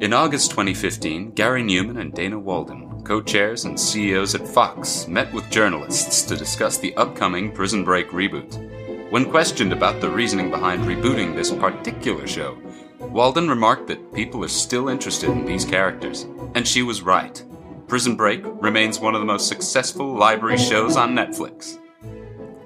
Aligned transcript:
In 0.00 0.12
August 0.12 0.52
2015, 0.52 1.32
Gary 1.32 1.64
Newman 1.64 1.96
and 1.96 2.14
Dana 2.14 2.38
Walden, 2.38 3.02
co 3.02 3.20
chairs 3.20 3.64
and 3.64 3.78
CEOs 3.78 4.36
at 4.36 4.46
Fox, 4.46 5.08
met 5.08 5.32
with 5.32 5.50
journalists 5.50 6.22
to 6.22 6.36
discuss 6.36 6.78
the 6.78 6.94
upcoming 6.94 7.50
Prison 7.50 7.82
Break 7.82 8.10
reboot. 8.10 9.10
When 9.10 9.28
questioned 9.28 9.72
about 9.72 10.00
the 10.00 10.08
reasoning 10.08 10.50
behind 10.50 10.84
rebooting 10.84 11.34
this 11.34 11.50
particular 11.50 12.28
show, 12.28 12.56
Walden 13.00 13.48
remarked 13.48 13.88
that 13.88 14.14
people 14.14 14.44
are 14.44 14.48
still 14.48 14.88
interested 14.88 15.30
in 15.30 15.44
these 15.44 15.64
characters, 15.64 16.28
and 16.54 16.66
she 16.66 16.84
was 16.84 17.02
right. 17.02 17.42
Prison 17.88 18.14
Break 18.14 18.42
remains 18.44 19.00
one 19.00 19.16
of 19.16 19.20
the 19.20 19.26
most 19.26 19.48
successful 19.48 20.14
library 20.14 20.58
shows 20.58 20.96
on 20.96 21.16
Netflix. 21.16 21.76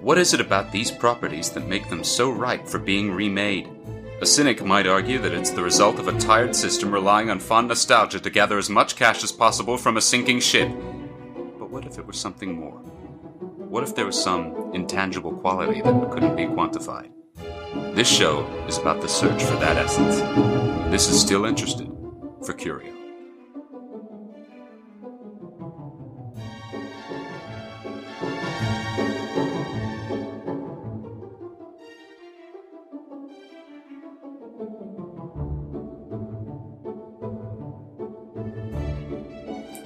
What 0.02 0.18
is 0.18 0.34
it 0.34 0.40
about 0.42 0.70
these 0.70 0.90
properties 0.90 1.48
that 1.52 1.66
make 1.66 1.88
them 1.88 2.04
so 2.04 2.30
ripe 2.30 2.68
for 2.68 2.78
being 2.78 3.10
remade? 3.10 3.70
A 4.22 4.26
cynic 4.26 4.64
might 4.64 4.86
argue 4.86 5.18
that 5.18 5.32
it's 5.32 5.50
the 5.50 5.64
result 5.64 5.98
of 5.98 6.06
a 6.06 6.16
tired 6.16 6.54
system 6.54 6.92
relying 6.92 7.28
on 7.28 7.40
fond 7.40 7.66
nostalgia 7.66 8.20
to 8.20 8.30
gather 8.30 8.56
as 8.56 8.70
much 8.70 8.94
cash 8.94 9.24
as 9.24 9.32
possible 9.32 9.76
from 9.76 9.96
a 9.96 10.00
sinking 10.00 10.38
ship. 10.38 10.68
But 11.58 11.70
what 11.70 11.86
if 11.86 11.98
it 11.98 12.06
was 12.06 12.20
something 12.20 12.54
more? 12.54 12.78
What 13.58 13.82
if 13.82 13.96
there 13.96 14.06
was 14.06 14.22
some 14.22 14.70
intangible 14.74 15.32
quality 15.32 15.82
that 15.82 16.10
couldn't 16.12 16.36
be 16.36 16.44
quantified? 16.44 17.10
This 17.96 18.08
show 18.08 18.46
is 18.68 18.78
about 18.78 19.00
the 19.00 19.08
search 19.08 19.42
for 19.42 19.56
that 19.56 19.76
essence. 19.76 20.20
This 20.92 21.08
is 21.08 21.20
still 21.20 21.44
interested 21.44 21.90
for 22.46 22.52
Curio. 22.52 23.01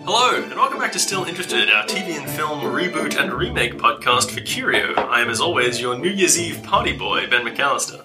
Hello, 0.09 0.41
and 0.41 0.55
welcome 0.55 0.79
back 0.79 0.93
to 0.93 1.01
Still 1.01 1.25
Interested, 1.25 1.69
our 1.69 1.83
TV 1.85 2.17
and 2.17 2.31
film 2.31 2.61
reboot 2.61 3.21
and 3.21 3.33
remake 3.33 3.75
podcast 3.75 4.31
for 4.31 4.41
Curio. 4.41 4.95
I 4.95 5.21
am, 5.21 5.29
as 5.29 5.41
always, 5.41 5.81
your 5.81 5.99
New 5.99 6.11
Year's 6.11 6.39
Eve 6.41 6.63
party 6.63 6.93
boy, 6.97 7.29
Ben 7.29 7.45
McAllister. 7.45 8.05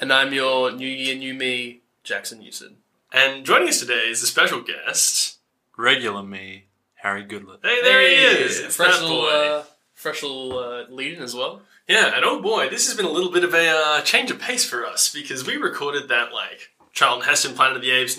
And 0.00 0.12
I'm 0.12 0.32
your 0.32 0.72
New 0.72 0.88
Year, 0.88 1.14
New 1.14 1.32
Me, 1.32 1.82
Jackson 2.02 2.40
Newson. 2.40 2.78
And 3.12 3.46
joining 3.46 3.68
us 3.68 3.78
today 3.78 4.08
is 4.08 4.24
a 4.24 4.26
special 4.26 4.60
guest. 4.60 5.38
regular 5.78 6.24
me, 6.24 6.64
Harry 6.96 7.24
Goodlet. 7.24 7.60
Hey, 7.62 7.80
there 7.80 8.00
he 8.00 8.14
is! 8.16 8.58
It's 8.58 8.74
fresh 8.74 8.96
that 8.96 9.02
little, 9.02 9.20
boy. 9.20 9.28
uh, 9.28 9.64
fresh 9.94 10.20
little 10.24 10.58
uh, 10.58 10.84
lead 10.90 11.16
in 11.16 11.22
as 11.22 11.32
well. 11.32 11.62
Yeah, 11.86 12.10
and 12.12 12.24
oh 12.24 12.42
boy, 12.42 12.68
this 12.70 12.88
has 12.88 12.96
been 12.96 13.06
a 13.06 13.12
little 13.12 13.30
bit 13.30 13.44
of 13.44 13.54
a 13.54 13.68
uh, 13.68 14.00
change 14.00 14.32
of 14.32 14.40
pace 14.40 14.64
for 14.68 14.84
us 14.84 15.14
because 15.14 15.46
we 15.46 15.58
recorded 15.58 16.08
that, 16.08 16.32
like, 16.32 16.70
Charlton 16.92 17.28
Heston 17.28 17.54
Planet 17.54 17.76
of 17.76 17.82
the 17.82 17.92
Apes 17.92 18.18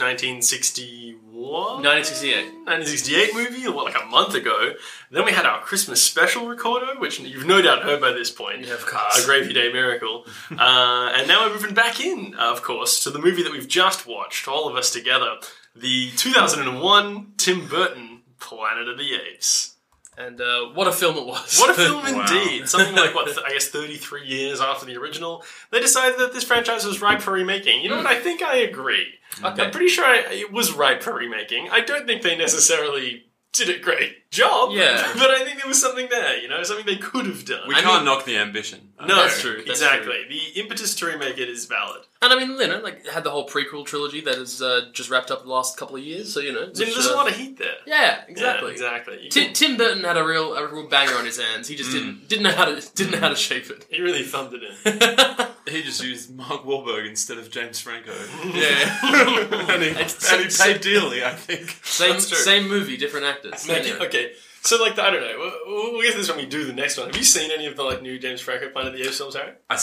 1961? 1.46 1.84
1968. 1.84 2.46
1968 2.66 3.34
movie, 3.34 3.68
what, 3.70 3.86
like 3.86 4.02
a 4.02 4.06
month 4.08 4.34
ago. 4.34 4.74
Then 5.12 5.26
we 5.26 5.32
had 5.32 5.46
our 5.46 5.62
Christmas 5.62 6.02
special 6.02 6.48
recorder, 6.48 7.00
which 7.00 7.20
you've 7.20 7.46
no 7.46 7.62
doubt 7.62 7.84
heard 7.84 8.02
by 8.02 8.12
this 8.12 8.32
point. 8.32 8.66
Yeah, 8.66 8.74
of 8.74 8.86
course. 8.86 9.24
A 9.24 9.26
Gravy 9.26 9.54
Day 9.54 9.72
Miracle. 9.72 10.26
uh, 10.52 11.12
and 11.16 11.28
now 11.28 11.46
we're 11.48 11.54
moving 11.54 11.74
back 11.74 12.00
in, 12.00 12.36
uh, 12.38 12.52
of 12.52 12.62
course, 12.64 13.04
to 13.04 13.10
the 13.10 13.20
movie 13.20 13.44
that 13.44 13.52
we've 13.52 13.68
just 13.68 14.08
watched, 14.08 14.48
all 14.48 14.68
of 14.68 14.76
us 14.76 14.92
together. 14.92 15.36
The 15.76 16.12
2001 16.12 17.34
Tim 17.38 17.68
Burton 17.68 18.22
Planet 18.40 18.88
of 18.88 18.98
the 18.98 19.14
Apes. 19.16 19.75
And 20.18 20.40
uh, 20.40 20.68
what 20.74 20.88
a 20.88 20.92
film 20.94 21.18
it 21.18 21.26
was. 21.26 21.58
What 21.60 21.70
a 21.70 21.74
film 21.74 22.04
Wow. 22.04 22.26
indeed! 22.26 22.70
Something 22.70 22.96
like 22.96 23.14
what 23.14 23.28
I 23.46 23.50
guess 23.52 23.68
thirty-three 23.68 24.26
years 24.26 24.62
after 24.62 24.86
the 24.86 24.96
original, 24.96 25.44
they 25.72 25.80
decided 25.82 26.20
that 26.20 26.32
this 26.34 26.44
franchise 26.44 26.86
was 26.86 27.02
ripe 27.02 27.22
for 27.22 27.32
remaking. 27.34 27.82
You 27.82 27.90
know 27.90 27.98
what? 27.98 28.06
I 28.08 28.20
think 28.20 28.42
I 28.42 28.58
agree. 28.58 29.08
Okay. 29.44 29.64
I'm 29.64 29.72
pretty 29.72 29.90
sure 29.90 30.06
I, 30.06 30.24
it 30.32 30.52
was 30.54 30.72
ripe 30.72 31.04
for 31.04 31.14
remaking. 31.14 31.68
I 31.70 31.82
don't 31.82 32.08
think 32.08 32.22
they 32.22 32.38
necessarily 32.38 33.26
did 33.52 33.68
it 33.70 33.82
great 33.82 34.25
job. 34.36 34.72
Yeah. 34.74 35.12
but 35.18 35.32
I 35.32 35.44
think 35.44 35.58
there 35.60 35.68
was 35.68 35.82
something 35.82 36.08
there. 36.10 36.38
You 36.40 36.48
know, 36.50 36.62
something 36.64 36.86
they 36.86 36.98
could 36.98 37.26
have 37.26 37.46
done. 37.46 37.68
We 37.68 37.76
I 37.76 37.82
can't 37.82 38.04
mean- 38.04 38.06
knock 38.06 38.26
the 38.26 38.38
ambition. 38.38 38.90
no, 39.00 39.16
That's 39.24 39.42
true, 39.42 39.58
that's 39.58 39.70
exactly. 39.82 40.26
The 40.30 40.60
impetus 40.62 40.96
to 40.96 41.06
remake 41.08 41.38
it 41.38 41.50
is 41.50 41.66
valid. 41.66 42.02
And 42.22 42.34
I 42.34 42.38
mean, 42.40 42.58
you 42.60 42.68
know, 42.68 42.80
like, 42.80 43.06
had 43.08 43.24
the 43.24 43.30
whole 43.30 43.48
prequel 43.48 43.86
trilogy 43.86 44.22
that 44.22 44.38
has 44.38 44.62
uh, 44.62 44.86
just 44.94 45.10
wrapped 45.12 45.30
up 45.32 45.44
the 45.44 45.50
last 45.50 45.78
couple 45.78 45.98
of 45.98 46.02
years, 46.02 46.34
so, 46.34 46.40
you 46.40 46.54
know. 46.54 46.72
So 46.74 46.86
which, 46.86 46.94
there's 46.94 47.08
uh, 47.08 47.14
a 47.14 47.16
lot 47.16 47.30
of 47.30 47.36
heat 47.36 47.60
there. 47.60 47.76
Yeah, 47.86 48.22
exactly. 48.28 48.70
Yeah, 48.70 48.74
exactly. 48.74 49.24
You 49.24 49.30
Tim, 49.30 49.44
can- 49.46 49.54
Tim 49.54 49.78
Burton 49.78 50.04
had 50.06 50.18
a 50.18 50.24
real 50.26 50.56
a 50.56 50.66
real 50.74 50.88
banger 50.88 51.14
on 51.16 51.26
his 51.26 51.40
hands. 51.40 51.68
He 51.68 51.76
just 51.76 51.92
didn't 51.92 52.28
didn't 52.30 52.44
know 52.44 52.52
how 52.54 52.66
to 52.66 52.82
didn't 52.96 53.12
know 53.12 53.20
how 53.20 53.30
to 53.30 53.36
shape 53.36 53.70
it. 53.70 53.86
he 53.92 54.02
really 54.02 54.24
thumbed 54.24 54.54
it 54.56 54.64
in. 54.64 55.48
He 55.68 55.82
just 55.82 56.04
used 56.04 56.30
Mark 56.36 56.64
Wahlberg 56.64 57.10
instead 57.10 57.40
of 57.40 57.50
James 57.50 57.80
Franco. 57.80 58.12
yeah, 58.54 59.72
and 59.74 59.82
he, 59.82 59.90
It's- 59.90 60.32
and 60.32 60.44
he 60.44 60.50
so- 60.52 60.64
paid 60.64 60.82
dearly, 60.82 61.26
I 61.26 61.32
think. 61.34 61.80
same 61.84 62.12
That's 62.14 62.30
true. 62.30 62.38
same 62.38 62.68
movie, 62.70 62.98
different 62.98 63.26
actors. 63.26 63.68
Make 63.68 63.80
it- 63.80 63.86
Anyway. 63.94 64.06
okay, 64.06 64.25
so 64.62 64.82
like 64.82 64.98
I 65.00 65.10
don't 65.12 65.22
know. 65.22 65.52
We'll, 65.68 65.94
we'll 65.94 66.02
get 66.02 66.12
to 66.14 66.18
this 66.18 66.30
when 66.30 66.38
we 66.38 66.46
do 66.46 66.66
the 66.66 66.74
next 66.74 66.98
one. 66.98 67.08
Have 67.08 67.16
you 67.18 67.24
seen 67.24 67.52
any 67.52 67.66
of 67.68 67.76
the 67.76 67.84
like 67.84 68.02
new 68.02 68.18
James 68.20 68.42
Franco 68.42 68.70
Planet 68.70 68.94
of 68.94 69.00
the 69.00 69.06
Apes 69.06 69.18
films, 69.18 69.36
Harry? 69.36 69.54
I 69.70 69.74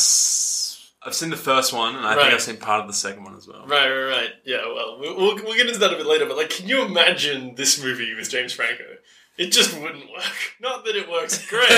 have 1.06 1.14
seen 1.16 1.30
the 1.30 1.36
first 1.36 1.72
one, 1.72 1.96
and 1.96 2.06
I 2.06 2.14
Right. 2.14 2.22
think 2.22 2.34
I've 2.34 2.42
seen 2.42 2.56
part 2.58 2.80
of 2.82 2.86
the 2.86 2.92
second 2.94 3.24
one 3.24 3.36
as 3.36 3.48
well. 3.48 3.66
Right, 3.66 3.88
right, 3.88 4.04
right. 4.08 4.30
Yeah, 4.44 4.58
well, 4.72 4.98
we'll, 5.00 5.16
we'll, 5.16 5.34
we'll 5.36 5.56
get 5.56 5.66
into 5.66 5.80
that 5.80 5.92
a 5.92 5.96
bit 5.96 6.06
later. 6.06 6.26
But 6.26 6.36
like, 6.36 6.50
can 6.50 6.68
you 6.68 6.84
imagine 6.84 7.54
this 7.56 7.82
movie 7.82 8.14
with 8.14 8.30
James 8.30 8.52
Franco? 8.52 8.84
It 9.42 9.50
just 9.52 9.74
wouldn't 9.78 10.10
work. 10.10 10.22
Not 10.60 10.84
that 10.84 10.94
it 10.94 11.10
works 11.10 11.44
great, 11.48 11.68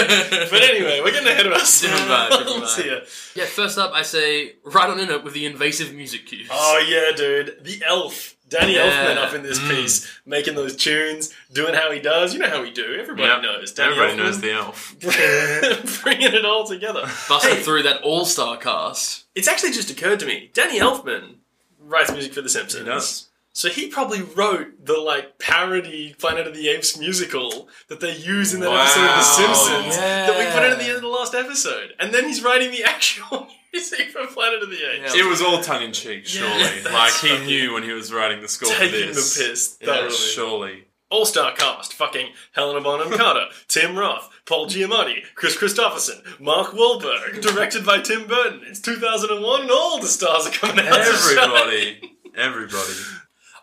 but 0.51 0.63
anyway, 0.63 1.01
we're 1.03 1.13
getting 1.13 1.29
ahead 1.29 1.47
of 1.47 1.53
Different 1.55 1.95
vibe, 2.11 2.29
different 2.31 2.51
ourselves 2.63 2.77
vibe. 2.77 2.83
here. 2.83 3.03
Yeah, 3.35 3.45
first 3.47 3.79
up, 3.79 3.93
I 3.95 4.03
say 4.03 4.57
right 4.65 4.91
on 4.91 4.99
in 5.01 5.11
it 5.11 5.25
with 5.25 5.35
the 5.35 5.47
invasive 5.47 5.95
music 5.95 6.27
cues. 6.27 6.49
Oh 6.53 6.85
yeah, 6.87 7.17
dude, 7.17 7.65
the 7.65 7.83
Elf, 7.87 8.37
Danny 8.49 8.75
Yeah. 8.75 8.87
Elfman 9.07 9.17
up 9.17 9.33
in 9.35 9.43
this 9.43 9.59
Mm. 9.59 9.71
piece, 9.71 10.07
making 10.27 10.55
those 10.57 10.77
tunes, 10.77 11.33
doing 11.53 11.75
how 11.75 11.91
he 11.91 12.01
does. 12.01 12.35
You 12.35 12.41
know 12.41 12.49
how 12.51 12.61
we 12.63 12.71
do. 12.71 12.97
Everybody 13.01 13.29
Yep. 13.29 13.43
knows. 13.43 13.73
Danny 13.73 13.93
Everybody 13.93 14.13
Elfman, 14.13 14.25
knows 14.25 14.41
the 14.41 14.53
elf. 14.53 14.95
bringing 16.03 16.33
it 16.35 16.45
all 16.45 16.67
together. 16.67 17.09
Busting 17.29 17.57
Hey, 17.57 17.63
through 17.63 17.85
that 17.85 18.03
all 18.03 18.25
star 18.27 18.57
cast. 18.59 19.25
It's 19.35 19.49
actually 19.49 19.73
just 19.73 19.91
occurred 19.91 20.21
to 20.21 20.27
me. 20.27 20.51
Danny 20.53 20.79
Elfman 20.81 21.37
writes 21.81 22.13
music 22.13 22.35
for 22.35 22.43
The 22.43 22.49
Simpsons. 22.49 22.83
He 22.85 22.89
does. 22.91 23.29
So 23.57 23.69
he 23.69 23.87
probably 23.87 24.21
wrote 24.21 24.85
the 24.85 24.99
like 24.99 25.39
parody 25.39 26.15
Planet 26.19 26.47
of 26.49 26.55
the 26.55 26.69
Apes 26.69 26.99
musical 26.99 27.69
that 27.89 28.01
they 28.01 28.15
use 28.15 28.53
in 28.53 28.59
that 28.61 28.69
Wow. 28.71 28.83
episode 28.83 29.05
of 29.05 29.17
The 29.17 29.23
Simpsons 29.23 29.97
Yeah. 29.97 30.27
that 30.27 30.39
we 30.39 30.45
put 30.53 30.65
in 30.65 30.73
at 30.73 30.79
the 30.79 30.85
end 30.87 30.97
of 30.97 31.03
the 31.03 31.09
last 31.09 31.35
episode. 31.35 31.95
And 32.01 32.13
then 32.13 32.25
he's 32.25 32.43
writing 32.43 32.73
the 32.73 32.83
actual 32.95 33.49
music 33.73 34.11
for 34.11 34.27
Planet 34.27 34.63
of 34.65 34.71
the 34.71 34.77
Apes. 34.91 35.15
Yeah. 35.15 35.23
It 35.25 35.29
was 35.29 35.41
all 35.41 35.63
tongue 35.63 35.83
in 35.83 35.93
cheek, 35.93 36.27
surely. 36.27 36.81
that's 36.81 36.93
like 36.93 37.13
he 37.15 37.47
knew 37.47 37.75
when 37.75 37.85
he 37.85 37.93
was 37.93 38.13
writing 38.13 38.43
the 38.43 38.49
score 38.49 38.71
for 38.73 38.79
Taking 38.81 39.09
the 39.09 39.15
this. 39.15 39.39
piss. 39.39 39.79
Yeah, 39.81 39.87
thoroughly. 39.87 40.11
surely. 40.17 40.85
All 41.11 41.25
star 41.25 41.53
cast 41.55 41.93
fucking 41.95 42.31
Helena 42.53 42.81
Bonham 42.81 43.17
Carter, 43.17 43.47
Tim 43.69 43.97
Roth, 43.97 44.29
Paul 44.47 44.67
Giamatti, 44.67 45.23
Kris 45.37 45.57
Kristofferson, 45.57 46.41
Mark 46.41 46.73
Wahlberg, 46.73 47.41
directed 47.41 47.87
by 47.87 48.01
Tim 48.01 48.27
Burton. 48.27 48.63
It's 48.67 48.81
2001 48.81 49.61
and 49.63 49.71
all 49.71 50.01
the 50.01 50.09
stars 50.09 50.45
are 50.49 50.51
coming 50.51 50.85
out. 50.85 50.99
Everybody. 50.99 52.17
Everybody. 52.37 52.95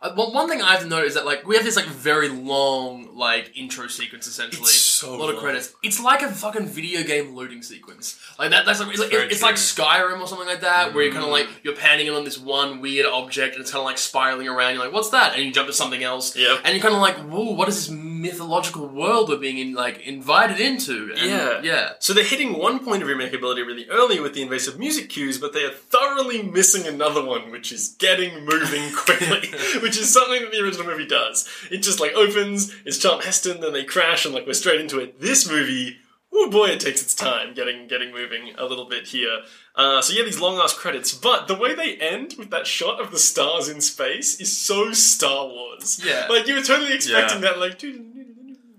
Uh, 0.01 0.11
one, 0.13 0.33
one 0.33 0.49
thing 0.49 0.61
I've 0.61 0.81
to 0.81 0.87
note 0.87 1.05
is 1.05 1.13
that 1.13 1.25
like 1.25 1.45
we 1.45 1.55
have 1.55 1.63
this 1.63 1.75
like 1.75 1.85
very 1.85 2.27
long 2.27 3.15
like 3.15 3.51
intro 3.55 3.87
sequence 3.87 4.25
essentially, 4.25 4.63
It's 4.63 4.71
so 4.81 5.13
a 5.13 5.17
lot 5.17 5.31
of 5.33 5.39
credits. 5.39 5.73
It's 5.83 5.99
like 6.01 6.21
a 6.23 6.29
fucking 6.29 6.65
video 6.67 7.03
game 7.03 7.35
looting 7.35 7.61
sequence. 7.61 8.19
Like 8.39 8.49
that. 8.49 8.65
That's 8.65 8.79
like, 8.79 8.89
it's, 8.89 8.99
like, 8.99 9.13
it's 9.13 9.41
like. 9.43 9.55
Skyrim 9.55 10.19
or 10.19 10.27
something 10.27 10.47
like 10.47 10.61
that, 10.61 10.93
where 10.93 11.03
you're 11.03 11.11
Mm. 11.11 11.15
kind 11.15 11.25
of 11.25 11.31
like 11.31 11.47
you're 11.63 11.75
panning 11.75 12.07
in 12.07 12.13
on 12.13 12.23
this 12.23 12.39
one 12.39 12.81
weird 12.81 13.05
object 13.05 13.55
and 13.55 13.61
it's 13.61 13.71
kind 13.71 13.79
of 13.81 13.85
like 13.85 13.97
spiraling 13.99 14.47
around. 14.47 14.73
You're 14.73 14.83
like, 14.83 14.93
what's 14.93 15.09
that? 15.11 15.35
And 15.35 15.43
you 15.45 15.51
jump 15.51 15.67
to 15.67 15.73
something 15.73 16.01
else. 16.03 16.35
Yep. 16.35 16.61
And 16.63 16.73
you're 16.73 16.81
kind 16.81 16.95
of 16.95 17.01
like, 17.01 17.17
whoa, 17.17 17.51
what 17.53 17.67
is 17.69 17.75
this 17.87 17.89
mythological 17.95 18.87
world 18.87 19.29
we're 19.29 19.37
being 19.37 19.57
in, 19.59 19.73
like 19.73 20.01
invited 20.01 20.59
into? 20.59 21.11
And, 21.15 21.29
Yeah. 21.29 21.61
yeah. 21.61 21.91
So 21.99 22.13
they're 22.13 22.23
hitting 22.23 22.57
one 22.57 22.83
point 22.83 23.03
of 23.03 23.09
remakeability 23.09 23.65
really 23.65 23.87
early 23.89 24.19
with 24.19 24.33
the 24.33 24.41
invasive 24.41 24.79
music 24.79 25.09
cues, 25.09 25.37
but 25.37 25.53
they 25.53 25.63
are 25.63 25.71
thoroughly 25.71 26.41
missing 26.41 26.87
another 26.87 27.23
one, 27.23 27.51
which 27.51 27.71
is 27.71 27.89
getting 27.99 28.45
moving 28.45 28.91
quickly, 28.95 29.53
which 29.91 29.99
is 29.99 30.13
something 30.13 30.41
that 30.41 30.53
the 30.53 30.59
original 30.63 30.85
movie 30.87 31.05
does. 31.05 31.45
It 31.69 31.79
just 31.79 31.99
like 31.99 32.13
opens, 32.13 32.73
it's 32.85 32.97
Charlton 32.97 33.25
Heston, 33.25 33.59
then 33.59 33.73
they 33.73 33.83
crash, 33.83 34.23
and 34.25 34.33
like 34.33 34.47
we're 34.47 34.53
straight 34.53 34.79
into 34.79 34.99
it. 34.99 35.19
This 35.19 35.49
movie, 35.49 35.97
oh 36.31 36.49
boy, 36.49 36.67
it 36.67 36.79
takes 36.79 37.01
its 37.01 37.13
time 37.13 37.53
getting 37.53 37.89
getting 37.89 38.13
moving 38.13 38.53
a 38.57 38.63
little 38.63 38.85
bit 38.87 39.07
here. 39.07 39.41
Uh, 39.75 40.01
so 40.01 40.13
yeah, 40.13 40.23
these 40.23 40.39
long 40.39 40.57
ass 40.59 40.73
credits, 40.73 41.13
but 41.13 41.49
the 41.49 41.55
way 41.55 41.75
they 41.75 41.95
end 41.97 42.35
with 42.37 42.51
that 42.51 42.65
shot 42.67 43.01
of 43.01 43.11
the 43.11 43.19
stars 43.19 43.67
in 43.67 43.81
space 43.81 44.39
is 44.39 44.57
so 44.57 44.93
Star 44.93 45.45
Wars. 45.45 45.99
Yeah. 46.05 46.27
like 46.29 46.47
you 46.47 46.55
were 46.55 46.61
totally 46.61 46.93
expecting 46.93 47.41
Yeah. 47.43 47.49
that, 47.51 47.59
like. 47.59 47.83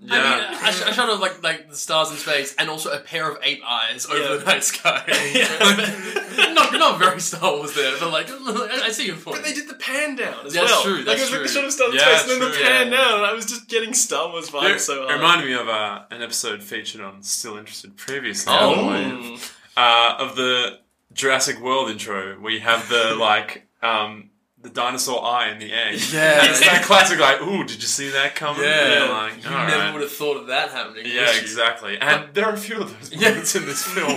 Yeah. 0.04 0.14
I 0.14 0.50
mean, 0.50 0.58
I, 0.64 0.70
sh- 0.72 0.82
I 0.82 0.90
shot 0.92 1.08
of 1.08 1.20
like 1.20 1.42
like 1.44 1.70
the 1.70 1.76
stars 1.76 2.10
in 2.10 2.16
space, 2.16 2.54
and 2.58 2.68
also 2.68 2.90
a 2.90 2.98
pair 2.98 3.30
of 3.30 3.38
ape 3.42 3.62
eyes 3.64 4.04
over 4.06 4.18
Yeah. 4.18 4.36
the 4.36 4.44
night 4.44 4.64
sky. 4.64 5.04
Yeah. 5.32 6.52
not 6.54 6.72
not 6.72 6.98
very 6.98 7.20
Star 7.20 7.52
Wars 7.56 7.74
there, 7.74 7.94
but 8.00 8.10
like 8.10 8.28
I 8.30 8.86
I 8.86 8.90
see 8.90 9.06
your 9.06 9.16
point. 9.16 9.36
But 9.36 9.44
they 9.44 9.52
did 9.54 9.68
the 9.68 9.74
pan 9.74 10.16
down 10.16 10.44
as 10.46 10.54
That's 10.54 10.70
well. 10.72 10.82
true, 10.82 10.96
like 11.04 11.18
that's 11.18 11.20
it 11.20 11.22
was 11.22 11.30
like 11.32 11.40
the 11.42 11.46
true. 11.48 11.54
shot 11.54 11.64
of 11.66 11.72
Star 11.72 11.88
Wars 11.88 12.00
Yeah, 12.02 12.20
and 12.20 12.30
then 12.30 12.40
the 12.40 12.50
true, 12.50 12.62
pan 12.64 12.90
yeah. 12.92 12.96
down, 12.98 13.14
and 13.18 13.26
I 13.26 13.32
was 13.32 13.46
just 13.46 13.68
getting 13.68 13.94
Star 13.94 14.28
Wars 14.30 14.50
vibes 14.50 14.80
so 14.80 15.02
it 15.04 15.08
hard. 15.08 15.20
reminded 15.20 15.46
me 15.46 15.52
of 15.54 15.68
uh, 15.68 16.02
an 16.10 16.20
episode 16.22 16.62
featured 16.62 17.00
on 17.00 17.22
Still 17.22 17.56
Interested 17.56 17.96
previously, 17.96 18.52
Oh. 18.56 18.74
Believe, 18.74 19.14
Mm. 19.40 19.52
uh, 19.76 20.16
of 20.18 20.34
the 20.36 20.80
Jurassic 21.12 21.60
World 21.60 21.90
intro, 21.90 22.34
where 22.40 22.52
you 22.52 22.60
have 22.60 22.88
the 22.88 23.14
like 23.14 23.68
um, 23.82 24.30
the 24.62 24.70
dinosaur 24.70 25.24
eye 25.24 25.50
in 25.50 25.58
the 25.58 25.72
egg. 25.72 26.00
Yeah. 26.12 26.44
It's 26.50 26.60
that 26.60 26.82
classic, 26.84 27.18
like, 27.18 27.40
ooh, 27.42 27.64
did 27.64 27.80
you 27.82 27.88
see 27.88 28.10
that 28.10 28.34
coming? 28.34 28.62
Yeah. 28.62 28.98
You're 29.04 29.08
like, 29.12 29.36
you 29.44 29.50
never 29.50 29.76
right. 29.78 29.92
would 29.92 30.02
have 30.02 30.12
thought 30.12 30.36
of 30.36 30.46
that 30.48 30.70
happening. 30.70 31.04
Yeah, 31.06 31.30
exactly. 31.38 31.98
And 31.98 32.32
there 32.34 32.44
are 32.46 32.52
a 32.54 32.56
few 32.58 32.80
of 32.80 32.92
those 32.98 33.12
Yeah. 33.12 33.30
moments 33.30 33.56
in 33.56 33.64
this 33.66 33.82
film 33.94 34.12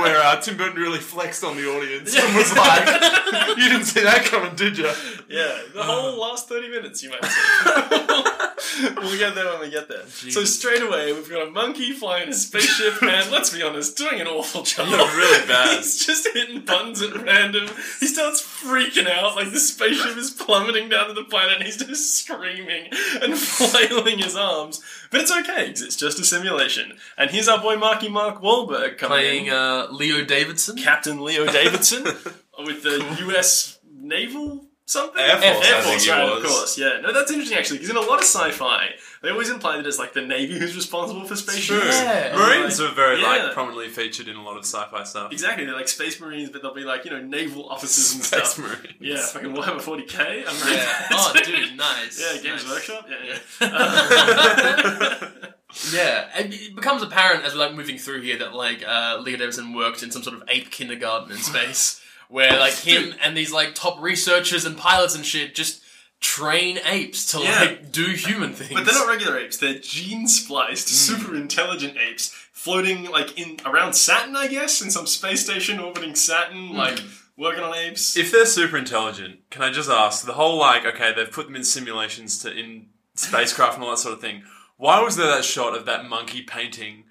where 0.00 0.20
uh, 0.20 0.40
Tim 0.40 0.56
Burton 0.56 0.76
really 0.80 0.98
flexed 0.98 1.44
on 1.44 1.56
the 1.56 1.66
audience 1.68 2.14
and 2.16 2.34
was 2.36 2.54
like, 2.56 2.86
"You 3.56 3.68
didn't 3.68 3.84
see 3.86 4.02
that 4.02 4.24
coming, 4.24 4.54
did 4.56 4.76
you?" 4.78 4.90
Yeah, 5.28 5.58
the 5.74 5.82
whole 5.82 6.18
last 6.20 6.48
30 6.48 6.68
minutes, 6.70 7.02
you 7.02 7.10
might 7.10 7.24
say. 7.24 8.94
we'll 8.96 9.18
get 9.18 9.34
there 9.34 9.46
when 9.52 9.60
we 9.60 9.70
get 9.70 9.88
there. 9.88 10.06
So, 10.06 10.44
straight 10.44 10.82
away, 10.82 11.12
we've 11.12 11.28
got 11.30 11.46
a 11.46 11.50
monkey 11.50 11.92
flying 11.92 12.28
a 12.28 12.32
spaceship, 12.32 13.02
and 13.02 13.30
let's 13.30 13.50
be 13.50 13.62
honest, 13.62 13.96
doing 13.96 14.20
an 14.20 14.26
awful 14.26 14.62
job. 14.62 14.88
Yeah, 14.88 15.16
really 15.16 15.46
bad. 15.46 15.76
He's 15.78 16.04
just 16.04 16.26
hitting 16.32 16.60
buttons 16.62 17.02
at 17.02 17.14
random. 17.14 17.68
He 18.00 18.06
starts 18.06 18.42
freaking 18.42 19.08
out, 19.08 19.36
like 19.36 19.52
the 19.52 19.60
spaceship 19.78 20.16
is 20.16 20.30
plummeting 20.30 20.88
down 20.88 21.06
to 21.08 21.14
the 21.14 21.24
planet, 21.24 21.54
and 21.56 21.62
he's 21.64 21.76
just 21.76 22.14
screaming 22.16 22.88
and 23.22 23.38
flailing 23.38 24.18
his 24.18 24.34
arms. 24.36 24.82
But 25.10 25.20
it's 25.20 25.30
okay, 25.30 25.66
because 25.68 25.82
it's 25.82 25.96
just 25.96 26.18
a 26.18 26.24
simulation. 26.24 26.98
And 27.16 27.30
here's 27.30 27.48
our 27.48 27.60
boy 27.60 27.76
Marky 27.76 28.08
Mark 28.08 28.42
Wahlberg 28.42 28.98
coming 28.98 29.18
Playing 29.18 29.46
in. 29.46 29.52
uh, 29.52 29.86
Leo 29.90 30.24
Davidson. 30.24 30.76
Captain 30.76 31.20
Leo 31.22 31.46
Davidson 31.46 32.04
with 32.58 32.82
the 32.82 33.16
U.S. 33.20 33.78
Naval 33.90 34.66
something. 34.88 35.20
Air 35.20 35.36
Force, 35.36 35.66
Air 35.66 35.82
Force, 35.82 36.04
think 36.04 36.16
right? 36.16 36.28
Of 36.28 36.42
course, 36.44 36.78
yeah. 36.78 37.00
No, 37.00 37.12
that's 37.12 37.30
interesting 37.30 37.58
actually, 37.58 37.78
because 37.78 37.90
in 37.90 37.96
a 37.96 38.00
lot 38.00 38.18
of 38.18 38.24
sci-fi, 38.24 38.94
they 39.22 39.30
always 39.30 39.50
imply 39.50 39.76
that 39.76 39.86
it's 39.86 39.98
like 39.98 40.12
the 40.14 40.22
Navy 40.22 40.58
who's 40.58 40.74
responsible 40.74 41.24
for 41.24 41.36
spaceships. 41.36 41.66
True. 41.80 41.88
Yeah. 41.88 42.34
Marines 42.36 42.80
like- 42.80 42.90
are 42.90 42.94
very 42.94 43.20
yeah. 43.20 43.26
like 43.44 43.52
prominently 43.52 43.88
featured 43.88 44.28
in 44.28 44.36
a 44.36 44.42
lot 44.42 44.56
of 44.56 44.64
sci-fi 44.64 45.04
stuff. 45.04 45.32
Exactly, 45.32 45.64
they're 45.64 45.74
like 45.74 45.88
space 45.88 46.20
marines, 46.20 46.50
but 46.50 46.62
they'll 46.62 46.74
be 46.74 46.84
like 46.84 47.04
you 47.04 47.10
know 47.10 47.20
naval 47.22 47.68
officers 47.68 48.14
and 48.14 48.24
stuff. 48.24 48.46
Space 48.46 48.66
stuff. 48.66 48.82
Marines. 48.82 48.96
Yeah, 49.00 49.24
fucking 49.26 49.52
Warhammer 49.54 49.80
40k. 49.80 50.18
I'm 50.20 50.60
right. 50.62 50.76
Yeah. 50.76 51.06
Oh, 51.20 51.32
dude, 51.44 51.76
nice. 51.76 52.20
Yeah, 52.20 52.40
Games 52.42 52.64
Nice. 52.64 52.72
Workshop. 52.72 53.06
Yeah, 53.08 53.38
yeah. 53.60 55.28
Yeah, 55.92 56.28
it 56.34 56.74
becomes 56.74 57.02
apparent 57.02 57.44
as 57.44 57.52
we're 57.52 57.60
like 57.60 57.74
moving 57.74 57.98
through 57.98 58.22
here 58.22 58.38
that 58.38 58.54
like 58.54 58.82
uh, 58.86 59.18
Leo 59.20 59.36
Davidson 59.36 59.74
worked 59.74 60.02
in 60.02 60.10
some 60.10 60.22
sort 60.22 60.34
of 60.36 60.42
ape 60.48 60.70
kindergarten 60.70 61.30
in 61.30 61.36
space, 61.36 62.00
where 62.28 62.58
like 62.58 62.74
him 62.74 63.14
and 63.22 63.36
these 63.36 63.52
like 63.52 63.74
top 63.74 64.00
researchers 64.00 64.64
and 64.64 64.76
pilots 64.76 65.14
and 65.14 65.24
shit 65.24 65.54
just 65.54 65.82
train 66.20 66.78
apes 66.84 67.30
to 67.32 67.38
Yeah. 67.40 67.60
like 67.60 67.92
do 67.92 68.06
human 68.06 68.52
things. 68.52 68.72
But 68.72 68.84
they're 68.84 68.94
not 68.94 69.08
regular 69.08 69.38
apes. 69.38 69.56
They're 69.56 69.78
gene 69.78 70.26
spliced, 70.28 70.88
mm. 70.88 70.90
super 70.90 71.34
intelligent 71.34 71.96
apes 71.96 72.34
floating 72.52 73.04
like 73.10 73.38
in 73.38 73.58
around 73.64 73.94
Saturn, 73.94 74.36
I 74.36 74.48
guess, 74.48 74.82
in 74.82 74.90
some 74.90 75.06
space 75.06 75.44
station 75.44 75.78
orbiting 75.78 76.14
Saturn, 76.14 76.70
mm. 76.70 76.74
like 76.74 77.00
working 77.36 77.62
on 77.62 77.74
apes. 77.74 78.16
If 78.16 78.32
they're 78.32 78.46
super 78.46 78.76
intelligent, 78.76 79.48
can 79.50 79.62
I 79.62 79.70
just 79.70 79.88
ask 79.88 80.26
the 80.26 80.32
whole 80.32 80.58
like, 80.58 80.84
okay, 80.84 81.12
they've 81.14 81.30
put 81.30 81.46
them 81.46 81.56
in 81.56 81.64
simulations 81.64 82.38
to 82.40 82.52
in 82.52 82.86
spacecraft 83.14 83.74
and 83.74 83.84
all 83.84 83.90
that 83.90 83.98
sort 83.98 84.14
of 84.14 84.20
thing. 84.20 84.42
Why 84.76 85.00
was 85.02 85.16
there 85.16 85.26
that 85.26 85.44
shot 85.44 85.76
of 85.76 85.86
that 85.86 86.08
monkey 86.08 86.42
painting? 86.42 87.04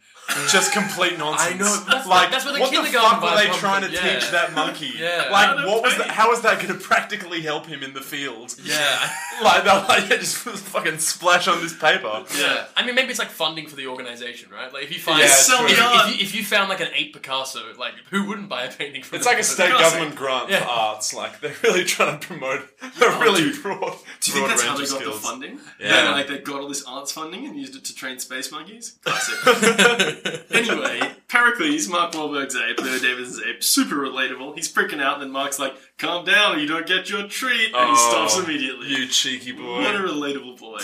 Just 0.50 0.74
complete 0.74 1.18
nonsense. 1.18 1.53
I 1.53 1.57
know, 1.57 1.83
that's- 1.85 2.06
like 2.06 2.31
that's 2.31 2.44
where 2.44 2.53
the 2.53 2.59
what 2.59 2.71
the 2.71 2.83
fuck 2.91 3.21
were 3.24 3.35
they 3.35 3.47
trying 3.57 3.81
to 3.83 3.91
yeah. 3.91 4.01
teach 4.19 4.29
that 4.31 4.53
monkey? 4.53 4.91
Yeah. 4.97 5.29
Like, 5.31 5.57
How 5.57 5.68
what 5.68 5.83
was 5.83 5.94
paint. 5.94 6.07
that? 6.07 6.12
How 6.13 6.31
is 6.33 6.41
that 6.41 6.56
going 6.62 6.77
to 6.77 6.79
practically 6.83 7.41
help 7.41 7.65
him 7.65 7.81
in 7.81 7.94
the 7.94 8.01
field? 8.01 8.56
yeah. 8.63 9.09
Like, 9.39 9.65
they're 9.65 9.74
like, 9.88 10.09
yeah, 10.09 10.18
just 10.18 10.38
fucking 10.38 10.97
splash 10.97 11.47
on 11.47 11.62
this 11.62 11.71
paper. 11.77 12.25
Yeah, 12.39 12.65
I 12.75 12.83
mean, 12.83 12.95
maybe 12.95 13.12
it's 13.12 13.19
like 13.19 13.29
funding 13.29 13.68
for 13.68 13.75
the 13.75 13.85
organization, 13.85 14.50
right? 14.51 14.74
Like, 14.74 14.81
if 14.85 14.91
you 14.91 14.97
find 15.00 15.19
Yeah, 15.19 15.27
sell 15.27 15.63
if, 15.63 15.77
the 15.77 15.83
if, 15.83 16.07
you, 16.19 16.24
if 16.25 16.35
you 16.35 16.44
found 16.44 16.69
like 16.69 16.79
an 16.81 16.88
ape 16.95 17.13
Picasso, 17.13 17.62
like 17.77 17.94
who 18.09 18.25
wouldn't 18.27 18.50
buy 18.50 18.63
a 18.63 18.71
painting 18.74 19.03
from? 19.03 19.18
It's 19.18 19.27
like 19.27 19.38
a 19.38 19.44
state 19.44 19.69
Classic. 19.69 19.94
government 20.00 20.15
grant 20.18 20.50
Yeah. 20.50 20.62
for 20.63 20.69
arts. 20.69 21.13
Like 21.13 21.39
they're 21.39 21.53
really 21.63 21.83
trying 21.83 22.19
to 22.19 22.25
promote 22.27 22.62
a 22.81 22.91
oh, 23.03 23.19
really 23.21 23.41
dude. 23.51 23.62
broad, 23.62 23.94
Do 24.21 24.31
you 24.31 24.38
think 24.38 24.47
that's 24.47 24.63
how 24.63 24.74
they 24.75 24.85
got 24.85 24.88
skills. 25.01 25.21
the 25.21 25.27
funding? 25.27 25.59
Yeah. 25.79 26.09
like 26.13 26.27
they 26.27 26.39
got 26.39 26.59
all 26.62 26.68
this 26.68 26.83
arts 26.85 27.12
funding 27.12 27.45
and 27.45 27.56
used 27.56 27.75
it 27.75 27.85
to 27.85 27.94
train 27.95 28.18
space 28.18 28.51
monkeys. 28.51 28.97
Classic. 29.03 29.35
anyway, 30.51 31.01
Pericles, 31.27 31.87
Mark 31.87 32.13
Wahlberg's 32.13 32.55
ape, 32.55 32.79
Leo 32.81 32.99
Davidson's 32.99 33.41
ape, 33.43 33.63
super 33.63 33.95
relatable. 33.95 34.55
He's 34.55 34.71
freaking 34.71 35.01
out, 35.01 35.15
and 35.15 35.23
then 35.23 35.31
Mark's 35.31 35.59
like, 35.59 35.73
"Calm 35.97 36.25
down, 36.25 36.55
or 36.55 36.59
you 36.59 36.67
don't 36.67 36.85
get 36.87 37.09
your 37.09 37.27
treat," 37.27 37.73
and 37.73 37.89
he 37.89 37.95
Oh, 37.97 38.09
stops 38.27 38.37
immediately. 38.37 38.87
You 38.87 39.07
cheeky 39.07 39.51
boy. 39.51 39.81
What 39.81 39.95
a 39.95 39.99
relatable 39.99 40.57
boy. 40.59 40.79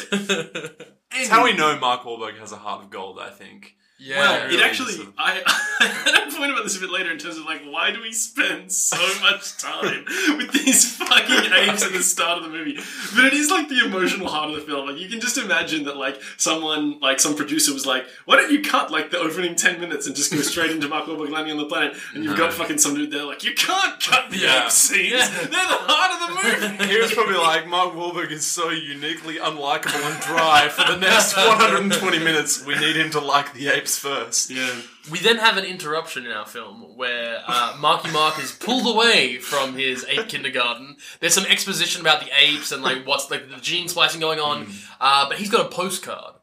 It's 1.15 1.29
how 1.29 1.43
we 1.43 1.53
know 1.53 1.77
Mark 1.79 2.01
Wahlberg 2.05 2.39
has 2.39 2.51
a 2.51 2.55
heart 2.55 2.83
of 2.83 2.89
gold. 2.89 3.19
I 3.19 3.29
think. 3.29 3.75
Yeah, 4.03 4.19
Well, 4.19 4.43
really 4.47 4.55
it 4.57 4.61
actually, 4.63 4.93
I, 5.17 5.41
I 5.79 5.85
had 5.85 6.27
a 6.27 6.35
point 6.35 6.51
about 6.51 6.63
this 6.63 6.75
a 6.77 6.79
bit 6.81 6.89
later 6.91 7.11
in 7.11 7.17
terms 7.17 7.37
of 7.37 7.45
like, 7.45 7.61
why 7.63 7.91
do 7.91 8.01
we 8.01 8.11
spend 8.11 8.71
so 8.71 8.97
much 9.21 9.57
time 9.57 10.05
with 10.37 10.51
these 10.51 10.95
fucking 10.97 11.51
apes 11.53 11.83
at 11.85 11.93
the 11.93 12.03
start 12.03 12.37
of 12.39 12.43
the 12.43 12.49
movie? 12.49 12.75
But 13.15 13.25
it 13.25 13.33
is 13.33 13.49
like 13.49 13.69
the 13.69 13.85
emotional 13.85 14.27
heart 14.27 14.49
of 14.49 14.55
the 14.55 14.61
film. 14.61 14.87
Like, 14.87 14.99
you 14.99 15.07
can 15.09 15.21
just 15.21 15.37
imagine 15.37 15.85
that, 15.85 15.95
like, 15.97 16.21
someone, 16.37 16.99
like, 16.99 17.19
some 17.19 17.35
producer 17.35 17.73
was 17.73 17.85
like, 17.85 18.05
why 18.25 18.35
don't 18.35 18.51
you 18.51 18.61
cut, 18.61 18.91
like, 18.91 19.09
the 19.11 19.19
opening 19.19 19.55
10 19.55 19.79
minutes 19.79 20.05
and 20.07 20.15
just 20.15 20.31
go 20.33 20.41
straight 20.41 20.71
into 20.71 20.87
Mark 20.87 21.05
Wahlberg 21.05 21.29
landing 21.29 21.53
on 21.53 21.57
the 21.59 21.65
planet? 21.65 21.95
And 22.13 22.23
you've 22.23 22.33
No. 22.37 22.43
got 22.45 22.53
fucking 22.53 22.77
some 22.79 22.95
dude 22.95 23.11
there, 23.11 23.23
like, 23.25 23.43
you 23.43 23.53
can't 23.53 23.99
cut 24.01 24.29
the 24.29 24.37
Yeah. 24.39 24.65
ape 24.65 24.71
scenes. 24.71 25.11
Yeah. 25.11 25.27
They're 25.29 25.49
the 25.49 25.79
heart 25.87 26.11
of 26.11 26.19
the 26.27 26.27
movie. 26.27 26.83
He 26.93 26.99
was 26.99 27.13
probably 27.13 27.35
like, 27.37 27.67
Mark 27.67 27.93
Wahlberg 27.93 28.31
is 28.31 28.45
so 28.45 28.69
uniquely 28.69 29.35
unlikable 29.37 30.03
and 30.11 30.21
dry. 30.23 30.67
For 30.69 30.91
the 30.91 30.97
next 30.99 31.35
120 31.37 32.19
minutes, 32.19 32.65
we 32.65 32.75
need 32.75 32.95
him 32.95 33.09
to 33.11 33.19
like 33.19 33.53
the 33.53 33.67
apes 33.69 33.92
first. 33.97 34.49
Yeah. 34.49 34.81
We 35.11 35.19
then 35.19 35.37
have 35.37 35.57
an 35.57 35.65
interruption 35.65 36.25
in 36.25 36.31
our 36.31 36.45
film 36.45 36.95
where 36.95 37.41
uh, 37.47 37.75
Marky 37.79 38.11
Mark 38.11 38.39
is 38.39 38.51
pulled 38.51 38.87
away 38.87 39.37
from 39.37 39.75
his 39.75 40.05
ape 40.05 40.29
kindergarten. 40.29 40.97
There's 41.19 41.33
some 41.33 41.45
exposition 41.45 42.01
about 42.01 42.21
the 42.21 42.29
apes 42.37 42.71
and 42.71 42.83
like 42.83 43.05
what's 43.05 43.29
like 43.31 43.49
the 43.49 43.57
gene 43.57 43.87
splicing 43.87 44.21
going 44.21 44.39
on, 44.39 44.67
uh, 45.01 45.27
but 45.27 45.37
he's 45.37 45.49
got 45.49 45.65
a 45.65 45.69
postcard. 45.69 46.35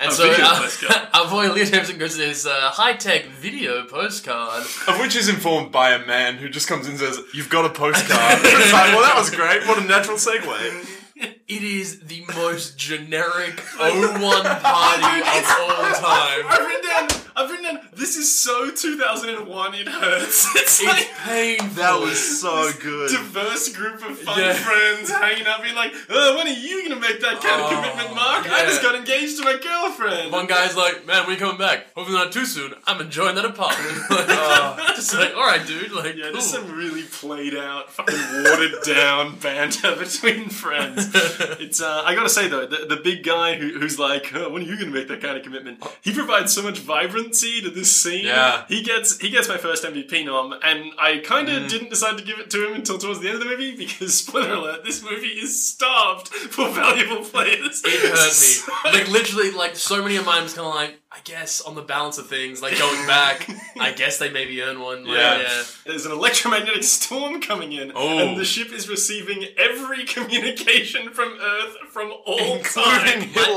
And 0.00 0.10
A 0.10 0.14
so 0.14 0.28
video 0.28 0.44
uh, 0.44 0.58
postcard. 0.58 1.08
our 1.14 1.30
boy 1.30 1.52
Leo 1.52 1.64
Davidson 1.64 1.98
goes 1.98 2.12
to 2.12 2.18
this 2.18 2.46
uh, 2.46 2.50
high 2.70 2.94
tech 2.94 3.26
video 3.26 3.84
postcard. 3.86 4.62
Of 4.88 4.98
which 4.98 5.14
is 5.14 5.28
informed 5.28 5.70
by 5.70 5.90
a 5.90 6.04
man 6.04 6.36
who 6.36 6.48
just 6.48 6.66
comes 6.66 6.86
in 6.86 6.92
and 6.92 7.00
says, 7.00 7.20
You've 7.32 7.48
got 7.48 7.64
a 7.64 7.70
postcard. 7.70 8.10
it's 8.42 8.72
like, 8.72 8.92
well, 8.92 9.02
that 9.02 9.14
was 9.16 9.30
great. 9.30 9.66
What 9.68 9.78
a 9.78 9.86
natural 9.86 10.16
segue. 10.16 11.03
It 11.16 11.62
is 11.62 12.00
the 12.00 12.24
most 12.34 12.76
generic 12.76 13.60
01 13.78 14.18
party 14.18 15.20
of 15.20 15.46
all 15.60 15.92
time. 15.92 16.42
I've 16.48 16.66
written 16.66 16.90
down, 16.90 17.08
I've 17.36 17.50
written 17.50 17.64
down, 17.76 17.88
this 17.92 18.16
is 18.16 18.32
so 18.36 18.70
2001, 18.70 19.74
it 19.74 19.86
hurts. 19.88 20.48
It's 20.56 20.82
like, 20.82 21.02
It's 21.02 21.20
painful. 21.20 21.68
That 21.82 22.00
was 22.00 22.40
so 22.40 22.72
good. 22.80 23.10
diverse 23.10 23.68
group 23.76 24.02
of 24.04 24.18
fun 24.18 24.38
Yeah. 24.40 24.54
friends 24.54 25.10
hanging 25.10 25.46
out, 25.46 25.62
being 25.62 25.74
like, 25.76 25.92
oh, 26.10 26.36
when 26.36 26.48
are 26.48 26.50
you 26.50 26.88
gonna 26.88 27.00
make 27.00 27.20
that 27.20 27.40
kind 27.40 27.60
of 27.62 27.70
Oh, 27.70 27.74
commitment, 27.76 28.14
Mark? 28.16 28.46
I 28.50 28.62
yeah. 28.62 28.66
just 28.66 28.82
got 28.82 28.94
engaged 28.96 29.36
to 29.38 29.44
my 29.44 29.56
girlfriend. 29.62 30.32
One 30.32 30.46
guy's 30.46 30.76
like, 30.76 31.06
"Man, 31.06 31.22
when 31.26 31.34
you 31.34 31.40
coming 31.40 31.58
back? 31.58 31.92
Hopefully 31.94 32.18
not 32.18 32.32
too 32.32 32.46
soon. 32.46 32.74
I'm 32.86 33.00
enjoying 33.00 33.36
that 33.36 33.44
apartment." 33.44 33.98
Like, 34.14 34.26
oh. 34.30 34.76
just 34.96 35.14
like, 35.14 35.34
all 35.34 35.46
right, 35.46 35.64
dude. 35.66 35.92
Like, 35.92 36.16
yeah, 36.16 36.24
cool. 36.24 36.32
there's 36.34 36.46
some 36.50 36.70
really 36.76 37.02
played 37.02 37.54
out, 37.54 37.90
fucking 37.90 38.18
watered 38.44 38.82
down 38.84 39.36
banter 39.38 39.94
between 39.96 40.48
friends. 40.48 41.13
It's 41.60 41.80
uh, 41.80 42.02
I 42.04 42.14
gotta 42.14 42.28
say 42.28 42.48
though, 42.48 42.66
the, 42.66 42.86
the 42.86 42.96
big 42.96 43.22
guy 43.24 43.54
who, 43.56 43.78
who's 43.78 43.98
like, 43.98 44.32
oh, 44.34 44.50
when 44.50 44.62
are 44.62 44.66
you 44.66 44.78
gonna 44.78 44.90
make 44.90 45.08
that 45.08 45.20
kind 45.20 45.36
of 45.36 45.42
commitment? 45.42 45.82
He 46.02 46.12
provides 46.12 46.52
so 46.52 46.62
much 46.62 46.78
vibrancy 46.80 47.60
to 47.62 47.70
this 47.70 47.94
scene. 47.94 48.26
Yeah. 48.26 48.64
he 48.68 48.82
gets 48.82 49.18
he 49.18 49.30
gets 49.30 49.48
my 49.48 49.56
first 49.56 49.84
MVP 49.84 50.24
nom, 50.26 50.52
and 50.62 50.92
I 50.98 51.18
kind 51.18 51.48
Mm. 51.48 51.64
of 51.64 51.70
didn't 51.70 51.90
decide 51.90 52.16
to 52.18 52.24
give 52.24 52.38
it 52.38 52.50
to 52.50 52.66
him 52.66 52.74
until 52.74 52.98
towards 52.98 53.20
the 53.20 53.28
end 53.28 53.36
of 53.36 53.44
the 53.44 53.50
movie 53.50 53.76
because 53.76 54.18
spoiler 54.24 54.54
alert, 54.54 54.84
this 54.84 55.02
movie 55.02 55.28
is 55.28 55.52
starved 55.66 56.28
for 56.28 56.68
valuable 56.70 57.22
players. 57.24 57.82
It 57.84 58.00
hurt 58.00 58.40
me. 58.40 58.98
Like 59.00 59.08
literally, 59.10 59.50
like 59.50 59.76
so 59.76 60.02
many 60.02 60.16
of 60.16 60.24
mine 60.26 60.42
was 60.42 60.54
kind 60.54 60.66
of 60.68 60.74
like, 60.74 61.00
I 61.16 61.20
guess 61.22 61.60
on 61.60 61.76
the 61.76 61.82
balance 61.82 62.18
of 62.18 62.26
things, 62.26 62.60
like 62.60 62.76
going 62.76 63.06
back, 63.06 63.48
I 63.78 63.92
guess 63.96 64.18
they 64.18 64.30
maybe 64.32 64.60
earn 64.62 64.80
one. 64.80 65.04
Like, 65.04 65.16
Yeah. 65.16 65.38
yeah. 65.42 65.62
There's 65.86 66.06
an 66.06 66.10
electromagnetic 66.12 66.82
storm 66.82 67.40
coming 67.40 67.70
in, 67.72 67.92
Oh. 67.94 68.18
and 68.18 68.36
the 68.36 68.40
oh. 68.40 68.44
ship 68.44 68.72
is 68.72 68.88
receiving 68.88 69.44
every 69.56 70.04
communication 70.14 71.10
from 71.10 71.38
Earth 71.40 71.76
from 71.90 72.12
all 72.26 72.56
Including 72.56 72.64
time. 72.64 73.20
Hitler, 73.28 73.54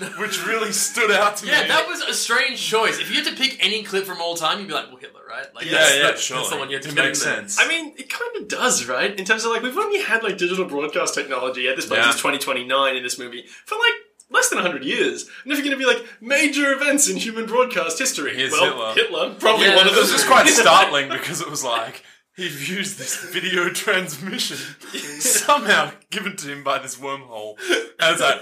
Yeah. 0.00 0.18
which 0.18 0.46
really 0.46 0.72
stood 0.72 1.10
out 1.10 1.36
to 1.38 1.46
Yeah, 1.46 1.52
me. 1.52 1.58
Yeah, 1.60 1.68
that 1.68 1.88
was 1.88 2.00
a 2.00 2.14
strange 2.14 2.58
choice. 2.64 2.98
If 2.98 3.10
you 3.10 3.22
had 3.22 3.26
to 3.26 3.36
pick 3.40 3.62
any 3.62 3.82
clip 3.82 4.06
from 4.06 4.22
all 4.22 4.34
time, 4.34 4.60
you'd 4.60 4.68
be 4.68 4.74
like, 4.74 4.88
well, 4.88 4.96
Hitler, 4.96 5.20
right? 5.28 5.54
Like, 5.54 5.66
Yeah, 5.66 5.72
that's, 5.72 5.96
yeah, 5.96 6.02
that's, 6.04 6.22
sure. 6.22 6.36
that's 6.38 6.50
the 6.50 6.56
one 6.56 6.70
you 6.70 6.76
had 6.76 6.84
to 6.84 6.88
it 6.88 6.94
makes 6.94 7.22
in 7.22 7.28
there. 7.28 7.36
sense. 7.40 7.60
I 7.60 7.68
mean, 7.68 7.94
it 7.98 8.08
kind 8.08 8.34
of 8.38 8.48
does, 8.48 8.86
right? 8.86 9.16
In 9.18 9.26
terms 9.26 9.44
of 9.44 9.50
like, 9.52 9.62
we've 9.62 9.76
only 9.76 10.00
had 10.00 10.22
like 10.22 10.38
digital 10.38 10.64
broadcast 10.64 11.14
technology 11.14 11.68
at 11.68 11.76
this 11.76 11.84
point, 11.86 12.00
Yeah. 12.00 12.08
it's 12.10 12.16
2029 12.18 12.96
in 12.96 13.02
this 13.02 13.18
movie, 13.18 13.44
for 13.66 13.74
like 13.76 13.92
less 14.30 14.48
than 14.48 14.56
100 14.58 14.84
years. 14.84 15.28
And 15.44 15.52
if 15.52 15.58
you're 15.58 15.66
going 15.74 15.78
to 15.78 15.84
be 15.86 15.86
like 15.86 16.04
major 16.20 16.72
events 16.72 17.08
in 17.08 17.16
human 17.16 17.46
broadcast 17.46 17.98
history, 17.98 18.34
Here's 18.36 18.52
well, 18.52 18.94
Hitler. 18.94 18.94
Hitler, 18.94 19.34
probably 19.38 19.66
Yeah, 19.66 19.76
one 19.76 19.86
of 19.86 19.92
it 19.92 19.96
those. 19.96 20.10
was 20.10 20.12
just 20.12 20.26
quite 20.26 20.46
startling 20.48 21.08
because 21.08 21.40
it 21.40 21.50
was 21.50 21.62
like 21.64 22.02
he 22.36 22.48
views 22.48 22.96
this 22.96 23.24
video 23.32 23.68
transmission 23.70 24.56
somehow 25.20 25.92
given 26.10 26.36
to 26.36 26.48
him 26.48 26.64
by 26.64 26.78
this 26.78 26.96
wormhole. 26.96 27.56
And 28.00 28.12
it's 28.12 28.20
like, 28.20 28.40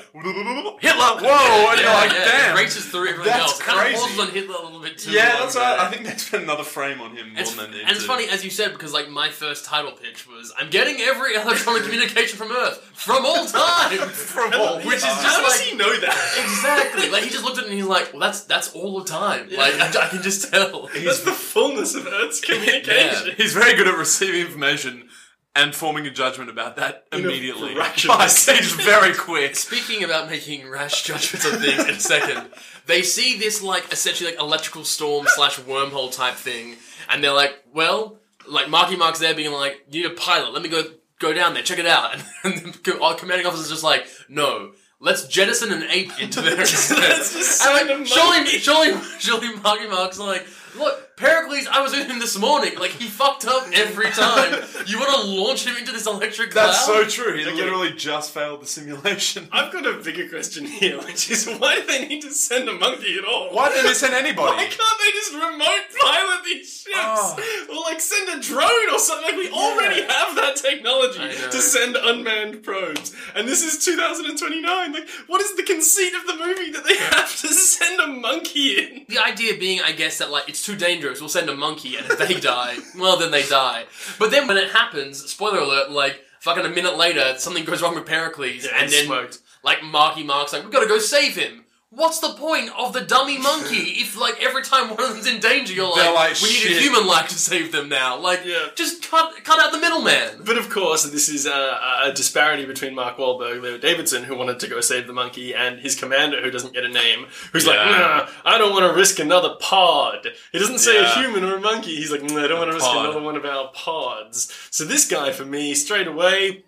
Hitler, 0.80 1.20
whoa! 1.20 1.70
And 1.70 1.80
you're 1.80 1.90
like, 1.90 2.10
damn. 2.10 2.56
It 2.56 2.60
races 2.60 2.86
through 2.86 3.08
everything 3.08 3.24
That's 3.32 3.52
else. 3.52 3.58
Kind 3.62 3.78
of 3.78 3.84
crazy. 3.84 3.98
pauses 4.00 4.18
on 4.18 4.28
Hitler 4.34 4.56
a 4.56 4.62
little 4.64 4.80
bit 4.80 4.98
too. 4.98 5.10
yeah, 5.12 5.34
long 5.34 5.40
that's 5.42 5.56
right. 5.56 5.78
I 5.80 5.90
think 5.90 6.04
that's 6.06 6.32
another 6.32 6.64
frame 6.64 7.00
on 7.00 7.14
him 7.14 7.32
more 7.34 7.40
It's, 7.42 7.54
than 7.54 7.66
and 7.66 7.90
it's 7.90 8.04
funny, 8.04 8.28
as 8.28 8.42
you 8.44 8.50
said, 8.50 8.72
because 8.72 8.92
like 8.94 9.08
my 9.10 9.28
first 9.28 9.64
title 9.66 9.92
pitch 9.92 10.26
was, 10.26 10.52
"I'm 10.58 10.70
getting 10.70 10.96
every 11.00 11.34
electronic 11.34 11.82
communication 11.84 12.38
from 12.38 12.50
Earth 12.50 12.78
from 12.94 13.24
all 13.26 13.46
time." 13.46 13.98
From 14.32 14.52
all 14.54 14.78
which 14.78 14.96
is 14.96 15.02
just 15.02 15.22
How 15.26 15.42
does 15.42 15.58
like 15.58 15.68
he 15.68 15.76
know 15.76 15.94
that? 16.00 16.38
exactly 16.42 17.10
like 17.10 17.22
he 17.24 17.30
just 17.30 17.44
looked 17.44 17.58
at 17.58 17.64
it 17.64 17.68
and 17.68 17.74
he's 17.76 17.84
like, 17.86 18.12
"Well, 18.12 18.20
that's 18.20 18.44
that's 18.44 18.72
all 18.74 18.98
the 19.00 19.04
time." 19.04 19.48
Like 19.50 19.74
I, 19.74 19.88
I 19.88 20.08
can 20.08 20.22
just 20.22 20.50
tell. 20.50 20.88
That's 20.94 21.22
the 21.22 21.32
fullness 21.32 21.94
of 21.94 22.06
Earth's 22.06 22.40
communication. 22.44 23.34
He's 23.36 23.52
very 23.52 23.74
good 23.76 23.81
at 23.86 23.96
receiving 23.96 24.40
information 24.42 25.08
and 25.54 25.74
forming 25.74 26.06
a 26.06 26.10
judgment 26.10 26.48
about 26.48 26.76
that 26.76 27.04
In 27.12 27.20
a 27.20 27.22
immediately. 27.28 27.74
fraction 27.74 28.10
of 28.10 28.16
a 28.16 28.18
But 28.20 28.30
he's 28.30 28.72
very 28.72 29.14
quick. 29.14 29.54
Speaking 29.56 30.02
about 30.02 30.30
making 30.30 30.68
rash 30.68 31.02
judgments 31.02 31.44
of 31.44 31.60
things 31.60 31.84
in 31.84 31.90
a 31.96 32.00
second, 32.00 32.50
they 32.86 33.02
see 33.02 33.38
this 33.38 33.62
like 33.62 33.92
essentially 33.92 34.30
like 34.30 34.40
electrical 34.40 34.84
storm 34.84 35.26
slash 35.28 35.58
wormhole 35.60 36.14
type 36.14 36.34
thing, 36.34 36.76
and 37.10 37.22
they're 37.22 37.32
like, 37.34 37.54
"Well, 37.74 38.18
like 38.48 38.68
Marky 38.70 38.96
Mark's 38.96 39.18
there 39.18 39.34
being 39.34 39.52
like, 39.52 39.84
you 39.90 40.02
need 40.02 40.10
a 40.10 40.14
pilot. 40.14 40.52
Let 40.52 40.62
me 40.62 40.68
go 40.70 40.84
go 41.18 41.32
down 41.34 41.52
there, 41.54 41.62
check 41.62 41.78
it 41.78 41.86
out." 41.86 42.16
And, 42.44 42.74
the 42.74 42.98
our 43.00 43.14
commanding 43.14 43.46
officer's 43.46 43.68
just 43.70 43.84
like, 43.84 44.06
"No." 44.28 44.72
Let's 45.04 45.26
jettison 45.26 45.72
an 45.72 45.82
ape 45.90 46.12
into 46.20 46.40
there 46.40 46.60
instead. 46.60 46.96
Let's 47.00 47.32
just 47.34 47.60
And, 47.66 47.76
send 47.76 47.88
like, 47.88 47.98
a 48.02 48.06
surely, 48.06 48.46
surely, 48.60 49.00
surely, 49.18 49.56
Marky 49.56 49.88
Mark's 49.88 50.16
like, 50.20 50.46
look, 50.78 51.11
Pericles, 51.16 51.68
I 51.70 51.80
was 51.82 51.92
with 51.92 52.08
him 52.08 52.18
this 52.18 52.38
morning. 52.38 52.78
Like 52.78 52.90
he 52.90 53.06
fucked 53.06 53.46
up 53.46 53.68
every 53.74 54.10
time. 54.10 54.62
You 54.86 54.98
want 54.98 55.10
to 55.22 55.28
launch 55.28 55.66
him 55.66 55.76
into 55.76 55.92
this 55.92 56.06
electric 56.06 56.50
cloud? 56.52 56.68
That's 56.68 56.86
so 56.86 57.04
true. 57.04 57.36
He 57.36 57.44
literally 57.44 57.92
just 57.92 58.32
failed 58.32 58.62
the 58.62 58.66
simulation. 58.66 59.48
I've 59.52 59.72
got 59.72 59.86
a 59.86 60.02
bigger 60.02 60.28
question 60.28 60.64
here, 60.64 60.98
which 60.98 61.30
is 61.30 61.46
why 61.46 61.76
do 61.76 61.86
they 61.86 62.08
need 62.08 62.22
to 62.22 62.30
send 62.30 62.68
a 62.68 62.72
monkey 62.72 63.18
at 63.18 63.24
all? 63.24 63.50
Why 63.50 63.68
didn't 63.68 63.86
they 63.86 63.94
send 63.94 64.14
anybody? 64.14 64.56
Why 64.56 64.64
can't 64.64 64.98
they 65.04 65.10
just 65.10 65.32
remote 65.34 65.84
pilot 66.00 66.44
these 66.44 66.82
ships? 66.82 66.96
Oh. 66.96 67.66
Or 67.70 67.92
like 67.92 68.00
send 68.00 68.28
a 68.30 68.40
drone 68.42 68.90
or 68.92 68.98
something? 68.98 69.26
Like 69.26 69.36
we 69.36 69.50
already 69.50 70.00
have 70.02 70.34
that 70.36 70.56
technology 70.56 71.20
to 71.20 71.60
send 71.60 71.96
unmanned 71.96 72.62
probes. 72.62 73.14
And 73.34 73.46
this 73.46 73.62
is 73.62 73.84
2029. 73.84 74.92
Like, 74.92 75.08
what 75.26 75.40
is 75.40 75.54
the 75.56 75.62
conceit 75.62 76.14
of 76.14 76.26
the 76.26 76.36
movie 76.36 76.70
that 76.72 76.84
they 76.84 76.96
have 76.96 77.30
to 77.42 77.48
send 77.48 78.00
a 78.00 78.06
monkey 78.06 78.78
in? 78.78 79.04
The 79.08 79.18
idea 79.18 79.56
being, 79.58 79.80
I 79.82 79.92
guess, 79.92 80.18
that 80.18 80.30
like 80.30 80.48
it's 80.48 80.64
too 80.64 80.74
dangerous. 80.74 81.01
We'll 81.20 81.28
send 81.28 81.48
a 81.50 81.56
monkey, 81.56 81.96
and 81.96 82.06
if 82.06 82.18
they 82.18 82.34
die, 82.40 82.76
well, 82.98 83.16
then 83.16 83.30
they 83.30 83.42
die. 83.46 83.84
But 84.18 84.30
then 84.30 84.46
when 84.48 84.56
it 84.56 84.70
happens, 84.70 85.24
spoiler 85.30 85.58
alert, 85.58 85.90
like 85.90 86.24
fucking 86.40 86.64
a 86.64 86.68
minute 86.68 86.96
later, 86.96 87.34
something 87.38 87.64
goes 87.64 87.82
wrong 87.82 87.94
with 87.94 88.06
Pericles, 88.06 88.66
and 88.66 88.90
then 88.90 89.06
smoked. 89.06 89.38
like 89.62 89.82
Marky 89.82 90.24
Mark's 90.24 90.52
like, 90.52 90.62
we've 90.62 90.72
got 90.72 90.80
to 90.80 90.88
go 90.88 90.98
save 90.98 91.36
him. 91.36 91.64
What's 91.94 92.20
the 92.20 92.30
point 92.30 92.70
of 92.78 92.94
the 92.94 93.02
dummy 93.02 93.36
monkey 93.36 93.76
if, 94.00 94.16
like, 94.18 94.42
every 94.42 94.62
time 94.62 94.88
one 94.88 94.98
of 95.02 95.10
them's 95.12 95.26
in 95.26 95.40
danger, 95.40 95.74
you're 95.74 95.94
They're 95.94 96.12
like, 96.14 96.32
like, 96.32 96.42
we 96.42 96.48
need 96.48 96.56
a 96.64 96.68
"Shit." 96.70 96.82
human 96.82 97.06
life 97.06 97.28
to 97.28 97.34
save 97.34 97.70
them 97.70 97.90
now? 97.90 98.18
Like, 98.18 98.40
Yeah. 98.46 98.68
just 98.74 99.06
cut 99.10 99.32
cut 99.44 99.60
out 99.62 99.72
the 99.72 99.78
middleman. 99.78 100.40
But 100.42 100.56
of 100.56 100.70
course, 100.70 101.04
this 101.04 101.28
is 101.28 101.44
a, 101.44 101.78
a 102.04 102.12
disparity 102.14 102.64
between 102.64 102.94
Mark 102.94 103.18
Wahlberg, 103.18 103.60
Leo 103.60 103.76
Davidson, 103.76 104.24
who 104.24 104.34
wanted 104.34 104.58
to 104.60 104.68
go 104.68 104.80
save 104.80 105.06
the 105.06 105.12
monkey, 105.12 105.54
and 105.54 105.80
his 105.80 105.94
commander, 105.94 106.40
who 106.42 106.50
doesn't 106.50 106.72
get 106.72 106.84
a 106.84 106.88
name, 106.88 107.26
who's 107.52 107.66
like, 107.66 107.76
Yeah. 107.76 107.90
nah, 107.90 108.28
I 108.44 108.56
don't 108.56 108.72
want 108.72 108.86
to 108.90 108.94
risk 108.98 109.18
another 109.18 109.54
pod. 109.60 110.28
He 110.50 110.58
doesn't 110.58 110.78
say 110.78 110.96
a 110.96 111.06
human 111.20 111.44
or 111.44 111.56
a 111.56 111.60
monkey. 111.60 111.94
He's 111.96 112.10
like, 112.10 112.22
"Mm, 112.22 112.42
I 112.42 112.48
don't 112.48 112.58
want 112.58 112.70
to 112.70 112.74
risk 112.74 112.86
pod. 112.86 113.04
another 113.04 113.20
one 113.20 113.36
of 113.36 113.44
our 113.44 113.70
pods. 113.74 114.50
So 114.70 114.84
this 114.84 115.06
guy, 115.06 115.30
for 115.32 115.44
me, 115.44 115.74
straight 115.74 116.06
away, 116.06 116.64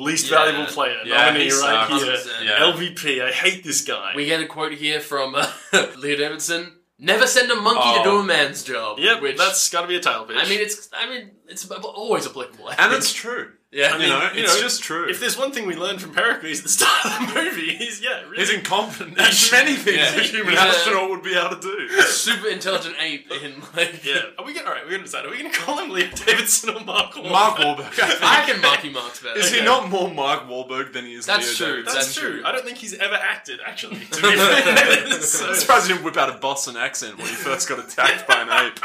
least 0.00 0.30
Yeah. 0.30 0.38
valuable 0.44 0.66
player. 0.66 0.98
Yeah, 1.04 1.26
nominee 1.26 1.50
right 1.50 1.88
sucks. 1.88 2.02
here. 2.24 2.44
Yeah. 2.44 2.58
LVP. 2.72 3.22
I 3.22 3.30
hate 3.30 3.62
this 3.64 3.82
guy. 3.84 4.12
We 4.16 4.24
get 4.26 4.40
a 4.40 4.46
quote 4.46 4.72
here 4.72 5.00
from 5.00 5.34
uh, 5.34 5.46
Leo 5.98 6.16
Davidson: 6.16 6.72
"Never 6.98 7.26
send 7.26 7.50
a 7.50 7.56
monkey 7.56 7.92
to 7.94 8.00
Oh. 8.00 8.04
do 8.04 8.18
a 8.18 8.24
man's 8.24 8.62
job." 8.64 8.98
yep, 8.98 9.20
which 9.20 9.36
that's 9.36 9.68
got 9.70 9.82
to 9.82 9.88
be 9.88 9.96
a 9.96 10.00
title 10.00 10.24
pitch. 10.24 10.36
I 10.38 10.48
mean, 10.48 10.60
it's 10.60 10.88
I 10.94 11.08
mean, 11.08 11.32
it's 11.48 11.68
always 11.70 12.26
applicable. 12.26 12.68
I 12.68 12.74
And 12.78 12.90
think. 12.90 12.94
it's 13.02 13.12
true. 13.12 13.52
Yeah, 13.72 13.86
I 13.86 13.92
You 13.94 13.98
mean, 14.00 14.08
know, 14.10 14.20
you 14.34 14.42
it's 14.44 14.54
know, 14.54 14.60
just 14.60 14.82
true. 14.82 15.08
if 15.08 15.18
there's 15.18 15.36
one 15.38 15.50
thing 15.50 15.66
we 15.66 15.74
learned 15.74 16.00
from 16.00 16.12
Pericles 16.12 16.58
at 16.58 16.62
the 16.64 16.68
start 16.68 17.06
of 17.06 17.34
the 17.34 17.40
movie, 17.40 17.74
he's 17.74 18.00
yeah, 18.02 18.20
really 18.22 18.36
He's 18.38 18.50
incompetent 18.50 19.18
at 19.18 19.48
many 19.50 19.76
things 19.76 19.96
Yeah. 19.96 20.14
a 20.16 20.20
human 20.22 20.54
a- 20.54 20.60
astronaut 20.60 21.08
would 21.10 21.22
be 21.22 21.34
able 21.34 21.56
to 21.56 21.60
do. 21.60 21.88
super 22.02 22.48
intelligent 22.48 22.94
ape 23.00 23.30
in 23.32 23.62
like 23.74 24.04
Yeah. 24.04 24.20
Are 24.38 24.44
we 24.44 24.52
gonna? 24.54 24.66
All 24.68 24.74
right, 24.74 24.84
we're 24.84 24.90
gonna 24.92 25.04
decide. 25.04 25.24
Are 25.26 25.30
we 25.30 25.38
gonna 25.38 25.50
call 25.54 25.78
him 25.78 25.90
Leo 25.90 26.06
Davidson 26.14 26.70
or 26.70 26.84
Mark 26.84 27.12
Wahlberg? 27.14 27.30
Mark 27.30 27.56
Wahlberg. 27.58 27.98
I 28.22 28.44
can 28.46 28.60
Marky 28.60 28.90
Mark's 28.90 29.22
better. 29.22 29.38
Is 29.40 29.50
he 29.52 29.62
not 29.64 29.88
more 29.88 30.12
Mark 30.12 30.46
Wahlberg 30.48 30.92
than 30.92 31.04
he 31.06 31.14
is 31.14 31.26
That's 31.26 31.46
Leo 31.60 31.68
true. 31.68 31.76
Davidson? 31.78 31.94
That's 31.98 32.14
true. 32.14 32.30
true. 32.40 32.42
I 32.44 32.52
don't 32.52 32.64
think 32.64 32.78
he's 32.78 32.94
ever 32.94 33.14
acted 33.14 33.60
actually. 33.66 34.00
To 34.00 34.22
be 34.22 34.36
fair. 34.36 35.10
so, 35.22 35.48
I'm 35.48 35.54
surprised 35.56 35.86
he 35.86 35.92
didn't 35.94 36.04
whip 36.04 36.16
out 36.16 36.28
a 36.28 36.38
Boston 36.38 36.76
accent 36.76 37.16
when 37.18 37.26
he 37.28 37.34
first 37.34 37.68
got 37.68 37.78
attacked 37.78 38.26
by 38.28 38.42
an 38.42 38.66
ape. 38.66 38.80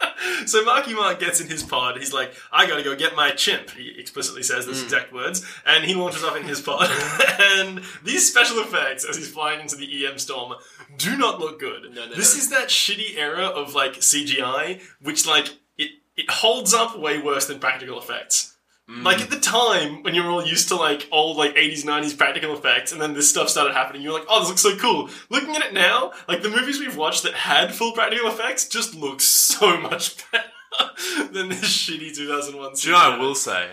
so 0.46 0.64
Marky 0.64 0.94
Mark 0.94 1.20
gets 1.20 1.40
in 1.40 1.48
his 1.48 1.62
pod. 1.62 1.98
He's 1.98 2.12
like, 2.12 2.34
"I 2.52 2.66
gotta 2.66 2.82
go 2.82 2.96
get 2.96 3.14
my 3.14 3.30
chimp." 3.30 3.70
He 3.70 3.94
explicitly 3.98 4.42
says 4.42 4.66
those 4.66 4.78
hmm. 4.78 4.84
exact 4.84 5.12
words, 5.12 5.44
and 5.66 5.84
he 5.84 5.94
launches 5.94 6.24
off 6.24 6.36
in 6.36 6.44
his 6.44 6.60
pod. 6.60 6.90
and 7.40 7.82
these 8.02 8.28
special 8.28 8.58
effects, 8.60 9.04
as 9.04 9.16
he's 9.16 9.30
flying 9.30 9.60
into 9.60 9.76
the 9.76 10.06
EM 10.06 10.18
storm, 10.18 10.54
do 10.96 11.16
not 11.16 11.40
look 11.40 11.60
good. 11.60 11.82
No, 11.94 12.08
this 12.08 12.32
don't. 12.32 12.42
is 12.42 12.50
that 12.50 12.68
shitty 12.68 13.16
era 13.16 13.46
of 13.46 13.74
like 13.74 13.94
CGI, 13.94 14.80
which 15.00 15.26
like 15.26 15.48
it 15.78 15.90
it 16.16 16.30
holds 16.30 16.74
up 16.74 16.98
way 16.98 17.20
worse 17.20 17.46
than 17.46 17.58
practical 17.58 17.98
effects. 17.98 18.53
Like 18.86 19.18
mm. 19.18 19.22
at 19.22 19.30
the 19.30 19.40
time 19.40 20.02
when 20.02 20.14
you 20.14 20.22
were 20.22 20.28
all 20.28 20.44
used 20.44 20.68
to 20.68 20.76
like 20.76 21.08
old 21.10 21.38
like 21.38 21.56
80s 21.56 21.84
90s 21.84 22.18
practical 22.18 22.52
effects 22.52 22.92
and 22.92 23.00
then 23.00 23.14
this 23.14 23.30
stuff 23.30 23.48
started 23.48 23.72
happening 23.72 24.02
you 24.02 24.10
were 24.10 24.18
like 24.18 24.26
oh 24.28 24.40
this 24.40 24.48
looks 24.50 24.60
so 24.60 24.76
cool 24.76 25.08
looking 25.30 25.56
at 25.56 25.62
it 25.62 25.72
now 25.72 26.12
like 26.28 26.42
the 26.42 26.50
movies 26.50 26.78
we've 26.78 26.96
watched 26.96 27.22
that 27.22 27.32
had 27.32 27.74
full 27.74 27.92
practical 27.92 28.28
effects 28.28 28.68
just 28.68 28.94
look 28.94 29.22
so 29.22 29.80
much 29.80 30.30
better 30.30 31.32
than 31.32 31.48
this 31.48 31.64
shitty 31.64 32.14
2001 32.14 32.74
Do 32.74 32.88
you 32.88 32.92
know 32.92 32.98
what 32.98 33.12
I 33.12 33.18
will 33.18 33.34
say? 33.34 33.68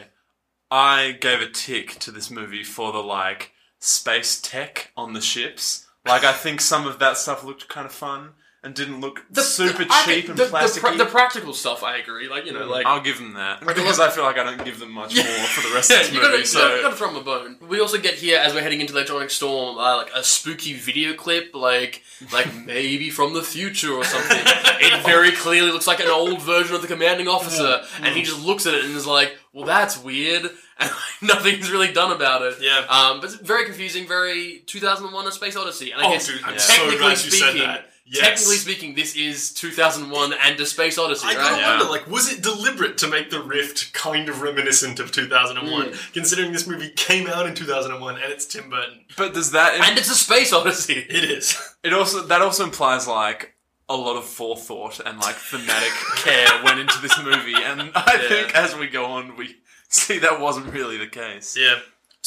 I 0.70 1.18
gave 1.20 1.42
a 1.42 1.50
tick 1.50 2.00
to 2.00 2.12
this 2.12 2.32
movie 2.32 2.64
for 2.64 2.94
the 2.94 3.04
like 3.04 3.52
space 3.80 4.40
tech 4.40 4.92
on 4.96 5.12
the 5.12 5.20
ships. 5.20 5.88
Like 6.06 6.24
I 6.24 6.32
think 6.32 6.62
some 6.62 6.88
of 6.88 7.00
that 7.00 7.18
stuff 7.18 7.44
looked 7.44 7.68
kind 7.68 7.86
of 7.86 7.92
fun 7.92 8.30
and 8.64 8.76
didn't 8.76 9.02
look 9.02 9.24
super 9.34 9.86
I- 9.90 10.04
cheap 10.06 10.30
and 10.30 10.38
the, 10.38 10.46
the, 10.46 10.78
pra- 10.80 10.96
the 10.98 11.06
practical 11.06 11.52
stuff, 11.54 11.82
I 11.84 11.98
agree. 11.98 12.30
Like 12.30 12.46
you 12.46 12.54
know, 12.54 12.66
like 12.68 12.86
I'll 12.86 13.02
give 13.02 13.18
them 13.18 13.34
that 13.34 13.60
because 13.66 14.00
I 14.00 14.10
feel 14.12 14.24
like 14.24 14.38
I 14.38 14.44
don't 14.44 14.64
give 14.64 14.80
them 14.80 14.92
much 14.92 15.16
more 15.16 15.24
for 15.26 15.68
the 15.68 15.74
rest 15.74 15.90
Yeah, 15.90 16.02
of 16.02 16.08
the 16.08 16.14
movie. 16.14 16.26
gotta, 16.28 16.46
so 16.46 16.60
you, 16.60 16.68
gotta, 16.70 16.82
gotta 16.84 16.96
throw 16.96 17.10
him 17.10 17.16
a 17.16 17.22
bone. 17.24 17.58
We 17.68 17.80
also 17.80 17.98
get 17.98 18.14
here 18.16 18.38
as 18.40 18.54
we're 18.54 18.62
heading 18.62 18.80
into 18.82 18.94
Electronic 18.94 19.32
Storm, 19.32 19.78
uh, 19.80 19.98
like 19.98 20.12
a 20.16 20.24
spooky 20.24 20.74
video 20.74 21.14
clip, 21.16 21.56
like 21.56 22.04
like 22.32 22.54
maybe 22.66 23.10
from 23.10 23.34
the 23.34 23.42
future 23.42 23.94
or 23.94 24.04
something. 24.04 24.38
it 24.40 25.04
very 25.06 25.32
clearly 25.32 25.72
looks 25.72 25.88
like 25.88 26.00
an 26.00 26.08
old 26.10 26.42
version 26.42 26.76
of 26.76 26.82
the 26.84 26.88
commanding 26.88 27.28
officer, 27.28 27.82
and 28.02 28.16
he 28.16 28.22
just 28.22 28.46
looks 28.46 28.68
at 28.68 28.76
it 28.76 28.86
and 28.86 28.96
is 28.96 29.08
like, 29.08 29.36
"Well, 29.54 29.66
that's 29.66 29.98
weird," 29.98 30.44
and 30.80 30.92
nothing's 31.24 31.72
really 31.72 31.92
done 31.92 32.12
about 32.12 32.44
it. 32.44 32.58
Yeah. 32.62 32.86
Um, 32.90 33.22
but 33.22 33.32
it's 33.32 33.42
very 33.42 33.66
confusing, 33.66 34.08
very 34.08 34.62
2001: 34.68 35.28
A 35.28 35.32
Space 35.32 35.56
Odyssey. 35.56 35.92
And 35.92 36.02
I 36.02 36.08
oh 36.08 36.12
guess 36.12 36.28
dude 36.28 36.44
I'm 36.44 36.54
Yeah. 36.54 36.60
so 36.60 36.98
glad 37.00 37.12
you 37.24 37.32
said 37.32 37.56
that 37.58 37.91
yes. 38.12 38.24
technically 38.24 38.58
speaking, 38.58 38.94
this 38.96 39.16
is 39.16 39.52
2001 39.54 40.34
and 40.34 40.60
A 40.60 40.66
Space 40.66 40.98
Odyssey, 40.98 41.26
I 41.26 41.30
right? 41.30 41.38
gotta 41.38 41.58
Yeah. 41.62 41.70
wonder, 41.78 41.86
like, 41.90 42.08
was 42.08 42.32
it 42.32 42.42
deliberate 42.44 42.98
to 43.00 43.08
make 43.08 43.30
the 43.32 43.42
Rift 43.42 43.94
kind 43.94 44.30
of 44.30 44.42
reminiscent 44.42 45.00
of 45.00 45.12
2001, 45.12 45.88
Mm. 45.92 46.14
considering 46.14 46.52
this 46.52 46.68
movie 46.68 46.90
came 46.90 47.28
out 47.28 47.46
in 47.48 47.56
2001 47.56 48.16
and 48.22 48.32
it's 48.32 48.46
Tim 48.46 48.70
Burton? 48.70 49.06
but 49.18 49.34
does 49.34 49.52
that 49.52 49.76
And 49.82 49.98
it's 49.98 50.10
a 50.12 50.16
Space 50.16 50.54
Odyssey. 50.54 51.06
It 51.10 51.24
is. 51.24 51.58
it 51.84 51.94
also 51.94 52.22
that 52.28 52.42
also 52.42 52.64
implies 52.66 53.08
like 53.08 53.56
a 53.90 53.96
lot 53.96 54.16
of 54.16 54.26
forethought 54.26 55.00
and 55.06 55.20
like 55.20 55.36
thematic 55.36 55.92
care 56.18 56.64
went 56.64 56.80
into 56.80 56.98
this 57.02 57.18
movie, 57.18 57.56
and 57.56 57.92
I 57.96 58.20
Yeah. 58.22 58.28
think 58.30 58.56
as 58.56 58.76
we 58.76 58.88
go 58.88 59.06
on, 59.06 59.36
we 59.36 59.58
see 59.90 60.20
that 60.20 60.40
wasn't 60.40 60.72
really 60.74 60.98
the 60.98 61.08
case. 61.08 61.58
Yeah. 61.58 61.80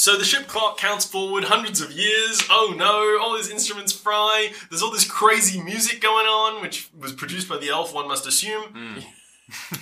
So 0.04 0.18
the 0.18 0.24
ship 0.26 0.46
clock 0.48 0.76
counts 0.76 1.06
forward 1.06 1.44
hundreds 1.44 1.80
of 1.80 1.90
years. 1.90 2.42
Oh 2.50 2.74
no, 2.76 3.18
all 3.24 3.34
these 3.38 3.48
instruments 3.48 3.90
fry. 3.90 4.52
There's 4.68 4.82
all 4.82 4.90
this 4.90 5.10
crazy 5.10 5.62
music 5.62 6.02
going 6.02 6.26
on, 6.26 6.60
which 6.60 6.90
was 6.94 7.14
produced 7.14 7.48
by 7.48 7.56
the 7.56 7.70
elf, 7.70 7.94
one 7.94 8.06
must 8.06 8.26
assume. 8.26 8.64
Hmm. 8.64 8.98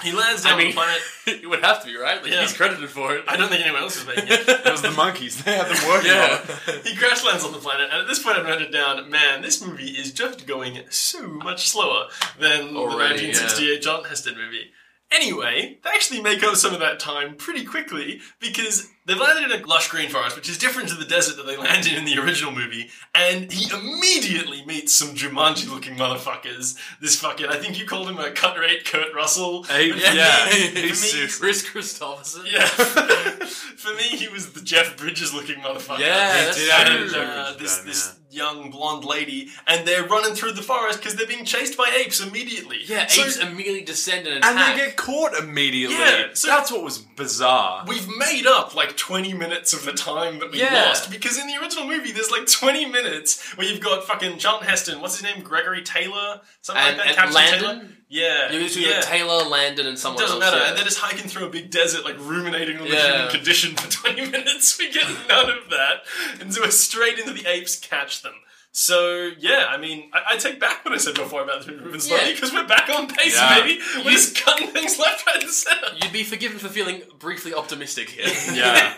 He 0.01 0.13
lands 0.13 0.43
down 0.45 0.53
I 0.53 0.57
mean, 0.59 0.67
on 0.69 0.71
the 0.71 0.75
planet. 0.77 1.03
it 1.43 1.51
would 1.51 1.65
have 1.65 1.81
to 1.81 1.87
be 1.89 1.97
right. 1.97 2.23
Like, 2.23 2.31
Yeah. 2.31 2.43
He's 2.43 2.57
credited 2.57 2.89
for 2.89 3.17
it. 3.17 3.25
I 3.27 3.37
don't 3.37 3.49
think 3.49 3.63
anyone 3.63 3.83
else 3.83 3.97
is 3.97 4.07
making 4.07 4.29
it. 4.29 4.49
It 4.65 4.71
was 4.71 4.83
the 4.83 4.93
monkeys; 4.93 5.43
they 5.43 5.57
had 5.57 5.67
them 5.67 5.89
working 5.89 6.13
Yeah. 6.13 6.39
on 6.41 6.73
it. 6.77 6.87
he 6.87 6.95
crash 6.95 7.25
lands 7.25 7.45
on 7.45 7.51
the 7.51 7.59
planet, 7.59 7.89
and 7.91 8.03
at 8.03 8.07
this 8.07 8.23
point 8.23 8.39
I've 8.39 8.47
noted 8.47 8.71
down, 8.71 9.11
man, 9.11 9.43
this 9.43 9.61
movie 9.61 9.91
is 9.91 10.13
just 10.13 10.47
going 10.47 10.83
so 10.89 11.27
much 11.27 11.69
slower 11.69 12.07
than 12.39 12.77
Already, 12.77 13.33
the 13.33 13.43
1968 13.43 13.83
John 13.83 14.05
Heston 14.05 14.37
movie. 14.37 14.71
Anyway, 15.11 15.79
they 15.83 15.91
actually 15.91 16.23
make 16.23 16.45
up 16.45 16.55
some 16.55 16.73
of 16.73 16.79
that 16.79 17.01
time 17.01 17.35
pretty 17.35 17.65
quickly 17.65 18.21
because 18.39 18.89
They've 19.05 19.19
landed 19.19 19.51
in 19.51 19.61
a 19.61 19.67
lush 19.67 19.89
green 19.89 20.09
forest, 20.11 20.37
which 20.37 20.49
is 20.49 20.57
different 20.59 20.89
to 20.91 20.95
the 20.95 21.05
desert 21.05 21.37
that 21.37 21.47
they 21.47 21.57
landed 21.57 21.93
in 21.95 22.05
the 22.05 22.19
original 22.19 22.53
movie, 22.53 22.89
and 23.15 23.51
he 23.51 23.69
immediately 23.75 24.65
meets 24.65 24.95
some 24.95 25.15
Jumanji-looking 25.17 25.97
motherfuckers. 25.97 26.79
This 27.01 27.17
fucking, 27.21 27.47
I 27.47 27.57
think 27.57 27.79
you 27.81 27.87
called 27.87 28.09
him 28.09 28.19
a 28.19 28.31
cut 28.31 28.57
rate 28.59 28.85
Kurt 28.85 29.13
Russell. 29.13 29.65
Hey, 29.65 29.91
But 29.91 30.03
for 30.03 30.15
yeah, 30.15 30.47
me- 30.51 30.81
he's 30.83 31.11
for 31.13 31.17
me- 31.17 31.29
Kris 31.53 31.69
Kristofferson. 31.69 32.51
yeah. 32.51 32.67
For 33.83 33.93
me, 33.97 34.03
he 34.05 34.29
was 34.29 34.53
the 34.53 34.61
Jeff 34.61 34.97
Bridges 34.97 35.35
looking 35.35 35.57
motherfucker. 35.57 35.99
Yeah, 35.99 36.37
And, 36.37 36.47
that's 36.47 36.57
did 36.57 36.71
have 36.71 37.09
true. 37.11 37.21
uh, 37.21 37.53
this 37.59 37.79
this 37.79 38.15
young 38.33 38.71
blonde 38.71 39.05
lady, 39.05 39.49
and 39.67 39.87
they're 39.87 40.05
running 40.07 40.35
through 40.35 40.53
the 40.53 40.63
forest 40.63 40.99
because 40.99 41.15
they're 41.17 41.27
being 41.27 41.45
chased 41.45 41.77
by 41.77 41.95
apes 42.03 42.21
immediately. 42.21 42.79
Yeah, 42.87 43.07
So 43.07 43.23
apes 43.25 43.37
immediately 43.39 43.83
descend 43.83 44.27
and 44.27 44.39
attack. 44.39 44.51
and 44.51 44.59
they 44.81 44.85
get 44.87 44.97
caught 44.97 45.35
immediately. 45.35 45.97
Yeah, 45.97 46.29
so- 46.35 46.49
That's 46.49 46.71
what 46.73 46.83
was 46.83 46.99
bizarre. 46.99 47.85
We've 47.87 48.09
made 48.19 48.47
up 48.47 48.75
like 48.75 48.97
20 48.97 49.35
minutes 49.35 49.73
of 49.73 49.85
the 49.85 49.93
time 49.93 50.39
that 50.41 50.51
we 50.51 50.59
Yeah. 50.61 50.87
lost 50.87 51.11
because 51.11 51.39
in 51.39 51.47
the 51.47 51.57
original 51.61 51.87
movie 51.87 52.13
there's 52.13 52.31
like 52.31 52.47
20 52.47 52.87
minutes 52.87 53.41
where 53.57 53.67
you've 53.67 53.81
got 53.81 54.07
fucking 54.07 54.39
Charlton 54.39 54.69
Heston, 54.69 55.01
what's 55.01 55.17
his 55.19 55.25
name, 55.25 55.43
Gregory 55.43 55.83
Taylor, 55.83 56.41
something 56.63 56.83
and, 56.85 56.97
like 56.99 57.07
that, 57.07 57.07
and 57.09 57.17
Captain 57.17 57.35
Landon. 57.35 57.61
Taylor. 57.81 57.89
Yeah, 58.15 58.53
You 58.53 58.59
usually 58.61 58.85
yeah. 58.91 59.01
Taylor, 59.01 59.43
Landon, 59.45 59.87
and 59.87 59.99
someone 59.99 60.23
Doesn't 60.23 60.43
else. 60.43 60.53
matter, 60.53 60.63
yeah. 60.63 60.69
and 60.69 60.77
they're 60.77 60.85
just 60.85 60.99
hiking 60.99 61.31
through 61.31 61.47
a 61.47 61.51
big 61.51 61.71
desert, 61.71 62.05
like 62.05 62.17
ruminating 62.19 62.77
on 62.77 62.85
the 62.87 62.95
Yeah. 62.95 63.13
human 63.17 63.31
condition 63.31 63.75
for 63.75 63.91
20 63.91 64.27
minutes. 64.31 64.79
We 64.79 64.93
get 64.93 65.09
none 65.29 65.49
of 65.49 65.71
that, 65.71 66.05
and 66.41 66.53
so 66.53 66.61
we're 66.61 66.71
straight 66.71 67.19
into 67.19 67.33
the 67.33 67.47
apes 67.49 67.75
catch 67.77 68.21
them. 68.21 68.35
So 68.75 69.31
yeah, 69.39 69.67
I 69.69 69.77
mean, 69.77 70.09
I, 70.15 70.35
I 70.35 70.37
take 70.39 70.59
back 70.59 70.83
what 70.83 70.95
I 70.95 70.97
said 70.97 71.15
before 71.15 71.43
about 71.43 71.59
this 71.61 71.69
movie 71.69 71.85
moving 71.85 72.01
slowly 72.01 72.29
Yeah. 72.29 72.33
because 72.35 72.53
we're 72.55 72.67
back 72.67 72.89
on 72.89 73.07
pace, 73.07 73.37
Yeah. 73.37 73.61
baby. 73.61 73.81
We're 74.03 74.13
just 74.13 74.35
cutting 74.43 74.69
things 74.69 74.99
left, 74.99 75.27
right, 75.27 75.43
and 75.43 75.51
center. 75.53 75.89
You'd 76.03 76.11
be 76.13 76.23
forgiven 76.25 76.59
for 76.59 76.69
feeling 76.69 77.03
briefly 77.19 77.53
optimistic 77.53 78.09
here. 78.09 78.25
yeah, 78.55 78.97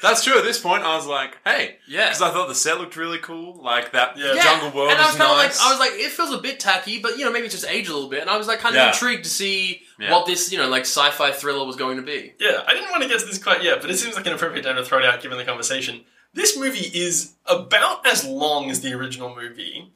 that's 0.00 0.22
true. 0.22 0.38
At 0.38 0.44
this 0.44 0.60
point, 0.60 0.84
I 0.84 0.94
was 0.96 1.06
like, 1.06 1.36
"Hey," 1.44 1.78
Yeah. 1.88 2.04
because 2.06 2.22
I 2.22 2.30
thought 2.30 2.46
the 2.46 2.54
set 2.54 2.78
looked 2.78 2.96
really 2.96 3.18
cool. 3.18 3.60
Like 3.60 3.90
that 3.90 4.16
Yeah. 4.16 4.34
Yeah, 4.34 4.42
jungle 4.44 4.70
world 4.70 4.92
and 4.92 5.00
I 5.00 5.06
was 5.06 5.14
is 5.14 5.20
kind 5.20 5.32
of 5.32 5.36
nice. 5.36 5.58
like, 5.58 5.66
I 5.66 5.70
was 5.72 5.80
like, 5.80 6.00
it 6.00 6.10
feels 6.12 6.32
a 6.32 6.38
bit 6.38 6.60
tacky, 6.60 7.00
but 7.00 7.18
you 7.18 7.24
know, 7.24 7.32
maybe 7.32 7.46
it's 7.46 7.54
just 7.56 7.66
age 7.68 7.88
a 7.88 7.92
little 7.92 8.08
bit. 8.08 8.20
And 8.20 8.30
I 8.30 8.36
was 8.36 8.46
like, 8.46 8.60
kind 8.60 8.76
of 8.76 8.80
Yeah. 8.80 8.88
intrigued 8.92 9.24
to 9.24 9.30
see 9.30 9.82
Yeah. 9.98 10.12
what 10.12 10.26
this, 10.26 10.52
you 10.52 10.58
know, 10.58 10.68
like 10.68 10.82
sci-fi 10.82 11.32
thriller 11.32 11.66
was 11.66 11.74
going 11.74 11.96
to 11.96 12.04
be. 12.04 12.34
Yeah, 12.38 12.62
I 12.64 12.72
didn't 12.72 12.90
want 12.92 13.02
to 13.02 13.08
get 13.08 13.18
to 13.18 13.26
this 13.26 13.42
quite 13.42 13.64
yet, 13.64 13.80
but 13.80 13.90
it 13.90 13.96
seems 13.98 14.14
like 14.14 14.26
an 14.28 14.32
appropriate 14.34 14.62
time 14.62 14.76
to 14.76 14.84
throw 14.84 15.00
it 15.00 15.04
out 15.04 15.20
given 15.20 15.38
the 15.38 15.44
conversation. 15.44 16.04
This 16.34 16.56
movie 16.58 16.90
is 16.94 17.34
about 17.46 18.06
as 18.06 18.24
long 18.24 18.70
as 18.70 18.80
the 18.80 18.92
original 18.92 19.34
movie. 19.34 19.92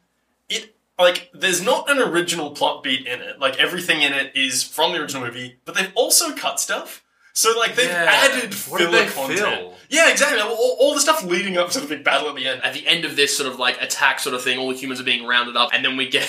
It 0.49 0.75
like 0.99 1.31
there's 1.35 1.63
not 1.63 1.91
an 1.91 1.99
original 1.99 2.51
plot 2.51 2.83
beat 2.83 3.07
in 3.07 3.21
it. 3.21 3.39
Like 3.39 3.59
everything 3.59 4.03
in 4.03 4.13
it 4.13 4.35
is 4.35 4.63
from 4.63 4.93
the 4.93 4.99
original 5.01 5.25
movie, 5.25 5.57
but 5.65 5.75
they've 5.75 5.93
also 5.95 6.35
cut 6.35 6.59
stuff. 6.61 7.03
So 7.35 7.53
like 7.59 7.75
they've 7.77 7.87
Yeah. 7.89 8.11
added 8.11 8.53
What 8.69 8.81
filler 8.81 8.91
they 8.91 9.07
content. 9.11 9.39
fill? 9.41 9.75
Yeah, 9.89 10.11
exactly. 10.11 10.41
All, 10.41 10.77
all 10.81 10.95
the 10.95 11.01
stuff 11.01 11.23
leading 11.25 11.57
up 11.57 11.71
to 11.71 11.81
the 11.81 11.87
big 11.87 12.05
battle 12.05 12.29
at 12.29 12.35
the 12.37 12.47
end. 12.47 12.63
At 12.63 12.75
the 12.75 12.87
end 12.87 13.05
of 13.05 13.17
this 13.17 13.37
sort 13.37 13.51
of 13.51 13.59
like 13.59 13.81
attack 13.81 14.21
sort 14.21 14.35
of 14.35 14.43
thing, 14.43 14.59
all 14.59 14.69
the 14.69 14.77
humans 14.77 15.01
are 15.01 15.05
being 15.05 15.27
rounded 15.27 15.57
up, 15.57 15.71
and 15.73 15.85
then 15.85 15.97
we 15.97 16.09
get 16.09 16.29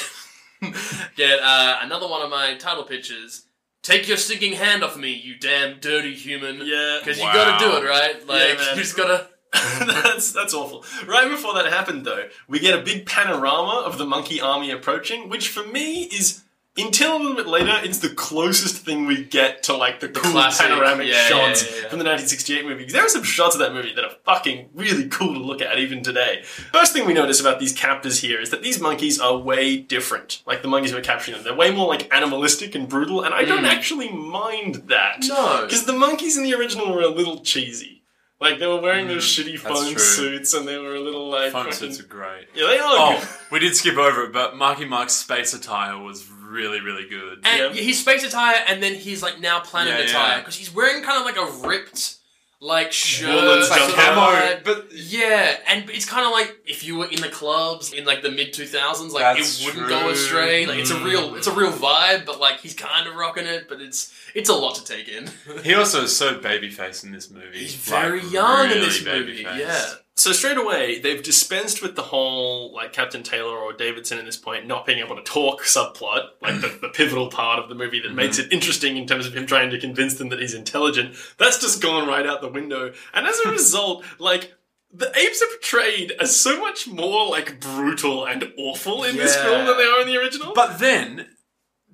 get 1.15 1.39
uh, 1.41 1.79
another 1.81 2.07
one 2.07 2.21
of 2.21 2.29
my 2.29 2.55
title 2.55 2.83
pitches. 2.83 3.45
Take 3.81 4.07
your 4.07 4.15
stinking 4.15 4.53
hand 4.53 4.81
off 4.81 4.95
me, 4.95 5.11
you 5.11 5.35
damn 5.37 5.79
dirty 5.81 6.13
human. 6.15 6.61
Yeah, 6.65 6.99
Because 6.99 7.19
Wow. 7.19 7.27
you 7.27 7.33
gotta 7.33 7.65
do 7.65 7.77
it, 7.85 7.89
right? 7.89 8.25
Like, 8.27 8.57
man. 8.57 8.77
you 8.77 8.81
just 8.81 8.95
gotta. 8.95 9.27
that's 9.79 10.31
that's 10.31 10.53
awful. 10.53 10.83
Right 11.07 11.29
before 11.29 11.53
that 11.55 11.65
happened, 11.67 12.05
though, 12.05 12.27
we 12.47 12.59
get 12.59 12.77
a 12.77 12.81
big 12.81 13.05
panorama 13.05 13.83
of 13.85 13.97
the 13.97 14.05
monkey 14.05 14.41
army 14.41 14.71
approaching, 14.71 15.29
which 15.29 15.49
for 15.49 15.65
me 15.67 16.03
is 16.05 16.41
until 16.75 17.15
a 17.15 17.19
little 17.19 17.35
bit 17.35 17.45
later, 17.45 17.71
it's 17.83 17.99
the 17.99 18.09
closest 18.09 18.83
thing 18.83 19.05
we 19.05 19.23
get 19.23 19.61
to 19.61 19.77
like 19.77 19.99
the, 19.99 20.09
cool 20.09 20.31
classic, 20.31 20.65
panoramic 20.65 21.07
yeah, 21.07 21.27
shots 21.27 21.63
yeah, 21.63 21.83
yeah, 21.83 21.87
from 21.89 21.99
the 21.99 22.05
1968 22.05 22.65
movie. 22.65 22.85
there 22.85 23.05
are 23.05 23.09
some 23.09 23.21
shots 23.21 23.53
of 23.53 23.59
that 23.59 23.73
movie 23.73 23.93
that 23.93 24.03
are 24.03 24.15
fucking 24.25 24.69
really 24.73 25.07
cool 25.07 25.35
to 25.35 25.39
look 25.39 25.61
at 25.61 25.77
even 25.77 26.01
today. 26.01 26.41
First 26.71 26.91
thing 26.93 27.05
we 27.05 27.13
notice 27.13 27.39
about 27.39 27.59
these 27.59 27.73
captors 27.73 28.21
here 28.21 28.41
is 28.41 28.49
that 28.49 28.63
these 28.63 28.79
monkeys 28.81 29.19
are 29.19 29.37
way 29.37 29.77
different. 29.77 30.41
Like 30.47 30.63
the 30.63 30.67
monkeys 30.67 30.89
who 30.89 30.97
are 30.97 31.01
capturing 31.01 31.35
them, 31.37 31.43
they're 31.43 31.53
way 31.53 31.69
more 31.69 31.87
like 31.87 32.11
animalistic 32.11 32.73
and 32.73 32.89
brutal, 32.89 33.21
and 33.23 33.35
I 33.35 33.43
don't 33.45 33.63
Mm. 33.65 33.67
actually 33.67 34.09
mind 34.11 34.85
that. 34.87 35.23
No. 35.27 35.61
Because 35.67 35.85
the 35.85 35.93
monkeys 35.93 36.37
in 36.37 36.43
the 36.43 36.55
original 36.55 36.91
were 36.91 37.03
a 37.03 37.07
little 37.07 37.41
cheesy. 37.41 38.02
Like 38.41 38.59
they 38.59 38.67
were 38.67 38.81
wearing 38.81 39.07
those 39.07 39.23
shitty 39.23 39.53
Mm, 39.59 39.63
that's 39.63 39.79
phone 39.79 39.91
true. 39.93 39.99
suits, 40.01 40.53
and 40.53 40.67
they 40.67 40.77
were 40.77 40.95
a 40.95 40.99
little 40.99 41.29
like. 41.29 41.51
Phone 41.51 41.65
fucking- 41.65 41.77
suits 41.77 41.99
are 41.99 42.03
great. 42.07 42.47
Yeah, 42.53 42.67
they 42.67 42.77
are. 42.79 42.95
Oh, 42.97 43.37
we 43.51 43.59
did 43.59 43.75
skip 43.75 43.95
over 43.97 44.23
it, 44.23 44.33
but 44.33 44.57
Marky 44.57 44.85
Mark's 44.85 45.13
space 45.13 45.53
attire 45.53 45.97
was 45.97 46.27
really, 46.29 46.81
really 46.81 47.07
good. 47.07 47.39
And 47.45 47.75
Yeah. 47.75 47.81
his 47.81 47.99
space 47.99 48.23
attire, 48.23 48.63
and 48.67 48.83
then 48.83 48.95
his 48.95 49.21
like 49.23 49.39
now 49.39 49.59
planet 49.61 49.97
Yeah, 49.97 50.05
attire, 50.05 50.39
because 50.39 50.55
he's 50.55 50.71
wearing 50.73 51.03
kind 51.03 51.19
of 51.19 51.25
like 51.25 51.37
a 51.37 51.67
ripped, 51.67 52.15
like 52.63 52.93
shirt, 52.93 53.29
Woolen 53.29 53.63
sort 53.65 53.79
stuff. 53.81 53.93
camo, 53.95 54.59
but 54.63 54.87
Yeah, 54.93 55.57
and 55.67 55.89
it's 55.89 56.05
kind 56.05 56.25
of 56.25 56.31
like 56.31 56.55
if 56.65 56.83
you 56.85 56.95
were 56.97 57.07
in 57.07 57.19
the 57.21 57.27
clubs 57.27 57.91
in 57.91 58.05
like 58.05 58.21
the 58.21 58.31
mid 58.31 58.53
two 58.53 58.65
thousands, 58.65 59.13
like 59.13 59.35
That's 59.37 59.59
it 59.59 59.65
wouldn't 59.65 59.87
true. 59.87 59.99
go 59.99 60.09
astray. 60.09 60.65
Like 60.65 60.79
it's 60.79 60.89
a 60.91 60.95
Mm. 60.95 61.03
real, 61.05 61.35
it's 61.35 61.47
a 61.47 61.51
real 61.53 61.71
vibe, 61.73 62.25
but 62.25 62.39
like 62.39 62.59
he's 62.61 62.73
kind 62.73 63.05
of 63.07 63.15
rocking 63.15 63.45
it, 63.45 63.67
but 63.67 63.81
it's 63.81 64.13
it's 64.33 64.49
a 64.49 64.53
lot 64.53 64.75
to 64.75 64.83
take 64.85 65.09
in. 65.09 65.29
he 65.63 65.73
also 65.75 66.03
is 66.03 66.15
so 66.15 66.39
babyface 66.39 67.03
in 67.03 67.11
this 67.11 67.29
movie. 67.29 67.59
he's 67.59 67.91
Like, 67.91 68.01
very 68.05 68.21
young 68.27 68.71
in 68.71 68.79
this 68.79 69.03
movie. 69.03 69.41
Yeah, 69.43 69.85
So 70.15 70.31
straight 70.31 70.57
away, 70.57 70.99
they've 70.99 71.23
dispensed 71.23 71.81
with 71.81 71.95
the 71.95 72.03
whole 72.03 72.71
like 72.73 72.93
Captain 72.93 73.23
Taylor 73.23 73.57
or 73.57 73.73
Davidson 73.73 74.19
at 74.19 74.25
this 74.25 74.37
point 74.37 74.67
not 74.67 74.85
being 74.85 74.99
able 74.99 75.15
to 75.15 75.23
talk 75.23 75.63
subplot, 75.63 76.29
like 76.39 76.61
the, 76.61 76.77
the 76.81 76.89
pivotal 76.89 77.29
part 77.29 77.57
of 77.57 77.67
the 77.67 77.75
movie 77.75 77.99
that 77.99 78.09
mm-hmm. 78.09 78.17
makes 78.17 78.37
it 78.37 78.53
interesting 78.53 78.95
in 78.95 79.07
terms 79.07 79.25
of 79.25 79.35
him 79.35 79.47
trying 79.47 79.71
to 79.71 79.79
convince 79.79 80.15
them 80.15 80.29
that 80.29 80.39
he's 80.39 80.53
intelligent. 80.53 81.15
That's 81.39 81.59
just 81.59 81.81
gone 81.81 82.07
right 82.07 82.27
out 82.27 82.41
the 82.41 82.49
window, 82.49 82.93
and 83.13 83.27
as 83.27 83.39
a 83.39 83.49
result, 83.51 84.03
like. 84.19 84.53
The 84.95 85.09
apes 85.17 85.41
are 85.41 85.47
portrayed 85.47 86.11
as 86.21 86.39
so 86.39 86.61
much 86.61 86.87
more 86.87 87.27
like 87.27 87.59
brutal 87.59 88.27
and 88.27 88.53
awful 88.59 89.03
in 89.03 89.17
this 89.17 89.35
film 89.35 89.65
than 89.65 89.75
they 89.75 89.85
are 89.85 90.01
in 90.01 90.05
the 90.05 90.17
original. 90.17 90.53
But 90.53 90.77
then, 90.77 91.29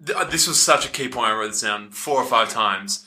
th- 0.05 0.27
this 0.29 0.49
was 0.49 0.61
such 0.61 0.85
a 0.85 0.89
key 0.89 1.07
point. 1.07 1.27
I 1.27 1.33
wrote 1.33 1.51
this 1.51 1.61
down 1.61 1.91
four 1.91 2.21
or 2.21 2.25
five 2.25 2.49
times. 2.49 3.05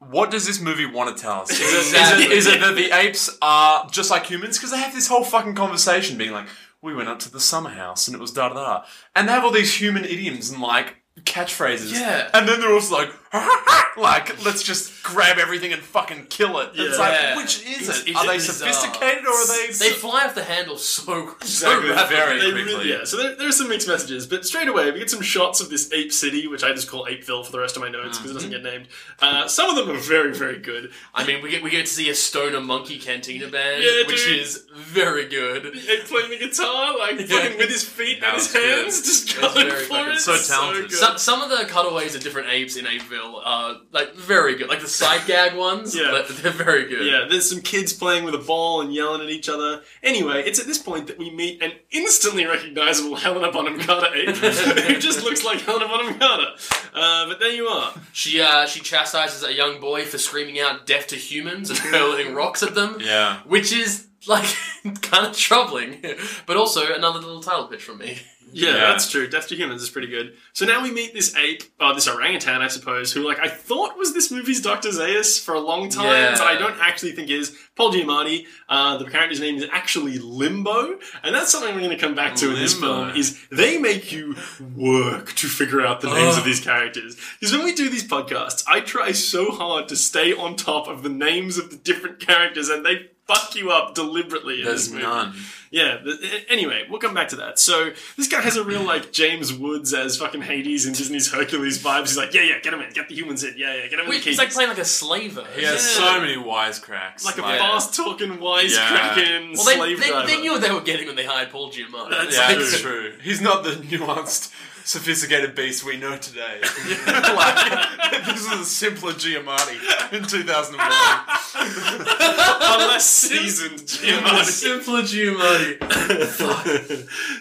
What 0.00 0.30
does 0.30 0.46
this 0.46 0.60
movie 0.60 0.86
want 0.86 1.16
to 1.16 1.20
tell 1.20 1.40
us? 1.40 1.50
Is 1.50 1.60
it, 1.60 1.64
is 1.64 1.88
Exactly. 1.88 2.24
it, 2.24 2.32
is 2.32 2.46
it 2.46 2.60
that 2.60 2.74
the 2.76 2.90
apes 2.96 3.36
are 3.42 3.88
just 3.90 4.10
like 4.10 4.26
humans? 4.26 4.56
Because 4.56 4.70
they 4.70 4.78
have 4.78 4.94
this 4.94 5.08
whole 5.08 5.24
fucking 5.24 5.54
conversation 5.54 6.16
being 6.16 6.32
like, 6.32 6.46
we 6.80 6.94
went 6.94 7.08
up 7.08 7.18
to 7.20 7.30
the 7.32 7.40
summer 7.40 7.70
house 7.70 8.06
and 8.06 8.14
it 8.14 8.20
was 8.20 8.32
da 8.32 8.48
da 8.48 8.54
da. 8.54 8.84
And 9.16 9.28
they 9.28 9.32
have 9.32 9.44
all 9.44 9.50
these 9.50 9.74
human 9.74 10.04
idioms 10.04 10.50
and 10.50 10.62
like 10.62 10.96
catchphrases. 11.22 11.92
Yeah. 11.92 12.30
And 12.32 12.48
then 12.48 12.60
they're 12.60 12.72
also 12.72 12.94
like, 12.94 13.10
like, 13.96 14.44
let's 14.44 14.62
just 14.62 15.02
grab 15.02 15.38
everything 15.38 15.72
and 15.72 15.82
fucking 15.82 16.26
kill 16.30 16.58
it. 16.60 16.70
It's 16.74 16.96
Yeah. 16.98 17.02
like, 17.04 17.36
which 17.36 17.60
is 17.62 17.82
It's- 17.88 18.00
it? 18.02 18.08
it's 18.08 18.18
Are 18.18 18.26
they 18.26 18.34
bizarre. 18.36 18.72
sophisticated 18.72 19.24
or 19.26 19.30
are 19.32 19.46
they. 19.46 19.66
they 19.72 19.90
fly 19.90 20.24
off 20.24 20.34
the 20.34 20.44
handle 20.44 20.78
so 20.78 21.02
so 21.42 21.70
Exactly. 21.70 21.90
rapidly. 21.90 22.16
Very 22.16 22.38
They 22.38 22.50
quickly. 22.52 22.64
really- 22.74 22.90
yeah, 22.90 23.04
so 23.04 23.16
there, 23.16 23.34
there 23.36 23.48
are 23.48 23.52
some 23.52 23.68
mixed 23.68 23.88
messages, 23.88 24.26
but 24.26 24.46
straight 24.46 24.68
away 24.68 24.90
we 24.90 24.98
get 25.00 25.10
some 25.10 25.20
shots 25.22 25.60
of 25.60 25.68
this 25.70 25.92
ape 25.92 26.12
city, 26.12 26.46
which 26.46 26.62
I 26.64 26.72
just 26.72 26.88
call 26.88 27.06
Apeville 27.06 27.44
for 27.44 27.52
the 27.52 27.58
rest 27.58 27.76
of 27.76 27.82
my 27.82 27.88
notes 27.88 28.18
because 28.18 28.30
it 28.30 28.34
doesn't 28.34 28.50
get 28.50 28.62
named. 28.62 28.88
Uh, 29.20 29.46
some 29.48 29.68
of 29.68 29.76
them 29.76 29.94
are 29.94 30.00
very, 30.00 30.32
very 30.32 30.58
good. 30.58 30.90
I 31.14 31.24
mean, 31.26 31.42
we 31.42 31.50
get 31.50 31.62
we 31.62 31.70
get 31.70 31.86
to 31.86 31.92
see 31.92 32.08
a 32.10 32.14
stoner 32.14 32.60
monkey 32.60 32.98
cantina 32.98 33.48
band, 33.48 33.82
Yeah, 33.82 34.06
which 34.06 34.24
dude. 34.24 34.38
is 34.38 34.64
very 34.74 35.26
good. 35.28 35.66
Ape 35.76 36.04
playing 36.04 36.30
the 36.30 36.38
guitar, 36.38 36.96
like 36.98 37.20
fucking 37.20 37.58
with 37.58 37.68
his 37.68 37.84
feet 37.84 38.20
That 38.20 38.34
and 38.34 38.36
his 38.38 38.46
was 38.46 38.52
good. 38.62 38.78
hands, 38.84 39.02
just 39.02 39.40
That's 39.40 39.54
going 39.54 39.68
very 39.68 39.82
for 39.84 39.88
fucking- 39.94 40.12
it. 40.14 40.20
so 40.20 40.36
talented. 40.38 40.90
good. 40.90 40.98
Some, 40.98 41.18
some 41.18 41.42
of 41.42 41.50
the 41.50 41.64
cutaways 41.66 42.14
of 42.14 42.22
different 42.22 42.48
apes 42.50 42.76
in 42.76 42.84
Apeville 42.86 43.17
are 43.18 43.76
like 43.92 44.14
very 44.14 44.56
good, 44.56 44.68
like 44.68 44.80
the 44.80 44.88
side 44.88 45.26
gag 45.26 45.56
ones. 45.56 45.94
Yeah. 45.94 46.10
but 46.10 46.28
they're 46.28 46.52
very 46.52 46.88
good. 46.88 47.06
Yeah, 47.06 47.26
there's 47.28 47.48
some 47.48 47.60
kids 47.60 47.92
playing 47.92 48.24
with 48.24 48.34
a 48.34 48.38
ball 48.38 48.80
and 48.80 48.92
yelling 48.94 49.20
at 49.20 49.28
each 49.30 49.48
other. 49.48 49.82
Anyway, 50.02 50.42
it's 50.44 50.58
at 50.58 50.66
this 50.66 50.78
point 50.78 51.06
that 51.08 51.18
we 51.18 51.30
meet 51.30 51.62
an 51.62 51.72
instantly 51.90 52.46
recognizable 52.46 53.16
Helena 53.16 53.50
Bonham 53.52 53.78
Carter 53.80 54.14
ape 54.14 54.36
who 54.36 54.98
just 54.98 55.22
looks 55.24 55.44
like 55.44 55.60
Helena 55.60 55.86
Bonham 55.88 56.18
Carter. 56.18 56.50
Uh, 56.94 57.28
but 57.28 57.38
there 57.40 57.52
you 57.52 57.66
are. 57.66 57.92
She 58.12 58.40
uh, 58.40 58.66
she 58.66 58.80
chastises 58.80 59.42
a 59.44 59.52
young 59.52 59.80
boy 59.80 60.04
for 60.04 60.18
screaming 60.18 60.60
out 60.60 60.86
"deaf 60.86 61.06
to 61.08 61.16
humans" 61.16 61.70
and 61.70 61.78
hurling 61.78 62.34
rocks 62.34 62.62
at 62.62 62.74
them, 62.74 62.96
Yeah. 63.00 63.40
which 63.46 63.72
is 63.72 64.06
like 64.26 64.46
kind 65.02 65.26
of 65.26 65.36
troubling, 65.36 66.04
but 66.46 66.56
also 66.56 66.92
another 66.94 67.18
little 67.20 67.40
title 67.42 67.66
pitch 67.68 67.82
from 67.82 67.98
me. 67.98 68.18
Yeah, 68.52 68.68
Yeah. 68.70 68.74
that's 68.90 69.10
true. 69.10 69.26
Death 69.28 69.48
to 69.48 69.56
Humans 69.56 69.82
is 69.82 69.90
pretty 69.90 70.08
good. 70.08 70.34
So 70.52 70.64
now 70.66 70.82
we 70.82 70.90
meet 70.90 71.12
this 71.14 71.34
ape, 71.36 71.62
uh, 71.80 71.92
this 71.92 72.08
orangutan, 72.08 72.62
I 72.62 72.68
suppose, 72.68 73.12
who 73.12 73.26
like 73.26 73.38
I 73.38 73.48
thought 73.48 73.96
was 73.98 74.14
this 74.14 74.30
movie's 74.30 74.60
Dr. 74.60 74.88
Zaius 74.90 75.42
for 75.42 75.54
a 75.54 75.60
long 75.60 75.88
time, 75.88 76.06
Yeah. 76.06 76.32
but 76.32 76.42
I 76.42 76.56
don't 76.56 76.78
actually 76.80 77.12
think 77.12 77.30
is. 77.30 77.56
Paul 77.76 77.92
Giamatti, 77.92 78.46
uh, 78.68 78.96
the 78.96 79.04
character's 79.08 79.40
name 79.40 79.56
is 79.56 79.64
actually 79.70 80.18
Limbo, 80.18 80.98
and 81.22 81.34
that's 81.34 81.52
something 81.52 81.72
we're 81.74 81.80
going 81.82 81.90
to 81.96 81.96
come 81.96 82.14
back 82.16 82.34
to 82.36 82.48
in 82.50 82.56
this 82.56 82.74
film. 82.74 83.10
Is 83.10 83.38
they 83.52 83.78
make 83.78 84.10
you 84.10 84.34
work 84.76 85.32
to 85.34 85.46
figure 85.46 85.80
out 85.86 86.00
the 86.00 86.08
names 86.08 86.32
Ugh. 86.34 86.38
of 86.38 86.44
these 86.44 86.60
characters? 86.60 87.16
Because 87.38 87.54
when 87.54 87.64
we 87.64 87.72
do 87.74 87.88
these 87.88 88.06
podcasts, 88.06 88.64
I 88.66 88.80
try 88.80 89.12
so 89.12 89.50
hard 89.52 89.88
to 89.88 89.96
stay 89.96 90.32
on 90.32 90.56
top 90.56 90.88
of 90.88 91.02
the 91.02 91.08
names 91.08 91.56
of 91.58 91.70
the 91.70 91.76
different 91.76 92.18
characters, 92.20 92.68
and 92.68 92.84
they 92.84 93.10
fuck 93.28 93.54
you 93.54 93.70
up 93.70 93.94
deliberately 93.94 94.60
in 94.60 94.64
There's 94.64 94.86
this 94.86 94.92
movie. 94.92 95.04
none. 95.04 95.34
Yeah. 95.70 95.98
the- 96.02 96.44
anyway, 96.48 96.86
we'll 96.88 97.00
come 97.00 97.14
back 97.14 97.28
to 97.28 97.36
that. 97.36 97.58
So 97.58 97.90
this 98.16 98.28
guy 98.28 98.40
has 98.40 98.56
a 98.56 98.64
real 98.64 98.82
like 98.82 99.12
James 99.12 99.52
Woods 99.52 99.92
as 99.94 100.16
fucking 100.16 100.42
Hades 100.42 100.86
in 100.86 100.92
Disney's 100.94 101.30
Hercules 101.32 101.82
vibes. 101.82 102.08
He's 102.08 102.16
like, 102.16 102.32
yeah, 102.34 102.42
yeah, 102.42 102.58
get 102.60 102.72
him 102.74 102.80
in, 102.80 102.90
get 102.92 103.08
the 103.08 103.14
humans 103.14 103.44
in, 103.44 103.54
yeah, 103.56 103.74
yeah, 103.74 103.82
get 103.88 103.94
him 103.98 104.06
in. 104.06 104.10
Wait, 104.10 104.24
the 104.24 104.30
he's 104.30 104.38
like 104.38 104.50
playing 104.52 104.70
like 104.70 104.78
a 104.78 104.84
slaver. 104.84 105.44
He 105.54 105.62
has 105.64 105.72
Yeah. 105.74 105.78
so 106.14 106.20
many 106.20 106.36
wisecracks. 106.36 107.24
like 107.24 107.38
a 107.38 107.42
Like, 107.42 107.58
fast 107.58 107.94
talking, 107.94 108.38
wisecracking 108.38 109.56
Well, 109.56 109.64
they, 109.64 109.74
slave 109.74 110.00
they, 110.00 110.08
driver. 110.08 110.26
they 110.26 110.40
knew 110.40 110.52
what 110.52 110.60
they 110.62 110.70
were 110.70 110.80
getting 110.80 111.06
when 111.06 111.16
they 111.16 111.24
hired 111.24 111.50
Paul 111.50 111.70
Giamatti. 111.70 112.10
That's 112.10 112.36
yeah, 112.36 112.54
true. 112.54 112.62
it's 112.62 112.80
true. 112.80 113.12
He's 113.22 113.40
not 113.40 113.64
the 113.64 113.70
nuanced, 113.72 114.52
sophisticated 114.88 115.54
beast 115.54 115.84
we 115.84 115.98
know 115.98 116.16
today. 116.16 116.60
like, 117.06 118.24
this 118.24 118.40
is 118.40 118.52
a 118.52 118.64
simpler 118.64 119.12
Giamatti 119.12 119.76
in 120.14 120.24
2001. 120.24 120.80
a 120.80 122.78
less 122.88 123.04
seasoned 123.04 123.80
Giamatti. 123.80 124.40
A 124.40 124.44
simpler 124.44 125.02
Giamatti. 125.02 125.76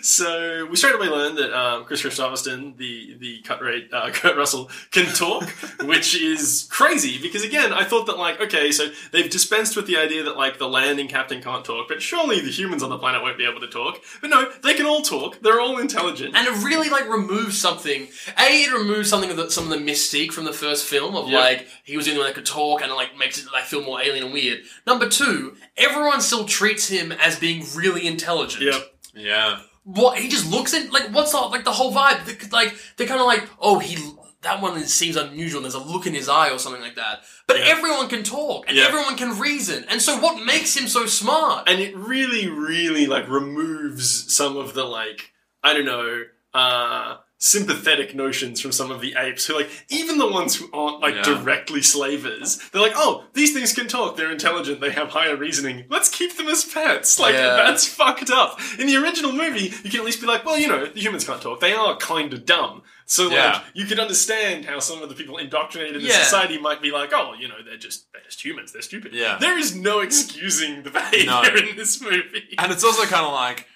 so 0.03 0.65
we 0.65 0.75
straight 0.75 0.95
away 0.95 1.07
learned 1.07 1.37
that 1.37 1.57
um, 1.57 1.85
Kris 1.85 2.03
Kristofferson, 2.03 2.75
the 2.75 3.15
the 3.17 3.39
cut 3.43 3.61
rate 3.61 3.87
uh, 3.93 4.09
Kurt 4.13 4.35
Russell, 4.35 4.69
can 4.91 5.05
talk, 5.15 5.47
which 5.85 6.21
is 6.21 6.67
crazy 6.69 7.17
because 7.21 7.45
again, 7.45 7.71
I 7.71 7.85
thought 7.85 8.07
that 8.07 8.17
like 8.17 8.41
okay, 8.41 8.73
so 8.73 8.89
they've 9.13 9.29
dispensed 9.29 9.77
with 9.77 9.87
the 9.87 9.95
idea 9.95 10.21
that 10.23 10.35
like 10.35 10.57
the 10.57 10.67
landing 10.67 11.07
captain 11.07 11.41
can't 11.41 11.63
talk, 11.63 11.87
but 11.87 12.01
surely 12.01 12.41
the 12.41 12.51
humans 12.51 12.83
on 12.83 12.89
the 12.89 12.97
planet 12.97 13.21
won't 13.21 13.37
be 13.37 13.45
able 13.45 13.61
to 13.61 13.67
talk. 13.67 14.01
But 14.19 14.31
no, 14.31 14.51
they 14.63 14.73
can 14.73 14.85
all 14.85 15.01
talk. 15.01 15.39
They're 15.39 15.61
all 15.61 15.77
intelligent. 15.77 16.35
And 16.35 16.45
it 16.45 16.65
really 16.65 16.89
like 16.89 17.07
removes 17.07 17.36
something. 17.51 18.07
A, 18.37 18.63
it 18.63 18.71
removes 18.73 19.09
something 19.09 19.29
of 19.31 19.37
the, 19.37 19.49
some 19.51 19.63
of 19.65 19.69
the 19.69 19.77
mystique 19.91 20.31
from 20.31 20.45
the 20.45 20.53
first 20.53 20.85
film 20.85 21.15
of 21.15 21.29
Yep. 21.29 21.39
like 21.39 21.67
he 21.83 21.95
was 21.97 22.05
the 22.05 22.11
only 22.11 22.21
one 22.23 22.29
that 22.29 22.35
could 22.35 22.45
talk 22.45 22.81
and 22.81 22.91
it 22.91 22.95
like 22.95 23.17
makes 23.17 23.37
it 23.39 23.51
like 23.51 23.63
feel 23.65 23.83
more 23.83 24.01
alien 24.01 24.23
and 24.25 24.33
weird. 24.33 24.59
Number 24.85 25.07
two, 25.09 25.55
everyone 25.77 26.21
still 26.21 26.45
treats 26.45 26.87
him 26.87 27.11
as 27.11 27.37
being 27.39 27.65
really 27.75 28.05
intelligent. 28.07 28.63
Yep. 28.63 28.81
Yeah. 29.15 29.59
What 29.83 30.17
he 30.19 30.27
just 30.27 30.49
looks 30.49 30.73
in 30.73 30.89
like 30.91 31.09
what's 31.11 31.31
the, 31.31 31.37
like 31.37 31.63
the 31.63 31.71
whole 31.71 31.93
vibe? 31.93 32.25
They- 32.25 32.49
Like 32.49 32.75
they're 32.97 33.07
kind 33.07 33.19
of 33.21 33.25
like 33.27 33.47
oh 33.59 33.79
he 33.79 33.97
that 34.43 34.61
one 34.61 34.79
seems 34.85 35.15
unusual. 35.15 35.61
There's 35.61 35.73
a 35.73 35.79
look 35.79 36.05
in 36.05 36.13
his 36.13 36.29
eye 36.29 36.51
or 36.51 36.59
something 36.59 36.81
like 36.81 36.95
that. 36.95 37.21
But 37.47 37.57
Yeah. 37.57 37.65
everyone 37.69 38.07
can 38.07 38.21
talk 38.23 38.65
and 38.67 38.77
Yeah. 38.77 38.85
everyone 38.87 39.15
can 39.17 39.39
reason. 39.39 39.85
And 39.89 39.99
so 40.01 40.19
what 40.19 40.45
makes 40.45 40.75
him 40.77 40.87
so 40.87 41.05
smart? 41.07 41.67
and 41.67 41.79
it 41.81 41.95
really, 41.97 42.47
really 42.47 43.07
like 43.07 43.27
removes 43.27 44.31
some 44.33 44.55
of 44.57 44.73
the 44.73 44.83
like 44.83 45.31
I 45.63 45.73
don't 45.73 45.85
know 45.85 46.23
uh, 46.53 47.17
sympathetic 47.39 48.15
notions 48.15 48.59
from 48.59 48.71
some 48.71 48.89
of 48.89 48.99
the 48.99 49.13
apes 49.17 49.45
who 49.45 49.55
like 49.55 49.69
even 49.89 50.17
the 50.17 50.27
ones 50.27 50.55
who 50.55 50.69
aren't 50.73 50.99
like 51.01 51.15
Yeah. 51.15 51.21
directly 51.23 51.81
slavers. 51.83 52.57
They're 52.71 52.81
like, 52.81 52.93
oh, 52.95 53.25
these 53.33 53.53
things 53.53 53.73
can 53.73 53.87
talk. 53.87 54.17
They're 54.17 54.31
intelligent. 54.31 54.81
They 54.81 54.89
have 54.91 55.09
higher 55.09 55.35
reasoning. 55.35 55.85
Let's 55.89 56.09
keep 56.09 56.35
them 56.35 56.47
as 56.47 56.65
pets. 56.65 57.19
Like 57.19 57.35
Yeah. 57.35 57.55
that's 57.57 57.87
fucked 57.87 58.31
up. 58.31 58.59
In 58.79 58.87
the 58.87 58.97
original 58.97 59.31
movie, 59.31 59.71
you 59.83 59.89
can 59.91 59.99
at 59.99 60.05
least 60.05 60.19
be 60.21 60.27
like, 60.27 60.45
well, 60.45 60.57
you 60.57 60.67
know, 60.67 60.85
the 60.87 60.99
humans 60.99 61.25
can't 61.25 61.41
talk. 61.41 61.59
They 61.59 61.73
are 61.73 61.95
kind 61.97 62.33
of 62.33 62.45
dumb. 62.45 62.81
So 63.05 63.29
Yeah. 63.29 63.51
like 63.53 63.61
you 63.73 63.85
can 63.85 63.99
understand 63.99 64.65
how 64.65 64.79
some 64.79 65.03
of 65.03 65.09
the 65.09 65.15
people 65.15 65.37
indoctrinated 65.37 66.03
in 66.03 66.09
society 66.09 66.57
might 66.57 66.81
be 66.81 66.91
like, 66.91 67.11
oh, 67.13 67.33
you 67.39 67.47
know, 67.47 67.55
they're 67.63 67.77
just 67.77 68.11
they're 68.13 68.23
just 68.23 68.43
humans. 68.43 68.71
They're 68.73 68.81
stupid. 68.81 69.13
Yeah. 69.13 69.37
There 69.39 69.57
is 69.59 69.75
no 69.75 69.99
excusing 69.99 70.81
the 70.83 70.89
behavior 70.89 71.27
No. 71.27 71.43
in 71.43 71.75
this 71.77 72.01
movie. 72.01 72.55
And 72.57 72.71
it's 72.71 72.83
also 72.83 73.03
kind 73.05 73.25
of 73.25 73.31
like 73.31 73.67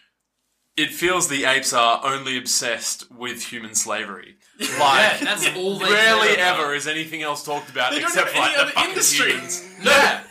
it 0.78 0.90
feels 0.92 1.28
the 1.28 1.46
apes 1.46 1.74
are 1.74 2.02
only 2.04 2.38
obsessed 2.38 3.12
with 3.12 3.44
human 3.44 3.76
slavery. 3.76 4.38
yeah, 4.60 5.18
that's 5.22 5.48
all 5.56 5.78
they 5.78 5.92
rarely 5.92 6.30
ever 6.38 6.74
is 6.74 6.88
anything 6.88 7.22
else 7.22 7.44
talked 7.44 7.70
about 7.70 7.96
except 7.98 8.30
for 8.30 8.40
like 8.40 8.56
the 8.56 8.66
fucking 8.72 8.90
industry. 8.90 9.32
humans. 9.32 9.68
Yeah, 9.84 10.22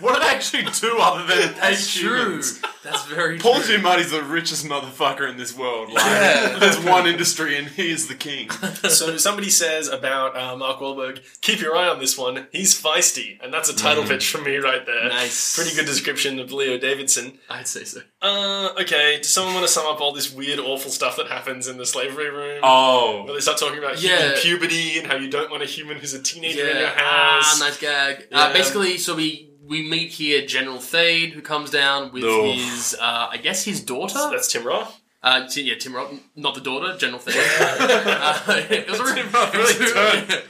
What 0.00 0.14
do 0.14 0.20
they 0.20 0.28
actually 0.28 0.62
do 0.64 0.96
other 0.98 1.26
than 1.26 1.54
that's 1.54 1.92
hate 1.94 2.00
true. 2.02 2.18
humans? 2.24 2.62
That's 2.84 3.04
very 3.06 3.38
Paul 3.38 3.60
true. 3.60 3.76
Giamatti's 3.78 4.10
the 4.12 4.22
richest 4.22 4.64
motherfucker 4.64 5.28
in 5.28 5.36
this 5.36 5.56
world. 5.56 5.92
Like, 5.92 6.04
Yeah. 6.04 6.58
there's 6.58 6.78
one 6.78 7.06
industry 7.06 7.56
and 7.58 7.66
he 7.66 7.90
is 7.90 8.06
the 8.06 8.14
king. 8.14 8.48
so 8.88 9.16
somebody 9.16 9.50
says 9.50 9.88
about 9.88 10.36
uh, 10.36 10.56
Mark 10.56 10.78
Wahlberg, 10.78 11.20
keep 11.40 11.60
your 11.60 11.76
eye 11.76 11.88
on 11.88 11.98
this 11.98 12.16
one. 12.16 12.46
He's 12.52 12.80
feisty, 12.80 13.38
and 13.42 13.52
that's 13.52 13.68
a 13.68 13.74
title 13.76 14.04
pitch 14.04 14.30
from 14.30 14.44
me 14.44 14.56
right 14.56 14.86
there. 14.86 15.08
Nice. 15.08 15.56
Pretty 15.56 15.74
good 15.74 15.86
description 15.86 16.38
of 16.38 16.52
Leo 16.52 16.78
Davidson. 16.78 17.38
I'd 17.50 17.66
say 17.66 17.84
so. 17.84 18.00
Uh, 18.22 18.70
okay. 18.80 19.16
Does 19.18 19.28
someone 19.30 19.54
want 19.54 19.66
to 19.66 19.72
sum 19.72 19.86
up 19.92 20.00
all 20.00 20.12
this 20.12 20.32
weird, 20.32 20.60
awful 20.60 20.90
stuff 20.92 21.16
that 21.16 21.26
happens 21.26 21.66
in 21.66 21.76
the 21.76 21.86
slavery 21.86 22.30
room? 22.30 22.62
Where 22.62 22.64
Oh. 22.64 23.30
they 23.34 23.40
start 23.40 23.58
talking 23.58 23.78
about 23.78 24.00
Yeah. 24.00 24.16
human 24.36 24.38
puberty 24.38 24.98
and 24.98 25.06
how 25.08 25.16
you 25.16 25.28
don't 25.28 25.50
want 25.50 25.62
a 25.64 25.66
human 25.66 25.98
who's 25.98 26.14
a 26.14 26.22
teenager 26.22 26.66
in 26.68 26.76
your 26.78 26.86
house. 26.86 26.96
ah, 27.04 27.56
nice 27.60 27.78
gag. 27.78 28.28
Yeah. 28.30 28.38
Uh, 28.38 28.52
basically, 28.52 28.96
so 28.98 29.14
we 29.16 29.47
we 29.68 29.88
meet 29.88 30.10
here 30.10 30.46
General 30.46 30.78
Thade, 30.78 31.32
who 31.32 31.42
comes 31.42 31.70
down 31.70 32.12
with 32.12 32.24
No. 32.24 32.52
his, 32.52 32.96
uh, 33.00 33.28
I 33.30 33.36
guess, 33.36 33.64
his 33.64 33.80
daughter. 33.82 34.18
That's 34.30 34.50
Tim 34.50 34.64
Roth. 34.64 35.00
Uh, 35.20 35.46
Ti- 35.48 35.62
yeah, 35.62 35.74
Tim 35.74 35.94
Roth, 35.96 36.14
not 36.36 36.54
the 36.54 36.60
daughter, 36.60 36.96
General 36.96 37.18
Thade. 37.20 37.34
uh, 37.60 38.66
it 38.70 38.88
was 38.88 39.00
a 39.00 39.14
Tim 39.14 39.30
Roth 39.30 39.54
really 39.54 39.92
turned. 39.92 40.42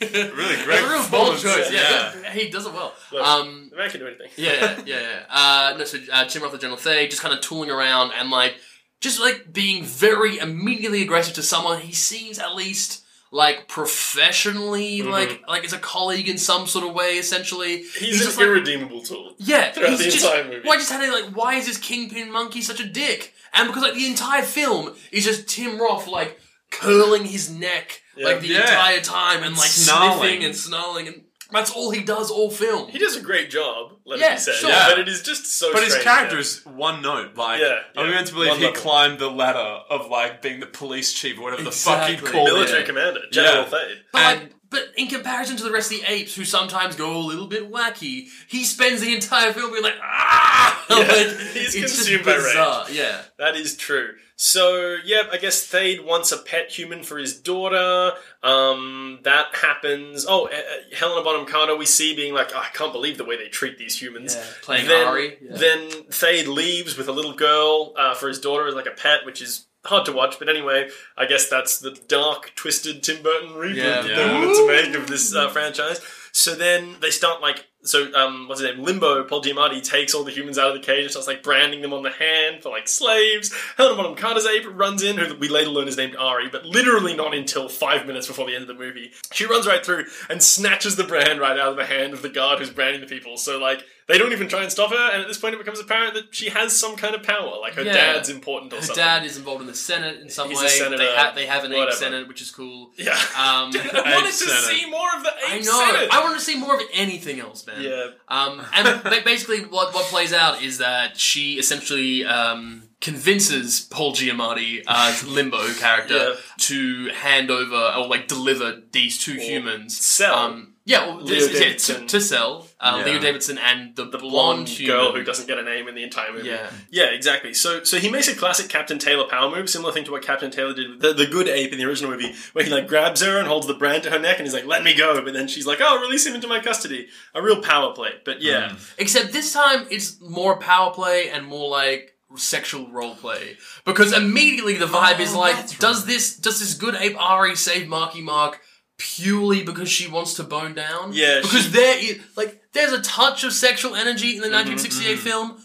really 0.00 0.30
Really 0.32 0.64
great 0.64 0.78
It 0.78 0.82
was 0.82 0.90
a 0.90 0.92
real 0.92 1.08
bold 1.10 1.38
choice. 1.38 1.72
Yeah, 1.72 2.12
Yeah. 2.22 2.30
he 2.32 2.50
does 2.50 2.66
it 2.66 2.72
well. 2.72 2.92
Look, 3.12 3.26
Um, 3.26 3.68
the 3.70 3.76
man 3.76 3.90
can 3.90 4.00
do 4.00 4.06
anything. 4.06 4.28
yeah, 4.36 4.52
yeah, 4.52 4.82
yeah. 4.86 5.00
yeah. 5.00 5.24
Uh, 5.30 5.76
no, 5.78 5.84
so 5.84 5.98
uh, 6.12 6.24
Tim 6.26 6.42
Roth, 6.42 6.52
the 6.52 6.58
General 6.58 6.78
Thade, 6.78 7.10
just 7.10 7.22
kind 7.22 7.34
of 7.34 7.40
tooling 7.40 7.70
around 7.70 8.12
and 8.12 8.30
like, 8.30 8.56
just 9.00 9.18
like 9.20 9.52
being 9.52 9.84
very 9.84 10.38
immediately 10.38 11.00
aggressive 11.02 11.34
to 11.34 11.42
someone 11.42 11.80
he 11.80 11.92
seems 11.92 12.38
at 12.38 12.54
least 12.54 12.99
like 13.30 13.68
professionally, 13.68 14.98
Mm-hmm. 15.00 15.10
like 15.10 15.42
like 15.48 15.64
as 15.64 15.72
a 15.72 15.78
colleague 15.78 16.28
in 16.28 16.38
some 16.38 16.66
sort 16.66 16.84
of 16.86 16.94
way. 16.94 17.16
Essentially, 17.18 17.78
He's, 17.82 18.18
just 18.18 18.38
an 18.38 18.44
like, 18.44 18.46
irredeemable 18.48 19.02
tool. 19.02 19.34
yeah, 19.38 19.70
throughout 19.72 19.90
he's 19.90 19.98
the 20.00 20.04
just, 20.10 20.24
entire 20.24 20.44
movie. 20.44 20.60
Well, 20.64 20.74
I 20.74 20.76
just 20.76 20.90
had 20.92 21.02
it 21.02 21.12
like, 21.12 21.36
why 21.36 21.54
is 21.54 21.66
this 21.66 21.78
kingpin 21.78 22.32
monkey 22.32 22.60
such 22.60 22.80
a 22.80 22.86
dick? 22.86 23.32
And 23.52 23.66
because 23.68 23.82
like 23.82 23.94
the 23.94 24.06
entire 24.06 24.42
film 24.42 24.94
is 25.12 25.24
just 25.24 25.48
Tim 25.48 25.80
Roth 25.80 26.06
like 26.06 26.38
curling 26.70 27.24
his 27.24 27.50
neck 27.50 28.00
Yeah. 28.16 28.26
like 28.26 28.40
the 28.40 28.48
Yeah. 28.48 28.60
entire 28.60 29.00
time 29.00 29.42
and 29.42 29.56
like 29.56 29.68
Snarling. 29.68 30.18
sniffing 30.20 30.44
and 30.44 30.56
snarling 30.56 31.08
and 31.08 31.22
that's 31.52 31.70
all 31.70 31.90
he 31.90 32.02
does 32.02 32.30
all 32.30 32.50
film. 32.50 32.88
He 32.90 32.98
does 32.98 33.16
a 33.16 33.20
great 33.20 33.50
job, 33.50 33.92
let 34.04 34.18
Yeah, 34.20 34.32
it 34.32 34.36
be 34.36 34.40
said. 34.40 34.54
sure. 34.54 34.70
But 34.70 34.98
it 34.98 35.08
is 35.08 35.22
just 35.22 35.46
so 35.46 35.72
But 35.72 35.82
his 35.82 35.92
strange, 35.92 36.04
character 36.04 36.36
yeah. 36.36 36.40
is 36.40 36.64
one 36.66 37.02
note. 37.02 37.36
Like, 37.36 37.60
Yeah, 37.60 37.78
are 37.96 38.04
we 38.04 38.10
yeah. 38.10 38.14
meant 38.16 38.26
to 38.28 38.34
believe 38.34 38.48
One 38.50 38.58
he 38.58 38.64
level. 38.66 38.80
climbed 38.80 39.18
the 39.18 39.30
ladder 39.30 39.58
of 39.90 40.08
like 40.08 40.42
being 40.42 40.60
the 40.60 40.66
police 40.66 41.12
chief 41.12 41.38
or 41.38 41.42
whatever 41.42 41.62
the 41.62 41.72
fuck 41.72 42.08
Exactly. 42.08 42.26
he 42.28 42.32
called 42.34 42.48
military 42.48 42.82
it? 42.82 42.86
commander, 42.86 43.20
General 43.32 43.64
Yeah. 43.64 43.70
Thade. 43.70 43.96
But 44.12 44.22
And- 44.22 44.40
like, 44.42 44.52
but 44.70 44.84
in 44.96 45.08
comparison 45.08 45.56
to 45.56 45.64
the 45.64 45.72
rest 45.72 45.90
of 45.92 45.98
the 45.98 46.06
apes, 46.06 46.36
who 46.36 46.44
sometimes 46.44 46.94
go 46.94 47.16
a 47.16 47.18
little 47.18 47.48
bit 47.48 47.68
wacky, 47.72 48.28
he 48.46 48.64
spends 48.64 49.00
the 49.00 49.12
entire 49.12 49.52
film 49.52 49.72
being 49.72 49.82
like, 49.82 49.96
ah, 50.00 50.84
Yeah, 50.90 50.96
like, 50.96 51.08
he's 51.54 51.74
it's 51.74 51.74
just 51.74 51.96
consumed 51.96 52.24
by 52.24 52.36
rage. 52.36 52.90
Yeah, 52.96 53.22
That 53.38 53.56
is 53.56 53.76
true. 53.76 54.14
So, 54.42 54.96
yeah, 55.04 55.24
I 55.30 55.36
guess 55.36 55.66
Thade 55.70 56.02
wants 56.02 56.32
a 56.32 56.38
pet 56.38 56.70
human 56.70 57.02
for 57.02 57.18
his 57.18 57.38
daughter. 57.38 58.12
Um, 58.42 59.18
that 59.24 59.54
happens. 59.54 60.24
Oh, 60.26 60.46
uh, 60.46 60.52
uh, 60.52 60.96
Helena 60.96 61.22
Bonham 61.22 61.44
Carter 61.46 61.76
we 61.76 61.84
see 61.84 62.16
being 62.16 62.32
like, 62.32 62.48
oh, 62.54 62.58
I 62.58 62.68
can't 62.72 62.90
believe 62.90 63.18
the 63.18 63.24
way 63.26 63.36
they 63.36 63.48
treat 63.48 63.76
these 63.76 64.00
humans. 64.00 64.34
Yeah, 64.34 64.44
playing 64.62 64.86
then, 64.86 65.06
Ari, 65.06 65.36
yeah. 65.42 65.56
Then 65.58 65.90
Thade 66.08 66.46
leaves 66.46 66.96
with 66.96 67.06
a 67.08 67.12
little 67.12 67.34
girl 67.34 67.92
uh, 67.98 68.14
for 68.14 68.28
his 68.28 68.40
daughter 68.40 68.66
as 68.66 68.74
like 68.74 68.86
a 68.86 68.92
pet, 68.92 69.26
which 69.26 69.42
is 69.42 69.66
hard 69.84 70.06
to 70.06 70.12
watch. 70.12 70.38
But 70.38 70.48
anyway, 70.48 70.88
I 71.18 71.26
guess 71.26 71.50
that's 71.50 71.78
the 71.78 71.90
dark, 72.08 72.52
twisted 72.56 73.02
Tim 73.02 73.22
Burton 73.22 73.50
reboot 73.50 73.74
Yeah. 73.76 74.00
that 74.00 74.04
they 74.06 74.24
wanted 74.32 74.54
to 74.54 74.66
make 74.66 74.94
of 75.02 75.06
this 75.06 75.34
uh, 75.34 75.50
franchise. 75.50 76.00
So 76.32 76.54
then 76.54 76.96
they 77.02 77.10
start 77.10 77.42
like 77.42 77.66
so 77.82 78.12
um 78.14 78.46
what's 78.48 78.60
his 78.60 78.70
name 78.70 78.84
Limbo 78.84 79.24
Paul 79.24 79.42
Giamatti 79.42 79.82
takes 79.82 80.14
all 80.14 80.24
the 80.24 80.30
humans 80.30 80.58
out 80.58 80.68
of 80.68 80.74
the 80.74 80.86
cage 80.86 81.02
and 81.02 81.10
starts 81.10 81.28
like 81.28 81.42
branding 81.42 81.80
them 81.82 81.92
on 81.92 82.02
the 82.02 82.10
hand 82.10 82.62
for 82.62 82.70
like 82.70 82.88
slaves. 82.88 83.52
Helena 83.76 83.96
Bonham 83.96 84.16
Carter's 84.16 84.46
ape 84.46 84.66
runs 84.70 85.02
in, 85.02 85.16
who 85.18 85.34
we 85.36 85.48
later 85.48 85.70
learn 85.70 85.88
is 85.88 85.96
named 85.96 86.16
Ari, 86.16 86.48
but 86.50 86.64
literally 86.64 87.14
not 87.14 87.34
until 87.34 87.68
five 87.68 88.06
minutes 88.06 88.26
before 88.26 88.46
the 88.46 88.54
end 88.54 88.62
of 88.62 88.68
the 88.68 88.74
movie. 88.74 89.12
She 89.32 89.46
runs 89.46 89.66
right 89.66 89.84
through 89.84 90.04
and 90.28 90.42
snatches 90.42 90.96
the 90.96 91.04
brand 91.04 91.40
right 91.40 91.58
out 91.58 91.70
of 91.70 91.76
the 91.76 91.86
hand 91.86 92.12
of 92.12 92.22
the 92.22 92.28
guard 92.28 92.58
who's 92.58 92.70
branding 92.70 93.00
the 93.00 93.06
people. 93.06 93.36
So 93.36 93.58
like 93.58 93.84
they 94.10 94.18
don't 94.18 94.32
even 94.32 94.48
try 94.48 94.62
and 94.62 94.70
stop 94.70 94.90
her, 94.90 95.10
and 95.12 95.22
at 95.22 95.28
this 95.28 95.38
point 95.38 95.54
it 95.54 95.58
becomes 95.58 95.78
apparent 95.80 96.14
that 96.14 96.34
she 96.34 96.50
has 96.50 96.74
some 96.78 96.96
kind 96.96 97.14
of 97.14 97.22
power. 97.22 97.58
Like 97.60 97.74
her 97.74 97.82
Yeah. 97.82 97.92
dad's 97.94 98.28
important 98.28 98.72
or 98.72 98.76
her 98.76 98.82
something. 98.82 99.02
dad 99.04 99.24
is 99.24 99.36
involved 99.36 99.60
in 99.62 99.66
the 99.66 99.74
Senate 99.74 100.20
in 100.20 100.28
some 100.28 100.48
He's 100.50 100.60
a 100.60 100.64
way. 100.64 100.68
senator, 100.68 100.96
they 100.98 101.14
have 101.14 101.34
they 101.34 101.46
have 101.46 101.64
an 101.64 101.72
ape 101.72 101.78
whatever. 101.78 101.96
Senate, 101.96 102.28
which 102.28 102.42
is 102.42 102.50
cool. 102.50 102.90
Yeah. 102.96 103.18
Um, 103.36 103.70
Dude, 103.72 103.82
I 103.94 104.14
wanted 104.16 104.28
to 104.28 104.32
Senate. 104.32 104.78
see 104.80 104.90
more 104.90 105.08
of 105.16 105.22
the 105.22 105.30
I 105.48 105.54
ape 105.56 105.64
know. 105.64 105.86
Senate. 105.92 106.08
I 106.12 106.20
want 106.22 106.38
to 106.38 106.44
see 106.44 106.56
more 106.58 106.74
of 106.74 106.80
anything 106.92 107.40
else, 107.40 107.66
man. 107.66 107.80
yeah. 107.82 108.06
Um, 108.28 108.62
and 108.74 109.02
ba- 109.04 109.22
basically, 109.24 109.60
what 109.64 109.94
what 109.94 110.04
plays 110.06 110.32
out 110.32 110.62
is 110.62 110.78
that 110.78 111.16
she 111.18 111.58
essentially 111.58 112.24
um, 112.24 112.82
convinces 113.00 113.80
Paul 113.80 114.12
Giamatti, 114.14 114.82
uh, 114.86 115.16
Limbo 115.26 115.72
character, 115.74 116.14
Yeah. 116.14 116.34
to 116.58 117.08
hand 117.14 117.50
over 117.50 117.76
or 117.96 118.06
like 118.08 118.28
deliver 118.28 118.80
these 118.92 119.18
two 119.18 119.34
humans. 119.34 119.96
sell. 119.96 120.34
Um, 120.34 120.74
yeah, 120.84 121.06
well, 121.06 121.16
Leo 121.20 121.26
this- 121.26 121.52
yeah, 121.52 121.58
Davidson. 121.60 122.00
to, 122.02 122.06
to 122.08 122.20
sell 122.20 122.66
uh, 122.80 122.96
Yeah. 123.04 123.12
Leo 123.12 123.18
Davidson 123.20 123.58
and 123.58 123.94
the, 123.94 124.04
the 124.06 124.18
blonde, 124.18 124.30
blonde 124.32 124.68
human. 124.70 124.96
girl 124.96 125.12
who 125.12 125.22
doesn't 125.22 125.46
get 125.46 125.58
a 125.58 125.62
name 125.62 125.86
in 125.86 125.94
the 125.94 126.02
entire 126.02 126.32
movie. 126.32 126.48
Yeah. 126.48 126.70
Yeah, 126.90 127.04
exactly. 127.06 127.52
So 127.54 127.84
so 127.84 127.98
he 127.98 128.10
makes 128.10 128.26
a 128.28 128.34
classic 128.34 128.68
Captain 128.68 128.98
Taylor 128.98 129.26
power 129.28 129.54
move, 129.54 129.68
similar 129.68 129.92
thing 129.92 130.04
to 130.04 130.10
what 130.12 130.22
Captain 130.22 130.50
Taylor 130.50 130.72
did 130.74 130.90
with 130.90 131.00
the, 131.00 131.12
the 131.12 131.26
good 131.26 131.46
ape 131.48 131.72
in 131.72 131.78
the 131.78 131.84
original 131.84 132.10
movie, 132.10 132.34
where 132.52 132.64
he 132.64 132.70
like 132.70 132.88
grabs 132.88 133.20
her 133.22 133.38
and 133.38 133.46
holds 133.46 133.66
the 133.66 133.74
brand 133.74 134.02
to 134.04 134.10
her 134.10 134.18
neck 134.18 134.38
and 134.38 134.46
he's 134.46 134.54
like, 134.54 134.66
let 134.66 134.82
me 134.82 134.94
go. 134.96 135.22
But 135.22 135.34
then 135.34 135.46
she's 135.46 135.66
like, 135.66 135.78
oh, 135.82 136.00
release 136.00 136.26
him 136.26 136.34
into 136.34 136.48
my 136.48 136.60
custody. 136.60 137.08
A 137.34 137.42
real 137.42 137.60
power 137.62 137.92
play. 137.94 138.12
But 138.24 138.40
yeah. 138.40 138.76
Except 138.98 139.32
this 139.32 139.52
time, 139.52 139.86
it's 139.90 140.20
more 140.20 140.58
power 140.58 140.92
play 140.92 141.28
and 141.30 141.46
more 141.46 141.68
like 141.68 142.16
sexual 142.36 142.88
role 142.92 143.16
play 143.16 143.56
because 143.84 144.12
immediately 144.12 144.76
the 144.76 144.86
vibe 144.86 145.18
is 145.18 145.34
Oh, 145.34 145.40
like, 145.40 145.56
that's 145.56 145.76
does 145.78 146.06
this 146.06 146.36
does 146.36 146.60
this 146.60 146.74
good 146.74 146.94
ape 146.94 147.20
Ari 147.20 147.56
save 147.56 147.88
Marky 147.88 148.22
Mark 148.22 148.60
purely 149.00 149.62
because 149.64 149.88
she 149.88 150.06
wants 150.08 150.34
to 150.34 150.44
bone 150.44 150.74
down? 150.74 151.12
Yeah, 151.12 151.40
because 151.40 151.64
she- 151.64 151.70
there 151.70 151.98
is 151.98 152.18
like 152.36 152.60
there's 152.72 152.92
a 152.92 153.00
touch 153.00 153.42
of 153.42 153.52
sexual 153.52 153.96
energy 153.96 154.36
in 154.36 154.42
the 154.42 154.48
Mm-hmm, 154.48 154.68
1968 154.70 155.18
film. 155.18 155.58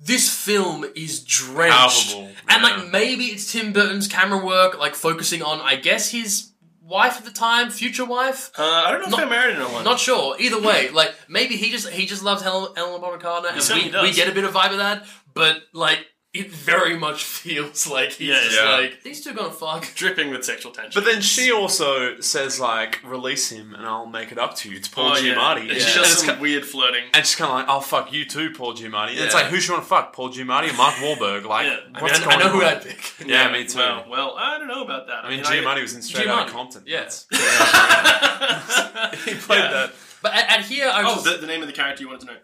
This 0.00 0.32
film 0.32 0.84
is 0.94 1.24
drenched, 1.24 2.12
Palpable, 2.14 2.30
and 2.48 2.62
like 2.62 2.90
maybe 2.92 3.24
it's 3.24 3.50
Tim 3.52 3.72
Burton's 3.72 4.06
camera 4.06 4.38
work, 4.44 4.78
like 4.78 4.94
focusing 4.94 5.42
on, 5.42 5.60
I 5.60 5.74
guess 5.74 6.10
his 6.12 6.52
wife 6.80 7.16
at 7.18 7.24
the 7.24 7.32
time, 7.32 7.68
future 7.70 8.04
wife. 8.04 8.52
Uh, 8.56 8.62
I 8.62 8.92
don't 8.92 9.00
know 9.00 9.08
if 9.08 9.16
they're 9.16 9.28
married 9.28 9.56
or 9.56 9.58
not. 9.58 9.84
Not 9.84 9.98
sure. 9.98 10.36
Either 10.38 10.60
way, 10.62 10.90
like 10.90 11.12
maybe 11.28 11.56
he 11.56 11.70
just 11.70 11.88
he 11.88 12.06
just 12.06 12.22
loves 12.22 12.42
Helen 12.42 12.72
Ellen 12.76 13.00
Bonham 13.00 13.18
Carter, 13.20 13.48
and 13.48 13.56
we, 13.74 13.90
does. 13.90 14.02
we 14.04 14.12
get 14.12 14.28
a 14.28 14.32
bit 14.32 14.44
of 14.44 14.52
vibe 14.54 14.70
of 14.70 14.78
that. 14.78 15.04
But 15.34 15.62
like, 15.72 15.98
it 16.38 16.50
very 16.50 16.96
much 16.96 17.24
feels 17.24 17.86
like 17.86 18.12
he's 18.12 18.28
Yeah, 18.28 18.40
just 18.42 18.56
yeah. 18.56 18.70
like 18.76 19.02
these 19.02 19.22
two 19.22 19.30
are 19.30 19.34
gonna 19.34 19.50
fuck. 19.50 19.92
dripping 19.94 20.30
with 20.30 20.44
sexual 20.44 20.72
tension. 20.72 20.92
But 20.94 21.10
then 21.10 21.20
she 21.20 21.50
also 21.52 22.20
says 22.20 22.58
like, 22.60 23.00
"Release 23.04 23.50
him, 23.50 23.74
and 23.74 23.84
I'll 23.86 24.06
make 24.06 24.32
it 24.32 24.38
up 24.38 24.54
to 24.56 24.70
you." 24.70 24.76
It's 24.76 24.88
Paul 24.88 25.12
oh, 25.12 25.16
yeah. 25.18 25.34
Giamatti, 25.34 25.60
And 25.60 25.68
Yeah. 25.70 25.74
she 25.78 25.84
and 25.86 25.94
does 26.02 26.12
it's 26.12 26.24
some 26.24 26.36
ki- 26.36 26.40
weird 26.42 26.64
flirting. 26.64 27.04
and 27.14 27.26
she's 27.26 27.34
kind 27.36 27.50
of 27.50 27.56
like, 27.58 27.68
"I'll 27.68 27.80
fuck 27.80 28.12
you 28.12 28.24
too, 28.24 28.50
Paul 28.52 28.74
Giamatti." 28.74 29.10
And 29.10 29.20
it's 29.20 29.34
like, 29.34 29.46
who 29.46 29.60
should 29.60 29.72
want 29.72 29.82
to 29.84 29.88
fuck, 29.88 30.12
Paul 30.12 30.30
Giamatti 30.30 30.70
or 30.70 30.76
Mark 30.76 30.94
Wahlberg? 30.96 31.44
Like, 31.44 31.66
Yeah. 31.66 31.76
I, 31.94 32.02
what's 32.02 32.18
mean, 32.20 32.28
I 32.28 32.30
going 32.32 32.46
know 32.46 32.52
who 32.52 32.62
on? 32.64 32.68
I'd 32.74 32.82
pick. 32.82 33.14
Yeah, 33.26 33.50
me 33.52 33.64
too. 33.66 33.78
Well, 33.78 34.04
well, 34.08 34.34
I 34.38 34.58
don't 34.58 34.68
know 34.68 34.82
about 34.84 35.06
that. 35.08 35.24
I 35.24 35.28
mean, 35.30 35.44
I- 35.44 35.56
Giamatti 35.56 35.82
was 35.82 35.94
in 35.94 36.02
Straight 36.02 36.26
Outta 36.28 36.50
Giamatti, 36.50 36.52
Compton. 36.54 36.82
yeah. 36.86 37.08
He 39.24 39.34
played 39.34 39.58
Yeah. 39.60 39.70
that. 39.72 39.92
But 40.22 40.34
and, 40.34 40.46
and 40.50 40.64
here 40.64 40.88
I 40.88 41.02
Oh, 41.02 41.14
just 41.14 41.24
the, 41.24 41.36
the 41.38 41.46
name 41.46 41.60
of 41.62 41.66
the 41.68 41.72
character 41.72 42.02
you 42.02 42.08
wanted 42.08 42.26
to 42.26 42.32
know. 42.34 42.38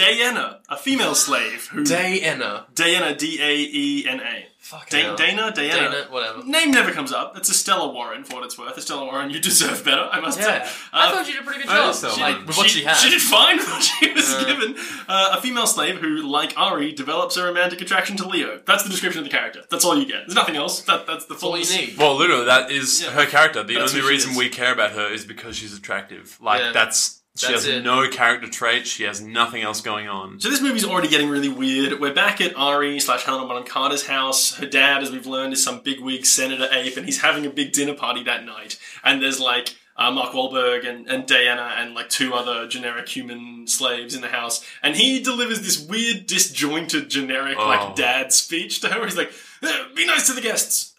Diana, 0.00 0.60
a 0.68 0.76
female 0.76 1.14
slave 1.14 1.66
who 1.68 1.84
Diana. 1.84 2.66
Diana 2.74 3.14
D 3.14 3.38
A 3.40 3.52
E 3.56 4.06
N 4.08 4.20
A. 4.20 4.46
Fuck 4.60 4.88
Da- 4.90 5.02
hell. 5.02 5.16
Dana, 5.16 5.50
Diana. 5.52 5.90
Dana, 5.90 6.06
whatever. 6.10 6.44
Name 6.44 6.70
never 6.70 6.92
comes 6.92 7.12
up. 7.12 7.36
It's 7.36 7.50
Estella 7.50 7.92
Warren, 7.92 8.22
for 8.22 8.36
what 8.36 8.44
it's 8.44 8.56
worth. 8.56 8.78
Estella 8.78 9.04
Warren, 9.04 9.30
you 9.30 9.40
deserve 9.40 9.84
better, 9.84 10.08
I 10.12 10.20
must 10.20 10.38
Yeah, 10.38 10.64
say. 10.64 10.72
I 10.92 11.08
Uh, 11.08 11.10
thought 11.10 11.26
she 11.26 11.32
did 11.32 11.40
a 11.40 11.44
pretty 11.44 11.60
good 11.62 11.68
job. 11.70 11.92
think 11.94 12.12
so. 12.14 12.20
Like 12.20 12.46
with 12.46 12.56
what 12.56 12.70
she, 12.70 12.84
had. 12.84 12.94
She 12.96 13.10
did 13.10 13.20
fine 13.20 13.56
with 13.58 13.68
what 13.68 13.82
she 13.82 14.12
was 14.12 14.30
Yeah. 14.32 14.44
given. 14.44 14.76
Uh, 15.08 15.34
a 15.36 15.40
female 15.40 15.66
slave 15.66 15.96
who, 15.98 16.18
like 16.22 16.52
Ari, 16.56 16.92
develops 16.92 17.36
a 17.36 17.44
romantic 17.44 17.80
attraction 17.80 18.16
to 18.18 18.28
Leo. 18.28 18.60
That's 18.64 18.84
the 18.84 18.90
description 18.90 19.24
of 19.24 19.28
the 19.28 19.36
character. 19.36 19.62
That's 19.70 19.84
all 19.84 19.98
you 19.98 20.06
get. 20.06 20.26
There's 20.26 20.36
nothing 20.36 20.56
else. 20.56 20.82
That, 20.82 21.04
that's 21.06 21.24
the 21.24 21.34
That's 21.34 21.42
all 21.42 21.58
you 21.58 21.64
need. 21.68 21.96
Well, 21.96 22.14
literally, 22.14 22.44
that 22.44 22.70
is 22.70 23.02
Yeah. 23.02 23.10
her 23.10 23.26
character. 23.26 23.64
The 23.64 23.74
That's 23.74 23.90
only 23.92 24.02
who 24.02 24.06
she 24.08 24.12
reason 24.12 24.30
is. 24.32 24.36
we 24.36 24.48
care 24.50 24.72
about 24.72 24.92
her 24.92 25.08
is 25.12 25.24
because 25.24 25.56
she's 25.56 25.76
attractive. 25.76 26.36
Like 26.40 26.60
Yeah. 26.60 26.72
that's 26.72 27.19
she 27.46 27.52
That's 27.52 27.64
has 27.66 27.76
it. 27.76 27.82
no 27.84 28.08
character 28.08 28.48
traits. 28.48 28.88
She 28.90 29.04
has 29.04 29.20
nothing 29.20 29.62
else 29.62 29.80
going 29.80 30.08
on. 30.08 30.40
So 30.40 30.50
this 30.50 30.60
movie's 30.60 30.84
already 30.84 31.08
getting 31.08 31.28
really 31.28 31.48
weird. 31.48 32.00
We're 32.00 32.14
back 32.14 32.40
at 32.40 32.54
Ari 32.56 33.00
slash 33.00 33.24
Helena 33.24 33.46
Bonham 33.46 33.64
Carter's 33.64 34.06
house. 34.06 34.54
Her 34.56 34.66
dad, 34.66 35.02
as 35.02 35.10
we've 35.10 35.26
learned, 35.26 35.52
is 35.52 35.62
some 35.64 35.80
bigwig 35.80 36.26
senator 36.26 36.68
ape, 36.72 36.96
and 36.96 37.06
he's 37.06 37.20
having 37.22 37.46
a 37.46 37.50
big 37.50 37.72
dinner 37.72 37.94
party 37.94 38.22
that 38.24 38.44
night. 38.44 38.78
And 39.04 39.22
there's 39.22 39.40
like 39.40 39.76
uh, 39.96 40.10
Mark 40.10 40.32
Wahlberg 40.32 40.86
and, 40.88 41.06
and 41.08 41.26
Diana 41.26 41.74
and 41.76 41.94
like 41.94 42.08
two 42.08 42.32
other 42.34 42.66
generic 42.68 43.08
human 43.08 43.66
slaves 43.66 44.14
in 44.14 44.20
the 44.22 44.28
house. 44.28 44.64
And 44.82 44.96
he 44.96 45.20
delivers 45.22 45.60
this 45.62 45.80
weird, 45.86 46.26
disjointed, 46.26 47.10
generic 47.10 47.56
Oh. 47.58 47.66
like 47.66 47.96
dad 47.96 48.32
speech 48.32 48.80
to 48.80 48.88
her. 48.88 49.04
He's 49.04 49.16
like, 49.16 49.32
"Uh, 49.62 49.84
"Be 49.94 50.06
nice 50.06 50.26
to 50.28 50.32
the 50.32 50.40
guests. 50.40 50.94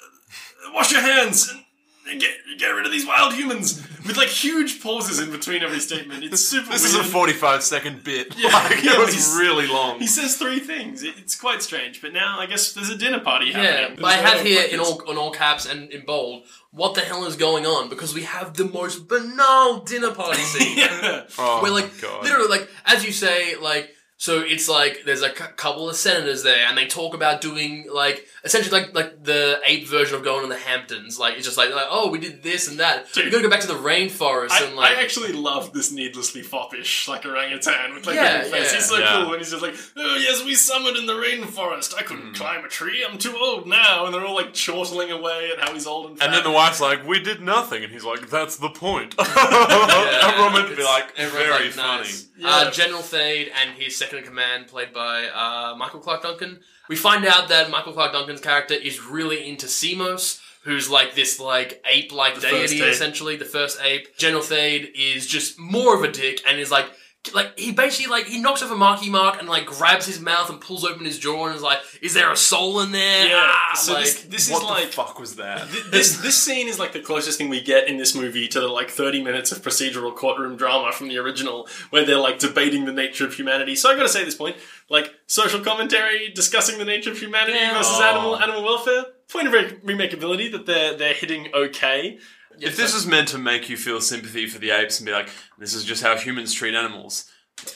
Wash 0.74 0.92
your 0.92 1.02
hands." 1.02 1.50
and- 1.50 1.58
and 1.60 1.66
Get, 2.06 2.32
get 2.58 2.68
rid 2.70 2.86
of 2.86 2.92
these 2.92 3.06
wild 3.06 3.34
humans 3.34 3.78
with 4.08 4.18
like 4.18 4.28
huge 4.28 4.82
pauses 4.82 5.20
in 5.20 5.30
between 5.32 5.62
every 5.62 5.80
statement. 5.80 6.24
It's 6.24 6.44
super. 6.44 6.72
This 6.72 6.84
is 6.84 6.96
a 6.96 7.04
forty-five 7.04 7.62
second 7.64 8.04
bit. 8.04 8.36
Yeah, 8.38 8.50
like, 8.54 8.84
yeah, 8.84 8.94
it 8.94 9.00
was 9.00 9.36
really 9.38 9.68
long. 9.68 10.00
He 10.00 10.08
says 10.08 10.36
three 10.36 10.60
things. 10.60 11.04
It- 11.04 11.16
It's 11.20 11.36
quite 11.40 11.62
strange. 11.62 12.02
But 12.02 12.12
now 12.14 12.40
I 12.40 12.48
guess 12.48 12.74
there's 12.74 12.90
a 12.90 12.98
dinner 12.98 13.20
party 13.20 13.48
Yeah, 13.48 13.62
happening. 13.62 13.98
but 14.02 14.06
I 14.06 14.14
have 14.16 14.42
here 14.42 14.64
in 14.70 14.80
all 14.80 15.00
in 15.12 15.18
all 15.18 15.32
caps 15.32 15.66
and 15.66 15.92
in 15.92 16.04
bold. 16.06 16.44
What 16.72 16.96
the 16.96 17.02
hell 17.02 17.26
is 17.26 17.36
going 17.36 17.66
on? 17.66 17.88
Because 17.90 18.14
we 18.16 18.24
have 18.24 18.56
the 18.58 18.66
most 18.66 19.08
banal 19.08 19.82
dinner 19.82 20.12
party 20.12 20.42
scene. 20.52 20.78
yeah. 20.80 21.24
oh, 21.38 21.62
where 21.62 21.72
like 21.72 22.02
God. 22.02 22.24
literally 22.24 22.50
like 22.50 22.68
as 22.86 23.06
you 23.06 23.12
say 23.12 23.56
like 23.58 23.94
so 24.22 24.40
it's 24.40 24.70
like 24.70 25.02
there's 25.04 25.24
a 25.24 25.32
couple 25.32 25.90
of 25.90 25.96
senators 25.96 26.44
there 26.44 26.68
and 26.68 26.78
they 26.78 26.86
talk 26.86 27.16
about 27.16 27.42
doing 27.42 27.88
like 27.92 28.28
essentially 28.44 28.80
like 28.80 28.94
like 28.94 29.24
the 29.24 29.60
ape 29.66 29.88
version 29.88 30.16
of 30.16 30.24
going 30.24 30.44
to 30.44 30.48
the 30.48 30.60
Hamptons 30.60 31.18
like 31.20 31.38
it's 31.38 31.46
just 31.46 31.58
like, 31.58 31.74
like 31.74 31.88
oh 31.90 32.12
we 32.12 32.20
did 32.20 32.44
this 32.44 32.68
and 32.68 32.80
that 32.80 33.12
Dude. 33.14 33.26
we 33.26 33.32
gotta 33.32 33.42
go 33.42 33.50
back 33.50 33.62
to 33.62 33.68
the 33.68 33.74
rainforest 33.74 34.52
I, 34.52 34.66
and 34.66 34.76
like 34.76 34.96
I 34.96 35.02
actually 35.02 35.34
love 35.34 35.74
this 35.74 35.92
needlessly 35.92 36.44
foppish 36.44 37.08
like 37.08 37.26
orangutan 37.26 37.96
with 37.96 38.06
like 38.06 38.16
Yeah, 38.16 38.42
a 38.42 38.44
big 38.44 38.52
face. 38.52 38.72
yeah. 38.72 38.78
He's 38.78 38.86
so 38.86 39.00
Yeah. 39.00 39.24
cool, 39.24 39.34
and 39.34 39.38
he's 39.42 39.50
just 39.50 39.64
like, 39.64 39.74
"Oh 39.98 40.18
yes, 40.18 40.46
we 40.46 40.54
summered 40.54 40.98
in 40.98 41.08
the 41.08 41.14
rainforest. 41.14 41.96
I 41.98 42.04
couldn't 42.04 42.28
hmm. 42.28 42.34
climb 42.34 42.64
a 42.64 42.68
tree. 42.68 43.04
I'm 43.04 43.18
too 43.18 43.36
old 43.36 43.66
now." 43.68 44.06
And 44.06 44.14
they're 44.14 44.24
all 44.24 44.36
like 44.36 44.54
chortling 44.54 45.10
away 45.10 45.52
at 45.52 45.64
how 45.64 45.74
he's 45.74 45.88
old 45.88 46.06
and 46.12 46.20
fat. 46.20 46.26
and 46.26 46.34
then 46.36 46.44
the 46.44 46.52
wife's 46.52 46.80
like, 46.80 47.08
"We 47.08 47.20
did 47.20 47.42
nothing," 47.42 47.84
and 47.84 47.92
he's 47.92 48.06
like, 48.06 48.30
"That's 48.30 48.58
the 48.58 48.70
point." 48.70 49.16
Everyone 49.20 50.54
would 50.54 50.78
be 50.78 50.84
like, 50.84 51.16
"Very 51.16 51.50
like, 51.50 51.72
funny." 51.72 52.04
nice. 52.04 52.28
Yeah. 52.42 52.50
Uh, 52.50 52.72
General 52.72 53.02
Thade 53.02 53.50
and 53.62 53.78
his 53.78 53.96
second 53.96 54.20
in 54.20 54.24
command, 54.26 54.68
played 54.68 54.94
by 54.94 55.26
uh, 55.28 55.76
Michael 55.78 56.00
Clarke 56.00 56.24
Duncan. 56.24 56.60
We 56.90 56.96
find 56.96 57.26
out 57.26 57.50
that 57.50 57.70
Michael 57.70 57.94
Clarke 57.94 58.14
Duncan's 58.14 58.42
character 58.42 58.74
is 58.74 59.02
really 59.04 59.48
into 59.48 59.68
Semos, 59.68 60.42
who's 60.64 60.90
like 60.90 61.16
this 61.16 61.40
like 61.40 61.84
ape-like 61.90 62.36
The 62.36 62.42
deity, 62.42 62.82
ape. 62.82 62.90
essentially 62.90 63.36
the 63.36 63.46
first 63.46 63.80
ape. 63.82 64.18
General 64.18 64.42
Thade 64.44 64.92
is 64.96 65.28
just 65.28 65.60
more 65.60 65.96
of 65.96 66.04
a 66.04 66.12
dick 66.12 66.42
and 66.48 66.60
is 66.60 66.72
like. 66.72 66.88
Like 67.36 67.58
he 67.60 67.72
basically 67.72 68.10
like 68.10 68.26
he 68.26 68.42
knocks 68.42 68.64
off 68.64 68.72
a 68.72 68.76
Marky 68.76 69.08
Mark 69.08 69.38
and 69.40 69.48
like 69.48 69.68
grabs 69.68 70.08
his 70.08 70.20
mouth 70.20 70.50
and 70.50 70.60
pulls 70.60 70.84
open 70.84 71.06
his 71.06 71.20
jaw 71.20 71.46
and 71.46 71.56
is 71.56 71.62
like, 71.62 71.78
"Is 72.02 72.16
there 72.16 72.32
a 72.32 72.36
soul 72.36 72.82
in 72.82 72.92
there?" 72.92 73.28
yeah. 73.28 73.36
Ah, 73.48 73.76
so 73.76 73.94
like, 73.94 74.06
this, 74.06 74.24
this 74.24 74.50
what 74.52 74.64
is 74.64 74.70
like 74.70 74.88
fuck 74.88 75.20
was 75.20 75.36
that? 75.36 75.70
Th- 75.70 75.84
this 75.92 76.18
this 76.18 76.42
scene 76.42 76.68
is 76.68 76.80
like 76.80 76.94
the 76.94 77.00
closest 77.00 77.38
thing 77.38 77.48
we 77.50 77.62
get 77.62 77.88
in 77.88 77.98
this 77.98 78.16
movie 78.16 78.48
to 78.48 78.60
the 78.60 78.68
like 78.68 78.90
30 78.90 79.22
minutes 79.24 79.52
of 79.52 79.60
procedural 79.62 80.16
courtroom 80.16 80.56
drama 80.58 80.92
from 80.92 81.10
the 81.10 81.20
original 81.20 81.68
where 81.92 82.04
they're 82.04 82.18
like 82.18 82.40
debating 82.40 82.86
the 82.86 82.92
nature 82.92 83.28
of 83.28 83.36
humanity 83.36 83.76
so 83.76 83.92
i 83.92 83.96
gotta 83.96 84.10
say 84.10 84.22
at 84.22 84.26
this 84.26 84.36
point 84.36 84.56
like 84.90 85.14
social 85.28 85.60
commentary 85.60 86.32
discussing 86.34 86.80
the 86.80 86.86
nature 86.86 87.12
of 87.12 87.20
humanity 87.20 87.54
Yeah. 87.60 87.78
versus 87.78 87.94
Oh. 87.98 88.04
animal 88.04 88.36
animal 88.40 88.64
welfare 88.64 89.06
point 89.32 89.48
of 89.48 89.54
re- 89.54 89.78
remakeability 89.96 90.52
that 90.54 90.66
they're 90.66 90.98
they're 90.98 91.14
hitting 91.14 91.50
okay 91.54 92.18
if 92.60 92.78
this 92.78 92.94
is 92.94 93.06
meant 93.06 93.30
to 93.30 93.38
make 93.38 93.70
you 93.70 93.78
feel 93.78 94.02
sympathy 94.02 94.48
for 94.48 94.60
the 94.60 94.72
apes 94.72 95.00
and 95.00 95.06
be 95.06 95.12
like, 95.12 95.30
"This 95.58 95.74
is 95.74 95.84
just 95.84 96.04
how 96.04 96.18
humans 96.18 96.54
treat 96.54 96.76
animals," 96.76 97.30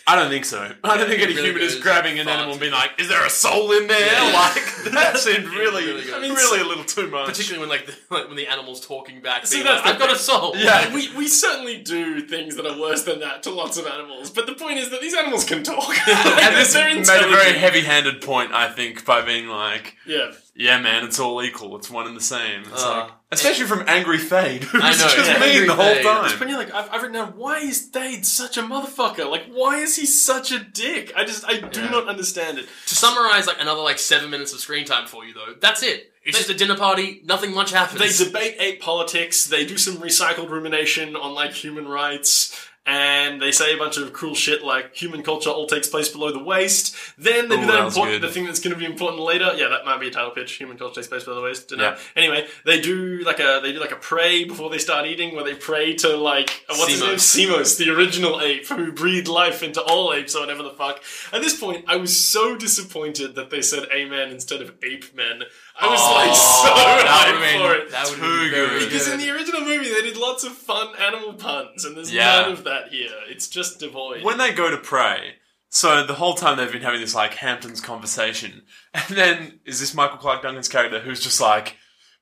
I 0.08 0.16
don't 0.16 0.30
think 0.30 0.46
so. 0.46 0.72
I 0.84 0.98
don't 0.98 1.08
think 1.08 1.22
any 1.22 1.34
really 1.34 1.48
human 1.48 1.62
is 1.62 1.76
grabbing 1.80 2.20
an 2.20 2.28
animal 2.28 2.52
and 2.52 2.60
being 2.60 2.72
like, 2.72 2.92
"Is 3.00 3.08
there 3.08 3.24
a 3.26 3.30
soul 3.30 3.72
in 3.72 3.88
there?" 3.88 4.00
Yeah. 4.00 4.32
Like 4.36 4.94
that 4.94 5.18
seemed 5.18 5.46
really, 5.48 5.86
really. 5.86 6.14
I 6.14 6.20
mean, 6.20 6.34
really 6.34 6.62
a 6.62 6.64
little 6.64 6.84
too 6.84 7.08
much. 7.10 7.28
particularly 7.28 7.60
when 7.60 7.70
like, 7.70 7.86
the, 7.88 7.96
like 8.10 8.28
when 8.28 8.36
the 8.36 8.48
animal's 8.48 8.86
talking 8.86 9.22
back, 9.22 9.46
See, 9.48 9.64
that's 9.64 9.84
like, 9.84 9.94
"I've 9.94 10.00
got 10.00 10.12
a 10.12 10.18
soul." 10.18 10.56
Yeah. 10.56 10.94
we, 10.94 11.16
we 11.16 11.28
certainly 11.28 11.82
do 11.82 12.22
things 12.22 12.56
that 12.56 12.66
are 12.66 12.80
worse 12.80 13.04
than 13.04 13.20
that 13.22 13.44
to 13.44 13.50
lots 13.52 13.78
of 13.78 13.88
animals 13.88 14.30
but 14.30 14.46
the 14.46 14.54
point 14.54 14.78
is 14.78 14.90
that 14.90 15.02
these 15.02 15.14
animals 15.16 15.44
can 15.46 15.64
talk 15.64 15.96
and 16.08 16.56
this 16.56 16.76
made 16.76 16.98
a 16.98 17.30
very 17.30 17.58
heavy-handed 17.58 18.22
point, 18.22 18.52
I 18.52 18.70
think, 18.70 19.06
by 19.06 19.22
being 19.22 19.48
like, 19.48 19.96
yeah 20.06 20.32
"Yeah, 20.56 20.80
man, 20.80 21.04
it's 21.04 21.20
all 21.20 21.44
equal. 21.44 21.76
It's 21.78 21.90
one 21.90 22.08
and 22.08 22.16
the 22.16 22.22
same." 22.22 22.62
It's 22.62 22.84
Uh, 22.84 23.02
like, 23.02 23.12
especially 23.32 23.66
from 23.66 23.84
Angry 23.88 24.18
Thade, 24.18 24.64
who's 24.72 24.82
I 24.82 24.92
know, 24.92 24.98
just 24.98 25.18
yeah. 25.18 25.40
mean 25.40 25.50
Angry 25.50 25.68
the 25.68 25.76
whole 25.76 25.86
Thade. 25.96 26.04
time. 26.04 26.40
When 26.40 26.50
you're 26.50 26.58
like, 26.58 26.74
I've, 26.74 26.90
I've 26.92 27.02
written 27.02 27.14
down, 27.14 27.34
why 27.36 27.58
is 27.60 27.90
Thade 27.92 28.26
such 28.26 28.58
a 28.58 28.62
motherfucker? 28.62 29.30
Like, 29.30 29.46
why 29.52 29.78
is 29.78 29.96
he 29.96 30.06
such 30.06 30.52
a 30.52 30.60
dick? 30.60 31.12
I 31.16 31.26
just, 31.26 31.44
I 31.46 31.58
do 31.60 31.82
Yeah. 31.82 31.90
not 31.90 32.08
understand 32.08 32.58
it. 32.60 32.68
To 32.88 32.96
summarize, 32.96 33.48
like 33.48 33.60
another 33.60 33.82
like 33.82 34.00
seven 34.00 34.30
minutes 34.30 34.54
of 34.54 34.60
screen 34.60 34.86
time 34.86 35.08
for 35.08 35.26
you, 35.26 35.34
though. 35.34 35.54
That's 35.60 35.84
it. 35.84 36.12
It's 36.24 36.38
just 36.38 36.50
a 36.50 36.56
dinner 36.56 36.76
party. 36.78 37.22
Nothing 37.26 37.54
much 37.54 37.72
happens. 37.72 38.00
They 38.18 38.26
debate 38.26 38.56
ape 38.60 38.82
politics, 38.82 39.46
they 39.46 39.64
do 39.66 39.78
some 39.78 39.98
recycled 39.98 40.50
rumination 40.50 41.16
on, 41.16 41.34
like, 41.36 41.52
human 41.54 41.88
rights, 41.88 42.56
and 42.86 43.42
they 43.42 43.52
say 43.52 43.74
a 43.74 43.78
bunch 43.78 43.98
of 43.98 44.14
cruel 44.14 44.36
shit 44.36 44.64
like 44.64 44.96
human 44.96 45.24
culture 45.24 45.50
all 45.50 45.66
takes 45.66 45.88
place 45.88 46.10
below 46.10 46.32
the 46.32 46.44
waist. 46.44 46.96
Then 47.18 47.50
they 47.50 47.56
Ooh, 47.56 47.62
do 47.62 47.66
that 47.68 47.88
important, 47.88 48.22
good. 48.22 48.30
the 48.30 48.34
thing 48.34 48.46
that's 48.46 48.60
going 48.60 48.74
to 48.74 48.80
be 48.80 48.86
important 48.86 49.24
later. 49.24 49.52
Yeah, 49.56 49.70
that 49.70 49.86
might 49.86 50.00
be 50.00 50.08
a 50.08 50.12
title 50.12 50.32
pitch. 50.32 50.54
Human 50.54 50.78
culture 50.78 50.96
takes 50.96 51.08
place 51.08 51.24
below 51.24 51.38
the 51.38 51.42
waist. 51.42 51.70
Dunno. 51.70 51.98
Anyway, 52.16 52.48
they 52.64 52.80
do 52.80 53.20
like 53.26 53.40
a 53.40 53.60
they 53.64 53.72
do 53.72 53.80
like 53.80 53.92
a 53.92 53.96
pray 53.96 54.44
before 54.44 54.70
they 54.70 54.78
start 54.78 55.08
eating, 55.08 55.36
where 55.36 55.44
they 55.44 55.56
pray 55.56 55.96
to 55.96 56.16
like 56.16 56.66
uh, 56.70 56.76
what's 56.76 56.92
his 56.92 57.02
name, 57.02 57.16
Semos, 57.16 57.78
the 57.78 57.90
original 57.90 58.40
ape 58.40 58.68
who 58.68 58.92
breathed 58.92 59.28
life 59.28 59.64
into 59.64 59.82
all 59.82 60.14
apes 60.14 60.36
or 60.36 60.42
whatever 60.42 60.64
the 60.64 60.72
fuck. 60.72 61.02
At 61.34 61.42
this 61.42 61.60
point, 61.60 61.86
I 61.88 61.96
was 61.96 62.16
so 62.16 62.56
disappointed 62.56 63.36
that 63.36 63.50
they 63.50 63.62
said 63.62 63.88
amen 63.92 64.30
instead 64.30 64.62
of 64.62 64.74
ape 64.84 65.16
men. 65.16 65.44
I 65.78 65.88
was 65.88 66.02
like 66.02 66.30
oh, 66.32 66.64
so 66.64 66.74
that 66.74 66.96
would've 66.96 67.12
hyped 67.12 67.52
been- 67.52 67.62
for 67.62 67.76
it. 67.86 67.92
That 67.92 68.10
would 68.10 68.20
Too 68.20 68.44
be 68.46 68.50
very 68.50 68.80
good. 68.80 68.90
Because 68.90 69.08
in 69.10 69.20
the 69.20 69.30
original 69.32 69.62
movie, 69.62 69.90
they 69.94 70.02
did 70.02 70.18
lots 70.18 70.44
of 70.44 70.54
fun 70.54 70.96
animal 71.00 71.34
puns, 71.34 71.84
and 71.86 71.98
there's 71.98 72.14
Yeah. 72.14 72.42
none 72.42 72.52
of 72.54 72.64
that 72.64 72.90
here. 72.90 73.12
It's 73.28 73.48
just 73.48 73.80
devoid. 73.80 74.24
when 74.24 74.38
they 74.38 74.54
go 74.54 74.70
to 74.72 74.78
pray, 74.78 75.36
so 75.70 76.06
the 76.06 76.14
whole 76.14 76.36
time 76.36 76.58
they've 76.58 76.72
been 76.72 76.82
having 76.82 77.02
this 77.02 77.14
like 77.14 77.34
Hamptons 77.36 77.82
conversation, 77.82 78.64
and 78.94 79.04
then 79.18 79.60
is 79.66 79.80
this 79.82 79.94
Michael 79.94 80.18
Clarke 80.18 80.42
Duncan's 80.44 80.70
character 80.70 81.00
who's 81.02 81.20
just 81.22 81.42
like, 81.42 81.76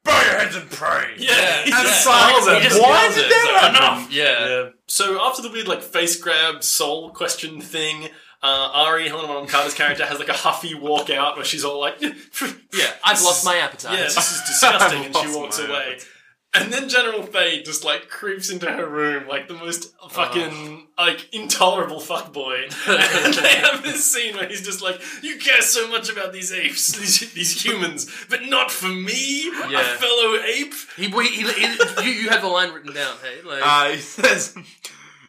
"Bow 0.04 0.20
your 0.24 0.40
heads 0.40 0.56
and 0.56 0.70
pray." 0.72 1.14
yeah, 1.18 1.62
And 1.62 1.70
yeah. 1.70 1.82
it's 1.82 2.06
like, 2.08 2.32
Nails 2.34 2.48
it. 2.48 2.62
He 2.64 2.68
just 2.70 2.82
why 2.82 3.02
nails 3.04 3.16
did 3.16 3.26
it. 3.26 3.30
that 3.30 3.52
like, 3.54 3.62
happen? 3.82 4.00
enough. 4.00 4.12
Yeah. 4.12 4.48
Yeah. 4.48 4.70
So 4.88 5.22
after 5.24 5.44
the 5.44 5.50
weird 5.52 5.68
like 5.68 5.84
face 5.84 6.16
grab 6.20 6.64
soul 6.64 7.12
question 7.12 7.62
thing, 7.62 8.10
Uh, 8.44 8.70
Ari, 8.74 9.08
Helena 9.08 9.28
Bonham 9.30 9.48
Carter's 9.48 9.74
character, 9.74 10.06
has 10.06 10.20
like 10.20 10.28
a 10.28 10.34
huffy 10.34 10.76
walk 10.76 11.10
out 11.10 11.38
where 11.38 11.46
she's 11.46 11.64
all 11.64 11.80
like, 11.80 12.02
Yeah, 12.02 12.92
I've 13.04 13.22
lost 13.24 13.46
my 13.46 13.56
appetite. 13.58 13.98
Yeah, 13.98 14.04
this 14.04 14.18
is 14.18 14.42
disgusting, 14.48 15.06
and 15.06 15.16
she 15.16 15.28
Lost 15.28 15.40
walks 15.40 15.60
my 15.60 15.66
away. 15.66 15.76
appetite. 15.94 16.08
And 16.56 16.72
then 16.72 16.88
General 16.88 17.24
Thade 17.24 17.66
just 17.66 17.84
like 17.84 18.10
creeps 18.10 18.52
into 18.52 18.70
her 18.70 18.86
room 18.88 19.28
like 19.28 19.48
the 19.48 19.56
most 19.56 19.92
fucking 20.12 20.88
like 21.00 21.34
intolerable 21.34 22.00
fuckboy. 22.00 22.66
and 23.26 23.34
they 23.34 23.56
have 23.56 23.82
this 23.82 24.06
scene 24.12 24.36
where 24.36 24.48
he's 24.48 24.62
just 24.64 24.80
like, 24.84 25.02
"You 25.24 25.38
care 25.38 25.64
so 25.64 25.88
much 25.90 26.12
about 26.12 26.32
these 26.32 26.52
apes, 26.52 26.92
these, 26.92 27.34
these 27.34 27.66
humans, 27.66 28.06
but 28.30 28.42
not 28.50 28.70
for 28.70 28.88
me, 28.88 29.48
a 29.64 29.70
Yeah. 29.72 29.96
fellow 29.96 30.36
ape." 30.46 30.74
He, 30.96 31.08
he, 31.08 31.28
he, 31.28 31.52
he- 31.54 32.04
you, 32.04 32.12
you 32.24 32.30
have 32.30 32.42
the 32.44 32.48
line 32.50 32.72
written 32.72 32.94
down, 32.94 33.16
hey? 33.24 33.42
Like, 33.48 33.62
Uh, 33.66 33.90
he 33.94 33.98
says, 33.98 34.56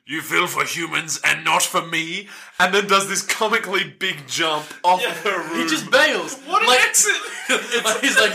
"You 0.07 0.21
feel 0.21 0.47
for 0.47 0.65
humans 0.65 1.21
and 1.25 1.45
not 1.45 1.63
for 1.63 1.81
me," 1.85 2.29
and 2.59 2.75
then 2.75 2.87
does 2.87 3.09
this 3.09 3.23
comically 3.23 3.85
big 3.85 4.27
jump 4.29 4.67
off 4.83 5.01
Yeah. 5.01 5.11
of 5.11 5.17
her 5.23 5.39
room. 5.49 5.63
he 5.63 5.67
just 5.67 5.91
bails. 5.91 6.35
What 6.47 6.63
an 6.63 6.69
like, 6.69 6.81
exit! 6.87 7.17
Like, 7.85 8.01
he's 8.01 8.17
like, 8.19 8.33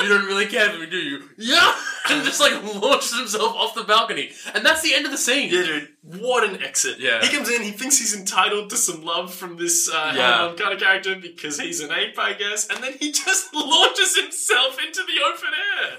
you 0.00 0.08
don't 0.08 0.24
really 0.26 0.46
care 0.46 0.70
for 0.70 0.78
me, 0.78 0.86
do 0.86 0.96
you? 0.96 1.28
Yeah! 1.36 1.74
And 2.10 2.24
just 2.24 2.40
like 2.40 2.52
launches 2.82 3.16
himself 3.16 3.54
off 3.56 3.74
the 3.74 3.84
balcony. 3.84 4.30
And 4.54 4.66
that's 4.66 4.82
the 4.82 4.92
end 4.94 5.04
of 5.06 5.12
the 5.12 5.18
scene. 5.18 5.50
Yeah, 5.52 5.62
dude, 5.62 5.88
what 6.02 6.48
an 6.48 6.60
exit! 6.62 6.98
Yeah. 6.98 7.22
he 7.22 7.28
comes 7.34 7.48
in. 7.48 7.62
He 7.62 7.70
thinks 7.70 7.98
he's 7.98 8.14
entitled 8.16 8.70
to 8.70 8.76
some 8.76 9.04
love 9.04 9.32
from 9.32 9.56
this 9.56 9.88
uh, 9.88 10.12
Yeah. 10.16 10.36
Helena 10.38 10.56
kind 10.58 10.74
of 10.74 10.80
character 10.80 11.14
because 11.16 11.60
he's 11.60 11.80
an 11.80 11.92
ape, 11.92 12.18
I 12.18 12.32
guess. 12.32 12.68
And 12.68 12.82
then 12.82 12.94
he 12.98 13.12
just 13.24 13.54
launches 13.54 14.16
himself 14.18 14.78
into 14.84 15.02
the 15.02 15.22
open 15.32 15.50
air. 15.80 15.90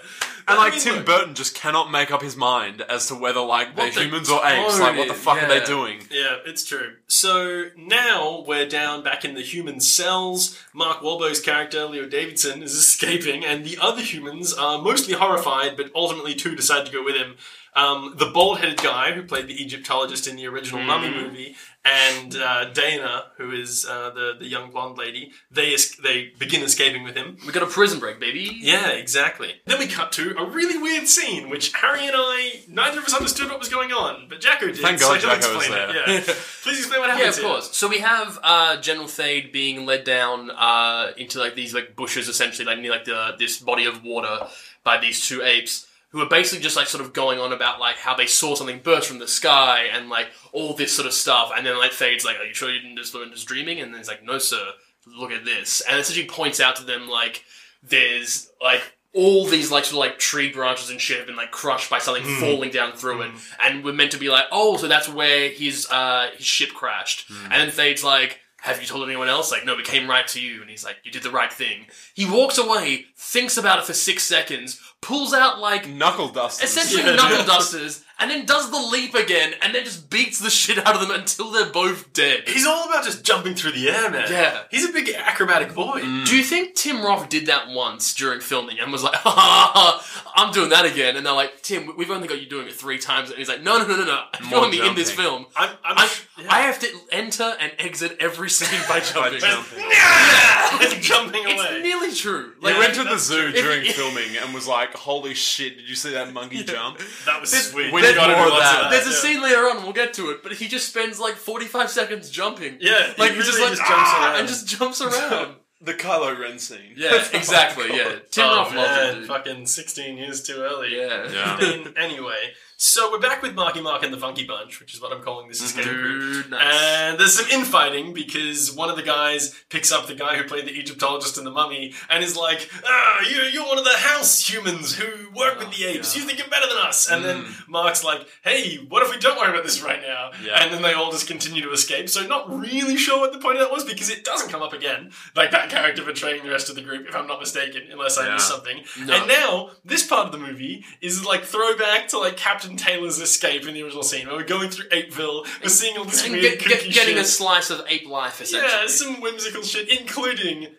and 0.50 0.60
I 0.60 0.64
like 0.64 0.74
mean, 0.74 0.82
Tim 0.82 0.96
look, 0.98 1.06
Burton 1.06 1.36
just 1.36 1.56
cannot 1.56 1.90
make 1.90 2.12
up 2.12 2.22
his 2.22 2.36
mind 2.36 2.82
as 2.82 3.08
to 3.08 3.16
whether 3.16 3.40
like 3.40 3.76
they're 3.78 3.86
What 3.86 3.96
the 3.96 4.02
humans 4.04 4.30
or 4.30 4.46
apes. 4.46 4.80
Like, 4.80 4.98
what 4.98 5.08
the 5.08 5.14
tone 5.14 5.22
fuck 5.24 5.38
is, 5.38 5.44
are 5.44 5.48
they 5.48 5.60
yeah. 5.60 5.66
doing? 5.66 6.00
Yeah, 6.12 6.36
it's 6.46 6.66
true. 6.66 6.96
So 7.08 7.68
now 7.78 8.44
we're 8.46 8.68
down 8.68 9.04
back 9.04 9.24
in 9.24 9.36
the 9.36 9.42
human 9.42 9.80
cells. 9.80 10.60
Mark 10.74 11.00
Wahlberg's 11.00 11.40
character, 11.40 11.86
Leo 11.86 12.08
Davidson, 12.10 12.62
is 12.62 12.74
escaping, 12.84 13.46
and 13.46 13.64
the 13.64 13.78
other 13.82 14.02
humans 14.02 14.54
are 14.54 14.82
mostly 14.82 15.14
horrified, 15.14 15.78
but 15.78 15.93
ultimately 15.96 16.36
two 16.36 16.56
decide 16.56 16.86
to 16.86 16.92
go 16.92 17.04
with 17.04 17.16
him. 17.16 17.36
Um, 17.76 18.14
the 18.20 18.28
bald 18.28 18.60
headed 18.60 18.78
guy 18.84 19.14
who 19.14 19.24
played 19.24 19.48
the 19.48 19.60
Egyptologist 19.60 20.28
in 20.28 20.36
the 20.36 20.46
original 20.46 20.84
Mummy 20.84 21.10
movie, 21.10 21.56
and 21.84 22.36
uh, 22.36 22.66
Dana, 22.66 23.32
who 23.38 23.50
is 23.50 23.84
uh, 23.90 24.12
the, 24.12 24.34
the 24.38 24.46
young 24.46 24.70
blonde 24.70 24.96
lady, 25.00 25.32
they, 25.50 25.74
es- 25.74 25.96
they 25.96 26.32
begin 26.38 26.62
escaping 26.62 27.02
with 27.04 27.16
him. 27.16 27.38
We 27.48 27.52
got 27.52 27.64
a 27.64 27.66
prison 27.66 28.00
break, 28.00 28.20
baby. 28.20 28.60
Yeah, 28.62 28.90
exactly. 28.90 29.56
Then 29.66 29.80
we 29.80 29.88
cut 29.88 30.12
to 30.14 30.36
a 30.38 30.46
really 30.48 30.78
weird 30.78 31.08
scene, 31.08 31.50
which 31.50 31.74
Harry 31.74 32.06
and 32.06 32.16
I, 32.16 32.62
neither 32.68 33.00
of 33.00 33.06
us 33.06 33.14
understood 33.16 33.50
what 33.50 33.58
was 33.58 33.70
going 33.70 33.92
on, 33.92 34.28
but 34.30 34.40
Jacko 34.40 34.68
did. 34.68 34.78
Thank 34.78 35.00
God 35.00 35.20
he'll 35.20 35.32
Jacko 35.32 35.56
was 35.56 35.66
explain 35.66 35.90
it. 35.90 35.94
there. 35.94 36.14
Yeah. 36.14 36.22
Please 36.62 36.78
explain 36.78 37.00
what 37.02 37.10
happened. 37.10 37.20
Yeah, 37.22 37.26
happens 37.26 37.38
of 37.38 37.44
here. 37.44 37.52
course. 37.54 37.76
So 37.76 37.88
we 37.90 38.00
have 38.00 38.38
uh, 38.44 38.80
General 38.82 39.08
Thade 39.08 39.52
being 39.52 39.88
led 39.88 40.04
down 40.04 40.52
uh, 40.52 41.12
into 41.18 41.40
like 41.40 41.56
these 41.56 41.74
like 41.74 41.96
bushes, 41.96 42.30
essentially, 42.30 42.66
like 42.68 42.78
near 42.80 42.92
like 42.92 43.06
the 43.06 43.34
this 43.40 43.58
body 43.60 43.86
of 43.86 44.04
water 44.04 44.46
by 44.84 44.98
these 44.98 45.26
two 45.26 45.42
apes, 45.42 45.88
who 46.10 46.22
are 46.22 46.30
basically 46.30 46.62
just 46.62 46.76
like 46.76 46.88
sort 46.88 47.04
of 47.04 47.12
going 47.14 47.40
on 47.40 47.52
about 47.52 47.80
like 47.80 47.98
how 47.98 48.16
they 48.16 48.28
saw 48.28 48.56
something 48.56 48.80
burst 48.80 49.08
from 49.08 49.20
the 49.20 49.28
sky 49.28 49.88
and 49.92 50.10
like 50.10 50.28
all 50.52 50.74
this 50.74 50.96
sort 50.96 51.08
of 51.08 51.14
stuff. 51.14 51.52
And 51.56 51.66
then 51.66 51.78
like 51.78 51.92
Thade's 51.92 52.26
like, 52.26 52.38
"Are 52.38 52.46
you 52.46 52.54
sure 52.54 52.72
you 52.72 52.80
didn't 52.80 52.98
just 52.98 53.14
learn 53.14 53.32
just 53.32 53.48
dreaming?" 53.48 53.80
And 53.80 53.92
then 53.92 54.00
he's 54.00 54.08
like, 54.08 54.24
"No, 54.24 54.38
sir. 54.38 54.64
Look 55.08 55.32
at 55.32 55.44
this." 55.44 55.82
And 55.82 56.00
essentially 56.00 56.28
points 56.28 56.60
out 56.60 56.76
to 56.78 56.84
them 56.84 57.10
like 57.10 57.44
there's 57.82 58.52
like 58.62 58.96
all 59.14 59.46
these 59.46 59.72
like 59.72 59.86
sort 59.86 59.94
of 59.94 60.12
like 60.12 60.20
tree 60.20 60.52
branches 60.52 60.90
and 60.90 61.00
shit 61.00 61.18
have 61.18 61.28
been 61.28 61.36
like 61.36 61.52
crushed 61.52 61.90
by 61.90 62.00
something 62.00 62.24
hmm. 62.24 62.40
falling 62.40 62.72
down 62.72 62.94
through 62.94 63.22
it, 63.22 63.32
hmm. 63.32 63.38
and 63.64 63.84
we're 63.84 63.94
meant 63.94 64.12
to 64.12 64.18
be 64.18 64.30
like, 64.30 64.46
oh, 64.52 64.78
so 64.78 64.88
that's 64.88 65.10
where 65.10 65.50
his 65.50 65.88
uh 65.90 66.30
his 66.36 66.46
ship 66.46 66.70
crashed. 66.70 67.28
Hmm. 67.28 67.52
And 67.52 67.54
then 67.54 67.72
Thade's 67.72 68.04
like, 68.04 68.40
have 68.64 68.80
you 68.80 68.88
told 68.88 69.06
anyone 69.06 69.28
else? 69.28 69.52
Like, 69.52 69.66
no, 69.66 69.76
we 69.76 69.84
came 69.84 70.10
right 70.10 70.26
to 70.30 70.40
you, 70.40 70.62
and 70.62 70.70
he's 70.70 70.86
like, 70.86 70.96
you 71.04 71.12
did 71.12 71.22
the 71.22 71.32
right 71.32 71.52
thing. 71.52 71.88
He 72.14 72.26
walks 72.26 72.58
away, 72.58 73.08
thinks 73.18 73.58
about 73.58 73.80
it 73.80 73.84
for 73.86 73.92
six 73.94 74.24
seconds, 74.24 74.80
pulls 75.02 75.34
out 75.34 75.60
like 75.60 75.90
Knuckle 75.90 76.30
dusters. 76.30 76.70
essentially 76.70 77.04
knuckle 77.04 77.46
dusters, 77.46 78.06
and 78.20 78.30
then 78.30 78.46
does 78.46 78.70
the 78.72 78.78
leap 78.80 79.16
again, 79.16 79.54
and 79.62 79.74
then 79.76 79.84
just 79.84 80.10
beats 80.10 80.40
the 80.40 80.50
shit 80.50 80.78
out 80.86 80.96
of 80.96 81.02
them 81.02 81.12
until 81.12 81.52
they're 81.52 81.66
both 81.72 82.14
dead. 82.14 82.44
He's 82.48 82.66
all 82.66 82.86
about 82.88 83.04
just 83.04 83.24
jumping 83.24 83.56
through 83.56 83.72
the 83.74 83.90
air, 83.90 84.10
man. 84.10 84.28
Yeah. 84.32 84.60
He's 84.72 84.88
a 84.88 84.92
big 84.94 85.10
acrobatic 85.10 85.74
boy. 85.74 86.02
Mm. 86.02 86.26
Do 86.28 86.38
you 86.38 86.44
think 86.44 86.76
Tim 86.76 87.02
Roth 87.04 87.30
did 87.30 87.48
that 87.48 87.70
once 87.70 88.14
during 88.14 88.40
filming 88.40 88.80
and 88.80 88.92
was 88.92 89.04
like, 89.04 89.16
ha, 89.16 89.30
ha, 89.30 89.72
ha, 89.74 90.32
I'm 90.36 90.54
doing 90.54 90.70
that 90.70 90.86
again? 90.86 91.18
And 91.18 91.26
they're 91.26 91.34
like, 91.34 91.62
Tim, 91.64 91.92
we've 91.98 92.12
only 92.12 92.28
got 92.28 92.40
you 92.42 92.48
doing 92.48 92.68
it 92.68 92.74
three 92.74 92.98
times. 92.98 93.30
And 93.30 93.38
he's 93.40 93.50
like, 93.50 93.62
no, 93.64 93.78
no, 93.80 93.88
no, 93.88 93.98
no, 93.98 94.06
no. 94.06 94.24
You 94.42 94.46
More 94.50 94.60
want 94.62 94.72
me 94.72 94.88
in 94.88 94.96
this 94.96 95.12
film. 95.12 95.46
I'm, 95.56 95.70
I'm, 95.84 95.98
I, 95.98 96.10
yeah. 96.40 96.48
I 96.50 96.62
have 96.62 96.80
to 96.80 96.88
enter 97.12 97.56
and 97.60 97.72
exit 97.80 98.18
every 98.20 98.50
scene 98.50 98.80
by 98.88 99.00
jumping. 99.14 99.40
jumping. 99.40 99.84
Yeah! 99.94 101.00
jumping 101.00 101.42
It's 101.46 101.84
nearly 101.84 102.14
true. 102.14 102.54
They 102.62 102.70
Like, 102.72 102.80
went 102.80 102.96
to 102.96 103.04
the 103.04 103.18
zoo 103.18 103.52
true. 103.52 103.62
during 103.62 103.86
filming 103.92 104.38
and 104.42 104.54
was 104.54 104.68
like, 104.68 104.94
"Holy 104.94 105.34
shit! 105.34 105.78
Did 105.78 105.88
you 105.90 105.96
see 105.96 106.12
that 106.14 106.34
monkey 106.34 106.64
jump?" 106.64 107.00
that 107.26 107.40
was 107.42 107.52
sweet. 107.52 107.92
We 108.10 108.16
gotta 108.16 108.34
more 108.36 108.46
of 108.48 108.52
lots 108.54 108.64
that. 108.64 108.90
there's 108.92 109.08
a 109.08 109.10
yeah. 109.10 109.16
scene 109.16 109.42
later 109.42 109.60
on, 109.70 109.84
we'll 109.84 109.94
get 109.94 110.14
to 110.16 110.30
it, 110.32 110.44
but 110.44 110.54
he 110.54 110.68
just 110.68 110.90
spends 110.90 111.20
like 111.20 111.36
45 111.36 111.90
seconds 111.90 112.30
jumping. 112.30 112.78
Yeah, 112.80 113.14
Like, 113.18 113.32
he 113.32 113.38
he 113.38 113.44
just 113.44 113.58
really 113.58 113.70
like, 113.70 113.78
just 113.78 113.88
jumps 113.90 114.10
"Ah," 114.14 114.24
around. 114.30 114.40
and 114.40 114.48
just 114.48 114.68
jumps 114.68 115.02
around. 115.02 115.56
The 115.84 115.94
Kylo 115.94 116.40
Ren 116.40 116.60
scene. 116.60 116.94
yeah, 116.96 117.22
exactly, 117.34 117.90
yeah. 117.90 118.16
Tim 118.32 118.46
oh, 118.48 118.56
Roth 118.56 118.74
loves 118.74 119.18
it, 119.18 119.28
fucking 119.28 119.66
16 119.66 120.16
years 120.18 120.42
too 120.42 120.56
early. 120.62 120.96
Yeah. 120.98 121.30
Yeah. 121.30 121.58
15 121.58 121.94
anyway, 121.98 122.54
so 122.86 123.10
we're 123.10 123.18
back 123.20 123.42
with 123.42 123.56
Marky 123.56 123.80
Mark 123.82 124.04
and 124.04 124.14
the 124.14 124.18
Funky 124.18 124.44
Bunch, 124.44 124.82
which 124.82 124.94
is 124.94 125.02
what 125.02 125.14
I'm 125.14 125.22
calling 125.24 125.48
this 125.48 125.62
escape 125.62 125.86
group. 125.86 126.50
Nice. 126.50 126.62
And 126.84 127.18
there's 127.18 127.40
some 127.40 127.50
infighting 127.50 128.14
because 128.14 128.76
one 128.76 128.90
of 128.90 128.98
the 128.98 129.04
guys 129.04 129.56
picks 129.70 129.90
up 129.90 130.08
the 130.08 130.14
guy 130.16 130.36
who 130.36 130.44
played 130.44 130.66
the 130.66 130.78
Egyptologist 130.78 131.38
in 131.38 131.46
the 131.46 131.50
mummy 131.50 131.94
and 132.10 132.22
is 132.26 132.36
like, 132.36 132.70
ah, 132.86 133.22
you're, 133.32 133.46
you're 133.46 133.66
one 133.66 133.78
of 133.78 133.86
the 133.86 133.98
house 133.98 134.38
humans 134.50 134.96
who 134.96 135.30
work 135.34 135.60
with 135.60 135.72
the 135.72 135.86
apes. 135.86 136.14
You 136.18 136.24
think 136.24 136.40
you're 136.40 136.50
better 136.50 136.68
than 136.68 136.76
us. 136.78 137.10
And 137.10 137.24
then 137.24 137.46
Mark's 137.70 138.04
like, 138.04 138.28
hey, 138.44 138.76
what 138.90 139.02
if 139.02 139.10
we 139.10 139.18
don't 139.18 139.38
worry 139.40 139.52
about 139.52 139.64
this 139.64 139.82
right 139.82 140.02
now? 140.02 140.32
Yeah. 140.44 140.62
And 140.62 140.74
then 140.74 140.82
they 140.82 140.92
all 140.92 141.10
just 141.10 141.26
continue 141.26 141.62
to 141.62 141.72
escape. 141.72 142.10
So 142.10 142.28
not 142.28 142.50
really 142.54 142.98
sure 142.98 143.18
what 143.18 143.32
the 143.32 143.40
point 143.40 143.60
of 143.60 143.62
that 143.64 143.72
was 143.72 143.86
because 143.86 144.10
it 144.10 144.26
doesn't 144.26 144.50
come 144.50 144.62
up 144.62 144.74
again. 144.74 145.12
Like 145.38 145.52
that 145.52 145.70
character 145.70 146.04
betraying 146.04 146.44
the 146.44 146.50
rest 146.50 146.70
of 146.70 146.76
the 146.76 146.82
group, 146.82 147.08
if 147.08 147.16
I'm 147.16 147.28
not 147.28 147.40
mistaken, 147.40 147.84
unless 147.90 148.18
I 148.18 148.28
Yeah. 148.28 148.34
missed 148.34 148.50
something. 148.50 148.84
No. 149.06 149.14
And 149.14 149.28
now, 149.30 149.70
this 149.86 150.06
part 150.06 150.26
of 150.26 150.34
the 150.34 150.38
movie 150.38 150.84
is 151.00 151.26
like 151.26 151.44
throwback 151.46 152.10
to 152.10 152.20
like 152.20 152.36
Captain 152.36 152.73
Taylor's 152.78 153.20
escape 153.20 153.68
in 153.68 153.74
the 153.74 153.84
original 153.84 154.04
scene 154.04 154.28
where 154.28 154.38
we're 154.38 154.44
going 154.44 154.70
through 154.70 154.90
Apeville, 154.90 155.46
we're 155.62 155.70
seeing 155.70 155.98
all 155.98 156.06
this 156.06 156.24
and 156.24 156.34
weird 156.34 156.60
get, 156.60 156.68
get, 156.68 156.94
getting 156.94 157.18
a 157.18 157.24
slice 157.24 157.70
of 157.70 157.82
ape 157.88 158.08
life, 158.08 158.42
essentially. 158.42 158.72
Yeah, 158.72 158.88
some 158.88 159.22
whimsical 159.22 159.64
shit, 159.64 159.90
including 160.00 160.76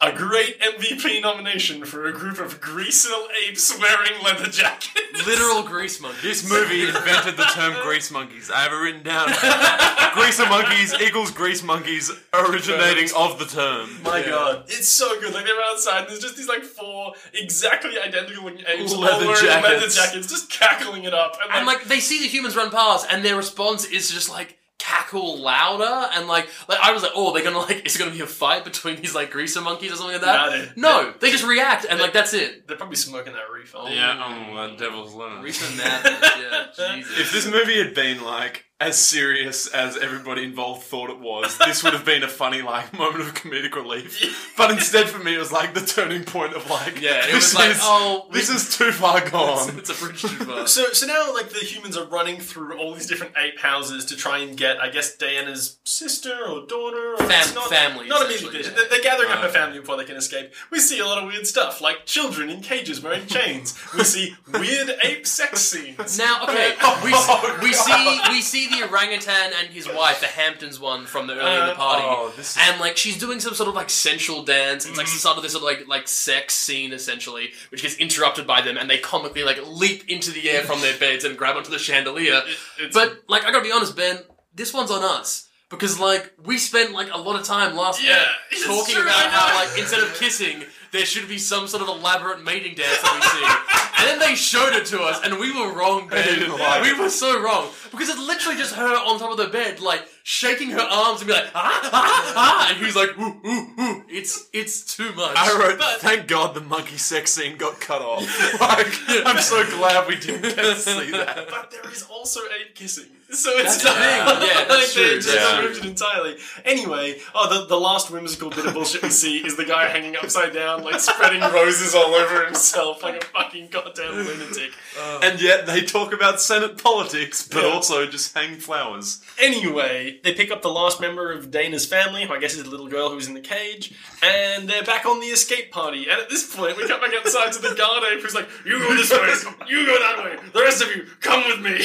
a 0.00 0.12
great 0.12 0.60
MVP 0.60 1.20
nomination 1.22 1.84
for 1.84 2.06
a 2.06 2.12
group 2.12 2.38
of 2.38 2.60
greasel 2.60 3.26
apes 3.48 3.76
wearing 3.80 4.22
leather 4.22 4.46
jackets. 4.48 5.26
Literal 5.26 5.64
grease 5.64 6.00
monkey. 6.00 6.18
This 6.22 6.48
movie 6.48 6.82
invented 6.86 7.36
the 7.36 7.42
term 7.52 7.74
grease 7.82 8.10
monkeys. 8.12 8.48
I 8.48 8.60
have 8.60 8.72
it 8.72 8.76
written 8.76 9.02
down. 9.02 9.26
greaser 10.14 10.46
monkeys 10.46 10.94
equals 11.00 11.32
grease 11.32 11.64
monkeys 11.64 12.12
originating 12.32 13.08
of 13.16 13.40
the 13.40 13.44
term. 13.46 14.00
My 14.04 14.18
Yeah. 14.20 14.28
god, 14.30 14.64
it's 14.68 14.88
so 14.88 15.20
good. 15.20 15.34
Like 15.34 15.44
they're 15.44 15.60
outside, 15.64 16.02
and 16.02 16.08
there's 16.10 16.20
just 16.20 16.36
these 16.36 16.48
like 16.48 16.62
four 16.62 17.14
exactly 17.34 17.98
identical 17.98 18.44
looking 18.44 18.64
apes 18.68 18.92
all 18.94 19.00
Leather 19.00 19.26
wearing 19.26 19.44
leather 19.62 19.78
jackets. 19.78 19.96
jackets, 19.96 20.26
just 20.28 20.48
cackling 20.50 21.04
it 21.04 21.14
up. 21.14 21.36
And, 21.42 21.52
And 21.52 21.66
like 21.66 21.84
they 21.84 21.98
see 21.98 22.20
the 22.20 22.28
humans 22.28 22.54
run 22.54 22.70
past, 22.70 23.06
and 23.10 23.24
their 23.24 23.36
response 23.36 23.84
is 23.84 24.10
just 24.10 24.30
like 24.30 24.57
cackle 24.78 25.38
louder, 25.40 26.08
and 26.14 26.28
like 26.28 26.48
like 26.68 26.78
I 26.80 26.92
was 26.92 27.02
like, 27.02 27.12
oh, 27.14 27.32
they're 27.32 27.42
gonna 27.44 27.58
like, 27.58 27.84
is 27.86 27.96
it 27.96 27.98
gonna 27.98 28.10
be 28.10 28.20
a 28.20 28.26
fight 28.26 28.64
between 28.64 28.96
these 28.96 29.14
like 29.14 29.30
greaser 29.30 29.60
monkeys 29.60 29.92
or 29.92 29.96
something 29.96 30.14
like 30.14 30.22
that? 30.22 30.50
No, 30.50 30.50
they- 30.58 30.70
no, 31.10 31.14
they 31.20 31.30
just 31.30 31.44
react, 31.44 31.84
and 31.88 31.98
like 32.00 32.12
that's 32.12 32.32
it. 32.34 32.66
they're 32.68 32.76
probably 32.76 32.96
smoking 32.96 33.32
that 33.32 33.50
reefer. 33.52 33.78
Yeah, 33.88 34.46
oh, 34.52 34.68
that 34.68 34.78
devil's 34.78 35.14
lettuce. 35.14 35.40
Greaser 35.40 35.76
madness, 35.76 36.30
yeah, 36.40 36.66
Jesus. 36.94 37.18
If 37.18 37.32
this 37.32 37.46
movie 37.50 37.78
had 37.82 37.94
been 37.94 38.22
like 38.22 38.64
as 38.80 38.96
serious 38.96 39.66
as 39.66 39.96
everybody 39.96 40.44
involved 40.44 40.84
thought 40.84 41.10
it 41.10 41.18
was, 41.18 41.58
this 41.58 41.82
would 41.82 41.92
have 41.94 42.04
been 42.04 42.22
a 42.22 42.28
funny 42.28 42.62
like 42.62 42.96
moment 42.96 43.20
of 43.22 43.34
comedic 43.34 43.74
relief. 43.74 44.52
But 44.56 44.70
instead, 44.70 45.08
for 45.08 45.18
me, 45.18 45.34
it 45.34 45.38
was 45.38 45.50
like 45.50 45.74
the 45.74 45.80
turning 45.80 46.22
point 46.22 46.54
of 46.54 46.70
like, 46.70 47.00
yeah, 47.00 47.24
it 47.26 47.32
this 47.32 47.52
was 47.52 47.54
like, 47.56 47.70
is, 47.70 47.78
oh, 47.82 48.28
this 48.30 48.48
is 48.48 48.76
too 48.76 48.92
far 48.92 49.28
gone. 49.28 49.76
it's 49.78 49.90
a 49.90 49.94
bridge 49.94 50.20
too 50.22 50.28
far. 50.28 50.68
So, 50.68 50.92
so 50.92 51.06
now, 51.08 51.34
like 51.34 51.48
the 51.48 51.58
humans 51.58 51.96
are 51.96 52.04
running 52.06 52.38
through 52.38 52.78
all 52.78 52.94
these 52.94 53.06
different 53.08 53.32
ape 53.36 53.58
houses 53.58 54.04
to 54.06 54.16
try 54.16 54.38
and 54.38 54.56
get, 54.56 54.80
I 54.80 54.90
guess, 54.90 55.16
Diana's 55.16 55.78
sister 55.82 56.32
or 56.48 56.64
daughter, 56.66 57.14
or 57.14 57.16
Fam- 57.16 57.30
it's 57.30 57.54
not, 57.56 57.68
family, 57.68 58.06
Not 58.06 58.26
essentially, 58.30 58.50
immediately. 58.50 58.70
yeah. 58.70 58.76
They're, 58.76 58.88
they're 58.90 59.02
gathering 59.02 59.30
up 59.32 59.38
Oh, 59.40 59.42
her 59.42 59.48
family 59.48 59.80
before 59.80 59.96
they 59.96 60.04
can 60.04 60.14
escape. 60.16 60.52
We 60.70 60.78
see 60.78 61.00
a 61.00 61.04
lot 61.04 61.18
of 61.18 61.24
weird 61.28 61.48
stuff, 61.48 61.80
like 61.80 62.06
children 62.06 62.48
in 62.48 62.60
cages 62.60 63.02
wearing 63.02 63.26
chains. 63.26 63.76
we 63.96 64.04
see 64.04 64.36
weird 64.52 64.90
ape 65.02 65.26
sex 65.26 65.62
scenes. 65.62 66.16
Now, 66.16 66.44
okay, 66.44 66.74
we, 67.02 67.10
Oh, 67.14 67.58
we 67.60 67.72
see 67.72 68.20
we 68.30 68.40
see 68.40 68.67
the 68.70 68.86
orangutan 68.88 69.52
and 69.58 69.68
his 69.68 69.86
wife, 69.88 70.20
the 70.20 70.26
Hamptons 70.26 70.78
one 70.80 71.06
from 71.06 71.26
the 71.26 71.34
early 71.34 71.54
in 71.60 71.66
the 71.66 71.72
Uh, 71.72 71.76
party, 71.76 72.02
oh, 72.06 72.32
this 72.36 72.50
is- 72.56 72.58
and 72.60 72.80
like 72.80 72.96
she's 72.96 73.18
doing 73.18 73.40
some 73.40 73.54
sort 73.54 73.68
of 73.68 73.74
like 73.74 73.90
sensual 73.90 74.42
dance. 74.42 74.84
It's 74.86 74.96
like 74.96 75.06
Mm-hmm. 75.06 75.14
the 75.16 75.20
start 75.20 75.36
of 75.36 75.42
this 75.42 75.52
sort 75.52 75.62
of 75.64 75.78
like 75.78 75.88
like 75.88 76.08
sex 76.08 76.54
scene 76.54 76.92
essentially, 76.92 77.52
which 77.70 77.82
gets 77.82 77.94
interrupted 77.96 78.46
by 78.46 78.60
them, 78.60 78.76
and 78.76 78.88
they 78.90 78.98
comically 78.98 79.42
like 79.44 79.58
leap 79.66 80.08
into 80.08 80.30
the 80.30 80.48
air 80.50 80.62
from 80.62 80.80
their 80.80 80.96
beds 81.04 81.24
and 81.24 81.36
grab 81.36 81.56
onto 81.56 81.70
the 81.70 81.78
chandelier. 81.78 82.42
It's- 82.78 82.92
But 82.92 83.22
like, 83.28 83.44
I 83.44 83.50
gotta 83.52 83.64
be 83.64 83.72
honest, 83.72 83.96
Ben, 83.96 84.20
this 84.54 84.72
one's 84.74 84.90
on 84.90 85.02
us 85.04 85.48
because 85.70 85.98
like 86.00 86.32
we 86.44 86.58
spent 86.58 86.92
like 86.92 87.12
a 87.12 87.18
lot 87.18 87.38
of 87.38 87.44
time 87.46 87.76
last 87.76 88.02
Yeah, 88.02 88.24
it's 88.50 88.64
talking 88.66 88.94
true, 88.94 89.02
about 89.04 89.30
how 89.30 89.54
like 89.54 89.78
instead 89.78 90.00
of 90.02 90.14
kissing 90.14 90.64
there 90.92 91.04
should 91.06 91.28
be 91.28 91.38
some 91.38 91.66
sort 91.68 91.82
of 91.82 91.88
elaborate 91.88 92.42
mating 92.44 92.74
dance 92.74 93.00
that 93.02 93.14
we 93.14 93.20
see, 93.28 94.02
and 94.02 94.08
then 94.08 94.18
they 94.28 94.34
showed 94.34 94.72
it 94.74 94.86
to 94.86 95.00
us, 95.02 95.20
and 95.24 95.38
we 95.38 95.52
were 95.52 95.72
wrong, 95.72 96.08
Ben. 96.08 96.50
like 96.58 96.82
we 96.82 96.90
it. 96.90 96.98
were 96.98 97.10
so 97.10 97.40
wrong 97.42 97.68
because 97.90 98.08
it's 98.08 98.18
literally 98.18 98.56
just 98.58 98.74
her 98.74 98.84
on 98.96 99.18
top 99.18 99.30
of 99.32 99.36
the 99.36 99.48
bed, 99.48 99.80
like 99.80 100.06
shaking 100.22 100.70
her 100.70 100.80
arms 100.80 101.20
and 101.20 101.28
be 101.28 101.34
like 101.34 101.46
ah 101.54 101.90
ah 101.92 102.32
ah, 102.36 102.68
and 102.70 102.84
he's 102.84 102.96
like 102.96 103.10
ooh 103.18 103.40
ooh 103.46 103.80
ooh. 103.80 104.04
It's 104.08 104.48
it's 104.52 104.96
too 104.96 105.12
much. 105.12 105.36
I 105.36 105.58
wrote, 105.58 105.78
But- 105.78 106.00
thank 106.00 106.26
God 106.28 106.54
the 106.54 106.60
monkey 106.62 106.96
sex 106.96 107.32
scene 107.32 107.56
got 107.58 107.80
cut 107.80 108.00
off. 108.02 108.22
like, 108.60 108.86
I'm 109.26 109.38
so 109.42 109.64
glad 109.76 110.08
we 110.08 110.16
didn't 110.16 110.42
get 110.42 110.56
to 110.56 110.74
see 110.76 111.10
that. 111.12 111.46
But 111.50 111.70
there 111.70 111.90
is 111.92 112.04
also 112.10 112.40
ape 112.60 112.74
kissing. 112.74 113.04
So 113.38 113.50
it's 113.58 113.82
That's 113.82 113.84
not 113.84 113.94
the 113.94 114.00
thing. 114.00 114.24
like 114.40 114.48
Yeah, 114.48 114.64
that's 114.64 114.94
they 114.94 115.02
true. 115.04 115.14
just 115.20 115.34
Yeah. 115.34 115.58
removed 115.60 115.78
it 115.80 115.84
entirely. 115.84 116.36
Anyway, 116.64 117.20
oh, 117.34 117.60
the, 117.60 117.66
the 117.66 117.78
last 117.78 118.10
whimsical 118.10 118.48
bit 118.48 118.64
of 118.64 118.72
bullshit 118.72 119.02
we 119.02 119.10
see 119.10 119.44
is 119.46 119.54
the 119.54 119.66
guy 119.66 119.86
hanging 119.88 120.16
upside 120.16 120.54
down, 120.54 120.82
like 120.82 120.98
spreading 120.98 121.40
roses 121.52 121.94
all 121.94 122.14
over 122.14 122.46
himself 122.46 123.02
like 123.02 123.22
a 123.22 123.26
fucking 123.26 123.68
goddamn 123.70 124.12
lunatic. 124.14 124.70
Oh. 124.98 125.20
And 125.22 125.42
yet 125.42 125.66
they 125.66 125.82
talk 125.82 126.14
about 126.14 126.40
Senate 126.40 126.82
politics, 126.82 127.46
but 127.46 127.64
Yeah. 127.64 127.70
also 127.70 128.06
just 128.06 128.34
hang 128.34 128.56
flowers. 128.60 129.20
Anyway, 129.38 130.20
they 130.24 130.32
pick 130.32 130.50
up 130.50 130.62
the 130.62 130.70
last 130.70 130.98
member 130.98 131.30
of 131.30 131.50
Dana's 131.50 131.84
family, 131.84 132.24
who 132.24 132.32
I 132.32 132.38
guess 132.38 132.54
is 132.54 132.64
the 132.64 132.70
little 132.70 132.88
girl 132.88 133.10
who's 133.10 133.28
in 133.28 133.34
the 133.34 133.40
cage, 133.42 133.92
and 134.22 134.66
they're 134.66 134.84
back 134.84 135.04
on 135.04 135.20
the 135.20 135.26
escape 135.26 135.70
party. 135.70 136.08
And 136.08 136.18
at 136.18 136.30
this 136.30 136.54
point, 136.56 136.78
we 136.78 136.88
come 136.88 137.00
back 137.02 137.12
outside 137.14 137.52
to 137.52 137.60
the 137.60 137.74
guard 137.74 138.04
ape 138.10 138.22
who's 138.22 138.34
like, 138.34 138.48
You 138.64 138.78
go 138.78 138.94
this 138.94 139.10
way, 139.12 139.34
you 139.68 139.84
go 139.84 139.98
that 139.98 140.24
way, 140.24 140.38
the 140.54 140.60
rest 140.60 140.82
of 140.82 140.88
you, 140.96 141.04
come 141.20 141.44
with 141.46 141.60
me. 141.60 141.76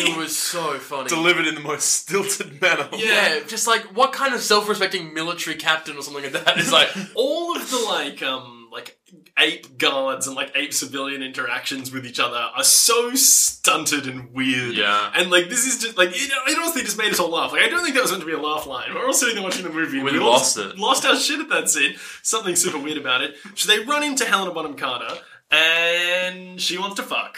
It 0.00 0.16
was 0.16 0.34
so 0.36 0.77
funny. 0.78 1.08
Delivered 1.08 1.46
in 1.46 1.54
the 1.54 1.60
most 1.60 1.84
stilted 1.84 2.60
manner. 2.60 2.88
yeah, 2.96 3.40
just 3.46 3.66
like 3.66 3.82
what 3.96 4.12
kind 4.12 4.34
of 4.34 4.40
self-respecting 4.40 5.12
military 5.14 5.56
captain 5.56 5.96
or 5.96 6.02
something 6.02 6.22
like 6.24 6.32
that 6.44 6.58
is 6.58 6.72
like 6.72 6.88
all 7.14 7.56
of 7.56 7.70
the 7.70 7.78
like 7.78 8.22
um 8.22 8.54
like 8.70 8.98
ape 9.38 9.78
guards 9.78 10.26
and 10.26 10.36
like 10.36 10.52
ape 10.54 10.74
civilian 10.74 11.22
interactions 11.22 11.90
with 11.90 12.04
each 12.04 12.20
other 12.20 12.36
are 12.36 12.62
so 12.64 13.14
stunted 13.14 14.06
and 14.06 14.32
weird. 14.34 14.74
Yeah. 14.74 15.10
And 15.14 15.30
like 15.30 15.48
this 15.48 15.66
is 15.66 15.80
just 15.82 15.96
like 15.96 16.10
it, 16.10 16.16
it 16.46 16.58
honestly 16.58 16.82
just 16.82 16.98
made 16.98 17.10
us 17.12 17.18
all 17.18 17.30
laugh. 17.30 17.52
Like 17.52 17.62
I 17.62 17.68
don't 17.68 17.82
think 17.82 17.94
that 17.94 18.02
was 18.02 18.10
meant 18.10 18.20
to 18.22 18.26
be 18.26 18.32
a 18.34 18.38
laugh 18.40 18.66
line. 18.66 18.92
We're 18.94 19.06
all 19.06 19.12
sitting 19.14 19.36
there 19.36 19.44
watching 19.44 19.62
the 19.64 19.70
movie. 19.70 19.98
and 19.98 20.04
We 20.04 20.18
lost 20.18 20.56
just 20.56 20.74
it. 20.74 20.78
Lost 20.78 21.04
our 21.06 21.16
shit 21.16 21.40
at 21.40 21.48
that 21.48 21.70
scene. 21.70 21.94
Something 22.22 22.56
super 22.56 22.78
weird 22.78 22.98
about 22.98 23.22
it. 23.22 23.36
So 23.54 23.68
they 23.74 23.82
run 23.84 24.02
into 24.02 24.24
Helena 24.26 24.50
Bonham 24.52 24.74
Carter 24.74 25.14
and 25.50 26.60
she 26.60 26.78
wants 26.78 26.96
to 26.96 27.02
fuck. 27.02 27.36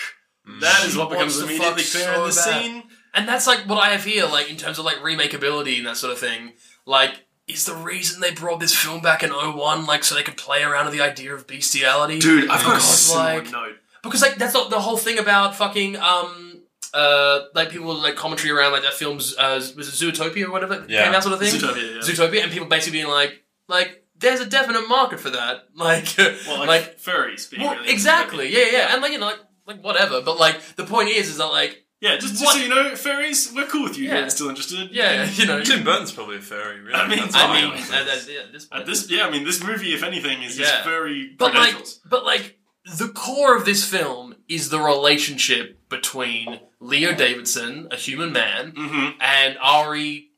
That 0.61 0.85
is 0.85 0.93
She 0.95 0.99
what 0.99 1.11
becomes 1.11 1.39
immediately 1.41 1.83
clear 1.85 2.05
so 2.05 2.25
in 2.25 2.31
the 2.31 2.35
bad. 2.35 2.63
scene. 2.63 2.83
And 3.15 3.27
that's 3.29 3.47
like 3.47 3.61
what 3.69 3.79
I 3.79 3.91
have 3.91 4.05
here, 4.05 4.27
like 4.27 4.51
in 4.51 4.57
terms 4.57 4.79
of 4.79 4.85
like 4.85 4.97
remakeability 4.99 5.79
and 5.79 5.87
that 5.87 5.97
sort 5.97 6.13
of 6.13 6.19
thing. 6.19 6.53
Like, 6.87 7.27
is 7.47 7.65
the 7.67 7.75
reason 7.75 8.21
they 8.21 8.31
brought 8.33 8.61
this 8.61 8.75
film 8.75 9.01
back 9.03 9.23
in 9.23 9.31
01, 9.31 9.87
like 9.87 10.05
so 10.05 10.15
they 10.15 10.23
could 10.23 10.37
play 10.37 10.63
around 10.63 10.87
with 10.87 10.95
the 10.95 11.01
idea 11.03 11.35
of 11.35 11.47
bestiality? 11.47 12.19
Dude, 12.21 12.49
I've 12.49 12.63
got 12.63 12.73
a 12.73 12.75
Because, 12.75 12.85
similar 12.85 13.25
like, 13.43 13.51
note. 13.53 13.77
because 14.03 14.23
like 14.23 14.37
that's 14.37 14.55
not 14.55 14.71
the 14.71 14.79
whole 14.81 14.97
thing 14.97 15.19
about 15.19 15.57
fucking 15.57 15.97
um 15.97 16.63
uh 16.95 17.43
like 17.55 17.71
people 17.71 17.95
like 17.95 18.17
commentary 18.17 18.51
around 18.51 18.73
like 18.73 18.83
that 18.83 18.95
film's 18.95 19.37
uh 19.39 19.55
was 19.77 19.89
it 20.03 20.07
Zootopia 20.07 20.47
or 20.47 20.51
whatever 20.51 20.85
Yeah. 20.89 21.05
came 21.05 21.15
out 21.15 21.23
sort 21.23 21.35
of 21.35 21.41
thing. 21.41 21.55
Zootopia, 21.55 21.95
yeah. 21.97 22.01
Zootopia, 22.01 22.43
and 22.43 22.53
people 22.53 22.67
basically 22.69 22.99
being 23.01 23.11
like 23.11 23.43
like 23.69 24.05
there's 24.19 24.41
a 24.41 24.47
definite 24.47 24.87
market 24.89 25.19
for 25.21 25.31
that. 25.31 25.65
Like 25.77 26.07
Well, 26.19 26.59
like, 26.61 26.69
like 26.69 26.99
furries 27.01 27.51
being 27.51 27.63
well, 27.63 27.77
really 27.77 27.91
exactly, 27.93 28.49
yeah, 28.53 28.67
yeah, 28.73 28.93
and 28.93 29.03
like 29.03 29.13
you 29.13 29.19
know 29.19 29.27
like 29.27 29.39
like 29.67 29.83
whatever. 29.85 30.21
But 30.21 30.39
like 30.39 30.61
the 30.77 30.85
point 30.85 31.09
is 31.11 31.29
is 31.29 31.37
that 31.39 31.47
like 31.47 31.85
Yeah, 32.01 32.17
just, 32.17 32.39
just 32.41 32.53
so 32.53 32.59
you 32.59 32.69
know, 32.71 32.93
furries, 32.93 33.55
we're 33.55 33.67
cool 33.67 33.85
with 33.85 33.99
you. 33.99 34.09
Yeah. 34.09 34.21
You're 34.21 34.31
still 34.31 34.49
interested. 34.49 34.91
yeah, 34.91 35.25
you 35.31 35.47
know 35.47 35.63
Tim 35.63 35.85
Burton's 35.85 36.13
probably 36.13 36.39
a 36.39 36.41
fairy. 36.41 36.81
really. 36.81 36.95
I 36.95 37.07
mean, 37.07 37.19
That's 37.19 37.35
I 37.37 37.61
mean, 37.61 37.73
at, 37.75 38.09
at, 38.09 38.29
yeah, 38.29 38.41
at 38.41 38.53
this 38.53 38.65
point. 38.65 38.81
At 38.81 38.87
this, 38.87 39.11
yeah, 39.11 39.27
I 39.27 39.31
mean, 39.31 39.45
this 39.45 39.63
movie, 39.63 39.93
if 39.93 40.03
anything, 40.03 40.43
is 40.43 40.59
Yeah. 40.59 40.65
just 40.67 40.85
furry 40.85 41.35
but 41.39 41.53
like, 41.53 41.63
credentials. 41.63 42.01
but 42.09 42.25
like, 42.25 42.59
the 42.97 43.09
core 43.09 43.55
of 43.55 43.67
this 43.67 43.85
film 43.85 44.35
is 44.49 44.71
the 44.71 44.81
relationship 44.81 45.89
between 45.91 46.61
Leo 46.81 47.15
Davidson, 47.15 47.89
a 47.91 47.97
human 47.97 48.33
man, 48.33 48.73
mm-hmm. 48.73 49.11
and 49.21 49.59
Ari 49.61 50.31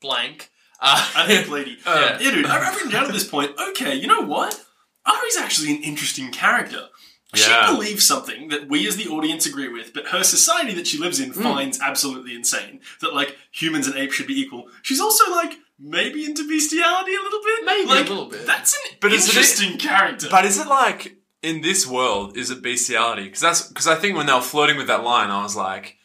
blank. 0.00 0.50
Uh, 0.80 1.10
I 1.16 1.26
think, 1.26 1.48
lady. 1.48 1.76
Yeah. 1.86 2.18
yeah, 2.20 2.30
dude, 2.30 2.46
I've 2.46 2.74
written 2.74 2.90
down 2.90 3.06
at 3.06 3.12
this 3.12 3.26
point. 3.28 3.50
Okay, 3.70 3.94
you 3.96 4.06
know 4.06 4.22
what? 4.22 4.58
Ari's 5.04 5.36
actually 5.36 5.74
an 5.76 5.82
interesting 5.82 6.30
character. 6.30 6.86
Yeah. 7.34 7.66
She 7.68 7.74
believes 7.74 8.06
something 8.06 8.48
that 8.48 8.68
we 8.68 8.86
as 8.88 8.96
the 8.96 9.08
audience 9.08 9.46
agree 9.46 9.68
with, 9.68 9.92
but 9.94 10.08
her 10.08 10.24
society 10.24 10.74
that 10.74 10.86
she 10.86 10.98
lives 10.98 11.20
in 11.20 11.30
Hmm. 11.30 11.42
finds 11.42 11.80
absolutely 11.80 12.34
insane. 12.34 12.80
That 13.00 13.14
like 13.14 13.36
humans 13.52 13.86
and 13.86 13.96
apes 13.96 14.14
should 14.14 14.26
be 14.26 14.40
equal. 14.40 14.68
She's 14.82 15.00
also 15.00 15.30
like 15.30 15.58
maybe 15.78 16.24
into 16.24 16.46
bestiality 16.48 17.14
a 17.14 17.20
little 17.22 17.40
bit. 17.42 17.64
Maybe 17.64 17.90
a 17.90 17.94
little 17.94 18.26
bit. 18.26 18.46
That's 18.46 18.74
an 18.74 18.96
But 19.00 19.12
is 19.12 19.24
it- 19.26 19.28
interesting 19.30 19.78
character. 19.78 20.26
But 20.30 20.44
is 20.44 20.58
it 20.58 20.66
like 20.66 21.16
in 21.42 21.60
this 21.60 21.86
world? 21.86 22.36
Is 22.36 22.50
it 22.50 22.62
bestiality? 22.62 23.24
Because 23.24 23.40
that's 23.40 23.62
because 23.62 23.86
I 23.86 23.94
think 23.94 24.16
when 24.16 24.26
they 24.26 24.32
were 24.34 24.40
flirting 24.40 24.76
with 24.76 24.88
that 24.88 25.04
line, 25.04 25.30
I 25.30 25.42
was 25.42 25.54
like, 25.56 25.96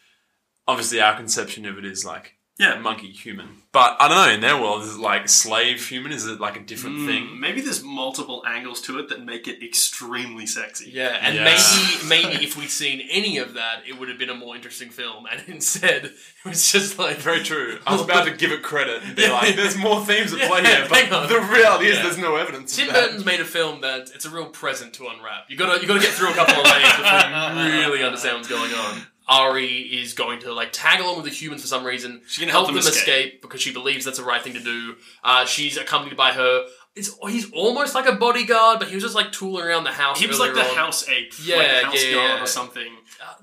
obviously 0.68 1.02
our 1.02 1.16
conception 1.16 1.66
of 1.66 1.78
it 1.78 1.86
is 1.86 2.06
like 2.06 2.34
yeah, 2.58 2.76
monkey 2.80 3.12
human. 3.12 3.64
But 3.76 3.98
I 4.00 4.08
don't 4.08 4.16
know. 4.26 4.34
In 4.34 4.40
their 4.40 4.56
world, 4.56 4.84
is 4.84 4.96
it 4.96 5.00
like 5.02 5.28
slave 5.28 5.86
human? 5.86 6.14
Is 6.14 6.26
it 6.26 6.40
like 6.40 6.56
a 6.56 6.62
different 6.62 6.96
Mm, 7.00 7.08
thing? 7.08 7.40
Maybe 7.42 7.60
there's 7.60 7.84
multiple 7.84 8.42
angles 8.48 8.80
to 8.84 9.00
it 9.00 9.10
that 9.10 9.26
make 9.26 9.50
it 9.50 9.62
extremely 9.62 10.46
sexy. 10.46 10.92
yeah, 10.94 11.18
and 11.22 11.36
Yeah. 11.36 11.44
maybe 11.44 12.06
maybe 12.30 12.46
if 12.46 12.56
we'd 12.58 12.70
seen 12.72 13.02
any 13.12 13.38
of 13.38 13.54
that, 13.56 13.84
it 13.86 14.00
would 14.00 14.08
have 14.08 14.18
been 14.18 14.30
a 14.30 14.34
more 14.34 14.56
interesting 14.56 14.90
film. 14.90 15.26
And 15.30 15.44
instead, 15.58 16.06
it 16.06 16.14
was 16.46 16.72
just 16.72 16.98
like 16.98 17.18
Very 17.18 17.44
true. 17.44 17.78
I 17.86 17.92
was 17.92 18.02
about 18.02 18.24
to 18.28 18.32
give 18.32 18.54
it 18.54 18.64
credit 18.64 19.04
and 19.04 19.14
be 19.14 19.24
Yeah. 19.24 19.34
like, 19.34 19.58
"There's 19.58 19.76
more 19.76 20.00
themes 20.06 20.32
at 20.32 20.40
play 20.50 20.64
here," 20.64 20.86
but 20.90 21.12
on. 21.12 21.28
the 21.28 21.42
reality 21.42 21.88
is 21.88 21.98
Yeah. 21.98 22.04
there's 22.04 22.18
no 22.18 22.38
evidence. 22.38 22.78
Tim 22.78 22.88
of 22.88 22.94
that. 22.94 23.02
Burton's 23.08 23.26
made 23.26 23.42
a 23.42 23.46
film 23.46 23.82
that 23.82 24.10
it's 24.16 24.24
a 24.24 24.30
real 24.30 24.46
present 24.46 24.94
to 24.94 25.08
unwrap. 25.10 25.50
You 25.50 25.58
gotta 25.58 25.82
you 25.82 25.88
gotta 25.88 26.00
get 26.00 26.12
through 26.14 26.30
a 26.30 26.34
couple 26.34 26.56
of 26.56 26.64
layers 26.66 26.94
before 26.94 27.64
you 27.66 27.80
really 27.82 28.04
understand 28.06 28.38
what's 28.38 28.48
going 28.48 28.74
on. 28.74 29.06
Ari 29.28 29.68
is 30.02 30.14
going 30.14 30.40
to 30.42 30.54
like 30.54 30.70
tag 30.72 31.00
along 31.00 31.16
with 31.18 31.26
the 31.26 31.32
humans 31.32 31.62
for 31.62 31.68
some 31.68 31.84
reason. 31.84 32.22
She's 32.28 32.40
gonna 32.40 32.52
help 32.52 32.68
them 32.68 32.78
escape. 32.78 32.96
escape. 32.96 33.42
because 33.42 33.62
she 33.62 33.74
believes 33.74 34.06
that's 34.06 34.18
the 34.20 34.24
right 34.24 34.42
thing 34.42 34.54
to 34.54 34.60
do. 34.60 34.96
Uh, 35.24 35.46
she's 35.46 35.78
accompanied 35.78 36.16
by 36.18 36.32
her. 36.34 36.66
It's, 36.96 37.10
he's 37.28 37.52
almost 37.52 37.94
like 37.94 38.06
a 38.08 38.14
bodyguard, 38.14 38.80
but 38.80 38.88
he 38.88 38.94
was 38.96 39.04
just 39.04 39.16
like 39.16 39.34
tooling 39.34 39.66
around 39.66 39.84
the 39.84 39.92
house. 39.92 40.18
He 40.18 40.28
was 40.28 40.40
like 40.40 40.54
the 40.54 40.62
on. 40.62 40.76
house 40.76 41.10
ape, 41.10 41.34
Yeah, 41.44 41.58
like 41.58 41.68
house 41.84 42.06
yeah, 42.06 42.14
guard 42.14 42.30
yeah. 42.38 42.44
or 42.44 42.48
something. 42.48 42.88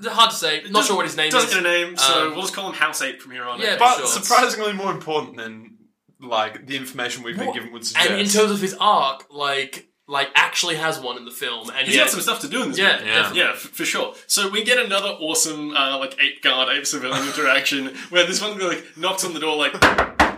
Uh, 0.07 0.09
hard 0.11 0.31
to 0.31 0.37
say. 0.37 0.63
Not 0.71 0.87
sure 0.87 0.97
what 0.97 1.05
his 1.05 1.17
name 1.19 1.29
is. 1.29 1.35
Doesn't 1.35 1.51
get 1.51 1.59
a 1.59 1.63
name, 1.63 1.97
so 1.99 2.29
Um, 2.29 2.33
we'll 2.33 2.43
just 2.43 2.55
call 2.55 2.69
him 2.69 2.75
House 2.75 3.03
Ape 3.03 3.21
from 3.21 3.33
here 3.33 3.45
on. 3.45 3.61
Yeah, 3.61 3.73
out. 3.73 3.79
But 3.79 3.97
Sure. 3.99 4.07
surprisingly 4.07 4.73
more 4.73 4.91
important 4.91 5.37
than 5.37 5.77
like 6.21 6.67
the 6.67 6.77
information 6.77 7.25
we've 7.25 7.37
been 7.37 7.47
Well, 7.47 7.55
given 7.55 7.73
would 7.73 7.85
suggest. 7.87 8.09
And 8.09 8.21
in 8.21 8.29
terms 8.29 8.53
of 8.53 8.61
his 8.63 8.75
arc, 8.81 9.27
like 9.31 9.87
like 10.13 10.29
actually 10.35 10.77
has 10.77 11.01
one 11.01 11.17
in 11.17 11.25
the 11.25 11.31
film, 11.31 11.71
and 11.71 11.87
He's 11.87 11.97
yet, 11.97 12.05
got 12.05 12.11
some 12.11 12.21
stuff 12.21 12.41
to 12.41 12.49
do 12.49 12.63
in 12.63 12.69
this 12.69 12.79
yeah, 12.79 12.99
movie. 12.99 13.09
Yeah. 13.09 13.33
Yeah, 13.33 13.51
f- 13.53 13.61
for 13.61 13.87
sure. 13.87 14.15
So 14.27 14.51
we 14.51 14.63
get 14.63 14.79
another 14.79 15.09
awesome, 15.09 15.75
uh, 15.75 15.99
like 15.99 16.17
ape 16.21 16.43
guard, 16.43 16.69
ape 16.69 16.87
civilian 16.87 17.27
interaction 17.27 17.97
where 18.11 18.27
this 18.27 18.41
one 18.41 18.59
like 18.59 18.85
knocks 18.97 19.25
on 19.25 19.33
the 19.33 19.41
door, 19.41 19.57
like 19.57 19.73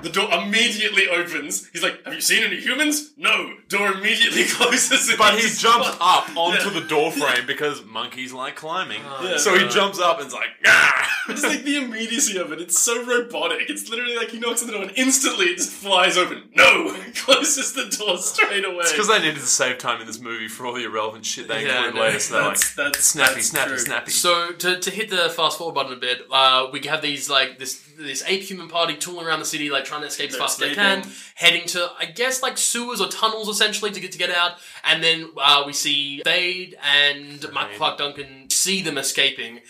the 0.04 0.10
door 0.10 0.28
immediately 0.32 1.08
opens. 1.08 1.68
He's 1.72 1.82
like, 1.82 2.04
"Have 2.04 2.14
you 2.14 2.20
seen 2.20 2.44
any 2.44 2.60
humans?" 2.60 3.10
No. 3.16 3.54
Door 3.68 3.94
immediately 3.94 4.44
closes. 4.48 5.12
but 5.18 5.34
he 5.34 5.40
just- 5.42 5.60
jumps 5.60 5.88
up 6.00 6.28
onto 6.36 6.68
Yeah. 6.68 6.80
the 6.80 6.86
door 6.86 7.10
frame 7.10 7.46
because 7.46 7.82
monkeys 7.84 8.32
like 8.32 8.54
climbing. 8.54 9.00
Oh, 9.04 9.36
so 9.38 9.54
he 9.54 9.60
God. 9.64 9.70
jumps 9.70 9.98
up 9.98 10.20
and's 10.20 10.32
like, 10.34 10.50
ah! 10.66 11.10
It's 11.28 11.42
like 11.42 11.64
the 11.64 11.76
immediacy 11.76 12.36
of 12.36 12.52
it. 12.52 12.60
It's 12.60 12.78
so 12.78 13.02
robotic. 13.02 13.70
It's 13.70 13.88
literally 13.88 14.14
like 14.14 14.28
he 14.28 14.38
knocks 14.38 14.60
on 14.60 14.66
the 14.66 14.74
door 14.74 14.82
and 14.82 14.92
instantly 14.94 15.46
it 15.46 15.56
just 15.56 15.70
flies 15.72 16.18
open. 16.18 16.50
No, 16.54 16.94
closes 17.14 17.72
the 17.72 17.86
door 17.86 18.18
straight 18.18 18.64
away. 18.64 18.76
It's 18.80 18.92
because 18.92 19.08
they 19.08 19.18
needed 19.20 19.36
to 19.36 19.40
save 19.46 19.78
time 19.78 20.02
in 20.02 20.06
this 20.06 20.20
movie 20.20 20.48
for 20.48 20.66
all 20.66 20.74
the 20.74 20.84
irrelevant 20.84 21.24
shit 21.24 21.48
they 21.48 21.64
Yeah, 21.64 21.76
include 21.86 21.94
no, 21.94 22.00
later. 22.02 22.18
So 22.18 22.34
they're 22.34 22.42
like, 22.42 22.50
that's, 22.58 22.74
that's 22.74 22.98
snappy, 23.04 23.34
that's 23.36 23.46
snappy, 23.48 23.68
true. 23.70 23.78
snappy. 23.78 24.10
So 24.10 24.52
to, 24.52 24.78
to 24.78 24.90
hit 24.90 25.08
the 25.08 25.30
fast 25.30 25.56
forward 25.56 25.74
button 25.74 25.94
a 25.94 25.96
bit, 25.96 26.20
uh, 26.30 26.66
we 26.72 26.80
have 26.86 27.00
these 27.00 27.30
like 27.30 27.58
this 27.58 27.82
this 27.98 28.22
ape 28.26 28.42
human 28.42 28.68
party 28.68 28.96
tooling 28.96 29.26
around 29.26 29.38
the 29.40 29.44
city, 29.44 29.70
like 29.70 29.84
trying 29.84 30.00
to 30.02 30.06
escape 30.06 30.28
as 30.30 30.34
They're 30.34 30.40
fast 30.40 30.62
as 30.62 30.68
they 30.70 30.74
can, 30.74 30.98
escaping. 31.00 31.18
heading 31.36 31.66
to 31.68 31.90
I 31.98 32.06
guess 32.06 32.42
like 32.42 32.58
sewers 32.58 33.00
or 33.00 33.08
tunnels 33.08 33.48
essentially 33.48 33.90
to 33.90 34.00
get 34.00 34.12
to 34.12 34.18
get 34.18 34.30
out. 34.30 34.52
And 34.84 35.02
then 35.02 35.30
uh, 35.36 35.62
we 35.66 35.72
see 35.72 36.22
Thade 36.24 36.74
and 36.82 37.50
Michael. 37.52 37.76
Clarke 37.76 37.98
Duncan 37.98 38.50
see 38.50 38.82
them 38.82 38.98
escaping, 38.98 39.60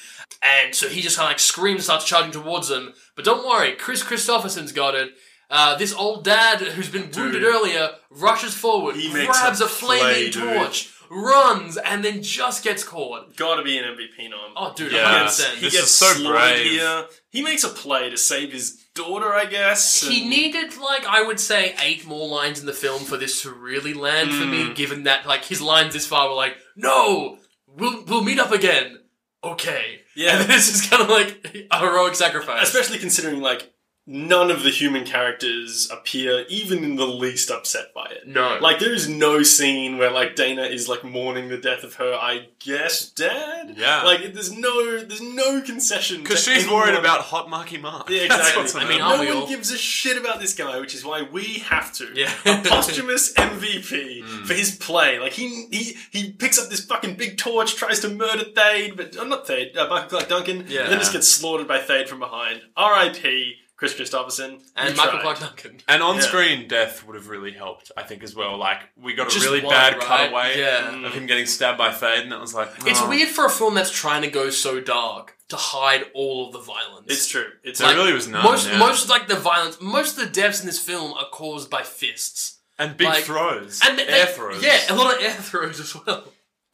and 0.42 0.74
so 0.74 0.88
he 0.88 1.00
just 1.00 1.16
kind 1.16 1.26
of 1.26 1.30
like 1.30 1.38
screams, 1.38 1.76
and 1.76 1.84
starts 1.84 2.04
charging 2.04 2.32
towards 2.32 2.68
them. 2.68 2.94
But 3.16 3.24
don't 3.24 3.46
worry, 3.46 3.72
Kris 3.72 4.02
Kristofferson's 4.02 4.72
got 4.72 4.94
it. 4.94 5.10
Uh, 5.50 5.76
this 5.76 5.92
old 5.94 6.24
dad 6.24 6.58
who's 6.60 6.88
been 6.88 7.02
wounded 7.14 7.40
Dude. 7.40 7.44
earlier 7.44 7.90
rushes 8.10 8.54
forward, 8.54 8.96
He 8.96 9.12
makes 9.12 9.38
grabs 9.38 9.60
a 9.60 9.66
a, 9.66 9.68
flaming 9.68 10.02
play, 10.04 10.30
dude. 10.30 10.42
torch, 10.58 10.90
runs, 11.14 11.76
and 11.76 12.04
then 12.04 12.22
just 12.22 12.64
gets 12.64 12.82
caught. 12.84 13.36
Gotta 13.36 13.62
be 13.62 13.78
an 13.78 13.84
MVP 13.84 14.28
nom. 14.30 14.52
Oh, 14.56 14.72
dude, 14.74 14.92
Yeah. 14.92 15.24
100%. 15.24 15.54
he 15.54 15.60
This 15.60 15.72
gets 15.74 15.84
is 15.86 15.90
so 15.90 16.06
slaughtered 16.06 16.32
brave. 16.40 16.70
Here. 16.72 17.04
He 17.30 17.42
makes 17.42 17.64
a 17.64 17.68
play 17.68 18.10
to 18.10 18.16
save 18.16 18.52
his 18.52 18.82
daughter, 18.94 19.32
I 19.32 19.44
guess. 19.46 20.02
He 20.06 20.20
and- 20.22 20.30
needed, 20.30 20.76
like, 20.76 21.04
I 21.06 21.22
would 21.22 21.40
say, 21.40 21.74
eight 21.80 22.06
more 22.06 22.28
lines 22.28 22.60
in 22.60 22.66
the 22.66 22.72
film 22.72 23.04
for 23.04 23.16
this 23.16 23.42
to 23.42 23.50
really 23.52 23.94
land 23.94 24.30
for 24.32 24.44
me, 24.46 24.64
Mm. 24.64 24.74
given 24.74 25.02
that, 25.04 25.26
like, 25.26 25.44
his 25.44 25.60
lines 25.60 25.94
this 25.94 26.06
far 26.06 26.28
were 26.28 26.34
like, 26.34 26.56
no, 26.76 27.38
we'll, 27.66 28.04
we'll 28.04 28.22
meet 28.24 28.38
up 28.38 28.52
again. 28.52 28.98
Okay. 29.42 30.00
Yeah. 30.16 30.38
And 30.40 30.48
this 30.48 30.72
is 30.74 30.88
kind 30.88 31.02
of 31.02 31.08
like 31.10 31.66
a 31.70 31.78
heroic 31.78 32.14
sacrifice. 32.14 32.62
especially 32.68 32.98
considering 32.98 33.40
like 33.40 33.72
none 34.06 34.50
of 34.50 34.62
the 34.62 34.68
human 34.70 35.02
characters 35.04 35.88
appear 35.90 36.44
even 36.50 36.84
in 36.84 36.96
the 36.96 37.06
least 37.06 37.50
upset 37.50 37.94
by 37.94 38.04
it. 38.10 38.26
No. 38.28 38.58
Like 38.60 38.78
there 38.78 38.92
is 38.92 39.08
no 39.08 39.42
scene 39.42 39.96
where 39.96 40.10
like 40.10 40.36
Dana 40.36 40.64
is 40.64 40.88
like 40.90 41.02
mourning 41.04 41.48
the 41.48 41.56
death 41.56 41.84
of 41.84 41.94
her, 41.94 42.12
I 42.14 42.48
guess, 42.58 43.08
dad. 43.08 43.74
Yeah. 43.78 44.02
Like 44.02 44.34
there's 44.34 44.52
no 44.52 44.98
there's 45.02 45.22
no 45.22 45.62
concession 45.62 46.22
Because 46.22 46.44
to 46.44 46.50
she's 46.50 46.68
worried 46.68 46.96
about 46.96 47.20
hot 47.22 47.48
Marky 47.48 47.78
Mark. 47.78 48.10
Yeah, 48.10 48.26
That's 48.28 48.50
exactly. 48.50 48.62
what's 48.62 48.74
I 48.74 48.88
mean, 48.88 49.00
her 49.00 49.24
no 49.24 49.34
one 49.34 49.42
all- 49.42 49.48
gives 49.48 49.70
a 49.72 49.78
shit 49.78 50.18
about 50.18 50.38
this 50.38 50.54
guy, 50.54 50.78
which 50.80 50.94
is 50.94 51.02
why 51.04 51.22
we 51.22 51.60
have 51.60 51.92
to. 51.94 52.08
Yeah. 52.14 52.30
A 52.44 52.62
posthumous 52.68 53.32
MVP 53.34 54.22
for 54.46 54.52
his 54.54 54.76
play. 54.76 55.18
Like 55.18 55.32
he 55.32 55.66
he 55.70 55.96
he 56.10 56.30
picks 56.32 56.58
up 56.58 56.68
this 56.68 56.84
fucking 56.84 57.14
big 57.16 57.38
torch, 57.38 57.76
tries 57.76 58.00
to 58.00 58.08
murder 58.10 58.44
Thade, 58.44 58.96
but 58.96 59.16
uh, 59.16 59.24
not 59.24 59.46
Thade, 59.46 59.76
uh, 59.76 59.88
Michael 59.88 60.08
Clarke 60.10 60.28
Duncan, 60.28 60.66
Yeah. 60.68 60.82
and 60.82 60.92
then 60.92 60.98
just 60.98 61.12
gets 61.14 61.28
slaughtered 61.28 61.66
by 61.68 61.78
Thade 61.78 62.06
from 62.08 62.18
behind. 62.18 62.60
R.I.P. 62.76 63.56
Kris 63.92 64.10
Kristofferson 64.10 64.60
and 64.76 64.90
You 64.90 64.96
Michael 64.96 65.20
tried. 65.20 65.22
Clarke 65.22 65.40
Duncan. 65.40 65.80
And 65.88 66.02
on-screen 66.02 66.68
death 66.68 67.06
would 67.06 67.16
have 67.16 67.28
really 67.28 67.52
helped, 67.52 67.90
I 67.96 68.02
think, 68.02 68.22
as 68.22 68.34
well. 68.34 68.56
Like 68.56 68.78
we 68.96 69.14
got 69.14 69.26
a 69.26 69.30
Just 69.30 69.44
really 69.46 69.60
one, 69.62 69.74
bad 69.74 69.96
right? 69.98 70.20
cutaway 70.30 70.58
Yeah. 70.58 71.06
of 71.06 71.12
him 71.14 71.26
getting 71.26 71.46
stabbed 71.46 71.78
by 71.78 71.90
Thade, 71.90 72.22
and 72.22 72.32
it 72.32 72.40
was 72.40 72.54
like, 72.54 72.68
It's 72.86 73.00
oh. 73.02 73.08
weird 73.08 73.28
for 73.28 73.44
a 73.46 73.50
film 73.50 73.74
that's 73.74 73.90
trying 73.90 74.22
to 74.22 74.30
go 74.30 74.50
so 74.50 74.80
dark 74.80 75.36
to 75.48 75.56
hide 75.56 76.04
all 76.14 76.46
of 76.46 76.52
the 76.52 76.60
violence. 76.60 77.06
It's 77.08 77.28
true. 77.28 77.46
It's 77.62 77.78
There 77.78 77.88
like, 77.88 77.96
really 77.96 78.12
was 78.12 78.26
none. 78.28 78.42
most 78.42 78.68
yeah. 78.68 78.78
most 78.78 79.08
like 79.08 79.28
the 79.28 79.36
violence, 79.36 79.78
most 79.80 80.18
of 80.18 80.24
the 80.26 80.30
deaths 80.32 80.60
in 80.60 80.66
this 80.66 80.78
film 80.78 81.12
are 81.12 81.26
caused 81.30 81.68
by 81.70 81.82
fists 81.82 82.58
and 82.78 82.96
big 82.96 83.06
like- 83.08 83.24
throws, 83.24 83.80
and 83.86 83.98
they- 83.98 84.06
air 84.08 84.26
throws. 84.26 84.62
Yeah, 84.64 84.78
a 84.90 84.94
lot 84.94 85.14
of 85.14 85.22
air 85.22 85.30
throws 85.50 85.80
as 85.80 85.94
well. 85.94 86.24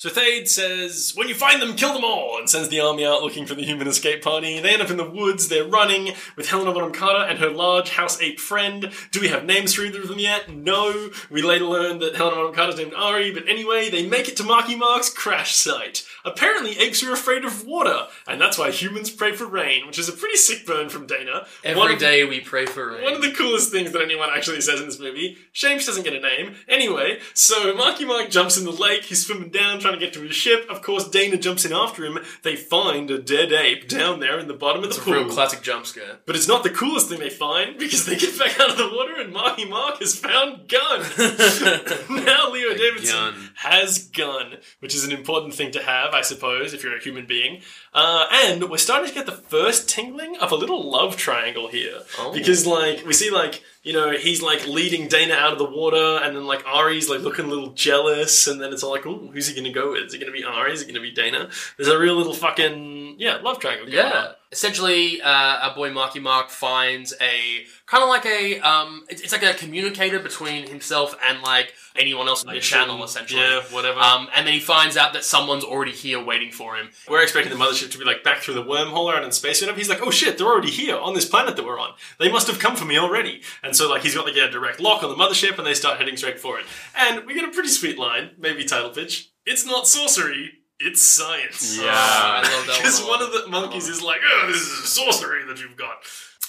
So 0.01 0.09
Thade 0.09 0.49
says, 0.49 1.13
When 1.15 1.29
you 1.29 1.35
find 1.35 1.61
them, 1.61 1.77
kill 1.77 1.93
them 1.93 2.07
all, 2.07 2.39
and 2.39 2.49
sends 2.49 2.71
the 2.71 2.81
army 2.81 3.05
out 3.05 3.21
looking 3.23 3.45
for 3.45 3.55
the 3.55 3.65
human 3.67 3.87
escape 3.87 4.23
party. 4.23 4.59
They 4.59 4.73
end 4.73 4.81
up 4.81 4.89
in 4.89 4.97
the 4.97 5.05
woods, 5.05 5.49
they're 5.49 5.67
running 5.69 6.15
with 6.37 6.49
Helena 6.49 6.73
Bonham 6.73 6.91
Carter 6.95 7.23
and 7.29 7.39
her 7.39 7.51
large 7.51 7.91
house 7.91 8.19
ape 8.23 8.41
friend. 8.41 8.91
Do 9.11 9.21
we 9.21 9.29
have 9.29 9.45
names 9.45 9.75
for 9.75 9.83
either 9.83 10.01
of 10.01 10.09
them 10.09 10.19
yet? 10.19 10.49
No. 10.51 11.11
We 11.31 11.43
later 11.43 11.67
learn 11.67 11.99
that 11.99 12.17
Helena 12.17 12.37
Bonham 12.37 12.55
Carter's 12.55 12.79
named 12.79 12.95
Ari, 12.95 13.33
but 13.35 13.47
anyway, 13.47 13.91
they 13.91 14.07
make 14.07 14.27
it 14.27 14.39
to 14.39 14.43
Marky 14.43 14.75
Mark's 14.75 15.11
crash 15.11 15.55
site. 15.55 16.07
Apparently, 16.25 16.79
apes 16.79 17.03
are 17.03 17.13
afraid 17.13 17.45
of 17.45 17.67
water, 17.67 18.07
and 18.27 18.41
that's 18.41 18.57
why 18.57 18.71
humans 18.71 19.11
pray 19.11 19.33
for 19.33 19.45
rain, 19.45 19.87
which 19.87 19.99
is 19.99 20.09
a 20.09 20.13
pretty 20.13 20.37
sick 20.37 20.65
burn 20.67 20.89
from 20.89 21.07
Dana. 21.07 21.47
One 21.63 21.77
Every 21.77 21.93
of- 21.95 22.01
day 22.01 22.25
we 22.25 22.41
pray 22.41 22.65
for 22.65 22.93
rain. 22.93 23.05
one 23.05 23.13
of 23.13 23.21
the 23.23 23.33
coolest 23.33 23.71
things 23.71 23.93
that 23.93 24.01
anyone 24.01 24.31
actually 24.35 24.63
says 24.63 24.81
in 24.81 24.87
this 24.87 24.99
movie. 24.99 25.37
Shame 25.53 25.79
she 25.79 25.85
doesn't 25.85 26.05
get 26.05 26.15
a 26.15 26.21
name. 26.21 26.55
Anyway, 26.69 27.21
so 27.35 27.75
Marky 27.75 28.07
Mark 28.07 28.31
jumps 28.31 28.57
in 28.57 28.65
the 28.65 28.71
lake. 28.71 29.05
He's 29.05 29.27
swimming 29.27 29.51
down, 29.51 29.79
trying 29.91 30.01
to 30.01 30.07
get 30.07 30.15
to 30.15 30.27
his 30.27 30.37
ship. 30.37 30.67
Of 30.71 30.83
course, 30.83 31.09
Dana 31.09 31.37
jumps 31.37 31.65
in 31.65 31.73
after 31.73 32.05
him. 32.05 32.19
They 32.43 32.57
find 32.57 33.11
a 33.11 33.19
dead 33.19 33.53
ape 33.53 33.89
down 33.89 34.21
there 34.21 34.39
in 34.39 34.47
the 34.49 34.55
bottom 34.55 34.85
of 34.85 34.91
the 34.91 34.97
it's 34.97 34.99
a 34.99 35.03
pool. 35.03 35.15
real 35.15 35.29
classic 35.29 35.63
jump 35.63 35.87
scare. 35.87 36.19
But 36.27 36.37
it's 36.37 36.49
not 36.49 36.63
the 36.63 36.71
coolest 36.71 37.09
thing 37.09 37.19
they 37.19 37.31
find 37.31 37.79
because 37.79 38.07
they 38.07 38.17
get 38.17 38.39
back 38.39 38.59
out 38.61 38.71
of 38.71 38.77
the 38.77 38.89
water 38.89 39.21
and 39.21 39.33
Marky 39.33 39.65
Mark 39.65 39.99
has 39.99 40.15
found 40.15 40.69
gun. 40.69 41.01
now 42.25 42.51
Leo 42.51 42.75
Davidson 42.75 43.17
gun. 43.17 43.51
has 43.57 44.09
gun, 44.09 44.57
which 44.81 44.95
is 44.95 45.05
an 45.05 45.13
important 45.13 45.55
thing 45.55 45.73
to 45.73 45.83
have, 45.83 46.15
I 46.15 46.23
suppose, 46.23 46.73
if 46.73 46.83
you're 46.85 46.97
a 46.97 47.03
human 47.03 47.27
being. 47.27 47.63
Uh, 47.93 48.27
and 48.33 48.71
we're 48.71 48.79
starting 48.79 49.09
to 49.09 49.15
get 49.15 49.27
the 49.27 49.33
first 49.33 49.89
tingling 49.89 50.37
of 50.37 50.53
a 50.53 50.55
little 50.55 50.89
love 50.89 51.17
triangle 51.17 51.67
here 51.69 51.99
Oh. 52.19 52.33
because, 52.33 52.65
like, 52.67 53.05
we 53.05 53.13
see 53.13 53.31
like 53.31 53.63
you 53.83 53.93
know 53.93 54.13
he's 54.13 54.41
like 54.43 54.67
leading 54.69 55.09
Dana 55.09 55.35
out 55.35 55.53
of 55.53 55.59
the 55.59 55.65
water, 55.65 56.21
and 56.23 56.37
then 56.37 56.45
like 56.47 56.65
Ari's 56.67 57.09
like 57.11 57.21
looking 57.21 57.47
a 57.47 57.49
little 57.49 57.71
jealous, 57.73 58.47
and 58.47 58.61
then 58.61 58.73
it's 58.73 58.83
all 58.85 58.93
like, 58.93 59.07
oh, 59.07 59.31
who's 59.33 59.49
he 59.49 59.57
gonna 59.57 59.73
go 59.73 59.93
with? 59.93 60.05
Is 60.05 60.15
it 60.15 60.21
gonna 60.21 60.31
be 60.33 60.45
Ari? 60.45 60.73
Is 60.73 60.83
it 60.83 60.87
gonna 60.87 61.01
be 61.01 61.11
Dana? 61.11 61.49
There's 61.77 61.89
a 61.89 61.99
real 61.99 62.15
little 62.15 62.35
fucking 62.35 63.17
yeah 63.19 63.37
love 63.37 63.59
triangle. 63.59 63.87
going 63.87 63.99
on. 64.29 64.35
Essentially, 64.53 65.23
uh, 65.23 65.29
our 65.29 65.75
boy 65.77 65.93
Marky 65.93 66.19
Mark 66.19 66.51
finds 66.51 67.15
a 67.21 67.65
kind 67.87 68.03
of 68.03 68.09
like 68.09 68.27
a 68.27 68.59
um, 68.61 69.05
it's, 69.09 69.21
it's 69.23 69.33
like 69.33 69.45
a 69.45 69.55
communicator 69.55 70.19
between 70.19 70.67
himself 70.67 71.15
and 71.25 71.41
like 71.41 71.73
anyone 71.95 72.27
else 72.27 72.45
on 72.45 72.53
the 72.53 72.61
channel, 72.61 73.05
essentially. 73.05 73.41
Yeah, 73.41 73.61
whatever. 73.71 74.01
Um, 74.01 74.29
and 74.35 74.45
then 74.45 74.55
he 74.55 74.59
finds 74.59 74.97
out 74.97 75.13
that 75.13 75.23
someone's 75.23 75.63
already 75.63 75.93
here 75.93 76.21
waiting 76.21 76.51
for 76.51 76.75
him. 76.75 76.91
We're 77.09 77.23
expecting 77.23 77.57
the 77.57 77.65
mothership 77.65 77.93
to 77.93 77.99
be 77.99 78.05
like 78.05 78.25
back 78.25 78.39
through 78.39 78.55
the 78.55 78.65
wormhole 78.65 79.15
out 79.15 79.23
in 79.23 79.31
space 79.31 79.65
with. 79.65 79.77
He's 79.77 79.89
like, 79.89 80.03
oh 80.03 80.11
shit, 80.11 80.37
they're 80.37 80.49
already 80.49 80.71
here 80.71 80.99
on 80.99 81.15
this 81.15 81.27
planet 81.27 81.55
that 81.55 81.65
we're 81.65 81.79
on. 81.79 81.93
They 82.19 82.31
must 82.31 82.49
have 82.49 82.59
come 82.59 82.75
for 82.75 82.85
me 82.85 82.99
already. 82.99 83.43
And 83.63 83.77
so 83.77 83.89
like 83.89 84.03
he's 84.03 84.17
got 84.17 84.27
like 84.27 84.35
a 84.37 84.51
direct 84.51 84.81
lock 84.81 85.05
on 85.05 85.11
the 85.11 85.23
mothership, 85.23 85.59
and 85.59 85.67
they 85.67 85.75
start 85.75 85.99
heading 85.99 86.17
straight 86.17 86.41
for 86.41 86.59
it. 86.59 86.67
And 86.97 87.25
we 87.25 87.35
get 87.35 87.49
a 87.49 87.53
pretty 87.53 87.69
sweet 87.69 87.99
line, 87.99 88.31
maybe 88.37 88.65
title 88.65 88.91
pitch. 88.91 89.31
It's 89.47 89.65
not 89.65 89.87
sorcery. 89.87 90.60
It's 90.81 91.03
science. 91.03 91.77
Yeah. 91.79 91.85
Oh, 91.87 91.91
I 91.93 92.43
love 92.43 92.67
that 92.67 92.79
Because 92.79 93.01
one. 93.01 93.21
one 93.21 93.23
of 93.23 93.33
the 93.33 93.49
monkeys 93.49 93.89
is 93.89 94.03
like, 94.03 94.21
oh, 94.25 94.47
this 94.47 94.57
is 94.57 94.89
sorcery 94.89 95.45
that 95.47 95.61
you've 95.61 95.77
got. 95.77 95.99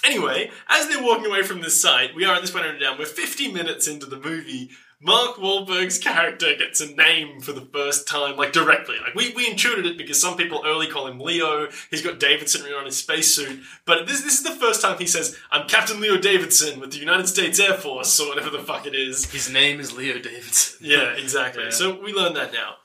Anyway, 0.04 0.50
as 0.68 0.88
they're 0.88 1.02
walking 1.02 1.26
away 1.26 1.42
from 1.42 1.60
this 1.60 1.80
site, 1.80 2.14
we 2.14 2.24
are 2.24 2.34
at 2.34 2.40
this 2.40 2.50
point 2.50 2.80
down. 2.80 2.98
We're 2.98 3.04
50 3.06 3.52
minutes 3.52 3.86
into 3.86 4.06
the 4.06 4.18
movie. 4.18 4.70
Mark 5.04 5.36
Wahlberg's 5.36 5.98
character 5.98 6.54
gets 6.56 6.80
a 6.80 6.94
name 6.94 7.40
for 7.40 7.52
the 7.52 7.60
first 7.72 8.06
time, 8.06 8.36
like 8.36 8.52
directly. 8.52 8.96
Like 9.04 9.14
we, 9.16 9.32
we 9.34 9.48
intuited 9.50 9.84
it 9.84 9.98
because 9.98 10.20
some 10.20 10.36
people 10.36 10.62
early 10.64 10.86
call 10.86 11.08
him 11.08 11.18
Leo. 11.18 11.68
He's 11.90 12.02
got 12.02 12.20
Davidson 12.20 12.62
written 12.62 12.78
on 12.78 12.84
his 12.86 12.96
spacesuit. 12.98 13.60
But 13.84 14.06
this 14.06 14.22
this 14.22 14.34
is 14.38 14.44
the 14.44 14.54
first 14.54 14.80
time 14.80 14.98
he 14.98 15.06
says, 15.08 15.36
"I'm 15.50 15.66
Captain 15.66 16.00
Leo 16.00 16.18
Davidson 16.18 16.78
with 16.78 16.92
the 16.92 16.98
United 16.98 17.26
States 17.26 17.58
Air 17.58 17.74
Force," 17.74 18.18
or 18.20 18.28
whatever 18.28 18.48
the 18.50 18.60
fuck 18.60 18.86
it 18.86 18.94
is. 18.94 19.28
His 19.32 19.50
name 19.50 19.80
is 19.80 19.92
Leo 19.96 20.20
Davidson. 20.20 20.86
Yeah, 20.86 21.14
exactly. 21.14 21.64
Yeah. 21.64 21.70
So 21.70 22.00
we 22.00 22.12
learned 22.12 22.36
that 22.36 22.52
now. 22.52 22.76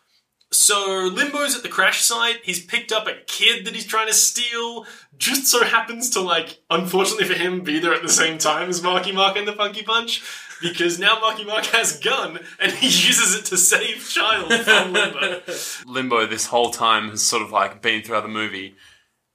So 0.51 1.09
Limbo's 1.13 1.55
at 1.55 1.63
the 1.63 1.69
crash 1.69 2.01
site. 2.01 2.37
He's 2.43 2.63
picked 2.65 2.91
up 2.91 3.05
a 3.07 3.15
kid 3.27 3.65
that 3.65 3.75
he's 3.75 3.85
trying 3.85 4.07
to 4.07 4.13
steal. 4.13 4.85
Just 5.17 5.47
so 5.47 5.63
happens 5.65 6.09
to 6.11 6.21
like, 6.21 6.59
unfortunately 6.69 7.25
for 7.27 7.33
him, 7.33 7.61
be 7.61 7.79
there 7.79 7.93
at 7.93 8.01
the 8.01 8.09
same 8.09 8.37
time 8.37 8.69
as 8.69 8.81
Marky 8.81 9.11
Mark 9.11 9.35
and 9.37 9.47
the 9.47 9.53
Funky 9.53 9.83
Punch. 9.83 10.23
Because 10.61 10.97
now 10.97 11.19
Marky 11.19 11.43
Mark 11.45 11.65
has 11.67 11.99
gun 11.99 12.39
and 12.59 12.71
he 12.71 12.87
uses 12.87 13.35
it 13.35 13.45
to 13.45 13.57
save 13.57 14.07
child 14.09 14.51
from 14.63 14.93
Limbo. 14.93 15.41
Limbo 15.85 16.25
this 16.25 16.47
whole 16.47 16.71
time 16.71 17.09
has 17.11 17.21
sort 17.21 17.43
of 17.43 17.51
like 17.51 17.81
been 17.81 18.01
throughout 18.01 18.23
the 18.23 18.27
movie, 18.29 18.75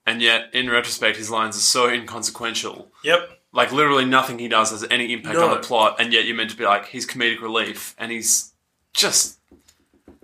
and 0.05 0.21
yet 0.21 0.47
in 0.53 0.69
retrospect, 0.69 1.17
his 1.19 1.31
lines 1.31 1.57
are 1.57 1.61
so 1.61 1.89
inconsequential. 1.89 2.91
Yep. 3.05 3.39
Like 3.53 3.71
literally 3.71 4.05
nothing 4.05 4.39
he 4.41 4.49
does 4.49 4.71
has 4.71 4.85
any 4.91 5.13
impact 5.13 5.37
No. 5.37 5.49
on 5.49 5.51
the 5.55 5.61
plot, 5.65 5.97
and 6.01 6.13
yet 6.13 6.25
you're 6.25 6.35
meant 6.37 6.51
to 6.51 6.57
be 6.57 6.65
like 6.65 6.87
he's 6.87 7.07
comedic 7.07 7.41
relief, 7.41 7.95
and 7.99 8.11
he's 8.11 8.53
just. 8.93 9.39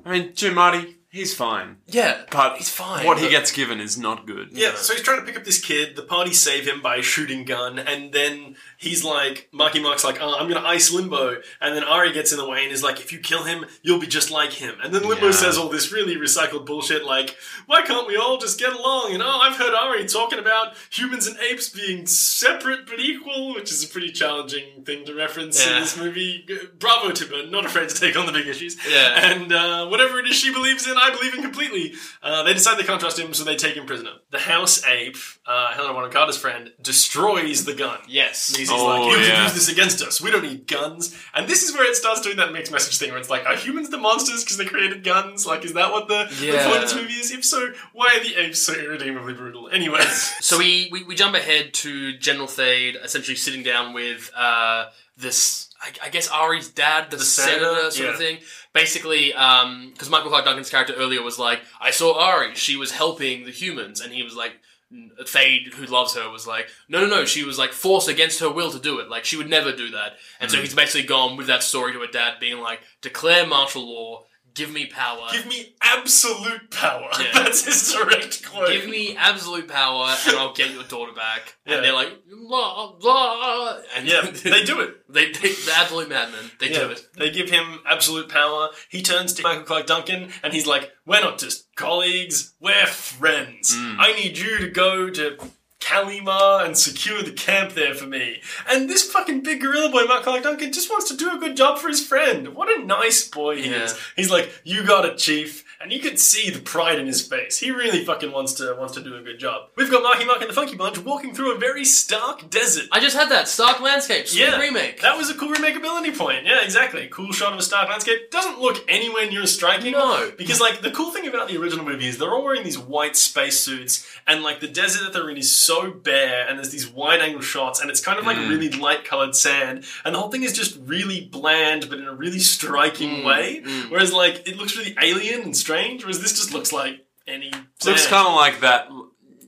I 0.09 0.13
mean, 0.19 0.33
Giamatti, 0.33 0.95
he's 1.11 1.35
fine, 1.35 1.77
Yeah, 1.87 2.23
but 2.31 2.57
he's 2.57 2.71
fine. 2.71 3.05
What 3.07 3.19
he 3.19 3.25
but- 3.27 3.31
gets 3.31 3.53
given 3.53 3.79
is 3.79 3.99
not 3.99 4.27
good. 4.27 4.49
Yeah, 4.53 4.75
so 4.77 4.95
he's 4.95 5.03
trying 5.03 5.21
to 5.21 5.27
pick 5.27 5.37
up 5.37 5.45
this 5.45 5.61
kid. 5.61 5.97
The 5.97 6.03
party 6.03 6.33
save 6.33 6.67
him 6.67 6.81
by 6.81 6.97
a 6.97 7.03
shooting 7.03 7.45
gun, 7.45 7.79
and 7.79 8.13
then 8.13 8.57
he's 8.79 9.05
like, 9.05 9.49
Marky 9.53 9.81
Mark's 9.83 10.05
like, 10.05 10.19
oh, 10.21 10.35
I'm 10.39 10.49
gonna 10.49 10.67
ice 10.67 10.91
Limbo, 10.93 11.37
and 11.61 11.77
then 11.77 11.85
Ari 11.85 12.13
gets 12.13 12.33
in 12.33 12.39
the 12.39 12.49
way 12.49 12.63
and 12.65 12.73
is 12.73 12.83
like, 12.83 13.01
if 13.01 13.13
you 13.13 13.19
kill 13.19 13.43
him, 13.45 13.67
you'll 13.83 14.01
be 14.01 14.07
just 14.07 14.31
like 14.31 14.53
him. 14.53 14.77
And 14.83 14.95
then 14.95 15.03
Limbo 15.03 15.27
Yeah. 15.27 15.33
says 15.33 15.59
all 15.59 15.69
this 15.69 15.93
really 15.93 16.17
recycled 16.17 16.65
bullshit 16.65 17.05
like, 17.05 17.37
why 17.67 17.83
can't 17.83 18.07
we 18.07 18.17
all 18.17 18.39
just 18.39 18.59
get 18.59 18.73
along? 18.73 19.13
And 19.13 19.23
oh, 19.23 19.27
I've 19.41 19.57
heard 19.57 19.75
Ari 19.75 20.07
talking 20.07 20.39
about 20.39 20.75
humans 20.91 21.27
and 21.27 21.37
apes 21.41 21.69
being 21.69 22.07
separate 22.07 22.87
but 22.87 23.01
equal, 23.01 23.55
which 23.55 23.71
is 23.73 23.85
a 23.85 23.89
pretty 23.89 24.11
challenging 24.13 24.85
thing 24.85 25.05
to 25.07 25.15
reference 25.15 25.65
in 25.67 25.81
this 25.81 25.97
movie. 25.99 26.47
Bravo 26.79 27.11
to 27.11 27.25
her, 27.27 27.47
not 27.51 27.67
afraid 27.67 27.89
to 27.89 27.95
take 27.95 28.17
on 28.17 28.27
the 28.27 28.33
big 28.33 28.47
issues. 28.47 28.77
Yeah. 28.89 29.33
And 29.33 29.53
uh, 29.53 29.89
whatever 29.89 30.19
it 30.21 30.27
is 30.27 30.37
she 30.37 30.53
believes 30.53 30.87
in, 30.87 30.95
I 30.97 31.11
believe 31.11 31.35
in 31.35 31.43
completely. 31.43 31.95
Uh, 32.23 32.43
they 32.45 32.55
decide 32.55 32.79
they 32.79 32.85
can't 32.85 33.01
trust 33.01 33.19
him, 33.19 33.35
so 33.35 33.45
they 33.45 33.57
take 33.57 33.75
him 33.75 33.87
prisoner. 33.87 34.13
The 34.31 34.39
house 34.39 34.85
ape, 34.87 35.17
uh, 35.49 35.73
Helena 35.73 35.95
Bonham 35.95 36.11
Carter's 36.13 36.37
friend, 36.37 36.71
destroys 36.83 37.65
the 37.65 37.73
gun. 37.75 37.99
Yes. 38.07 38.49
He's, 38.49 38.69
he's 38.69 38.71
Oh, 38.71 38.85
like, 38.87 39.11
you 39.13 39.25
yeah. 39.25 39.35
can 39.35 39.43
use 39.45 39.55
this 39.55 39.69
against 39.69 40.03
us. 40.03 40.21
We 40.21 40.31
don't 40.31 40.43
need 40.43 40.67
guns. 40.67 41.17
And 41.35 41.49
this 41.49 41.63
is 41.63 41.75
where 41.75 41.89
it 41.89 41.97
starts 41.97 42.21
doing 42.21 42.37
that 42.37 42.53
mixed 42.53 42.71
message 42.71 42.99
thing 42.99 43.11
where 43.11 43.19
it's 43.19 43.31
like, 43.31 43.47
are 43.47 43.57
humans 43.57 43.89
the 43.89 43.97
monsters 43.97 44.45
because 44.45 44.59
they 44.59 44.67
created 44.67 45.03
guns? 45.05 45.47
Like, 45.47 45.65
is 45.65 45.73
that 45.73 45.91
what 45.91 46.07
the, 46.09 46.27
the 46.39 46.53
point 46.65 46.77
of 46.77 46.83
this 46.83 46.95
movie 46.95 47.15
is? 47.15 47.31
If 47.33 47.45
so, 47.45 47.69
why 47.95 48.09
are 48.15 48.23
the 48.23 48.35
apes 48.45 48.61
so 48.61 48.75
irredeemably 48.75 49.33
brutal? 49.35 49.69
Anyways. 49.71 50.35
So 50.49 50.57
we, 50.59 50.89
we, 50.93 51.03
we 51.05 51.15
jump 51.15 51.35
ahead 51.35 51.73
to 51.75 52.17
General 52.19 52.47
Thade 52.47 52.97
essentially 53.03 53.37
sitting 53.37 53.63
down 53.63 53.93
with 53.93 54.31
uh, 54.37 54.87
this, 55.17 55.69
I, 55.83 56.07
I 56.07 56.09
guess 56.11 56.29
Ari's 56.29 56.69
dad, 56.69 57.11
the, 57.11 57.17
The 57.19 57.25
senator, 57.25 57.65
senator? 57.75 57.91
sort 57.91 58.09
of 58.11 58.17
thing. 58.19 58.39
Basically, 58.73 59.29
because 59.31 60.09
Michael 60.11 60.31
Clarke 60.31 60.45
Duncan's 60.45 60.71
character 60.71 60.95
earlier 60.95 61.23
was 61.23 61.39
like, 61.39 61.61
I 61.81 61.91
saw 61.91 62.19
Ari, 62.21 62.55
she 62.55 62.77
was 62.77 62.93
helping 62.93 63.45
the 63.45 63.51
humans, 63.51 64.01
and 64.01 64.13
he 64.13 64.23
was 64.23 64.35
like, 64.37 64.53
Thade, 64.93 65.75
who 65.75 65.85
loves 65.87 66.15
her, 66.15 66.31
was 66.31 66.47
like, 66.47 66.69
no, 66.89 67.01
no, 67.03 67.07
no, 67.07 67.25
she 67.27 67.45
was 67.45 67.59
like 67.59 67.73
forced 67.73 68.09
against 68.09 68.41
her 68.41 68.51
will 68.51 68.71
to 68.71 68.79
do 68.79 69.01
it. 69.01 69.11
Like, 69.11 69.25
she 69.25 69.37
would 69.37 69.49
never 69.51 69.71
do 69.73 69.91
that. 69.91 70.17
And 70.41 70.51
Hmm. 70.51 70.57
so 70.57 70.63
he's 70.63 70.75
basically 70.75 71.07
gone 71.07 71.37
with 71.37 71.47
that 71.49 71.63
story 71.63 71.93
to 71.93 72.01
her 72.01 72.07
dad, 72.07 72.41
being 72.41 72.61
like, 72.61 72.81
declare 73.03 73.47
martial 73.47 73.87
law, 73.87 74.25
give 74.59 74.73
me 74.73 74.87
power. 74.87 75.29
Give 75.33 75.47
me 75.47 75.75
absolute 75.81 76.71
power. 76.71 77.09
Yeah. 77.19 77.31
That's 77.35 77.65
his 77.65 77.93
direct 77.93 78.45
quote. 78.45 78.69
Give 78.69 78.89
me 78.89 79.17
absolute 79.17 79.69
power 79.69 80.15
and 80.27 80.37
I'll 80.37 80.53
get 80.53 80.73
your 80.73 80.83
daughter 80.83 81.13
back. 81.13 81.57
Yeah. 81.65 81.77
And 81.77 81.85
they're 81.85 81.93
like, 81.95 82.13
blah, 82.29 82.93
blah. 83.01 83.79
And 83.97 84.07
Yeah, 84.07 84.23
they 84.31 84.65
do 84.65 84.81
it. 84.81 84.97
They, 85.09 85.31
they, 85.33 85.53
they're 85.53 85.75
absolute 85.77 86.09
madmen. 86.09 86.51
They 86.59 86.69
do 86.69 86.91
it. 86.91 87.07
They 87.17 87.31
give 87.31 87.51
him 87.51 87.79
absolute 87.87 88.29
power. 88.29 88.71
He 88.91 89.01
turns 89.01 89.33
to 89.35 89.43
Michael 89.43 89.65
Clarke 89.65 89.87
Duncan 89.87 90.31
and 90.43 90.53
he's 90.53 90.67
like, 90.67 90.91
We're 91.07 91.21
not 91.21 91.39
just 91.39 91.75
colleagues, 91.77 92.55
we're 92.61 92.87
friends. 92.87 93.75
Hmm. 93.75 94.01
I 94.01 94.13
need 94.13 94.37
you 94.37 94.59
to 94.59 94.69
go 94.69 95.09
to 95.09 95.39
Calima 95.81 96.65
and 96.65 96.77
secure 96.77 97.23
the 97.23 97.31
camp 97.33 97.73
there 97.75 97.95
for 97.95 98.07
me. 98.07 98.43
And 98.69 98.89
this 98.91 99.11
fucking 99.11 99.43
big 99.43 99.61
gorilla 99.61 99.91
boy, 99.91 100.05
Mark 100.05 100.25
Clarke 100.25 100.43
Duncan, 100.43 100.73
just 100.73 100.91
wants 100.91 101.09
to 101.11 101.17
do 101.17 101.31
a 101.35 101.39
good 101.39 101.57
job 101.57 101.79
for 101.79 101.89
his 101.89 102.05
friend. 102.05 102.55
What 102.55 102.69
a 102.69 102.85
nice 102.85 103.27
boy 103.29 103.63
he 103.63 103.71
Yeah. 103.71 103.85
is. 103.85 103.99
He's 104.17 104.31
like, 104.31 104.61
you 104.65 104.85
got 104.85 105.05
it, 105.05 105.19
chief. 105.19 105.65
And 105.81 105.93
you 105.93 106.01
can 106.01 106.17
see 106.17 106.51
the 106.51 106.59
pride 106.59 106.99
in 106.99 107.07
his 107.07 107.23
face. 107.25 107.59
He 107.59 107.71
really 107.71 108.05
fucking 108.05 108.33
wants 108.33 108.53
to 108.55 108.75
wants 108.77 108.95
to 108.95 109.01
do 109.01 109.15
a 109.15 109.23
good 109.23 109.39
job. 109.39 109.69
We've 109.77 109.89
got 109.91 110.03
Marky 110.03 110.25
Mark 110.25 110.41
and 110.41 110.51
the 110.51 110.55
Funky 110.55 110.75
Bunch 110.77 110.99
walking 110.99 111.33
through 111.33 111.55
a 111.55 111.59
very 111.59 111.85
stark 111.85 112.51
desert. 112.51 112.87
I 112.91 112.99
just 112.99 113.17
had 113.17 113.29
that 113.31 113.47
Stark 113.47 113.81
Landscape, 113.81 114.27
sweet 114.27 114.41
Yeah, 114.41 114.59
remake. 114.59 115.01
That 115.03 115.17
was 115.17 115.31
a 115.31 115.35
cool 115.35 115.51
remakeability 115.55 116.19
point. 116.19 116.47
Yeah, 116.47 116.63
exactly. 116.65 117.07
Cool 117.13 117.31
shot 117.31 117.53
of 117.53 117.61
a 117.61 117.63
stark 117.63 117.89
landscape. 117.89 118.31
Doesn't 118.33 118.61
look 118.61 118.85
anywhere 118.89 119.31
near 119.31 119.43
as 119.43 119.55
striking. 119.55 119.93
No. 119.93 120.33
Because, 120.37 120.61
like, 120.61 120.81
the 120.81 120.91
cool 120.91 121.13
thing 121.13 121.29
about 121.29 121.47
the 121.49 121.57
original 121.57 121.85
movie 121.85 122.09
is 122.09 122.19
they're 122.19 122.33
all 122.35 122.43
wearing 122.45 122.65
these 122.65 122.79
white 122.79 123.17
spacesuits, 123.17 124.05
and, 124.27 124.43
like, 124.43 124.59
the 124.59 124.69
desert 124.69 125.05
that 125.05 125.13
they're 125.13 125.31
in 125.31 125.37
is 125.37 125.55
so 125.55 125.93
bare, 125.93 126.45
and 126.49 126.59
there's 126.59 126.71
these 126.71 126.89
wide 126.89 127.21
angle 127.21 127.41
shots, 127.41 127.81
and 127.81 127.89
it's 127.89 128.01
kind 128.01 128.19
of 128.19 128.27
like 128.27 128.37
Mm. 128.37 128.49
really 128.49 128.69
light 128.71 129.05
colored 129.05 129.37
sand, 129.37 129.85
and 130.05 130.13
the 130.15 130.19
whole 130.19 130.31
thing 130.31 130.43
is 130.43 130.53
just 130.53 130.77
really 130.85 131.21
bland, 131.21 131.89
but 131.89 131.99
in 132.01 132.07
a 132.07 132.15
really 132.15 132.41
striking 132.41 133.23
Mm, 133.23 133.25
way. 133.25 133.63
mm. 133.65 133.91
Whereas, 133.91 134.13
like, 134.13 134.43
it 134.49 134.57
looks 134.57 134.77
really 134.77 134.97
alien 135.01 135.43
and 135.43 135.57
strange, 135.69 136.03
whereas 136.03 136.21
this 136.23 136.33
just 136.33 136.53
looks 136.55 136.73
like 136.73 137.05
any. 137.27 137.51
Looks 137.85 138.07
kind 138.07 138.27
of 138.27 138.35
like 138.35 138.61
that. 138.61 138.89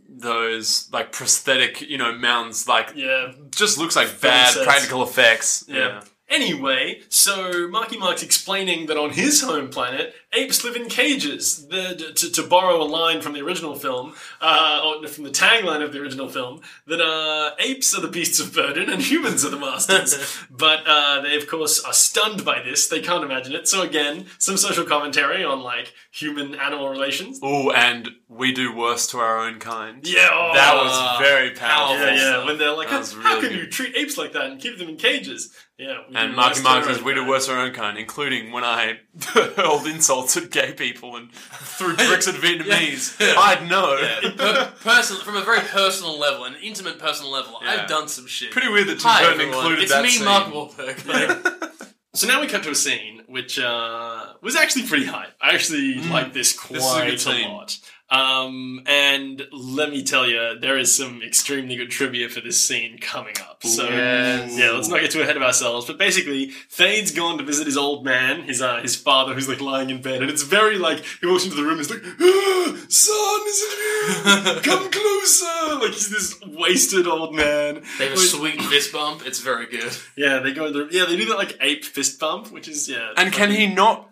Those 0.09 0.89
like 0.93 1.13
prosthetic, 1.13 1.81
you 1.81 1.97
know, 1.97 2.13
mountains. 2.13 2.69
Like 2.69 2.93
Yeah. 2.95 3.33
just 3.51 3.79
looks 3.79 3.97
like 3.97 4.21
bad 4.21 4.53
sets. 4.53 4.67
practical 4.67 5.03
effects. 5.03 5.65
Yeah. 5.67 6.03
Anyway, 6.29 7.01
so 7.09 7.67
Marky 7.69 7.97
Mark's 7.97 8.23
explaining 8.23 8.87
that 8.87 8.97
on 8.99 9.11
his 9.11 9.41
home 9.41 9.69
planet, 9.71 10.15
apes 10.33 10.65
live 10.65 10.77
in 10.77 10.89
cages. 10.89 11.67
The, 11.67 12.13
to, 12.17 12.33
to 12.33 12.43
borrow 12.43 12.83
a 12.83 12.85
line 12.85 13.21
from 13.21 13.33
the 13.33 13.43
original 13.43 13.75
film, 13.75 14.15
uh, 14.41 14.83
or 14.85 15.07
from 15.09 15.25
the 15.25 15.31
tagline 15.31 15.83
of 15.83 15.93
the 15.93 16.01
original 16.01 16.29
film, 16.29 16.61
that 16.87 17.01
uh, 17.01 17.55
apes 17.59 17.97
are 17.97 18.01
the 18.01 18.09
beasts 18.09 18.41
of 18.41 18.55
burden 18.55 18.91
and 18.91 19.03
humans 19.03 19.45
are 19.45 19.51
the 19.51 19.59
masters. 19.59 20.39
but 20.51 20.81
uh, 20.87 21.21
they, 21.23 21.37
of 21.37 21.47
course, 21.49 21.83
are 21.85 21.93
stunned 21.93 22.45
by 22.45 22.63
this. 22.63 22.89
They 22.89 23.01
can't 23.01 23.25
imagine 23.25 23.55
it. 23.55 23.69
So 23.69 23.83
again, 23.83 24.27
some 24.39 24.57
social 24.57 24.85
commentary 24.85 25.45
on 25.45 25.63
like 25.63 25.93
human-animal 26.13 26.89
relations. 26.89 27.41
Oh, 27.43 27.71
and 27.71 28.11
we 28.29 28.53
do 28.53 28.75
worse 28.75 29.07
to 29.09 29.19
our 29.19 29.39
own 29.39 29.59
kind. 29.59 30.07
Yeah, 30.07 30.29
oh, 30.33 30.53
that 30.55 30.75
was 30.75 31.21
very 31.21 31.51
powerful. 31.51 32.07
yeah, 32.07 32.15
yeah. 32.15 32.45
When 32.45 32.59
they're 32.59 32.73
like, 32.73 32.89
how, 32.89 32.99
was 32.99 33.13
how 33.15 33.37
really 33.37 33.49
can 33.49 33.59
you 33.59 33.67
treat 33.67 33.97
apes 33.97 34.17
like 34.17 34.33
that 34.33 34.47
and 34.47 34.61
keep 34.61 34.79
them 34.79 34.89
in 34.89 34.97
cages? 34.97 35.55
Yeah. 35.81 36.03
And 36.15 36.37
Marky 36.37 36.63
Mark 36.63 36.85
says 36.85 37.03
we 37.03 37.15
do 37.15 37.27
worse 37.27 37.47
to 37.47 37.53
our 37.53 37.61
own 37.61 37.73
kind, 37.73 37.97
including 37.97 38.53
when 38.53 38.65
I 38.65 38.99
hurled 39.29 39.87
insults 39.87 40.20
at 40.37 40.51
gay 40.51 40.73
people 40.73 41.17
and 41.17 41.33
threw 41.33 41.95
bricks 41.97 42.27
at 42.29 42.35
Vietnamese. 42.37 43.17
I'd 43.37 43.69
know. 43.69 43.97
Per- 44.37 44.73
person, 44.83 45.17
from 45.19 45.37
a 45.37 45.43
very 45.45 45.61
personal 45.61 46.19
level, 46.19 46.45
an 46.45 46.57
intimate 46.63 46.99
personal 46.99 47.31
level, 47.31 47.59
Yeah. 47.63 47.71
I've 47.83 47.89
done 47.89 48.09
some 48.09 48.27
shit. 48.27 48.51
Pretty 48.51 48.69
weird 48.69 48.89
that 48.89 49.01
Tim 49.01 49.11
Hi 49.11 49.23
Burton 49.23 49.41
everyone, 49.41 49.57
included 49.59 49.83
it's 49.83 49.93
that 49.93 50.03
me, 50.03 50.11
scene. 50.11 50.25
Mark 50.25 50.47
Wahlberg. 50.53 51.57
So 52.13 52.27
now 52.27 52.41
we 52.41 52.49
come 52.49 52.61
to 52.63 52.71
a 52.71 52.75
scene 52.75 53.23
which 53.29 53.57
uh, 53.61 54.33
was 54.43 54.57
actually 54.57 54.83
pretty 54.89 55.07
hype. 55.07 55.31
I 55.41 55.55
actually 55.55 55.95
like 56.11 56.33
this 56.33 56.53
quite 56.59 57.03
a 57.03 57.07
good 57.07 57.15
a, 57.15 57.19
scene. 57.19 57.49
lot. 57.49 57.79
Um, 58.11 58.83
and 58.87 59.47
let 59.53 59.91
me 59.91 60.03
tell 60.03 60.27
you, 60.27 60.59
there 60.61 60.77
is 60.77 60.93
some 60.97 61.23
extremely 61.23 61.77
good 61.77 61.91
trivia 61.91 62.29
for 62.29 62.41
this 62.41 62.59
scene 62.63 62.99
coming 62.99 63.35
up. 63.41 63.63
So 63.63 63.85
Yes. 63.89 64.59
yeah, 64.59 64.71
let's 64.73 64.89
not 64.89 65.01
get 65.01 65.11
too 65.13 65.21
ahead 65.23 65.37
of 65.37 65.43
ourselves. 65.43 65.87
But 65.87 65.97
basically, 65.99 66.47
Thade's 66.71 67.13
gone 67.13 67.39
to 67.39 67.45
visit 67.45 67.67
his 67.67 67.77
old 67.77 68.05
man, 68.05 68.43
his 68.43 68.61
uh, 68.61 68.81
his 68.83 68.97
father, 68.97 69.35
who's 69.35 69.49
like 69.49 69.61
lying 69.61 69.91
in 69.91 70.03
bed, 70.03 70.23
and 70.23 70.31
it's 70.31 70.43
very 70.43 70.77
like 70.79 71.05
he 71.21 71.27
walks 71.27 71.45
into 71.45 71.57
the 71.57 71.63
room, 71.63 71.79
and 71.79 71.81
he's 71.81 71.91
like, 71.91 72.03
ah, 72.05 72.77
"Son, 72.89 73.41
is 73.47 73.61
it 73.63 74.57
you? 74.57 74.61
Come 74.63 74.91
closer!" 74.91 75.75
Like 75.81 75.93
he's 75.93 76.11
this 76.11 76.41
wasted 76.59 77.07
old 77.07 77.35
man. 77.35 77.83
they 77.99 78.09
have 78.09 78.15
a 78.15 78.17
Like- 78.17 78.27
sweet 78.29 78.61
fist 78.63 78.93
bump. 78.93 79.25
It's 79.25 79.39
very 79.41 79.67
good. 79.67 79.93
Yeah, 80.17 80.41
they 80.41 80.53
go. 80.53 80.67
Yeah, 80.91 81.05
they 81.05 81.17
do 81.17 81.27
that 81.27 81.39
like 81.39 81.57
ape 81.61 81.85
fist 81.85 82.19
bump, 82.19 82.51
which 82.51 82.67
is 82.67 82.89
yeah. 82.89 83.13
And 83.17 83.33
can 83.33 83.51
he 83.53 83.67
not? 83.67 84.10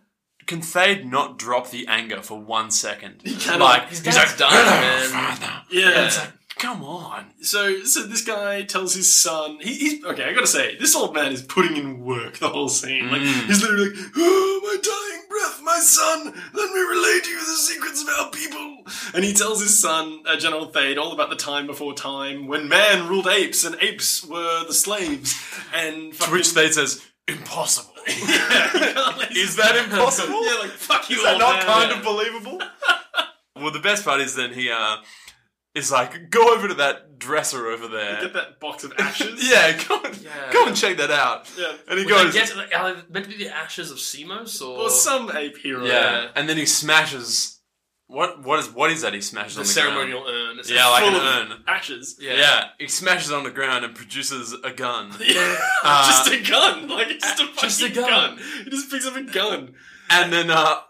Can 0.48 0.60
Thade 0.62 1.04
not 1.04 1.38
drop 1.38 1.70
the 1.70 1.86
anger 1.86 2.20
for 2.22 2.40
one 2.40 2.70
second? 2.72 3.20
He 3.22 3.36
cannot. 3.36 3.60
Like 3.82 3.88
His 3.90 4.04
he's 4.04 4.16
like, 4.16 4.36
dying, 4.36 4.52
man." 4.66 5.08
father." 5.08 5.52
Yeah. 5.70 6.06
It's 6.06 6.18
like, 6.18 6.32
come 6.56 6.82
on. 6.82 7.26
So, 7.42 7.84
so 7.84 8.02
this 8.02 8.24
guy 8.24 8.62
tells 8.62 8.94
his 8.94 9.14
son. 9.14 9.58
He, 9.60 9.74
he's 9.74 10.04
okay. 10.04 10.24
I 10.24 10.32
gotta 10.32 10.46
say, 10.48 10.76
this 10.78 10.96
old 10.96 11.14
man 11.14 11.30
is 11.32 11.42
putting 11.42 11.76
in 11.76 12.00
work 12.04 12.38
the 12.38 12.48
whole 12.48 12.68
scene. 12.68 13.10
Like 13.12 13.20
Mm. 13.22 13.46
he's 13.46 13.62
literally 13.62 13.90
like, 13.90 14.10
"Oh, 14.16 14.60
my 14.64 14.76
dying 14.82 15.24
breath, 15.28 15.60
my 15.62 15.78
son. 15.78 16.24
Let 16.54 16.72
me 16.72 16.80
relay 16.80 17.20
to 17.22 17.30
you 17.30 17.38
the 17.40 17.52
secrets 17.70 18.02
of 18.02 18.08
our 18.08 18.30
people." 18.30 18.64
And 19.14 19.22
he 19.24 19.34
tells 19.34 19.60
his 19.60 19.78
son, 19.78 20.20
uh, 20.26 20.36
General 20.38 20.66
Thade, 20.72 20.96
all 20.98 21.12
about 21.12 21.28
the 21.30 21.36
time 21.36 21.66
before 21.66 21.92
time 21.94 22.46
when 22.48 22.68
man 22.68 23.06
ruled 23.06 23.26
apes 23.28 23.62
and 23.64 23.76
apes 23.82 24.24
were 24.24 24.64
the 24.66 24.72
slaves. 24.72 25.34
And 25.74 26.14
To 26.14 26.30
which 26.30 26.48
Thade 26.54 26.72
says, 26.72 27.04
impossible. 27.28 27.94
yeah, 28.06 29.26
Is 29.30 29.56
that 29.56 29.76
impossible? 29.84 30.44
yeah, 30.44 30.58
like 30.60 30.70
fuck 30.70 31.08
you, 31.10 31.16
Is 31.18 31.22
that 31.24 31.32
old 31.32 31.40
not 31.40 31.56
man. 31.58 31.66
kind 31.66 31.92
of 31.92 32.04
believable? 32.04 32.60
well, 33.56 33.70
the 33.72 33.80
best 33.80 34.04
part 34.04 34.20
is 34.20 34.34
then 34.34 34.52
he 34.52 34.70
uh, 34.70 34.96
is 35.74 35.90
like, 35.92 36.30
go 36.30 36.54
over 36.54 36.68
to 36.68 36.74
that 36.74 37.18
dresser 37.18 37.66
over 37.68 37.88
there. 37.88 38.20
Get 38.22 38.32
that 38.34 38.60
box 38.60 38.84
of 38.84 38.92
ashes. 38.98 39.40
Yeah, 39.50 39.76
go 39.88 40.00
and, 40.02 40.16
Yeah. 40.16 40.52
go 40.52 40.66
and 40.66 40.76
check 40.76 40.96
that 40.98 41.10
out. 41.10 41.50
yeah. 41.58 41.72
And 41.88 41.98
he 41.98 42.04
Would 42.06 42.14
they 42.14 42.24
goes, 42.24 42.32
get, 42.34 42.56
like, 42.56 42.74
are 42.74 42.94
they 42.94 43.02
meant 43.10 43.24
to 43.30 43.36
be 43.36 43.44
the 43.44 43.54
ashes 43.54 43.90
of 43.90 43.98
Semos 43.98 44.60
or 44.62 44.82
Or 44.84 44.90
some 44.90 45.30
ape 45.36 45.58
hero. 45.58 45.84
yeah. 45.84 46.28
and 46.34 46.48
then 46.48 46.56
he 46.56 46.66
smashes. 46.66 47.57
What 48.08 48.42
what 48.42 48.58
is 48.58 48.70
what 48.70 48.90
is 48.90 49.02
that 49.02 49.12
he 49.14 49.20
smashes 49.20 49.54
the 49.54 49.60
on 49.60 49.66
the 49.66 49.72
ceremonial 49.72 50.24
urn? 50.26 50.58
It's 50.58 50.70
Yeah, 50.70 50.86
like 50.88 51.04
Full 51.04 51.14
an 51.20 51.46
of 51.46 51.50
urn. 51.52 51.64
ashes. 51.68 52.16
Yeah. 52.18 52.34
Yeah. 52.36 52.64
he 52.78 52.88
smashes 52.88 53.30
on 53.30 53.44
the 53.44 53.50
ground 53.50 53.84
and 53.84 53.94
produces 53.94 54.54
a 54.64 54.70
gun. 54.72 55.12
Yeah, 55.20 55.56
Uh, 55.84 56.06
just 56.06 56.32
a 56.32 56.50
gun. 56.50 56.88
Like 56.88 57.08
it's 57.08 57.24
just 57.24 57.40
a 57.40 57.46
fucking 57.46 57.60
just 57.68 57.82
a 57.82 57.88
gun. 57.90 58.08
gun. 58.36 58.38
He 58.64 58.70
just 58.70 58.90
picks 58.90 59.06
up 59.06 59.14
a 59.16 59.22
gun. 59.22 59.74
And 60.10 60.32
then 60.32 60.50
uh, 60.50 60.80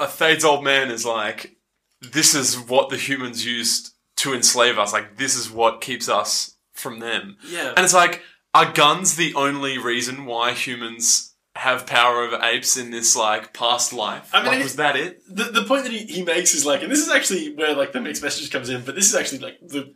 a 0.00 0.06
Thade's 0.08 0.44
old 0.44 0.64
man 0.64 0.90
is 0.90 1.06
like, 1.06 1.56
"This 2.00 2.34
is 2.34 2.58
what 2.58 2.88
the 2.90 2.96
humans 2.96 3.46
used 3.46 3.92
to 4.16 4.34
enslave 4.34 4.76
us. 4.76 4.92
Like 4.92 5.16
this 5.18 5.36
is 5.36 5.48
what 5.48 5.80
keeps 5.80 6.08
us 6.08 6.56
from 6.72 6.98
them." 6.98 7.36
Yeah, 7.46 7.74
And 7.76 7.84
it's 7.84 7.94
like, 7.94 8.22
are 8.54 8.72
guns 8.72 9.14
the 9.14 9.34
only 9.34 9.78
reason 9.78 10.24
why 10.24 10.50
humans 10.52 11.35
have 11.56 11.86
power 11.86 12.22
over 12.22 12.38
apes 12.42 12.76
in 12.76 12.90
this 12.90 13.16
like 13.16 13.52
past 13.52 13.92
life? 13.92 14.30
I 14.32 14.42
mean, 14.42 14.52
like, 14.52 14.62
was 14.62 14.76
that 14.76 14.96
it? 14.96 15.22
the 15.28 15.44
the 15.44 15.64
point 15.64 15.84
that 15.84 15.92
he, 15.92 16.00
he 16.06 16.22
makes 16.22 16.54
is 16.54 16.64
like, 16.64 16.82
and 16.82 16.90
this 16.90 17.00
is 17.00 17.10
actually 17.10 17.54
where 17.54 17.74
like 17.74 17.92
the 17.92 18.00
mixed 18.00 18.22
message 18.22 18.50
comes 18.50 18.68
in. 18.68 18.82
But 18.84 18.94
this 18.94 19.06
is 19.08 19.14
actually 19.14 19.38
like 19.40 19.58
the 19.60 19.94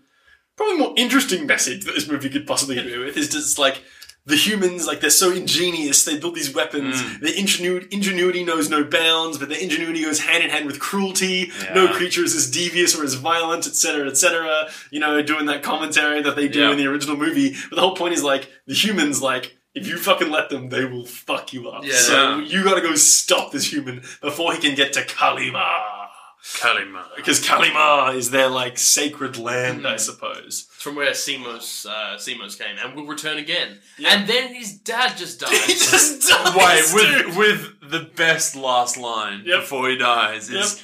probably 0.57 0.79
more 0.79 0.95
interesting 0.97 1.47
message 1.47 1.85
that 1.85 1.93
this 1.95 2.09
movie 2.09 2.29
could 2.31 2.47
possibly 2.47 2.75
get 2.75 2.87
away 2.87 2.99
with 2.99 3.17
is 3.17 3.29
just 3.29 3.59
like. 3.59 3.83
The 4.27 4.37
humans, 4.37 4.87
like, 4.87 5.01
they're 5.01 5.09
so 5.09 5.33
ingenious. 5.33 6.05
They 6.05 6.19
build 6.19 6.35
these 6.35 6.55
weapons. 6.55 7.01
Mm. 7.03 7.21
Their 7.21 7.35
ingenuity, 7.35 7.87
ingenuity 7.91 8.45
knows 8.45 8.69
no 8.69 8.85
bounds, 8.85 9.39
but 9.39 9.49
their 9.49 9.59
ingenuity 9.59 10.03
goes 10.03 10.21
hand 10.21 10.45
in 10.45 10.51
hand 10.51 10.67
with 10.67 10.79
cruelty. 10.79 11.51
No 11.75 11.89
creature 11.95 12.23
is 12.23 12.37
as 12.37 12.49
devious 12.51 12.95
or 12.95 13.03
as 13.03 13.15
violent, 13.15 13.67
etc., 13.67 14.07
etc. 14.09 14.69
You 14.91 15.01
know, 15.01 15.23
doing 15.23 15.47
that 15.47 15.63
commentary 15.63 16.21
that 16.23 16.37
they 16.37 16.49
do 16.49 16.61
Yeah. 16.61 16.71
in 16.71 16.77
the 16.77 16.87
original 16.87 17.17
movie. 17.17 17.57
But 17.71 17.77
the 17.77 17.81
whole 17.81 17.97
point 17.97 18.13
is, 18.13 18.23
like, 18.23 18.47
the 18.67 18.75
humans, 18.75 19.23
like, 19.23 19.57
if 19.75 19.87
you 19.87 19.97
fucking 19.99 20.31
let 20.31 20.51
them, 20.51 20.69
they 20.69 20.85
will 20.85 21.07
fuck 21.07 21.53
you 21.53 21.69
up. 21.69 21.85
Yeah. 21.85 21.95
So 21.95 22.39
you 22.39 22.65
gotta 22.65 22.81
go 22.81 22.95
stop 22.97 23.53
this 23.53 23.73
human 23.73 24.03
before 24.21 24.53
he 24.53 24.59
can 24.61 24.75
get 24.75 24.93
to 24.95 25.01
Calima. 25.03 26.07
Calima. 26.43 27.05
Because 27.17 27.39
Calima 27.45 28.15
is 28.15 28.31
their, 28.31 28.49
like, 28.49 28.79
sacred 28.79 29.37
land, 29.37 29.87
I 29.87 29.97
suppose. 29.97 30.69
from 30.73 30.97
where 30.97 31.13
Semos 31.13 31.85
uh, 31.87 32.17
Semos 32.17 32.57
came 32.59 32.77
and 32.83 32.95
will 32.97 33.07
return 33.07 33.37
again. 33.37 33.79
Yeah. 33.99 34.15
And 34.15 34.27
then 34.29 34.55
his 34.55 34.73
dad 34.79 35.17
just 35.19 35.41
died. 35.41 35.51
he 35.53 35.75
just 35.75 36.27
dies, 36.29 36.95
Wait, 36.95 37.27
with 37.37 37.37
with 37.37 37.91
the 37.91 38.11
best 38.17 38.57
last 38.57 38.97
line 38.97 39.43
Yep. 39.45 39.61
before 39.61 39.91
he 39.91 39.99
dies 39.99 40.49
is, 40.49 40.83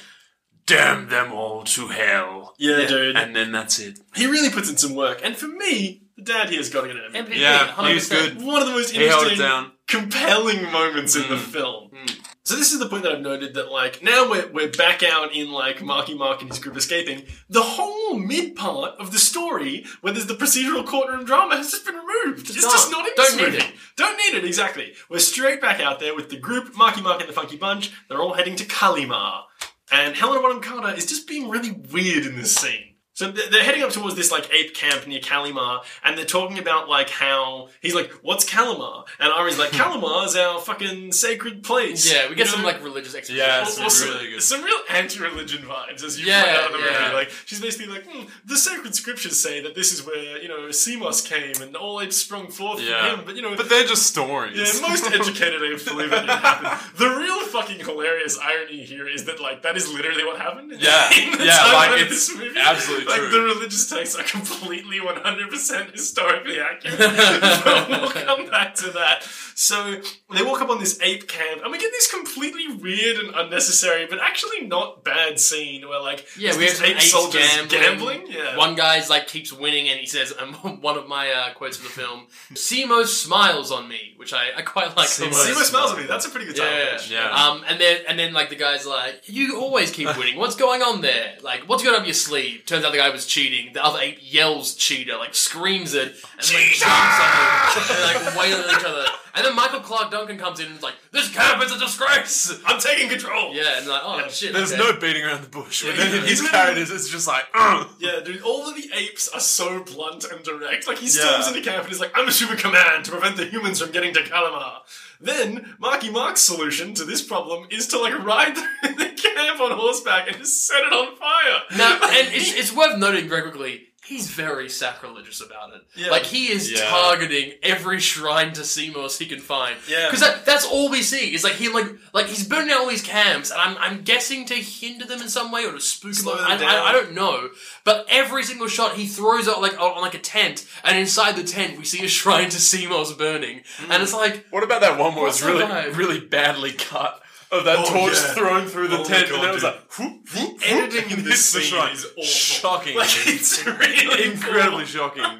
"Damn 0.67 1.09
them 1.09 1.33
all 1.33 1.63
to 1.63 1.87
hell." 1.87 2.53
Yeah. 2.59 2.85
dude. 2.85 3.15
And 3.17 3.35
then 3.35 3.51
that's 3.51 3.79
it. 3.79 3.99
he 4.15 4.27
really 4.27 4.51
puts 4.51 4.69
in 4.69 4.77
some 4.77 4.93
work. 4.93 5.21
And 5.23 5.35
for 5.35 5.47
me, 5.47 6.03
the 6.17 6.23
dad 6.23 6.49
here's 6.49 6.69
got 6.69 6.81
to 6.81 6.87
get 6.87 6.97
an 6.97 7.11
MVP. 7.13 7.27
MVP, 7.33 7.39
Yeah, 7.39 7.67
100%. 7.75 7.93
he's 7.93 8.09
good. 8.09 8.41
One 8.41 8.61
of 8.61 8.67
the 8.67 8.73
most 8.73 8.91
He 8.91 9.03
held 9.05 9.27
it 9.27 9.33
interesting, 9.33 9.45
down. 9.47 9.71
compelling 9.87 10.71
moments 10.71 11.15
in 11.15 11.23
the 11.23 11.35
Mm. 11.35 11.39
film. 11.39 11.89
Mm. 11.93 12.15
So 12.43 12.55
this 12.55 12.71
is 12.71 12.79
the 12.79 12.87
point 12.87 13.03
that 13.03 13.11
I've 13.11 13.19
noted 13.21 13.55
that 13.55 13.71
like 13.73 14.01
now 14.01 14.29
we're 14.29 14.47
we're 14.47 14.69
back 14.69 15.03
out 15.03 15.33
in 15.35 15.51
like 15.51 15.81
Marky 15.81 16.13
Mark 16.13 16.39
and 16.41 16.49
his 16.49 16.59
group 16.59 16.77
escaping. 16.77 17.23
The 17.49 17.61
whole 17.61 18.17
mid 18.17 18.55
part 18.55 18.95
of 18.99 19.11
the 19.11 19.19
story, 19.19 19.85
where 19.99 20.13
there's 20.13 20.27
the 20.27 20.33
procedural 20.33 20.85
courtroom 20.85 21.25
drama, 21.25 21.57
has 21.57 21.71
just 21.71 21.85
been 21.85 21.95
removed. 21.95 22.47
It's, 22.47 22.51
It's 22.55 22.61
just 22.63 22.89
gone. 22.89 23.03
not 23.03 23.09
in 23.09 23.13
Don't 23.17 23.35
need 23.37 23.45
movie. 23.47 23.57
it. 23.57 23.73
Don't 23.97 24.15
need 24.17 24.37
it 24.37 24.45
exactly. 24.45 24.93
We're 25.09 25.19
straight 25.19 25.59
back 25.59 25.81
out 25.81 25.99
there 25.99 26.15
with 26.15 26.29
the 26.29 26.37
group, 26.37 26.73
Marky 26.77 27.01
Mark 27.01 27.19
and 27.19 27.27
the 27.29 27.33
Funky 27.33 27.57
Bunch. 27.57 27.91
They're 28.07 28.21
all 28.21 28.33
heading 28.33 28.55
to 28.55 28.63
Calima, 28.65 29.43
and 29.91 30.15
Helena 30.15 30.41
Bonham 30.41 30.61
Carter 30.61 30.95
is 30.95 31.05
just 31.05 31.27
being 31.27 31.49
really 31.49 31.71
weird 31.71 32.25
in 32.25 32.37
this 32.37 32.55
scene. 32.55 32.86
So 33.17 33.31
they're 33.31 33.49
they're 33.49 33.63
heading 33.63 33.81
up 33.81 33.89
towards 33.89 34.13
this 34.13 34.31
like 34.31 34.47
ape 34.53 34.75
camp 34.75 35.07
near 35.07 35.19
Calima, 35.19 35.83
and 36.03 36.15
they're 36.15 36.23
talking 36.23 36.59
about 36.59 36.87
like 36.87 37.09
how 37.09 37.69
he's 37.81 37.95
like, 37.95 38.11
"What's 38.21 38.45
Calima?" 38.47 39.05
And 39.19 39.33
Ari's 39.33 39.57
like, 39.57 39.71
"Calima 39.79 40.23
is 40.27 40.35
our 40.35 40.59
fucking 40.61 41.11
sacred 41.13 41.63
place." 41.63 42.05
Yeah, 42.13 42.29
we 42.29 42.35
get 42.35 42.45
You 42.45 42.51
some 42.51 42.61
know? 42.61 42.67
like 42.67 42.83
religious 42.83 43.15
exposition. 43.15 43.43
Yeah, 43.43 43.61
Well, 43.61 43.67
it's 43.69 43.79
well, 43.79 43.89
some, 43.89 44.09
really 44.09 44.29
good. 44.29 44.43
some 44.43 44.63
real 44.63 44.77
anti-religion 44.91 45.63
vibes, 45.63 46.03
as 46.03 46.19
you 46.19 46.27
Yeah, 46.27 46.43
point 46.43 46.57
out 46.57 46.65
in 46.75 46.79
the 46.81 46.85
yeah. 46.91 47.01
movie. 47.05 47.13
Like 47.15 47.31
she's 47.45 47.59
basically 47.59 47.87
like, 47.91 48.05
hmm, 48.07 48.25
the 48.45 48.55
sacred 48.55 48.93
scriptures 48.93 49.41
say 49.41 49.61
that 49.63 49.73
this 49.73 49.91
is 49.93 50.05
where 50.05 50.37
you 50.39 50.47
know 50.47 50.67
Semos 50.69 51.25
came 51.27 51.59
and 51.63 51.75
all 51.75 51.99
apes 51.99 52.17
sprung 52.17 52.51
forth 52.51 52.81
Yeah. 52.81 52.99
from 53.09 53.19
him. 53.21 53.25
But 53.25 53.35
you 53.35 53.41
know, 53.41 53.55
But 53.55 53.67
they're 53.69 53.87
just 53.87 54.05
stories. 54.05 54.55
yeah, 54.57 54.87
most 54.87 55.11
educated 55.11 55.63
apes 55.63 55.85
believe 55.85 56.11
that 56.11 56.21
didn't 56.27 56.37
happen. 56.39 56.87
The 56.97 57.09
real 57.17 57.41
fucking 57.47 57.79
hilarious 57.79 58.37
irony 58.37 58.83
here 58.83 59.07
is 59.07 59.25
that 59.25 59.39
like 59.41 59.63
that 59.63 59.75
is 59.75 59.91
literally 59.91 60.23
what 60.23 60.37
happened. 60.39 60.71
Yeah, 60.79 61.09
in 61.17 61.31
the 61.39 61.45
yeah, 61.45 61.57
timeline 61.57 61.73
like, 61.73 62.01
of 62.01 62.11
it's 62.11 62.27
this 62.27 62.37
movie. 62.37 62.59
absolutely 62.59 63.06
like. 63.07 63.21
The 63.31 63.39
religious 63.41 63.89
texts 63.89 64.15
are 64.17 64.23
completely 64.23 64.99
one 65.01 65.17
hundred 65.17 65.49
percent 65.49 65.91
historically 65.91 66.59
accurate. 66.59 66.97
but 66.99 67.89
we'll 67.89 68.09
come 68.25 68.49
back 68.49 68.75
to 68.75 68.91
that. 68.91 69.23
So 69.55 70.01
they 70.33 70.43
walk 70.43 70.61
up 70.61 70.69
on 70.69 70.79
this 70.79 70.99
ape 71.01 71.27
camp, 71.27 71.61
and 71.63 71.71
we 71.71 71.79
get 71.79 71.91
this 71.91 72.11
completely 72.11 72.67
weird 72.75 73.17
and 73.17 73.33
unnecessary, 73.35 74.05
but 74.07 74.19
actually 74.21 74.67
not 74.67 75.03
bad 75.03 75.39
scene 75.39 75.87
where 75.89 75.99
like 76.01 76.25
Yeah, 76.37 76.55
we 76.57 76.65
have 76.65 76.81
ape 76.83 77.01
soldiers 77.01 77.41
gambling. 77.67 77.81
gambling. 77.81 78.21
Yeah. 78.29 78.55
One 78.57 78.75
guy's 78.75 79.09
like 79.09 79.27
keeps 79.27 79.51
winning, 79.51 79.89
and 79.89 79.99
he 79.99 80.05
says, 80.05 80.33
um, 80.39 80.53
one 80.81 80.97
of 80.97 81.07
my 81.07 81.31
uh, 81.31 81.53
quotes 81.53 81.77
from 81.77 81.85
the 81.87 81.93
film: 81.93 82.27
"Semos 82.53 83.07
smiles 83.07 83.71
on 83.71 83.87
me," 83.87 84.13
which 84.17 84.31
I, 84.33 84.49
I 84.57 84.61
quite 84.61 84.95
like. 84.95 85.07
Simo 85.07 85.31
smiles 85.31 85.43
See 85.43 85.51
word. 85.51 85.55
what 85.55 85.65
smells 85.65 85.91
at 85.93 85.97
me. 85.97 86.05
That's 86.05 86.25
a 86.25 86.29
pretty 86.29 86.45
good 86.45 86.55
time. 86.57 86.67
Yeah. 86.67 86.99
Yeah. 87.09 87.31
Um, 87.31 87.63
and 87.67 87.79
then 87.81 88.01
and 88.07 88.19
then 88.19 88.33
like 88.33 88.49
the 88.49 88.55
guy's 88.55 88.85
like, 88.85 89.21
"You 89.27 89.59
always 89.59 89.89
keep 89.91 90.15
winning. 90.17 90.37
What's 90.37 90.55
going 90.55 90.81
on 90.83 91.01
there? 91.01 91.35
Like, 91.41 91.67
what's 91.67 91.83
going 91.83 91.95
on 91.99 92.05
your 92.05 92.13
sleeve?" 92.13 92.63
Turns 92.67 92.85
out 92.85 92.91
the 92.91 92.96
guy 92.97 93.09
was 93.09 93.25
cheating. 93.25 93.73
The 93.73 93.83
other 93.83 93.99
ape 93.99 94.17
yells 94.21 94.75
"cheater," 94.75 95.17
like 95.17 95.33
screams 95.35 95.93
it, 95.93 96.07
and 96.07 96.53
like 96.53 96.73
jumps 96.73 96.83
on 96.83 97.77
it, 97.77 97.89
and 97.89 98.25
like 98.25 98.35
wail 98.37 98.57
at 98.57 98.79
each 98.79 98.85
other. 98.85 99.05
And 99.35 99.45
then 99.45 99.55
Michael 99.55 99.81
Clarke 99.81 100.09
Duncan 100.09 100.39
comes 100.39 100.59
in 100.59 100.65
and 100.65 100.75
is 100.77 100.81
like, 100.83 100.95
"This 101.11 101.29
camp 101.33 101.63
is 101.63 101.71
a 101.71 101.77
disgrace." 101.79 102.59
I'm 102.65 102.79
taking 102.79 103.07
control. 103.07 103.53
Yeah, 103.53 103.77
and 103.77 103.87
like, 103.87 104.01
oh 104.03 104.17
Yeah. 104.19 104.27
shit. 104.29 104.53
There's 104.53 104.73
okay. 104.73 104.81
no 104.81 104.99
beating 104.99 105.23
around 105.23 105.43
the 105.43 105.49
bush. 105.49 105.83
Yeah, 105.83 105.91
With 105.91 105.99
any 105.99 106.17
of 106.17 106.23
he's 106.23 106.31
his 106.31 106.41
literally- 106.43 106.63
characters, 106.73 106.91
it's 106.91 107.09
just 107.09 107.27
like, 107.27 107.45
"Ugh." 107.53 107.87
Yeah, 107.99 108.19
dude, 108.25 108.41
all 108.41 108.67
of 108.67 108.75
the 108.75 108.89
apes 108.95 109.27
are 109.29 109.39
so 109.39 109.83
blunt 109.83 110.25
and 110.25 110.43
direct. 110.43 110.87
Like, 110.87 110.97
he 110.97 111.05
Yeah. 111.05 111.11
storms 111.41 111.47
into 111.49 111.61
camp 111.61 111.83
and 111.83 111.89
he's 111.89 111.99
like, 111.99 112.11
I'm 112.15 112.27
a 112.27 112.31
super 112.31 112.55
command 112.55 113.05
to 113.05 113.11
prevent 113.11 113.37
the 113.37 113.45
humans 113.45 113.79
from 113.79 113.91
getting 113.91 114.13
to 114.15 114.21
Calima. 114.21 114.79
Then, 115.19 115.75
Marky 115.79 116.09
Mark's 116.11 116.41
solution 116.41 116.93
to 116.95 117.03
this 117.05 117.21
problem 117.21 117.67
is 117.71 117.87
to, 117.87 117.99
like, 117.99 118.17
ride 118.23 118.55
the 118.55 119.13
camp 119.17 119.59
on 119.59 119.71
horseback 119.71 120.27
and 120.27 120.37
just 120.37 120.67
set 120.67 120.83
it 120.83 120.93
on 120.93 121.15
fire. 121.15 121.77
Now, 121.77 121.93
and 122.03 122.27
it's, 122.33 122.53
it's 122.53 122.73
worth 122.75 122.97
noting 122.97 123.27
very 123.27 123.43
quickly, 123.43 123.87
he's 124.07 124.29
very 124.29 124.69
sacrilegious 124.69 125.41
about 125.41 125.73
it. 125.75 125.81
Yeah. 125.95 126.11
Like, 126.11 126.23
he 126.23 126.51
is 126.51 126.71
Yeah. 126.71 126.89
targeting 126.89 127.53
every 127.61 127.99
shrine 127.99 128.53
to 128.53 128.61
Semos 128.61 129.17
he 129.17 129.25
can 129.25 129.39
find. 129.39 129.75
Yeah. 129.87 130.07
Because 130.07 130.21
that, 130.21 130.45
that's 130.45 130.65
all 130.65 130.89
we 130.89 131.01
see. 131.01 131.33
Is 131.33 131.43
like 131.43 131.53
he 131.53 131.69
like 131.69 131.87
like 132.13 132.27
he's 132.27 132.47
burning 132.47 132.71
out 132.71 132.81
all 132.81 132.89
these 132.89 133.01
camps, 133.01 133.51
and 133.51 133.59
I'm 133.59 133.77
I'm 133.77 134.03
guessing 134.03 134.45
to 134.45 134.55
hinder 134.55 135.05
them 135.05 135.21
in 135.21 135.29
some 135.29 135.51
way 135.51 135.65
or 135.65 135.73
to 135.73 135.81
spook 135.81 136.13
Slow 136.13 136.35
them. 136.35 136.43
them 136.43 136.51
I, 136.51 136.55
I, 136.55 136.57
down. 136.57 136.87
I 136.87 136.91
don't 136.93 137.13
know. 137.13 137.49
But 137.83 138.05
every 138.09 138.43
single 138.43 138.67
shot 138.67 138.95
he 138.95 139.05
throws 139.05 139.47
out 139.47 139.61
like 139.61 139.79
on 139.79 140.01
like 140.01 140.15
a 140.15 140.19
tent, 140.19 140.65
and 140.83 140.97
inside 140.97 141.35
the 141.35 141.43
tent 141.43 141.77
we 141.77 141.83
see 141.83 142.03
a 142.05 142.07
shrine 142.07 142.49
to 142.49 142.57
Semos 142.57 143.17
burning, 143.17 143.61
and 143.79 143.93
hmm. 143.93 144.01
it's 144.01 144.13
like 144.13 144.45
What 144.49 144.63
about 144.63 144.81
that 144.81 144.97
one 144.97 145.15
where 145.15 145.27
it's 145.27 145.41
really, 145.43 145.63
vibe? 145.63 145.97
really 145.97 146.19
badly 146.19 146.71
cut? 146.71 147.21
Of 147.49 147.63
that 147.63 147.77
Oh, 147.79 147.85
torch 147.85 148.13
yeah. 148.13 148.33
thrown 148.33 148.67
through 148.67 148.89
the 148.89 148.99
Oh 148.99 149.03
tent, 149.05 149.29
God, 149.29 149.39
and 149.39 149.47
it 149.47 149.53
was 149.53 149.63
dude. 149.63 149.71
like 149.73 149.97
whoop, 149.97 150.11
whoop, 150.35 150.51
whoop, 150.53 150.61
Editing 150.71 151.11
in 151.11 151.17
and 151.19 151.25
this 151.25 151.45
scene 151.45 151.61
is 151.91 152.05
awful. 152.05 152.23
Shocking. 152.23 152.97
Like, 152.97 153.09
it's 153.27 153.65
really 153.65 154.25
incredibly 154.31 154.79
poor. 154.79 154.85
shocking. 154.85 155.23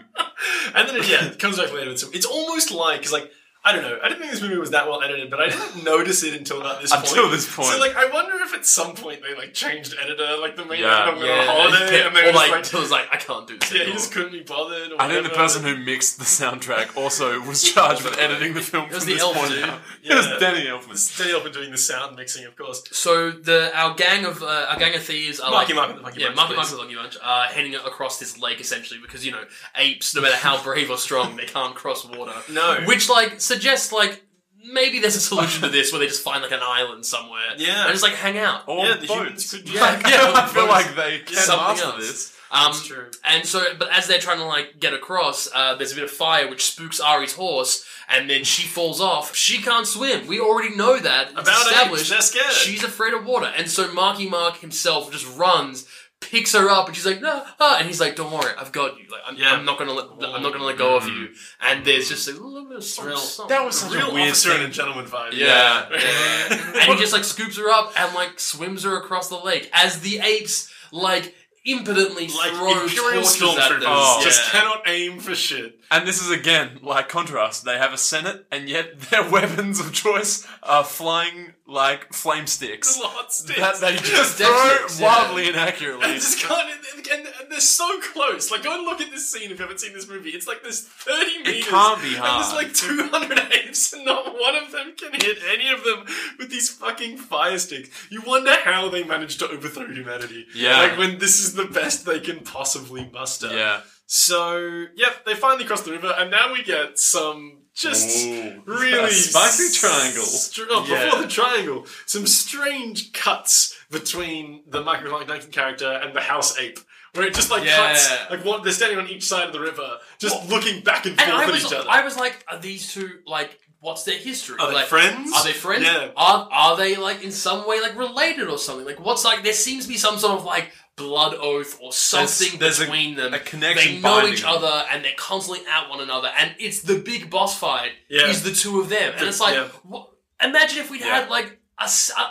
And 0.75 0.87
then, 0.87 0.97
it, 0.97 1.07
yeah, 1.09 1.25
it 1.25 1.39
comes 1.39 1.57
back 1.57 1.73
later. 1.73 1.91
It's, 1.91 2.03
it's 2.03 2.25
almost 2.25 2.71
like, 2.71 2.99
because, 2.99 3.11
like, 3.13 3.31
I 3.67 3.73
don't 3.73 3.81
know. 3.81 3.99
I 4.01 4.07
didn't 4.07 4.21
think 4.21 4.31
this 4.31 4.41
movie 4.41 4.57
was 4.57 4.71
that 4.71 4.87
well 4.87 5.01
edited, 5.03 5.29
but 5.29 5.41
I 5.41 5.49
didn't 5.49 5.83
notice 5.83 6.23
it 6.23 6.33
until 6.33 6.61
about 6.61 6.81
this 6.81 6.91
point. 6.95 7.07
Until 7.07 7.29
this 7.29 7.53
point. 7.53 7.67
So, 7.69 7.79
like, 7.79 7.95
I 7.97 8.09
wonder 8.09 8.35
if 8.35 8.53
at 8.53 8.65
some 8.65 8.95
point 8.95 9.21
they, 9.21 9.35
like, 9.35 9.53
changed 9.53 9.93
editor, 10.01 10.37
like, 10.39 10.55
the 10.55 10.63
main 10.65 10.79
Yeah. 10.81 11.01
editor 11.03 11.17
went 11.17 11.27
yeah, 11.29 11.39
on 11.41 11.47
holiday, 11.71 12.05
and 12.07 12.15
they 12.15 12.21
or 12.21 12.25
were 12.27 12.31
just 12.31 12.35
like, 12.35 12.51
like, 12.51 12.63
Till's 12.63 12.91
like 12.91 13.07
I 13.11 13.17
can't 13.17 13.45
do 13.47 13.57
this. 13.57 13.69
Yeah, 13.71 13.77
he 13.77 13.83
anymore." 13.83 13.97
just 13.99 14.11
couldn't 14.13 14.31
be 14.31 14.39
bothered. 14.41 14.91
Or 14.93 15.01
I 15.01 15.07
think 15.09 15.23
the 15.23 15.29
whatever. 15.29 15.35
person 15.35 15.63
who 15.63 15.75
mixed 15.77 16.17
the 16.17 16.23
soundtrack 16.25 16.95
also 16.95 17.41
was 17.41 17.61
charged 17.63 18.03
with 18.03 18.17
editing 18.17 18.53
the 18.53 18.61
film 18.61 18.87
was 18.89 18.99
from 18.99 19.07
the 19.07 19.13
this 19.15 19.21
elf 19.21 19.35
point 19.35 19.49
dude. 19.51 19.63
out. 19.65 19.79
It 20.03 20.09
Yeah. 20.09 20.15
was 20.15 20.27
Danny 20.39 20.65
Elfman. 20.65 20.97
Stay 20.97 21.33
up 21.33 21.43
and 21.43 21.53
doing 21.53 21.71
the 21.71 21.77
sound 21.77 22.15
mixing, 22.15 22.45
of 22.45 22.55
course. 22.55 22.83
So 22.91 23.31
the 23.31 23.71
our 23.77 23.93
gang 23.95 24.23
of 24.25 24.41
uh, 24.41 24.67
our 24.69 24.77
gang 24.79 24.95
of 24.95 25.03
thieves 25.03 25.39
are 25.41 25.51
Marky 25.51 25.73
like 25.73 25.75
Mark 25.75 25.89
and 25.89 25.97
the 25.99 26.03
Monkey 26.03 26.21
yeah, 26.21 26.27
Bunch, 26.27 26.37
Marky 26.37 26.53
please. 26.53 26.57
Mark 26.57 26.69
and 26.69 26.77
the 26.79 26.83
Monkey 26.83 26.95
Bunch 26.95 27.17
are 27.21 27.43
heading 27.45 27.75
across 27.75 28.17
this 28.19 28.39
lake 28.39 28.61
essentially 28.61 28.99
because 29.01 29.25
you 29.25 29.31
know 29.33 29.43
apes, 29.75 30.15
no 30.15 30.21
matter 30.21 30.35
how 30.37 30.61
brave 30.63 30.89
or 30.89 30.97
strong, 30.97 31.35
they 31.35 31.45
can't 31.45 31.75
cross 31.75 32.05
water. 32.05 32.33
No. 32.49 32.81
which 32.85 33.09
like 33.09 33.41
suggests 33.57 33.91
like 33.91 34.23
maybe 34.71 34.99
there's 34.99 35.15
a 35.15 35.19
solution 35.21 35.63
to 35.63 35.69
this 35.69 35.91
where 35.91 35.99
they 35.99 36.07
just 36.07 36.23
find 36.23 36.41
like 36.43 36.51
an 36.51 36.59
island 36.61 37.05
somewhere, 37.05 37.53
Yeah. 37.57 37.83
and 37.83 37.91
just 37.91 38.03
like 38.03 38.13
hang 38.13 38.37
out. 38.37 38.67
Or 38.67 38.85
Yeah, 38.85 38.95
the 38.97 39.07
boats. 39.07 39.13
humans 39.13 39.51
could- 39.51 39.69
Yeah, 39.73 39.81
Like, 39.81 40.07
yeah, 40.07 40.31
I 40.35 40.47
feel 40.47 40.67
like 40.67 40.95
they 40.95 41.19
can 41.19 41.35
Something 41.37 41.67
master 41.67 41.85
else. 41.85 42.07
this. 42.07 42.33
Um, 42.49 42.71
That's 42.71 42.87
true. 42.87 43.05
And 43.25 43.45
so, 43.45 43.61
but 43.77 43.89
as 43.91 44.07
they're 44.07 44.19
trying 44.19 44.37
to 44.37 44.45
like 44.45 44.79
get 44.79 44.93
across, 44.93 45.49
uh, 45.53 45.75
there's 45.75 45.91
a 45.91 45.95
bit 45.95 46.05
of 46.05 46.11
fire 46.11 46.49
which 46.49 46.63
spooks 46.65 46.99
Ari's 47.01 47.33
horse, 47.33 47.83
and 48.07 48.29
then 48.29 48.45
she 48.45 48.65
falls 48.67 49.01
off. 49.01 49.35
She 49.35 49.61
can't 49.61 49.85
swim. 49.85 50.27
We 50.27 50.39
already 50.39 50.73
know 50.73 50.97
that. 50.97 51.23
It's 51.31 51.41
About 51.41 51.47
apes, 51.47 51.71
established. 51.71 52.09
they're 52.09 52.21
scared. 52.21 52.51
She's 52.53 52.83
afraid 52.85 53.13
of 53.13 53.25
water, 53.25 53.51
and 53.57 53.69
so 53.69 53.91
Marky 53.93 54.29
Mark 54.29 54.59
himself 54.59 55.11
just 55.11 55.27
runs, 55.37 55.85
picks 56.19 56.53
her 56.53 56.69
up, 56.69 56.87
and 56.87 56.95
she's 56.95 57.05
like, 57.05 57.21
"No," 57.21 57.43
ah, 57.59 57.77
and 57.77 57.87
he's 57.87 57.99
like, 58.01 58.15
"Don't 58.15 58.31
worry, 58.31 58.51
I've 58.57 58.71
got 58.71 58.97
you. 58.97 59.05
Like, 59.09 59.21
I'm, 59.25 59.35
Yeah. 59.37 59.53
I'm 59.53 59.65
not 59.65 59.77
gonna 59.77 59.93
let, 59.93 60.05
I'm 60.05 60.41
not 60.41 60.51
gonna 60.51 60.63
let 60.65 60.77
go 60.77 60.95
of 60.97 61.07
you." 61.07 61.29
And 61.61 61.85
there's 61.85 62.09
just 62.09 62.27
a 62.27 62.31
little 62.31 62.65
bit 62.67 62.77
of 62.77 62.83
something, 62.83 63.11
Real- 63.11 63.19
something. 63.19 63.55
That 63.55 63.63
was 63.65 63.79
such 63.79 63.93
Real 63.93 64.09
a 64.11 64.13
weird 64.13 64.29
officer 64.29 64.49
thing. 64.53 64.63
and 64.63 64.71
a 64.71 64.73
gentleman 64.75 65.05
vibe. 65.05 65.33
Yeah. 65.33 65.87
and 65.91 66.93
he 66.93 66.97
just 66.97 67.13
like 67.13 67.23
scoops 67.23 67.57
her 67.57 67.69
up 67.69 67.93
and 67.99 68.13
like 68.15 68.39
swims 68.39 68.83
her 68.83 68.97
across 68.97 69.29
the 69.29 69.37
lake 69.37 69.69
as 69.73 70.01
the 70.01 70.19
apes 70.19 70.71
like 70.91 71.33
impotently 71.65 72.27
Like 72.29 72.51
throw 72.53 72.81
Imperial 72.81 73.23
torches 73.23 73.41
at 73.41 73.47
stormtroopers 73.49 73.79
them. 73.81 73.83
Oh. 73.87 74.21
just 74.23 74.41
Yeah. 74.53 74.59
cannot 74.61 74.83
aim 74.87 75.19
for 75.19 75.35
shit. 75.35 75.79
And 75.91 76.07
this 76.07 76.21
is 76.21 76.29
again 76.31 76.79
like 76.81 77.09
contrast. 77.09 77.65
They 77.65 77.77
have 77.77 77.93
a 77.93 77.97
senate, 77.97 78.45
and 78.51 78.67
yet 78.69 78.99
their 79.11 79.29
weapons 79.29 79.79
of 79.79 79.91
choice 79.93 80.47
are 80.63 80.83
flying 80.83 81.53
like 81.67 82.13
flame 82.13 82.47
sticks 82.47 82.97
lot 83.03 83.31
sticks. 83.33 83.59
that 83.59 83.79
they 83.81 83.95
just 83.97 84.37
Death 84.39 84.47
throw 84.47 84.75
sticks, 84.77 84.99
yeah. 84.99 85.05
wildly 85.05 85.47
and 85.49 85.57
and 85.57 86.13
just 86.15 86.39
can't, 86.39 86.69
and, 87.11 87.27
and 87.27 87.51
they're 87.51 87.59
so 87.59 87.99
close. 88.13 88.49
Like, 88.51 88.63
go 88.63 88.73
and 88.75 88.83
look 88.85 89.01
at 89.01 89.11
this 89.11 89.29
scene 89.29 89.51
if 89.51 89.59
you 89.59 89.63
haven't 89.63 89.79
seen 89.79 89.93
this 89.93 90.07
movie. 90.07 90.29
It's 90.29 90.47
like 90.47 90.63
there's 90.63 90.81
30 90.81 91.39
meters. 91.43 91.65
can't 91.67 92.01
be 92.01 92.09
And 92.15 92.17
hard. 92.17 92.43
there's 92.43 92.53
like 92.53 92.73
200 92.73 93.53
apes, 93.53 93.93
and 93.93 94.05
not 94.05 94.25
one 94.33 94.55
of 94.55 94.71
them 94.71 94.93
can 94.97 95.11
hit 95.13 95.37
any 95.51 95.69
of 95.69 95.83
them 95.83 96.05
with 96.39 96.49
these 96.49 96.69
fucking 96.69 97.17
fire 97.17 97.57
sticks. 97.57 97.89
You 98.09 98.21
wonder 98.25 98.53
how 98.53 98.89
they 98.89 99.03
managed 99.03 99.39
to 99.39 99.49
overthrow 99.49 99.87
humanity. 99.87 100.45
Yeah. 100.55 100.77
Like, 100.77 100.97
when 100.97 101.19
this 101.19 101.39
is 101.39 101.53
the 101.55 101.65
best 101.65 102.05
they 102.05 102.19
can 102.19 102.39
possibly 102.41 103.09
muster. 103.13 103.53
Yeah. 103.53 103.81
So, 104.05 104.85
yep, 104.95 105.25
they 105.25 105.33
finally 105.35 105.65
cross 105.65 105.81
the 105.81 105.91
river, 105.91 106.13
and 106.17 106.31
now 106.31 106.53
we 106.53 106.63
get 106.63 106.97
some 106.97 107.63
just 107.77 108.25
Ooh. 108.27 108.61
really 108.65 109.11
spicy 109.11 109.71
triangle. 109.77 110.23
str- 110.23 110.63
oh, 110.69 110.85
Yeah. 110.87 111.05
Before 111.05 111.21
the 111.21 111.27
triangle, 111.27 111.85
some 112.05 112.25
strange 112.25 113.13
cuts 113.13 113.77
between 113.91 114.63
the 114.67 114.81
Michael 114.81 115.09
Clarke 115.09 115.27
Duncan 115.27 115.51
character 115.51 115.91
and 116.03 116.15
the 116.15 116.21
house 116.21 116.57
ape. 116.57 116.79
Where 117.13 117.25
it 117.25 117.33
just 117.33 117.49
like 117.49 117.63
Yeah. 117.63 117.77
cuts, 117.93 118.09
like 118.29 118.43
what 118.45 118.63
they're 118.63 118.73
standing 118.73 118.97
on 118.99 119.07
each 119.07 119.25
side 119.25 119.47
of 119.47 119.53
the 119.53 119.59
river, 119.59 119.97
just 120.19 120.49
looking 120.49 120.81
back 120.81 121.05
and 121.05 121.15
forth 121.17 121.27
And 121.29 121.37
I 121.37 121.43
at 121.43 121.51
was, 121.51 121.65
each 121.65 121.73
other. 121.73 121.89
I 121.89 122.03
was 122.03 122.17
like, 122.17 122.43
are 122.51 122.59
these 122.59 122.91
two 122.93 123.19
like, 123.25 123.59
what's 123.79 124.03
their 124.03 124.17
history? 124.17 124.57
Are 124.59 124.67
they 124.67 124.73
like, 124.75 124.87
friends? 124.87 125.31
Are 125.33 125.43
they 125.43 125.53
friends? 125.53 125.85
Yeah. 125.85 126.09
Are 126.17 126.47
are 126.51 126.77
they 126.77 126.95
like 126.95 127.23
in 127.23 127.31
some 127.31 127.67
way 127.67 127.79
like 127.79 127.95
related 127.97 128.47
or 128.49 128.57
something? 128.57 128.85
Like, 128.85 128.99
what's 128.99 129.23
like? 129.23 129.43
There 129.43 129.53
seems 129.53 129.85
to 129.85 129.89
be 129.89 129.97
some 129.97 130.17
sort 130.19 130.37
of 130.37 130.45
like 130.45 130.71
blood 130.97 131.35
oath 131.35 131.77
or 131.81 131.93
something 131.93 132.59
there's 132.59 132.79
a- 132.79 132.85
between 132.85 133.15
them. 133.15 133.33
a 133.33 133.39
connection 133.39 133.93
They 133.93 133.99
know 133.99 134.15
binding 134.15 134.33
each 134.33 134.41
them. 134.41 134.49
other 134.49 134.85
and 134.91 135.05
they're 135.05 135.13
constantly 135.15 135.65
at 135.67 135.89
one 135.89 136.01
another, 136.01 136.29
and 136.37 136.53
it's 136.59 136.81
the 136.81 136.97
big 136.97 137.29
boss 137.29 137.57
fight. 137.57 137.91
Yeah. 138.09 138.27
Is 138.27 138.43
the 138.43 138.51
two 138.51 138.81
of 138.81 138.89
them, 138.89 139.11
and 139.13 139.21
The- 139.21 139.27
it's 139.29 139.39
like, 139.39 139.55
yeah. 139.55 139.67
wha- 139.85 140.07
imagine 140.43 140.79
if 140.79 140.89
we'd 140.91 141.01
Yeah. 141.01 141.21
had 141.21 141.29
like 141.29 141.59
a 141.79 141.89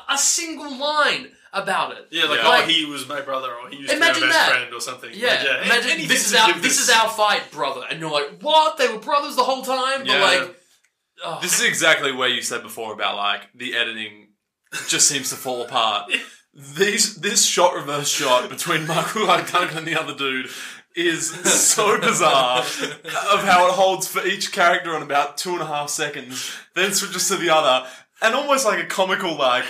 a 0.08 0.18
single 0.18 0.76
line 0.76 1.32
about 1.52 1.96
it. 1.96 2.08
yeah, 2.10 2.24
like, 2.24 2.40
Yeah. 2.40 2.60
oh, 2.64 2.66
he 2.66 2.84
was 2.84 3.06
my 3.08 3.20
brother, 3.20 3.54
or 3.54 3.70
he 3.70 3.76
used 3.76 3.88
to 3.90 3.94
be 3.96 4.00
my 4.00 4.08
best 4.08 4.20
that. 4.20 4.48
friend, 4.50 4.74
or 4.74 4.80
something. 4.80 5.10
Yeah, 5.14 5.28
Like, 5.28 5.42
yeah. 5.44 5.62
imagine 5.64 5.90
anything 5.92 6.08
this 6.08 6.26
is 6.26 6.34
our 6.34 6.48
give 6.52 6.62
this 6.62 6.78
is 6.80 6.90
our 6.90 7.08
fight, 7.08 7.50
brother, 7.52 7.86
and 7.88 7.98
you're 8.00 8.10
like, 8.10 8.40
what? 8.42 8.76
They 8.76 8.88
were 8.88 8.98
brothers 8.98 9.36
the 9.36 9.44
whole 9.44 9.62
time, 9.62 10.00
but 10.00 10.08
Yeah. 10.08 10.22
like, 10.22 10.60
oh. 11.24 11.38
This 11.40 11.54
is 11.60 11.64
exactly 11.64 12.10
where 12.12 12.28
you 12.28 12.42
said 12.42 12.62
before 12.62 12.92
about 12.92 13.16
like 13.16 13.42
the 13.54 13.74
editing 13.76 14.32
just 14.88 15.06
seems 15.08 15.30
to 15.30 15.36
fall 15.36 15.62
apart. 15.62 16.10
These 16.56 17.16
this 17.16 17.44
shot 17.44 17.74
reverse 17.74 18.08
shot 18.08 18.48
between 18.48 18.86
Michael 18.86 19.26
Clarke 19.26 19.50
Duncan 19.50 19.78
and 19.78 19.86
the 19.86 20.00
other 20.00 20.14
dude 20.14 20.48
is 20.94 21.30
so 21.30 22.00
bizarre 22.00 22.60
of 22.60 23.44
how 23.44 23.68
it 23.68 23.74
holds 23.74 24.08
for 24.08 24.24
each 24.24 24.52
character 24.52 24.96
on 24.96 25.02
about 25.02 25.36
two 25.36 25.52
and 25.52 25.60
a 25.60 25.66
half 25.66 25.90
seconds, 25.90 26.50
then 26.74 26.92
switches 26.92 27.28
to 27.28 27.36
the 27.36 27.50
other, 27.50 27.86
and 28.22 28.34
almost 28.34 28.64
like 28.64 28.82
a 28.82 28.86
comical 28.86 29.36
like 29.36 29.66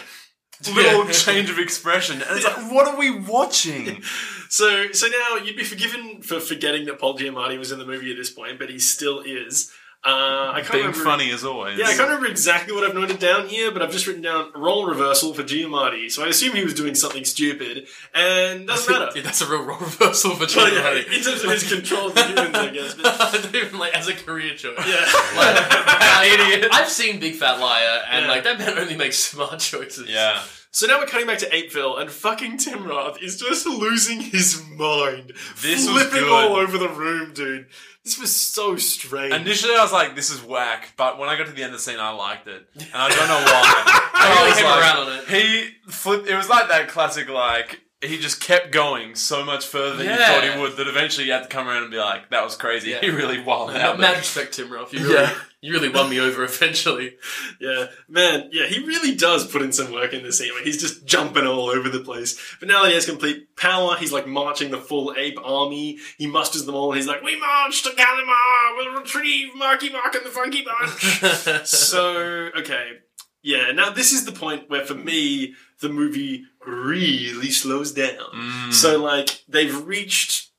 little 0.75 1.07
change 1.09 1.51
of 1.51 1.59
expression, 1.59 2.23
and 2.23 2.37
it's 2.37 2.45
like, 2.45 2.71
what 2.71 2.87
are 2.87 2.97
we 2.97 3.11
watching? 3.19 4.03
So, 4.49 4.93
so 4.93 5.09
now 5.09 5.37
you'd 5.37 5.57
be 5.57 5.65
forgiven 5.65 6.23
for 6.23 6.39
forgetting 6.39 6.87
that 6.87 7.01
Paul 7.01 7.19
Giamatti 7.19 7.59
was 7.59 7.73
in 7.73 7.81
the 7.81 7.85
movie 7.85 8.13
at 8.13 8.17
this 8.17 8.31
point, 8.31 8.59
but 8.59 8.71
he 8.71 8.79
still 8.79 9.21
is. 9.21 9.73
Uh, 10.07 10.53
I 10.55 10.61
can't 10.61 10.71
Being 10.73 10.85
remember, 10.87 11.05
funny 11.05 11.31
as 11.33 11.45
always. 11.45 11.79
Yeah, 11.79 11.87
I 11.87 11.95
can't 11.95 12.03
remember 12.09 12.27
exactly 12.29 12.73
what 12.73 12.85
I've 12.85 12.95
noted 12.95 13.19
down 13.19 13.49
here, 13.49 13.73
but 13.73 13.83
I've 13.83 13.91
just 13.91 14.07
written 14.07 14.23
down 14.23 14.53
role 14.55 14.87
reversal 14.87 15.35
for 15.35 15.43
Giamatti. 15.43 16.09
So 16.13 16.25
I 16.25 16.29
assume 16.29 16.55
he 16.55 16.63
was 16.63 16.75
doing 16.75 16.95
something 16.95 17.25
stupid, 17.25 17.89
and 18.15 18.69
doesn't 18.69 18.93
matter. 18.93 19.11
Yeah, 19.17 19.23
that's 19.23 19.41
a 19.43 19.49
real 19.49 19.65
role 19.65 19.79
reversal 19.81 20.37
for 20.37 20.47
But 20.47 20.73
yeah, 20.73 20.95
in 20.95 21.23
terms 21.25 21.43
of 21.43 21.51
his 21.51 21.69
control 21.69 22.07
of 22.07 22.15
the 22.15 22.23
humans, 22.25 22.55
I 22.55 22.69
guess. 22.71 22.95
But, 22.95 23.51
even 23.55 23.79
like 23.81 23.95
as 23.95 24.07
a 24.07 24.15
career 24.15 24.55
choice. 24.55 24.79
yeah. 24.87 25.05
Like, 25.37 26.73
I've 26.73 26.89
seen 26.89 27.19
Big 27.21 27.35
Fat 27.35 27.59
Liar, 27.59 28.03
and 28.09 28.25
Yeah. 28.27 28.31
like 28.31 28.45
that 28.45 28.59
man 28.59 28.79
only 28.79 28.97
makes 28.97 29.19
smart 29.19 29.59
choices. 29.61 30.09
Yeah. 30.09 30.41
So 30.71 30.87
now 30.87 30.99
we're 30.99 31.07
cutting 31.07 31.27
back 31.27 31.39
to 31.39 31.49
Apeville, 31.51 31.99
and 32.01 32.11
fucking 32.11 32.59
Tim 32.59 32.87
Roth 32.87 33.21
is 33.23 33.39
just 33.41 33.67
losing 33.67 34.21
his 34.21 34.63
mind, 34.77 35.33
This 35.63 35.89
was 35.89 36.03
flipping 36.03 36.21
good. 36.29 36.29
all 36.51 36.57
over 36.57 36.77
the 36.79 36.89
room, 36.89 37.33
dude. 37.33 37.67
This 38.07 38.19
was 38.19 38.35
so 38.35 38.77
strange. 38.77 39.35
Initially, 39.35 39.75
I 39.75 39.83
was 39.83 39.93
like, 39.93 40.15
"This 40.15 40.31
is 40.31 40.41
whack," 40.41 40.93
but 40.97 41.19
when 41.19 41.29
I 41.29 41.37
got 41.37 41.47
to 41.47 41.53
the 41.53 41.63
end 41.65 41.75
of 41.75 41.79
the 41.81 41.83
scene, 41.83 41.99
I 41.99 42.11
liked 42.11 42.47
it, 42.47 42.67
and 42.77 42.87
I 42.95 43.09
don't 43.09 43.29
know 43.29 43.35
why. 43.45 44.11
I 44.15 44.35
really 44.39 44.63
was 44.63 44.63
like- 44.63 44.95
on 44.95 45.13
it. 45.19 45.29
He 45.29 45.91
flipped. 45.93 46.29
It 46.29 46.37
was 46.37 46.49
like 46.49 46.69
that 46.69 46.87
classic, 46.89 47.29
like 47.29 47.81
he 48.01 48.19
just 48.19 48.41
kept 48.41 48.71
going 48.71 49.15
so 49.17 49.45
much 49.45 49.67
further 49.67 49.97
than 49.97 50.07
you 50.07 50.13
Yeah. 50.13 50.27
thought 50.41 50.55
he 50.55 50.61
would 50.61 50.77
that 50.77 50.87
eventually 50.87 51.27
you 51.27 51.33
had 51.33 51.43
to 51.43 51.49
come 51.49 51.67
around 51.67 51.83
and 51.83 51.91
be 51.91 51.97
like, 51.99 52.31
"That 52.31 52.45
was 52.45 52.55
crazy." 52.55 52.91
Yeah. 52.91 53.01
He 53.01 53.11
really 53.11 53.41
wilded 53.43 53.77
out. 53.77 53.99
There. 53.99 54.15
respect, 54.17 54.55
Tim 54.55 54.73
Roth. 54.73 54.93
You 54.93 55.01
really, 55.01 55.15
Yeah. 55.15 55.35
You 55.67 55.73
really 55.73 55.89
won 55.89 56.09
me 56.09 56.21
over 56.21 56.45
eventually. 56.45 57.17
Yeah, 57.61 57.87
man, 58.09 58.51
yeah, 58.53 58.67
he 58.67 58.85
really 58.87 59.17
does 59.17 59.47
put 59.51 59.63
in 59.63 59.73
some 59.73 59.93
work 59.93 60.13
in 60.13 60.23
this 60.23 60.39
scene. 60.39 60.55
Like, 60.55 60.65
he's 60.65 60.81
just 60.81 61.05
jumping 61.05 61.47
all 61.47 61.69
over 61.69 61.89
the 61.89 62.01
place. 62.01 62.41
But 62.61 62.69
now 62.69 62.83
that 62.83 62.91
he 62.91 62.95
has 62.95 63.05
complete 63.05 63.57
power, 63.57 63.97
he's 63.97 64.13
like 64.13 64.29
marching 64.29 64.71
the 64.71 64.79
full 64.79 65.13
ape 65.17 65.39
army. 65.43 65.99
He 66.19 66.29
musters 66.29 66.67
them 66.67 66.77
all, 66.77 66.93
he's 66.93 67.09
like, 67.09 67.23
"We 67.23 67.39
march 67.39 67.83
to 67.83 67.91
Calima. 67.91 68.77
We'll 68.77 69.01
retrieve 69.01 69.57
Marky 69.57 69.91
Mark 69.91 70.15
and 70.15 70.25
the 70.25 70.31
Funky 70.31 70.65
Bunch." 70.65 71.67
so, 71.67 72.51
okay, 72.57 72.99
yeah. 73.43 73.73
Now 73.73 73.91
this 73.91 74.13
is 74.13 74.25
the 74.25 74.33
point 74.33 74.71
where, 74.71 74.85
for 74.85 74.95
me, 74.95 75.55
the 75.81 75.89
movie 75.89 76.45
really 76.65 77.51
slows 77.51 77.93
down. 77.93 78.31
Mm. 78.35 78.73
So, 78.73 79.03
like, 79.03 79.43
they've 79.49 79.85
reached 79.85 80.51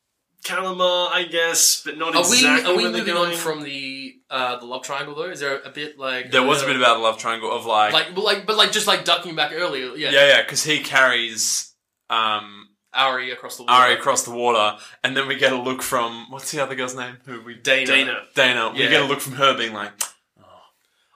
Calima, 0.47 1.09
I 1.11 1.23
guess, 1.29 1.81
but 1.83 1.97
not 1.97 2.15
Are 2.15 2.21
we 2.23 2.37
exactly 2.37 2.73
are 2.73 2.77
we 2.77 2.83
where 2.83 2.91
they're 2.91 3.01
moving 3.01 3.13
going. 3.13 3.31
on 3.33 3.37
from 3.37 3.63
the 3.63 4.15
uh, 4.29 4.57
the 4.59 4.65
love 4.65 4.83
triangle 4.83 5.15
though? 5.15 5.29
Is 5.29 5.39
there 5.39 5.59
a 5.61 5.69
bit 5.69 5.97
like 5.99 6.31
There 6.31 6.43
was 6.43 6.61
a 6.61 6.65
uh, 6.65 6.67
bit 6.67 6.75
about 6.77 6.95
the 6.95 7.03
love 7.03 7.17
triangle 7.17 7.51
of 7.51 7.65
like, 7.65 7.93
like 7.93 8.15
but 8.15 8.23
like 8.23 8.45
but 8.45 8.55
like 8.57 8.71
just 8.71 8.87
like 8.87 9.05
ducking 9.05 9.35
back 9.35 9.51
earlier? 9.53 9.95
Yeah, 9.95 10.11
yeah, 10.11 10.27
yeah, 10.27 10.41
because 10.41 10.63
he 10.63 10.79
carries 10.79 11.73
um 12.09 12.69
Ari 12.93 13.31
across 13.31 13.57
the 13.57 13.63
water. 13.63 13.73
Ari 13.73 13.93
across 13.95 14.23
the 14.23 14.31
water, 14.31 14.77
and 15.03 15.15
then 15.15 15.27
we 15.27 15.35
get 15.35 15.51
a 15.53 15.61
look 15.61 15.81
from 15.83 16.25
what's 16.29 16.51
the 16.51 16.61
other 16.63 16.73
girl's 16.75 16.95
name? 16.95 17.17
Who 17.25 17.41
we 17.41 17.55
Dana. 17.55 17.85
Dana. 17.85 18.21
Dana. 18.33 18.71
We 18.73 18.83
Yeah. 18.83 18.89
get 18.89 19.01
a 19.01 19.05
look 19.05 19.19
from 19.21 19.33
her 19.33 19.55
being 19.55 19.73
like, 19.73 19.91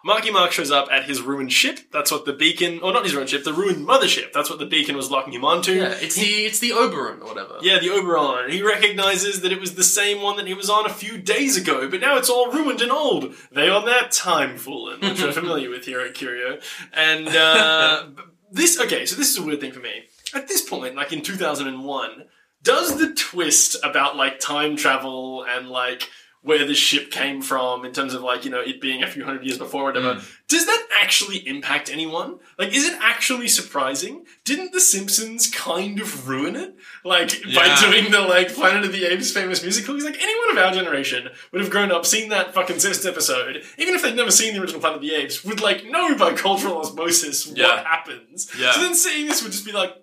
Marky 0.03 0.31
Mark 0.31 0.51
shows 0.51 0.71
up 0.71 0.87
at 0.91 1.05
his 1.05 1.21
ruined 1.21 1.53
ship. 1.53 1.79
That's 1.91 2.11
what 2.11 2.25
the 2.25 2.33
beacon, 2.33 2.79
or 2.81 2.91
not 2.91 3.03
his 3.03 3.13
ruined 3.13 3.29
ship, 3.29 3.43
the 3.43 3.53
ruined 3.53 3.87
mothership. 3.87 4.33
That's 4.33 4.49
what 4.49 4.59
the 4.59 4.65
beacon 4.65 4.95
was 4.95 5.11
locking 5.11 5.33
him 5.33 5.45
onto. 5.45 5.73
Yeah, 5.73 5.95
it's 5.99 6.15
the 6.15 6.25
it's 6.25 6.59
the 6.59 6.73
Oberon 6.73 7.21
or 7.21 7.27
whatever. 7.27 7.57
Yeah, 7.61 7.79
the 7.79 7.91
Oberon. 7.91 8.49
He 8.49 8.63
recognizes 8.63 9.41
that 9.41 9.51
it 9.51 9.59
was 9.59 9.75
the 9.75 9.83
same 9.83 10.21
one 10.21 10.37
that 10.37 10.47
he 10.47 10.53
was 10.53 10.69
on 10.69 10.85
a 10.85 10.93
few 10.93 11.17
days 11.17 11.57
ago, 11.57 11.87
but 11.87 12.01
now 12.01 12.17
it's 12.17 12.29
all 12.29 12.51
ruined 12.51 12.81
and 12.81 12.91
old. 12.91 13.35
They 13.51 13.69
on 13.69 13.85
that 13.85 14.11
time 14.11 14.57
fooling, 14.57 15.01
which 15.01 15.21
we're 15.21 15.31
familiar 15.33 15.69
with 15.69 15.85
here 15.85 16.01
at 16.01 16.15
Curio. 16.15 16.59
And 16.93 17.27
uh, 17.27 18.07
this, 18.51 18.79
okay, 18.79 19.05
so 19.05 19.15
this 19.15 19.29
is 19.29 19.37
a 19.37 19.43
weird 19.43 19.59
thing 19.59 19.71
for 19.71 19.79
me. 19.79 20.05
At 20.33 20.47
this 20.47 20.61
point, 20.61 20.95
like 20.95 21.11
in 21.13 21.21
2001, 21.21 22.25
does 22.63 22.97
the 22.97 23.13
twist 23.13 23.77
about 23.83 24.15
like 24.15 24.39
time 24.39 24.75
travel 24.75 25.45
and 25.47 25.69
like 25.69 26.09
where 26.43 26.65
the 26.65 26.73
ship 26.73 27.11
came 27.11 27.39
from 27.41 27.85
in 27.85 27.91
terms 27.91 28.15
of 28.15 28.21
like, 28.23 28.43
you 28.45 28.49
know, 28.49 28.59
it 28.59 28.81
being 28.81 29.03
a 29.03 29.07
few 29.07 29.23
hundred 29.23 29.45
years 29.45 29.59
before 29.59 29.83
or 29.83 29.85
whatever, 29.85 30.15
mm. 30.15 30.37
does 30.47 30.65
that 30.65 30.87
actually 30.99 31.37
impact 31.47 31.91
anyone? 31.91 32.39
Like, 32.57 32.73
is 32.73 32.83
it 32.85 32.97
actually 32.99 33.47
surprising? 33.47 34.25
Didn't 34.43 34.71
The 34.71 34.81
Simpsons 34.81 35.49
kind 35.51 35.99
of 35.99 36.27
ruin 36.27 36.55
it? 36.55 36.75
Like, 37.03 37.43
by 37.53 37.77
doing 37.79 38.11
the, 38.11 38.21
like, 38.21 38.53
Planet 38.53 38.85
of 38.85 38.91
the 38.91 39.05
Apes 39.05 39.31
famous 39.31 39.61
musical? 39.61 39.93
Because, 39.93 40.09
like, 40.09 40.21
anyone 40.21 40.51
of 40.51 40.57
our 40.57 40.71
generation 40.73 41.29
would 41.51 41.61
have 41.61 41.69
grown 41.69 41.91
up, 41.91 42.05
seen 42.07 42.29
that 42.29 42.55
fucking 42.55 42.79
Simpsons 42.79 43.05
episode, 43.05 43.63
even 43.77 43.93
if 43.93 44.01
they'd 44.01 44.15
never 44.15 44.31
seen 44.31 44.55
the 44.55 44.61
original 44.61 44.81
Planet 44.81 44.97
of 44.97 45.01
the 45.03 45.13
Apes, 45.13 45.43
would, 45.43 45.61
like, 45.61 45.85
know 45.85 46.17
by 46.17 46.33
cultural 46.33 46.79
osmosis 46.79 47.51
Yeah. 47.55 47.67
what 47.67 47.85
happens. 47.85 48.51
Yeah. 48.57 48.71
So 48.71 48.81
then 48.81 48.95
seeing 48.95 49.27
this 49.27 49.43
would 49.43 49.51
just 49.51 49.65
be 49.65 49.71
like, 49.71 49.95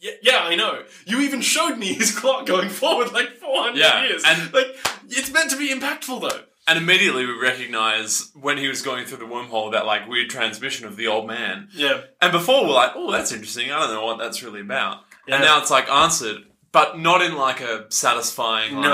yeah, 0.00 0.12
yeah, 0.22 0.38
I 0.42 0.54
know. 0.56 0.82
You 1.06 1.20
even 1.20 1.40
showed 1.40 1.76
me 1.76 1.92
his 1.94 2.16
clock 2.16 2.46
going 2.46 2.68
forward 2.68 3.12
like 3.12 3.30
400 3.36 3.78
Yeah, 3.78 4.02
years. 4.06 4.22
and- 4.26 4.52
like, 4.52 4.76
it's 5.08 5.30
meant 5.32 5.50
to 5.50 5.56
be 5.56 5.68
impactful, 5.70 6.20
though. 6.20 6.40
and 6.68 6.78
immediately 6.78 7.24
we 7.26 7.32
recognize 7.38 8.30
when 8.34 8.58
he 8.58 8.66
was 8.68 8.82
going 8.82 9.06
through 9.06 9.18
the 9.18 9.24
wormhole 9.24 9.72
that 9.72 9.86
like 9.86 10.08
weird 10.08 10.28
transmission 10.30 10.86
of 10.86 10.96
the 10.96 11.06
old 11.06 11.26
man. 11.26 11.68
Yeah. 11.72 12.00
And 12.20 12.32
before 12.32 12.64
we're 12.64 12.72
like, 12.72 12.92
oh, 12.94 13.12
that's 13.12 13.30
interesting. 13.32 13.70
I 13.70 13.78
don't 13.80 13.94
know 13.94 14.04
what 14.04 14.18
that's 14.18 14.42
really 14.42 14.60
about. 14.60 14.98
Yeah. 15.28 15.36
And 15.36 15.44
now 15.44 15.60
it's 15.60 15.70
like 15.70 15.88
answered, 15.88 16.38
but 16.72 16.98
not 16.98 17.22
in 17.22 17.36
like 17.36 17.60
a 17.60 17.86
satisfying. 17.90 18.74
Like, 18.76 18.84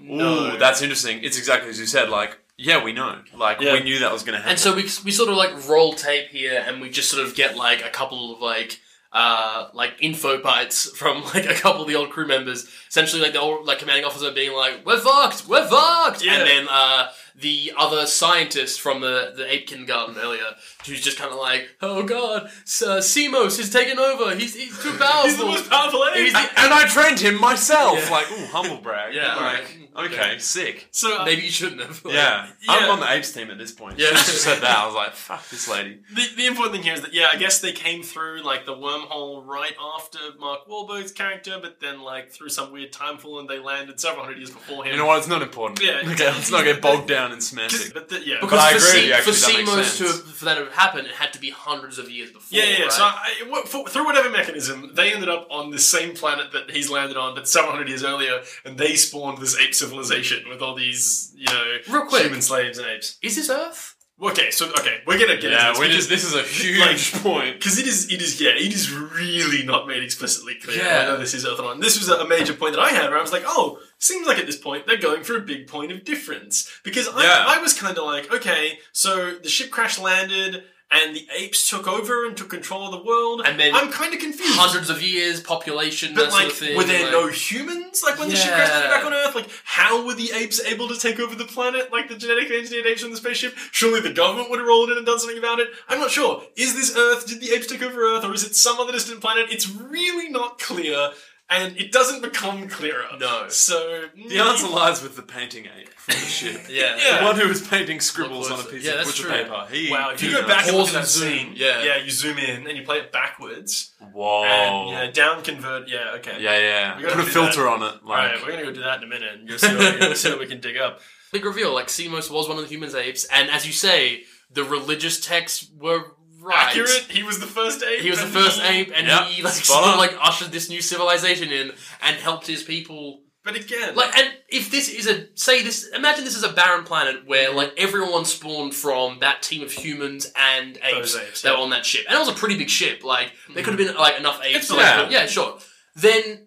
No, 0.00 0.14
Ooh, 0.14 0.16
no. 0.50 0.56
that's 0.58 0.82
interesting. 0.82 1.22
It's 1.22 1.38
exactly 1.38 1.70
as 1.70 1.78
you 1.78 1.86
said. 1.86 2.08
Like, 2.10 2.36
yeah, 2.56 2.82
we 2.82 2.92
know. 2.92 3.20
Like, 3.36 3.60
Yeah. 3.60 3.74
we 3.74 3.80
knew 3.84 4.00
that 4.00 4.12
was 4.12 4.22
going 4.22 4.32
to 4.34 4.38
happen. 4.38 4.50
And 4.50 4.58
so 4.58 4.74
we, 4.74 4.82
we 5.04 5.10
sort 5.12 5.30
of 5.30 5.36
like 5.36 5.68
roll 5.68 5.94
tape 5.94 6.28
here, 6.30 6.62
and 6.66 6.80
we 6.80 6.90
just 6.90 7.10
sort 7.10 7.24
of 7.26 7.34
get 7.34 7.56
like 7.56 7.84
a 7.84 7.90
couple 7.90 8.34
of 8.34 8.40
like 8.40 8.78
uh 9.12 9.68
like 9.74 9.94
info 10.00 10.40
bites 10.40 10.88
from 10.96 11.24
like 11.24 11.46
a 11.46 11.54
couple 11.54 11.82
of 11.82 11.88
the 11.88 11.96
old 11.96 12.10
crew 12.10 12.26
members. 12.26 12.68
Essentially, 12.88 13.22
like 13.22 13.32
the 13.32 13.40
old 13.40 13.66
like 13.66 13.78
commanding 13.78 14.04
officer 14.04 14.30
being 14.32 14.52
like, 14.56 14.84
"We're 14.86 14.98
fucked, 15.00 15.46
we're 15.48 15.66
fucked," 15.66 16.24
Yeah. 16.24 16.34
and 16.34 16.46
then 16.48 16.66
uh 16.70 17.08
the 17.36 17.72
other 17.78 18.06
scientist 18.06 18.80
from 18.80 19.00
the 19.00 19.32
the 19.36 19.50
ape 19.52 19.66
kindergarten 19.66 20.16
earlier, 20.18 20.44
who's 20.86 21.00
just 21.00 21.18
kind 21.18 21.32
of 21.32 21.38
like, 21.38 21.70
"Oh 21.80 22.02
god, 22.04 22.50
S- 22.64 22.82
uh, 22.82 22.98
Semos 23.00 23.58
is 23.58 23.70
taking 23.70 23.98
over. 23.98 24.34
He's 24.36 24.54
he's 24.54 24.78
too 24.82 24.92
powerful. 24.98 25.22
He's 25.28 25.38
the 25.38 25.46
most 25.46 25.70
powerful 25.70 26.04
ape. 26.04 26.16
He's 26.16 26.32
the- 26.32 26.38
and 26.38 26.72
I 26.72 26.86
trained 26.86 27.18
him 27.20 27.40
myself. 27.40 28.10
Like, 28.10 28.30
ooh, 28.30 28.46
humble 28.52 28.78
brag. 28.82 29.14
Yeah, 29.14 29.34
like, 29.36 29.79
okay, 30.06 30.38
sick. 30.38 30.88
so, 30.90 31.20
uh, 31.20 31.24
Maybe 31.24 31.42
you 31.42 31.50
shouldn't 31.50 31.80
have. 31.80 32.00
Yeah. 32.06 32.48
Yeah. 32.62 32.72
I'm 32.72 32.90
on 32.90 33.00
the 33.00 33.10
apes 33.10 33.32
team 33.32 33.50
at 33.50 33.58
this 33.58 33.72
point. 33.72 33.98
Yeah. 33.98 34.08
Yeah. 34.12 34.16
She 34.18 34.32
said 34.32 34.60
that. 34.60 34.78
I 34.78 34.86
was 34.86 34.94
like, 34.94 35.12
fuck 35.12 35.48
this 35.48 35.66
lady. 35.68 35.98
The, 36.14 36.26
the 36.36 36.46
important 36.46 36.74
thing 36.74 36.82
here 36.82 36.94
is 36.94 37.00
that 37.02 37.12
yeah, 37.14 37.28
I 37.32 37.36
guess 37.36 37.60
they 37.60 37.72
came 37.72 38.02
through 38.02 38.42
like 38.42 38.66
the 38.66 38.74
wormhole 38.74 39.44
right 39.46 39.74
after 39.96 40.18
Mark 40.38 40.66
Wahlberg's 40.68 41.12
character, 41.12 41.58
but 41.60 41.80
then 41.80 42.00
like 42.02 42.30
through 42.30 42.50
some 42.50 42.72
weird 42.72 42.92
time 42.92 43.18
fall 43.18 43.38
and 43.40 43.48
they 43.48 43.58
landed 43.58 43.98
several 44.00 44.24
hundred 44.24 44.38
years 44.38 44.50
before 44.50 44.84
him. 44.84 44.92
You 44.92 44.98
know 44.98 45.06
what? 45.06 45.18
It's 45.18 45.28
not 45.28 45.42
important. 45.42 45.82
Yeah. 45.82 46.00
Okay, 46.10 46.26
let's 46.26 46.50
not 46.50 46.64
get 46.64 46.82
bogged 46.82 47.08
down 47.08 47.30
in 47.30 47.36
'Cause- 47.38 47.48
semantics. 47.48 47.92
But 47.92 48.08
the, 48.08 48.20
yeah, 48.26 48.36
Because 48.40 48.58
I 48.58 48.72
for, 48.78 48.88
agree 48.88 49.08
with 49.08 49.16
actually, 49.18 49.64
for 49.64 49.76
that 49.76 49.84
to 49.96 50.04
have, 50.04 50.22
for 50.34 50.44
that 50.44 50.54
to 50.56 50.70
happen, 50.72 51.06
it 51.06 51.12
had 51.12 51.32
to 51.32 51.40
be 51.40 51.50
hundreds 51.50 51.98
of 51.98 52.10
years 52.10 52.30
before. 52.32 52.58
yeah, 52.58 52.64
yeah. 52.64 52.76
yeah. 52.78 52.82
right? 52.84 52.92
So 52.92 53.02
I, 53.04 53.62
for, 53.66 53.88
through 53.88 54.04
whatever 54.04 54.28
mechanism, 54.30 54.90
they 54.94 55.12
ended 55.12 55.28
up 55.28 55.46
on 55.50 55.70
the 55.70 55.78
same 55.78 56.14
planet 56.14 56.52
that 56.52 56.70
he's 56.70 56.90
landed 56.90 57.16
on, 57.16 57.34
but 57.34 57.48
several 57.48 57.72
hundred 57.72 57.88
years 57.88 58.02
earlier, 58.04 58.40
and 58.64 58.76
they 58.76 58.96
spawned 58.96 59.38
this 59.38 59.56
ape 59.58 59.74
civilization 59.74 59.89
with 59.92 60.62
all 60.62 60.74
these, 60.74 61.32
you 61.36 61.46
know, 61.46 61.76
Real 61.88 62.06
quick. 62.06 62.22
human 62.22 62.42
slaves 62.42 62.78
and 62.78 62.86
apes. 62.88 63.18
is 63.22 63.36
this 63.36 63.50
Earth? 63.50 63.96
Okay, 64.22 64.50
so 64.50 64.68
okay, 64.78 64.98
we're 65.06 65.18
gonna 65.18 65.40
get 65.40 65.50
Yeah, 65.50 65.68
into 65.70 65.80
we 65.80 65.86
this 65.86 65.96
just, 66.06 66.08
this 66.10 66.24
is 66.24 66.34
a 66.34 66.42
huge 66.62 66.78
like, 67.14 67.22
point. 67.22 67.54
because 67.58 67.78
it 67.78 67.86
is, 67.86 68.12
it 68.12 68.20
is, 68.20 68.38
yeah, 68.38 68.50
it 68.50 68.70
is 68.74 68.92
really 68.92 69.64
not 69.64 69.86
made 69.86 70.02
explicitly 70.02 70.56
clear. 70.56 70.76
Yeah. 70.76 70.98
I 71.00 71.04
know 71.06 71.16
this 71.16 71.32
is 71.32 71.46
Earth 71.46 71.58
Earthon. 71.58 71.80
This 71.80 71.98
was 71.98 72.10
a 72.10 72.26
major 72.28 72.52
point 72.52 72.74
that 72.74 72.82
I 72.82 72.90
had 72.90 73.08
where 73.08 73.18
I 73.18 73.22
was 73.22 73.32
like, 73.32 73.44
oh, 73.46 73.78
seems 73.98 74.26
like 74.26 74.38
at 74.38 74.44
this 74.44 74.58
point 74.58 74.86
they're 74.86 74.98
going 74.98 75.22
for 75.24 75.36
a 75.38 75.40
big 75.40 75.66
point 75.68 75.90
of 75.90 76.04
difference 76.04 76.70
because 76.84 77.06
Yeah. 77.06 77.12
I, 77.14 77.56
I 77.58 77.62
was 77.62 77.72
kind 77.72 77.96
of 77.96 78.04
like, 78.04 78.30
okay, 78.30 78.78
so 78.92 79.36
the 79.36 79.48
ship 79.48 79.70
crash 79.70 79.98
landed 79.98 80.64
and 80.92 81.14
the 81.14 81.26
apes 81.36 81.70
took 81.70 81.86
over 81.86 82.26
and 82.26 82.36
took 82.36 82.48
control 82.50 82.86
of 82.86 82.92
the 82.92 83.02
world, 83.06 83.42
And 83.44 83.58
then 83.60 83.74
I'm 83.74 83.90
kind 83.92 84.12
of 84.12 84.18
confused. 84.20 84.58
Hundreds 84.58 84.90
of 84.90 85.00
years, 85.00 85.40
population, 85.40 86.14
But 86.14 86.24
that 86.24 86.32
like, 86.32 86.40
sort 86.42 86.52
of 86.52 86.58
thing. 86.58 86.76
were 86.76 86.84
there 86.84 87.02
like- 87.04 87.12
no 87.12 87.28
humans? 87.28 88.02
Like 88.02 88.18
when 88.18 88.28
the 88.28 88.36
ship 88.36 88.52
crashed 88.52 88.72
landed 88.72 88.88
back 88.90 89.04
on 89.04 89.12
Earth, 89.14 89.34
like 89.34 89.48
how 89.64 90.04
were 90.04 90.14
the 90.14 90.32
apes 90.32 90.60
able 90.64 90.88
to 90.88 90.98
take 90.98 91.20
over 91.20 91.34
the 91.36 91.44
planet? 91.44 91.92
Like 91.92 92.08
the 92.08 92.16
genetically 92.16 92.58
engineered 92.58 92.86
apes 92.86 93.02
from 93.02 93.10
the 93.12 93.16
spaceship? 93.16 93.56
Surely 93.70 94.00
the 94.00 94.12
government 94.12 94.50
would 94.50 94.58
have 94.58 94.66
rolled 94.68 94.90
in 94.90 94.96
and 94.96 95.06
done 95.06 95.18
something 95.20 95.38
about 95.38 95.60
it. 95.60 95.68
I'm 95.88 96.00
not 96.00 96.10
sure. 96.10 96.42
Is 96.56 96.74
this 96.74 96.96
Earth? 96.96 97.26
Did 97.26 97.40
the 97.40 97.52
apes 97.54 97.66
take 97.68 97.82
over 97.82 98.02
Earth, 98.02 98.24
or 98.24 98.34
is 98.34 98.44
it 98.44 98.54
some 98.56 98.80
other 98.80 98.92
distant 98.92 99.20
planet? 99.20 99.46
It's 99.50 99.68
really 99.70 100.28
not 100.28 100.58
clear, 100.58 101.12
and 101.50 101.76
it 101.76 101.90
doesn't 101.92 102.22
become 102.22 102.68
clearer. 102.68 103.04
No. 103.18 103.48
So 103.48 104.04
The 104.28 104.38
answer 104.38 104.68
lies 104.68 105.02
with 105.02 105.16
the 105.16 105.22
painting 105.22 105.66
ape 105.66 105.88
from 105.94 106.14
the 106.14 106.20
ship. 106.20 106.60
Yeah. 106.70 106.96
Yeah. 106.96 107.18
The 107.20 107.24
one 107.26 107.36
who 107.38 107.48
was 107.48 107.66
painting 107.66 108.00
scribbles 108.00 108.46
on 108.50 108.60
a 108.60 108.62
closer. 108.62 108.76
piece 108.76 108.84
Yeah, 108.86 108.92
of 108.92 108.96
that's 108.98 109.10
butcher 109.10 109.22
true. 109.28 109.32
paper. 109.44 109.66
He, 109.70 109.90
Wow, 109.90 110.10
if 110.10 110.22
you 110.22 110.28
he 110.28 110.34
go 110.34 110.40
knows. 110.42 110.48
back 110.50 110.66
and 110.68 110.76
look 110.76 110.86
Pause 110.86 110.88
at 110.88 110.92
that 110.92 110.98
and 111.00 111.08
zoom, 111.08 111.28
scene, 111.28 111.52
yeah. 111.56 111.82
yeah, 111.82 111.96
you 111.98 112.10
zoom 112.10 112.38
in 112.38 112.66
and 112.66 112.76
you 112.78 112.84
play 112.84 112.98
it 112.98 113.10
backwards, 113.12 113.92
Whoa. 114.12 114.44
and 114.44 114.90
yeah, 114.90 115.10
down 115.10 115.42
convert, 115.42 115.88
yeah, 115.88 116.12
okay, 116.16 116.36
yeah, 116.40 116.58
yeah. 116.58 116.96
We 116.96 117.02
gotta 117.02 117.16
Put 117.16 117.22
a 117.22 117.26
do 117.26 117.30
filter 117.32 117.62
that. 117.64 117.68
on 117.68 117.82
it. 117.82 117.94
All 118.02 118.08
Like, 118.08 118.32
right, 118.34 118.42
we're 118.46 118.50
gonna 118.52 118.64
go 118.64 118.72
do 118.72 118.82
that 118.82 118.98
in 118.98 119.04
a 119.04 119.06
minute 119.08 119.34
and 119.34 119.48
go 119.48 119.56
see 119.56 119.74
what, 119.76 120.00
we- 120.00 120.14
see 120.14 120.30
what 120.30 120.38
we 120.38 120.46
can 120.46 120.60
dig 120.60 120.76
up. 120.76 121.00
Big 121.32 121.44
reveal, 121.44 121.74
like 121.74 121.86
Semos 121.88 122.30
was 122.30 122.48
one 122.48 122.58
of 122.58 122.64
the 122.64 122.68
humans 122.72 122.94
apes, 122.94 123.24
and 123.26 123.50
as 123.50 123.66
you 123.66 123.72
say, 123.72 124.22
the 124.52 124.64
religious 124.64 125.20
texts 125.20 125.68
were 125.78 126.12
right. 126.40 126.68
accurate. 126.68 127.06
He 127.08 127.22
was 127.22 127.38
the 127.38 127.46
first 127.46 127.82
ape. 127.82 128.00
He 128.00 128.10
was 128.10 128.20
the 128.20 128.26
first 128.26 128.60
he- 128.60 128.80
ape, 128.80 128.92
and 128.94 129.06
Yeah, 129.06 129.24
he 129.26 129.42
like 129.42 129.52
spot 129.54 129.66
sort 129.66 129.84
of 129.84 129.92
on. 129.92 129.98
like 129.98 130.16
ushered 130.20 130.52
this 130.52 130.68
new 130.68 130.80
civilization 130.80 131.50
in 131.50 131.72
and 132.02 132.16
helped 132.16 132.46
his 132.46 132.62
people. 132.62 133.22
But 133.42 133.56
again, 133.56 133.94
Like, 133.94 134.16
and 134.18 134.34
if 134.50 134.70
this 134.70 134.90
is 134.90 135.06
a 135.06 135.28
say 135.34 135.62
this, 135.62 135.88
imagine 135.94 136.24
this 136.24 136.36
is 136.36 136.42
a 136.42 136.52
barren 136.52 136.84
planet 136.84 137.26
where 137.26 137.48
mm-hmm. 137.48 137.56
like 137.56 137.72
everyone 137.78 138.26
spawned 138.26 138.74
from 138.74 139.20
that 139.20 139.42
team 139.42 139.62
of 139.62 139.72
humans 139.72 140.30
and 140.36 140.76
apes, 140.82 141.14
Those 141.14 141.16
apes, 141.16 141.42
that 141.42 141.50
yeah. 141.50 141.56
were 141.56 141.62
on 141.62 141.70
that 141.70 141.86
ship, 141.86 142.04
and 142.06 142.16
it 142.16 142.18
was 142.18 142.28
a 142.28 142.34
pretty 142.34 142.58
big 142.58 142.68
ship. 142.68 143.02
Like, 143.02 143.28
there 143.28 143.32
mm-hmm. 143.32 143.64
could 143.64 143.78
have 143.78 143.88
been 143.88 143.96
like 143.96 144.18
enough 144.18 144.40
apes. 144.44 144.58
It's 144.58 144.68
to, 144.68 144.74
like, 144.74 145.10
yeah. 145.10 145.20
yeah, 145.20 145.26
sure. 145.26 145.58
Then 145.96 146.46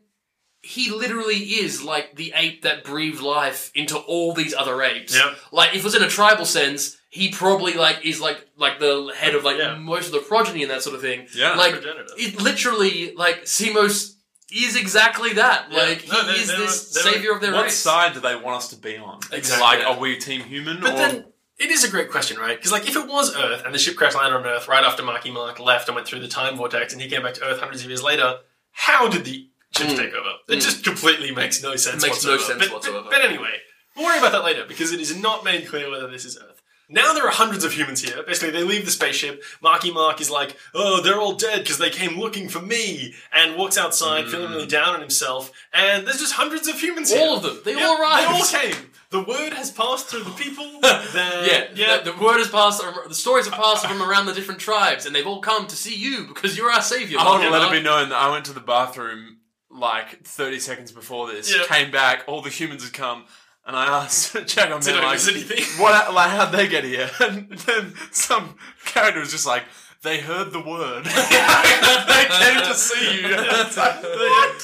he 0.66 0.89
literally 0.89 1.36
is 1.36 1.84
like 1.84 2.16
the 2.16 2.32
ape 2.36 2.61
that 2.64 2.84
breathed 2.86 3.22
life 3.22 3.70
into 3.76 3.97
all 3.97 4.34
these 4.34 4.53
other 4.53 4.82
apes. 4.82 5.14
Yeah. 5.16 5.36
Like, 5.51 5.72
if 5.72 5.80
it 5.80 5.84
was 5.84 5.93
in 5.93 6.01
a 6.03 6.07
tribal 6.07 6.45
sense, 6.45 6.97
he 7.09 7.30
probably 7.32 7.74
like 7.74 8.05
is 8.05 8.20
like 8.22 8.47
like 8.57 8.80
the 8.80 9.14
head 9.16 9.36
of 9.36 9.43
like 9.43 9.57
Yeah. 9.57 9.76
most 9.76 10.07
of 10.07 10.14
the 10.14 10.20
progeny 10.20 10.61
and 10.64 10.72
that 10.72 10.82
sort 10.82 10.95
of 10.95 11.01
thing. 11.01 11.28
Yeah. 11.36 11.53
like 11.55 11.76
it 12.18 12.41
literally 12.41 13.14
like 13.16 13.41
Semos 13.45 14.16
is 14.51 14.76
exactly 14.76 15.34
that. 15.34 15.68
Yeah. 15.70 15.78
Like 15.80 16.07
No, 16.07 16.22
he 16.22 16.28
they- 16.28 16.39
is 16.41 16.47
they 16.47 16.55
this 16.57 16.93
were- 16.95 17.01
they 17.01 17.09
were- 17.09 17.14
savior 17.14 17.32
of 17.34 17.41
their 17.41 17.51
What 17.53 17.64
race. 17.66 17.76
side 17.78 18.14
do 18.14 18.20
they 18.22 18.36
want 18.36 18.57
us 18.57 18.70
to 18.70 18.78
be 18.78 18.97
on? 18.97 19.20
Exactly. 19.32 19.61
Like, 19.80 19.86
are 19.86 19.99
we 19.99 20.18
team 20.18 20.41
human 20.43 20.80
But 20.80 20.93
or 20.93 20.97
then 20.97 21.26
it 21.59 21.70
is 21.72 21.84
a 21.84 21.89
great 21.89 22.09
question, 22.09 22.38
right? 22.39 22.57
Because 22.57 22.72
like 22.72 22.88
if 22.88 22.95
it 22.95 23.07
was 23.07 23.36
Earth 23.36 23.64
and 23.66 23.76
the 23.76 23.80
ship 23.80 23.95
crash 23.97 24.16
landed 24.16 24.36
on 24.38 24.45
Earth 24.45 24.68
right 24.68 24.84
after 24.84 25.03
Marky 25.03 25.30
Mark 25.30 25.59
left 25.59 25.88
and 25.89 25.95
went 25.95 26.07
through 26.07 26.22
the 26.22 26.28
time 26.28 26.55
vortex 26.55 26.93
and 26.93 27.01
he 27.01 27.09
came 27.09 27.22
back 27.24 27.34
to 27.36 27.43
Earth 27.43 27.59
hundreds 27.59 27.84
of 27.84 27.89
years 27.89 28.01
later, 28.01 28.39
how 28.72 29.07
did 29.07 29.24
the 29.26 29.49
ships 29.76 29.94
Mm. 29.94 29.98
take 29.98 30.14
over? 30.14 30.34
It 30.50 30.60
Mm. 30.60 30.62
just 30.62 30.84
completely 30.84 31.32
makes 31.32 31.62
no 31.62 31.76
sense. 31.76 32.04
It 32.04 32.08
makes 32.08 32.24
no 32.24 32.32
whatsoever. 32.34 32.60
sense 32.60 32.66
But- 32.70 32.74
whatsoever. 32.74 33.02
But, 33.04 33.12
but 33.12 33.22
anyway, 33.26 33.62
we'll 33.96 34.06
worry 34.06 34.20
about 34.20 34.32
that 34.34 34.44
later 34.44 34.66
because 34.68 34.92
it 34.92 35.00
is 35.00 35.16
not 35.16 35.44
made 35.44 35.68
clear 35.68 35.90
whether 35.90 36.08
this 36.08 36.26
is 36.26 36.38
Earth. 36.38 36.50
Now 36.90 37.14
there 37.14 37.26
are 37.26 37.32
hundreds 37.32 37.64
of 37.64 37.74
humans 37.74 38.02
here. 38.02 38.22
Basically, 38.24 38.52
they 38.52 38.62
leave 38.64 38.86
the 38.86 38.92
spaceship. 38.92 39.42
Marky 39.62 39.90
Mark 39.90 40.20
is 40.20 40.30
like, 40.30 40.58
"Oh, 40.76 41.02
they're 41.02 41.20
all 41.20 41.34
dead 41.34 41.64
because 41.64 41.78
they 41.78 41.90
came 41.90 42.20
looking 42.20 42.50
for 42.50 42.62
me," 42.62 43.16
and 43.32 43.56
walks 43.56 43.78
outside 43.78 44.30
feeling 44.30 44.52
really 44.52 44.68
down 44.68 44.90
on 44.94 45.00
himself. 45.00 45.50
And 45.72 46.06
there's 46.06 46.20
just 46.20 46.34
hundreds 46.34 46.68
of 46.68 46.80
humans 46.80 47.12
here. 47.12 47.22
All 47.22 47.38
of 47.38 47.42
them. 47.44 47.62
They 47.64 47.74
Yeah, 47.76 47.86
all 47.86 48.00
arrived. 48.02 48.30
They 48.54 48.60
all 48.60 48.62
came. 48.74 48.92
The 49.12 49.22
word 49.22 49.54
has 49.54 49.72
passed 49.72 50.08
through 50.08 50.24
the 50.26 50.32
people. 50.32 50.82
that, 50.82 51.06
yeah, 51.48 51.68
yeah. 51.74 51.98
The, 52.00 52.12
the 52.12 52.18
word 52.18 52.38
has 52.40 52.50
passed. 52.50 52.82
The 53.08 53.16
stories 53.16 53.46
have 53.48 53.56
passed 53.56 53.88
from 53.88 54.02
around 54.04 54.26
the 54.26 54.34
different 54.34 54.60
tribes, 54.60 55.06
and 55.06 55.16
they've 55.16 55.26
all 55.26 55.40
come 55.42 55.66
to 55.68 55.76
see 55.78 55.96
you 55.96 56.26
because 56.28 56.58
you're 56.58 56.70
our 56.70 56.82
savior. 56.82 57.18
I 57.18 57.24
want 57.24 57.44
to 57.44 57.50
Marky 57.50 57.64
let 57.66 57.74
it 57.74 57.78
be 57.78 57.82
known 57.82 58.10
that 58.10 58.18
I 58.18 58.30
went 58.30 58.44
to 58.46 58.54
the 58.54 58.60
bathroom 58.60 59.38
like 59.74 60.24
30 60.24 60.60
seconds 60.60 60.92
before 60.92 61.28
this, 61.32 61.56
Yeah. 61.56 61.64
came 61.68 61.92
back, 61.92 62.24
all 62.28 62.42
the 62.42 62.50
humans 62.50 62.84
had 62.84 62.94
come, 62.94 63.26
and 63.66 63.76
I 63.76 63.86
asked 64.04 64.34
Jackson 64.46 64.80
Did 64.82 64.96
there, 64.96 65.02
I 65.02 65.06
like, 65.06 65.14
miss 65.16 65.28
anything? 65.30 65.64
what, 65.82 66.14
like, 66.14 66.30
how'd 66.30 66.52
they 66.52 66.68
get 66.68 66.84
here? 66.84 67.10
And 67.20 67.50
then 67.52 67.94
some 68.12 68.56
character 68.86 69.20
was 69.20 69.32
just 69.32 69.46
like, 69.46 69.64
they 70.02 70.20
heard 70.20 70.52
the 70.52 70.60
word. 70.60 71.06
they 71.06 72.26
came 72.30 72.60
to 72.68 72.74
see 72.76 73.22
you. 73.22 73.28
It's 73.30 73.78
like, 73.78 74.04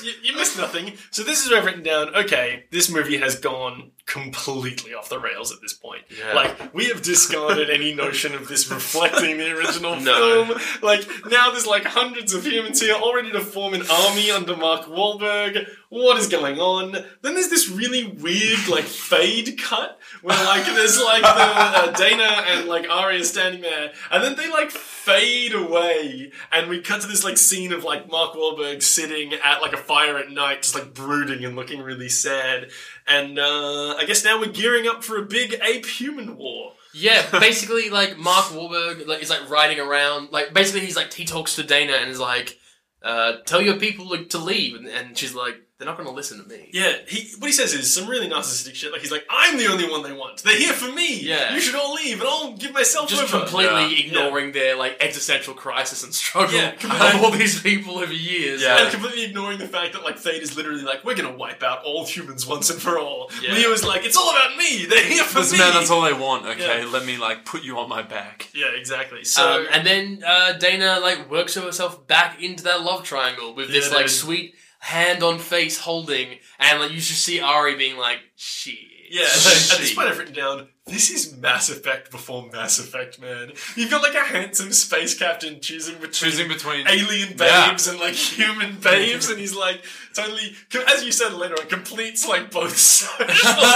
you, 0.04 0.12
you 0.22 0.36
missed 0.36 0.58
nothing. 0.58 0.94
So 1.12 1.24
this 1.24 1.44
is 1.46 1.50
where 1.50 1.60
I've 1.62 1.66
written 1.66 1.82
down. 1.84 2.14
Okay, 2.14 2.66
this 2.72 2.90
movie 2.92 3.18
has 3.20 3.40
gone 3.40 3.92
completely 4.10 4.94
off 4.94 5.08
the 5.08 5.20
rails 5.20 5.52
at 5.54 5.62
this 5.62 5.74
point. 5.74 6.02
Yeah. 6.18 6.34
Like 6.34 6.74
we 6.74 6.86
have 6.86 7.02
discarded 7.02 7.70
any 7.70 7.94
notion 8.06 8.34
of 8.34 8.48
this 8.48 8.70
reflecting 8.70 9.38
the 9.38 9.52
original 9.56 9.96
No. 10.00 10.46
film. 10.46 10.60
Like 10.82 11.08
now 11.30 11.52
there's 11.52 11.68
like 11.68 11.86
hundreds 11.86 12.34
of 12.34 12.46
humans 12.46 12.82
here, 12.82 12.96
all 12.96 13.16
ready 13.16 13.32
to 13.32 13.40
form 13.40 13.74
an 13.74 13.84
army 13.90 14.32
under 14.32 14.58
Mark 14.58 14.86
Wahlberg. 14.86 15.68
What 15.90 16.18
is 16.20 16.28
going 16.28 16.60
on? 16.60 16.92
Then 17.22 17.34
there's 17.34 17.50
this 17.50 17.70
really 17.70 18.06
weird 18.08 18.68
like 18.68 18.84
fade 19.10 19.58
cut 19.60 20.00
where 20.22 20.44
like 20.46 20.66
there's 20.66 21.02
like 21.02 21.22
the 21.22 21.28
uh, 21.30 21.94
Daena 21.94 22.44
and 22.58 22.68
like 22.68 22.88
Ari 22.90 23.24
standing 23.24 23.62
there, 23.62 23.92
and 24.12 24.24
then 24.24 24.36
they 24.36 24.50
like 24.50 24.70
fade 24.72 25.54
away, 25.54 26.32
and 26.52 26.70
we 26.70 26.82
cut 26.82 27.02
to 27.02 27.08
this 27.08 27.24
like 27.24 27.38
scene 27.38 27.72
of 27.72 27.84
like 27.84 28.10
Mark 28.12 28.34
Wahlberg 28.34 28.84
sitting 28.84 29.34
at 29.34 29.62
like 29.62 29.74
a 29.74 29.78
fire 29.78 30.18
at 30.18 30.30
night, 30.30 30.62
just 30.64 30.76
like 30.76 30.94
brooding 30.94 31.44
and 31.46 31.56
looking 31.56 31.82
really 31.82 32.10
sad. 32.10 32.70
And 33.10 33.40
uh, 33.40 33.96
I 33.98 34.06
guess 34.06 34.24
now 34.24 34.40
we're 34.40 34.52
gearing 34.52 34.88
up 34.88 35.04
for 35.04 35.18
a 35.18 35.26
big 35.26 35.60
ape-human 35.64 36.38
war. 36.38 36.74
Yeah, 36.94 37.26
basically, 37.40 37.90
like 37.90 38.18
Mark 38.18 38.46
Wahlberg, 38.46 39.08
like 39.08 39.24
is 39.24 39.32
like 39.32 39.50
riding 39.50 39.80
around. 39.80 40.32
Like 40.32 40.54
basically, 40.54 40.82
he's 40.82 40.96
like 40.96 41.12
he 41.12 41.26
talks 41.26 41.56
to 41.56 41.64
Daena 41.64 42.00
and 42.02 42.10
is 42.10 42.20
like, 42.20 42.60
uh, 43.02 43.38
"Tell 43.46 43.62
your 43.62 43.78
people 43.78 44.10
like, 44.10 44.30
to 44.30 44.38
leave," 44.38 44.76
and, 44.76 44.88
and 44.88 45.18
she's 45.18 45.34
like, 45.34 45.56
"They're 45.80 45.88
not 45.88 45.98
going 45.98 46.08
to 46.10 46.14
listen 46.14 46.44
to 46.44 46.48
me." 46.48 46.70
Yeah, 46.72 46.94
he 47.08 47.32
what 47.40 47.48
he 47.48 47.54
says 47.54 47.74
is 47.74 47.92
some 47.92 48.08
really 48.08 48.28
narcissistic 48.30 48.76
shit. 48.76 48.92
Like 48.92 49.02
he's 49.02 49.12
like, 49.12 49.26
"I'm 49.30 49.58
the 49.58 49.66
only 49.68 49.90
one 49.90 50.04
they 50.04 50.14
want. 50.14 50.44
They're 50.44 50.56
here 50.58 50.74
for 50.74 50.92
me. 50.92 51.22
Yeah. 51.22 51.54
you 51.56 51.62
should 51.62 51.76
all 51.76 51.94
leave, 51.96 52.20
and 52.20 52.30
I'll 52.30 52.54
give 52.58 52.74
myself 52.74 53.10
Just 53.10 53.24
over." 53.24 53.40
completely 53.46 53.96
Yeah. 53.96 54.06
ignoring 54.06 54.52
their 54.52 54.76
like 54.76 54.98
existential 55.02 55.54
crisis 55.54 56.04
and 56.04 56.14
struggle 56.14 56.56
Yeah, 56.56 56.74
of 57.16 57.24
all 57.24 57.32
these 57.32 57.62
people 57.62 57.98
over 57.98 58.14
years. 58.14 58.62
Yeah. 58.62 58.84
And 58.84 58.92
completely 58.92 59.24
ignoring 59.26 59.58
the 59.58 59.68
fact 59.68 59.94
that 59.94 60.04
like 60.04 60.18
Thade 60.18 60.42
is 60.42 60.56
literally 60.56 60.84
like, 60.84 61.04
we're 61.04 61.16
gonna 61.16 61.36
wipe 61.36 61.64
out 61.64 61.84
all 61.84 62.06
humans 62.06 62.46
once 62.46 62.70
and 62.70 62.82
for 62.82 63.00
all. 63.00 63.32
Yeah. 63.42 63.54
Leo 63.54 63.70
is 63.72 63.84
like, 63.86 64.06
it's 64.06 64.18
all 64.18 64.30
about 64.30 64.58
me. 64.58 64.86
They're 64.86 65.04
here 65.04 65.24
for 65.24 65.40
Listen, 65.40 65.58
me. 65.60 65.64
man, 65.64 65.74
that's 65.74 65.90
all 65.90 66.02
they 66.02 66.14
want, 66.14 66.46
okay? 66.46 66.82
Yeah. 66.84 66.90
Let 66.90 67.06
me, 67.06 67.18
like, 67.18 67.46
put 67.46 67.64
you 67.64 67.78
on 67.80 67.88
my 67.90 68.02
back. 68.02 68.50
Yeah, 68.54 68.68
exactly. 68.76 69.24
So 69.24 69.62
um, 69.62 69.68
and 69.72 69.88
then 69.88 70.24
uh, 70.26 70.54
Daena 70.60 71.02
like 71.02 71.30
works 71.32 71.56
herself 71.56 72.06
back 72.08 72.42
into 72.42 72.64
that 72.66 72.82
love 72.82 73.04
triangle 73.04 73.54
with 73.54 73.70
this 73.72 73.92
like 73.92 74.08
dude. 74.08 74.12
sweet 74.12 74.56
hand 74.80 75.24
on 75.24 75.40
face 75.40 75.80
holding, 75.80 76.40
and 76.60 76.80
like 76.80 76.92
you 76.92 76.98
just 76.98 77.24
see 77.24 77.40
Ari 77.42 77.76
being 77.76 77.98
like, 77.98 78.20
"Shit." 78.36 78.76
yeah, 79.12 79.24
at 79.24 79.78
this 79.80 79.94
point 79.96 80.08
I've 80.08 80.18
written 80.20 80.36
down. 80.36 80.68
This 80.86 81.10
is 81.12 81.36
Mass 81.38 81.70
Effect 81.70 82.10
before 82.12 82.48
Mass 82.52 82.78
Effect, 82.80 83.20
man. 83.20 83.52
You've 83.76 83.90
got 83.92 84.02
like 84.04 84.14
a 84.16 84.24
handsome 84.26 84.72
space 84.72 85.18
captain 85.18 85.60
choosing 85.62 85.96
between 85.96 86.12
Choosing 86.12 86.48
between. 86.48 86.88
alien 86.88 87.30
Yeah. 87.38 87.70
babes 87.72 87.88
and 87.88 88.00
like 88.00 88.14
human 88.14 88.80
babes, 88.80 89.30
and 89.30 89.40
he's 89.40 89.56
like 89.56 89.84
totally, 90.16 90.56
as 90.88 91.04
you 91.04 91.12
said 91.12 91.34
later, 91.34 91.56
on, 91.60 91.68
completes 91.68 92.28
like 92.28 92.52
both 92.52 92.78
social 92.78 93.18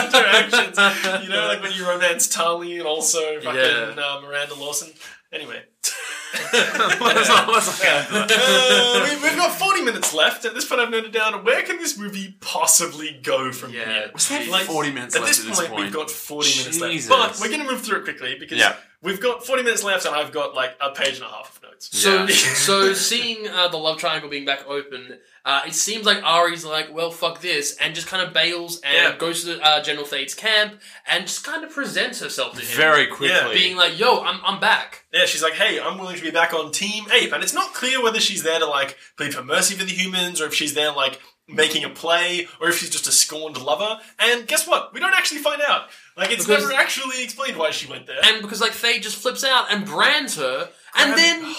interactions. 0.06 0.78
You 1.24 1.30
know, 1.30 1.48
like 1.48 1.62
when 1.62 1.74
you 1.74 1.88
romance 1.88 2.28
Tali 2.28 2.78
and 2.78 2.88
also 2.88 3.40
fucking 3.42 3.60
Yeah. 3.60 3.96
uh, 3.98 4.22
Miranda 4.22 4.56
Lawson. 4.56 4.92
Anyway. 5.32 5.64
Let's 6.34 7.30
not- 7.30 7.48
let's 7.52 7.82
Uh, 7.84 9.08
we, 9.10 9.22
we've 9.24 9.36
got 9.38 9.58
40 9.58 9.82
minutes 9.84 10.14
left. 10.14 10.46
At 10.46 10.54
this 10.54 10.66
point, 10.66 10.82
I've 10.82 10.90
noted 10.90 11.12
down 11.12 11.44
where 11.44 11.62
can 11.64 11.78
this 11.78 11.98
movie 11.98 12.36
possibly 12.42 13.20
go 13.24 13.52
from 13.52 13.74
Yeah. 13.74 13.86
here? 13.86 14.12
Was 14.14 14.28
there 14.30 14.46
Like, 14.50 14.66
40 14.66 14.92
minutes 14.92 15.16
At 15.16 15.22
left 15.22 15.32
this 15.38 15.40
at 15.40 15.46
point, 15.46 15.58
this 15.60 15.68
point? 15.70 15.82
we've 15.84 15.94
got 15.94 16.10
40 16.12 16.50
minutes 16.60 16.80
left. 16.80 17.10
But 17.10 17.40
we're 17.40 17.48
going 17.56 17.66
to 17.66 17.72
move 17.72 17.82
through 17.82 18.00
it 18.00 18.04
quickly 18.04 18.36
because 18.40 18.58
Yeah. 18.58 18.76
We've 19.04 19.20
got 19.20 19.46
40 19.46 19.64
minutes 19.64 19.84
left 19.84 20.06
and 20.06 20.16
I've 20.16 20.32
got 20.32 20.56
like 20.56 20.76
a 20.82 20.92
page 20.92 21.16
and 21.18 21.24
a 21.26 21.30
half 21.30 21.58
of 21.58 21.64
notes. 21.64 21.90
So, 21.98 22.24
Yeah. 22.24 22.28
so 22.34 22.94
seeing 23.12 23.48
uh, 23.48 23.68
the 23.68 23.78
love 23.78 23.98
triangle 24.00 24.30
being 24.30 24.46
back 24.46 24.66
open, 24.68 25.20
uh, 25.46 25.62
it 25.68 25.74
seems 25.76 26.06
like 26.06 26.24
Ari's 26.24 26.64
like, 26.64 26.94
well, 26.94 27.12
fuck 27.12 27.42
this, 27.42 27.76
and 27.82 27.94
just 27.94 28.08
kind 28.08 28.26
of 28.26 28.34
bails 28.34 28.80
and 28.82 28.94
Yeah. 28.96 29.18
goes 29.18 29.44
to 29.44 29.60
uh, 29.62 29.84
General 29.84 30.06
Thade's 30.06 30.34
camp 30.34 30.80
and 31.06 31.26
just 31.28 31.44
kind 31.44 31.66
of 31.66 31.72
presents 31.74 32.22
herself 32.22 32.54
to 32.56 32.62
him, 32.62 32.78
Very 32.78 33.08
quickly. 33.08 33.54
being 33.54 33.76
like, 33.76 34.00
"Yo, 34.00 34.22
I'm 34.24 34.40
I'm 34.46 34.62
back." 34.62 35.04
Yeah, 35.14 35.26
she's 35.26 35.44
like, 35.44 35.54
hey, 35.54 35.82
I'm 35.82 35.98
willing 35.98 36.16
to 36.16 36.22
be 36.24 36.32
back 36.32 36.54
on 36.54 36.72
Team 36.72 37.04
Ape. 37.12 37.34
And 37.34 37.44
it's 37.44 37.54
not 37.54 37.74
clear 37.74 38.02
whether 38.02 38.22
she's 38.22 38.44
there 38.44 38.60
to 38.60 38.66
like 38.66 38.98
plead 39.18 39.34
for 39.34 39.44
mercy 39.44 39.76
for 39.76 39.84
the 39.84 39.92
humans 39.92 40.40
or 40.40 40.46
if 40.46 40.54
she's 40.54 40.74
there 40.76 40.94
like 40.94 41.20
making 41.46 41.84
a 41.84 41.90
play 41.90 42.48
or 42.62 42.70
if 42.70 42.78
she's 42.78 42.90
just 42.90 43.06
a 43.08 43.12
scorned 43.12 43.62
lover. 43.62 44.00
And 44.18 44.48
guess 44.48 44.66
what? 44.66 44.94
We 44.94 45.02
don't 45.02 45.14
actually 45.14 45.42
find 45.42 45.62
out. 45.62 45.90
Like, 46.16 46.32
it's 46.32 46.46
Because- 46.46 46.64
never 46.64 46.74
actually 46.76 47.24
explained 47.24 47.58
why 47.58 47.72
she 47.72 47.88
went 47.88 48.06
there. 48.08 48.20
And 48.24 48.42
because 48.42 48.62
like 48.62 48.72
Thade 48.74 49.02
just 49.02 49.18
flips 49.18 49.44
out 49.44 49.72
and 49.72 49.86
brands 49.86 50.36
her, 50.38 50.70
and 50.96 51.14
Brand- 51.14 51.44
then 51.44 51.56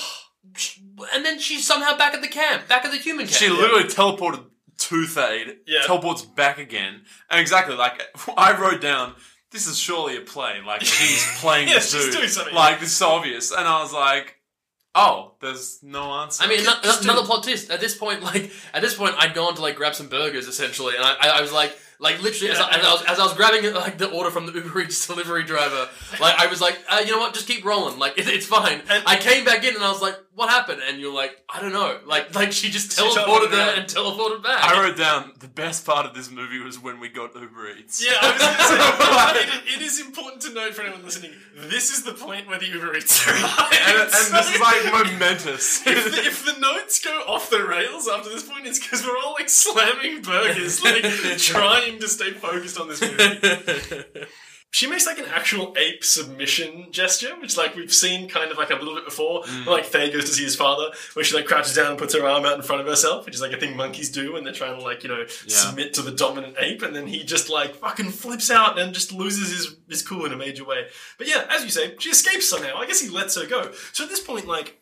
and 1.14 1.24
then 1.24 1.38
she's 1.38 1.66
somehow 1.66 1.96
back 1.96 2.14
at 2.14 2.22
the 2.22 2.28
camp, 2.28 2.68
back 2.68 2.84
at 2.84 2.90
the 2.92 2.98
human 2.98 3.26
camp. 3.26 3.36
She 3.36 3.48
literally 3.48 3.84
teleported 3.84 4.44
to 4.76 4.94
Thade, 5.06 5.56
Yeah. 5.66 5.82
teleports 5.86 6.22
back 6.22 6.58
again, 6.58 7.02
and 7.30 7.40
exactly 7.40 7.74
like 7.74 8.02
I 8.36 8.56
wrote 8.58 8.80
down. 8.80 9.14
This 9.50 9.66
is 9.68 9.78
surely 9.78 10.16
a 10.16 10.20
play. 10.20 10.60
Like 10.66 10.82
she's 10.84 11.24
playing 11.40 11.68
Yeah, 11.68 11.74
this 11.74 11.92
she's 11.92 12.04
dude. 12.06 12.14
doing 12.14 12.28
something. 12.28 12.54
Like 12.54 12.80
this 12.80 12.92
is 12.94 13.02
obvious, 13.02 13.50
and 13.52 13.66
I 13.66 13.80
was 13.82 13.92
like, 13.92 14.36
"Oh, 14.94 15.34
there's 15.40 15.78
no 15.82 16.12
answer." 16.12 16.42
I 16.44 16.48
mean, 16.48 16.62
Just 16.64 17.02
ano- 17.04 17.12
another 17.12 17.26
plot 17.26 17.44
twist. 17.44 17.70
At 17.70 17.80
this 17.80 17.96
point, 17.96 18.22
like 18.22 18.50
at 18.72 18.82
this 18.82 18.94
point, 18.94 19.14
I'd 19.18 19.34
gone 19.34 19.54
to 19.54 19.62
like 19.62 19.76
grab 19.76 19.94
some 19.94 20.08
burgers 20.08 20.48
essentially, 20.48 20.96
and 20.96 21.04
I, 21.04 21.14
I, 21.20 21.28
I 21.38 21.40
was 21.40 21.52
like, 21.52 21.76
like 21.98 22.20
literally 22.22 22.52
as, 22.52 22.58
I, 22.58 22.70
as, 22.78 22.84
I 22.84 22.92
was, 22.92 23.04
as 23.04 23.18
I 23.20 23.24
was 23.24 23.34
grabbing 23.34 23.72
like 23.74 23.98
the 23.98 24.10
order 24.10 24.30
from 24.30 24.46
the 24.46 24.52
Uber 24.52 24.80
Eats 24.82 25.06
delivery 25.06 25.44
driver, 25.44 25.88
like 26.20 26.38
I 26.38 26.46
was 26.46 26.60
like, 26.60 26.78
uh, 26.88 27.02
you 27.04 27.12
know 27.12 27.18
what, 27.18 27.34
just 27.34 27.46
keep 27.46 27.64
rolling, 27.64 27.98
like 27.98 28.18
it, 28.18 28.26
it's 28.36 28.46
fine. 28.46 28.80
And- 28.88 29.04
I 29.06 29.16
came 29.16 29.44
back 29.44 29.64
in 29.64 29.74
and 29.74 29.84
I 29.84 29.90
was 29.90 30.02
like, 30.02 30.16
what 30.34 30.48
happened? 30.50 30.80
And 30.86 31.00
you're 31.00 31.14
like, 31.14 31.36
I 31.48 31.60
don't 31.60 31.72
know, 31.72 31.98
like 32.06 32.34
like 32.34 32.52
she 32.52 32.70
just 32.70 32.92
She 32.92 33.02
teleported 33.02 33.24
teleported 33.24 33.50
there 33.52 33.70
out. 33.70 33.78
and 33.78 33.86
teleported 33.86 34.42
back. 34.42 34.64
I 34.64 34.82
wrote 34.82 34.96
down 34.96 35.32
the 35.38 35.48
best 35.48 35.86
part 35.86 36.06
of 36.06 36.14
this 36.14 36.30
movie 36.30 36.58
was 36.58 36.78
when 36.82 36.98
we 37.00 37.08
got 37.08 37.34
Uber 37.34 37.68
Eats. 37.78 38.04
Yeah, 38.04 38.12
I 38.20 38.32
was 38.32 38.42
going 38.42 38.56
to 38.56 38.64
say, 38.64 39.58
it, 39.74 39.80
it 39.80 39.82
is 39.82 40.00
important 40.00 40.42
to 40.42 40.52
note 40.52 40.74
for 40.74 40.82
anyone 40.82 41.04
listening, 41.04 41.32
this 41.56 41.90
is 41.90 42.02
the 42.02 42.12
point 42.12 42.48
where 42.48 42.58
the 42.58 42.66
Uber 42.66 42.96
Eats 42.96 43.26
and, 43.28 43.36
and 43.36 44.10
this 44.10 44.54
is 44.54 44.60
like 44.60 44.84
momentous. 44.92 45.80
if, 45.86 46.04
the, 46.12 46.20
if 46.24 46.44
the 46.44 46.58
notes 46.60 47.02
go 47.04 47.12
off 47.28 47.50
the 47.50 47.64
rails 47.64 48.08
after 48.08 48.28
this 48.30 48.42
point, 48.48 48.66
it's 48.66 48.80
because 48.80 49.04
we're 49.04 49.16
all 49.18 49.34
like 49.38 49.48
slamming 49.48 50.22
burgers, 50.22 50.82
like 50.82 51.02
trying 51.38 51.98
to 52.00 52.08
stay 52.08 52.32
focused 52.32 52.78
on 52.80 52.88
this 52.88 53.00
movie. 53.00 54.26
She 54.74 54.88
makes 54.88 55.06
like 55.06 55.20
an 55.20 55.26
actual 55.26 55.72
ape 55.78 56.02
submission 56.02 56.88
gesture, 56.90 57.36
which 57.40 57.56
like 57.56 57.76
we've 57.76 57.94
seen 57.94 58.28
kind 58.28 58.50
of 58.50 58.58
like 58.58 58.70
a 58.70 58.74
little 58.74 58.96
bit 58.96 59.04
before. 59.04 59.42
Mm. 59.44 59.66
Like 59.66 59.84
Thade 59.86 60.12
goes 60.12 60.24
to 60.24 60.32
see 60.34 60.42
his 60.42 60.56
father, 60.56 60.86
where 61.12 61.24
she 61.24 61.36
like 61.36 61.46
crouches 61.46 61.76
down 61.76 61.90
and 61.90 61.98
puts 61.98 62.12
her 62.12 62.26
arm 62.26 62.44
out 62.44 62.56
in 62.56 62.62
front 62.62 62.80
of 62.82 62.88
herself, 62.88 63.24
which 63.24 63.36
is 63.36 63.40
like 63.40 63.52
a 63.52 63.56
thing 63.56 63.76
monkeys 63.76 64.10
do 64.10 64.32
when 64.32 64.42
they're 64.42 64.52
trying 64.52 64.76
to 64.76 64.82
like 64.84 65.04
you 65.04 65.08
know 65.10 65.26
submit 65.46 65.94
to 65.94 66.02
the 66.02 66.10
dominant 66.10 66.56
ape, 66.58 66.82
and 66.82 66.92
then 66.96 67.06
he 67.06 67.22
just 67.22 67.48
like 67.48 67.76
fucking 67.76 68.10
flips 68.10 68.50
out 68.50 68.76
and 68.76 68.92
just 68.92 69.12
loses 69.12 69.52
his 69.52 69.76
his 69.88 70.02
cool 70.02 70.24
in 70.26 70.32
a 70.32 70.36
major 70.36 70.64
way. 70.64 70.88
But 71.18 71.28
yeah, 71.28 71.46
as 71.50 71.62
you 71.62 71.70
say, 71.70 71.94
she 72.00 72.10
escapes 72.10 72.48
somehow. 72.48 72.74
I 72.76 72.86
guess 72.86 73.00
he 73.00 73.08
lets 73.08 73.36
her 73.40 73.46
go. 73.46 73.70
So 73.92 74.02
at 74.02 74.10
this 74.10 74.18
point, 74.20 74.48
like. 74.48 74.80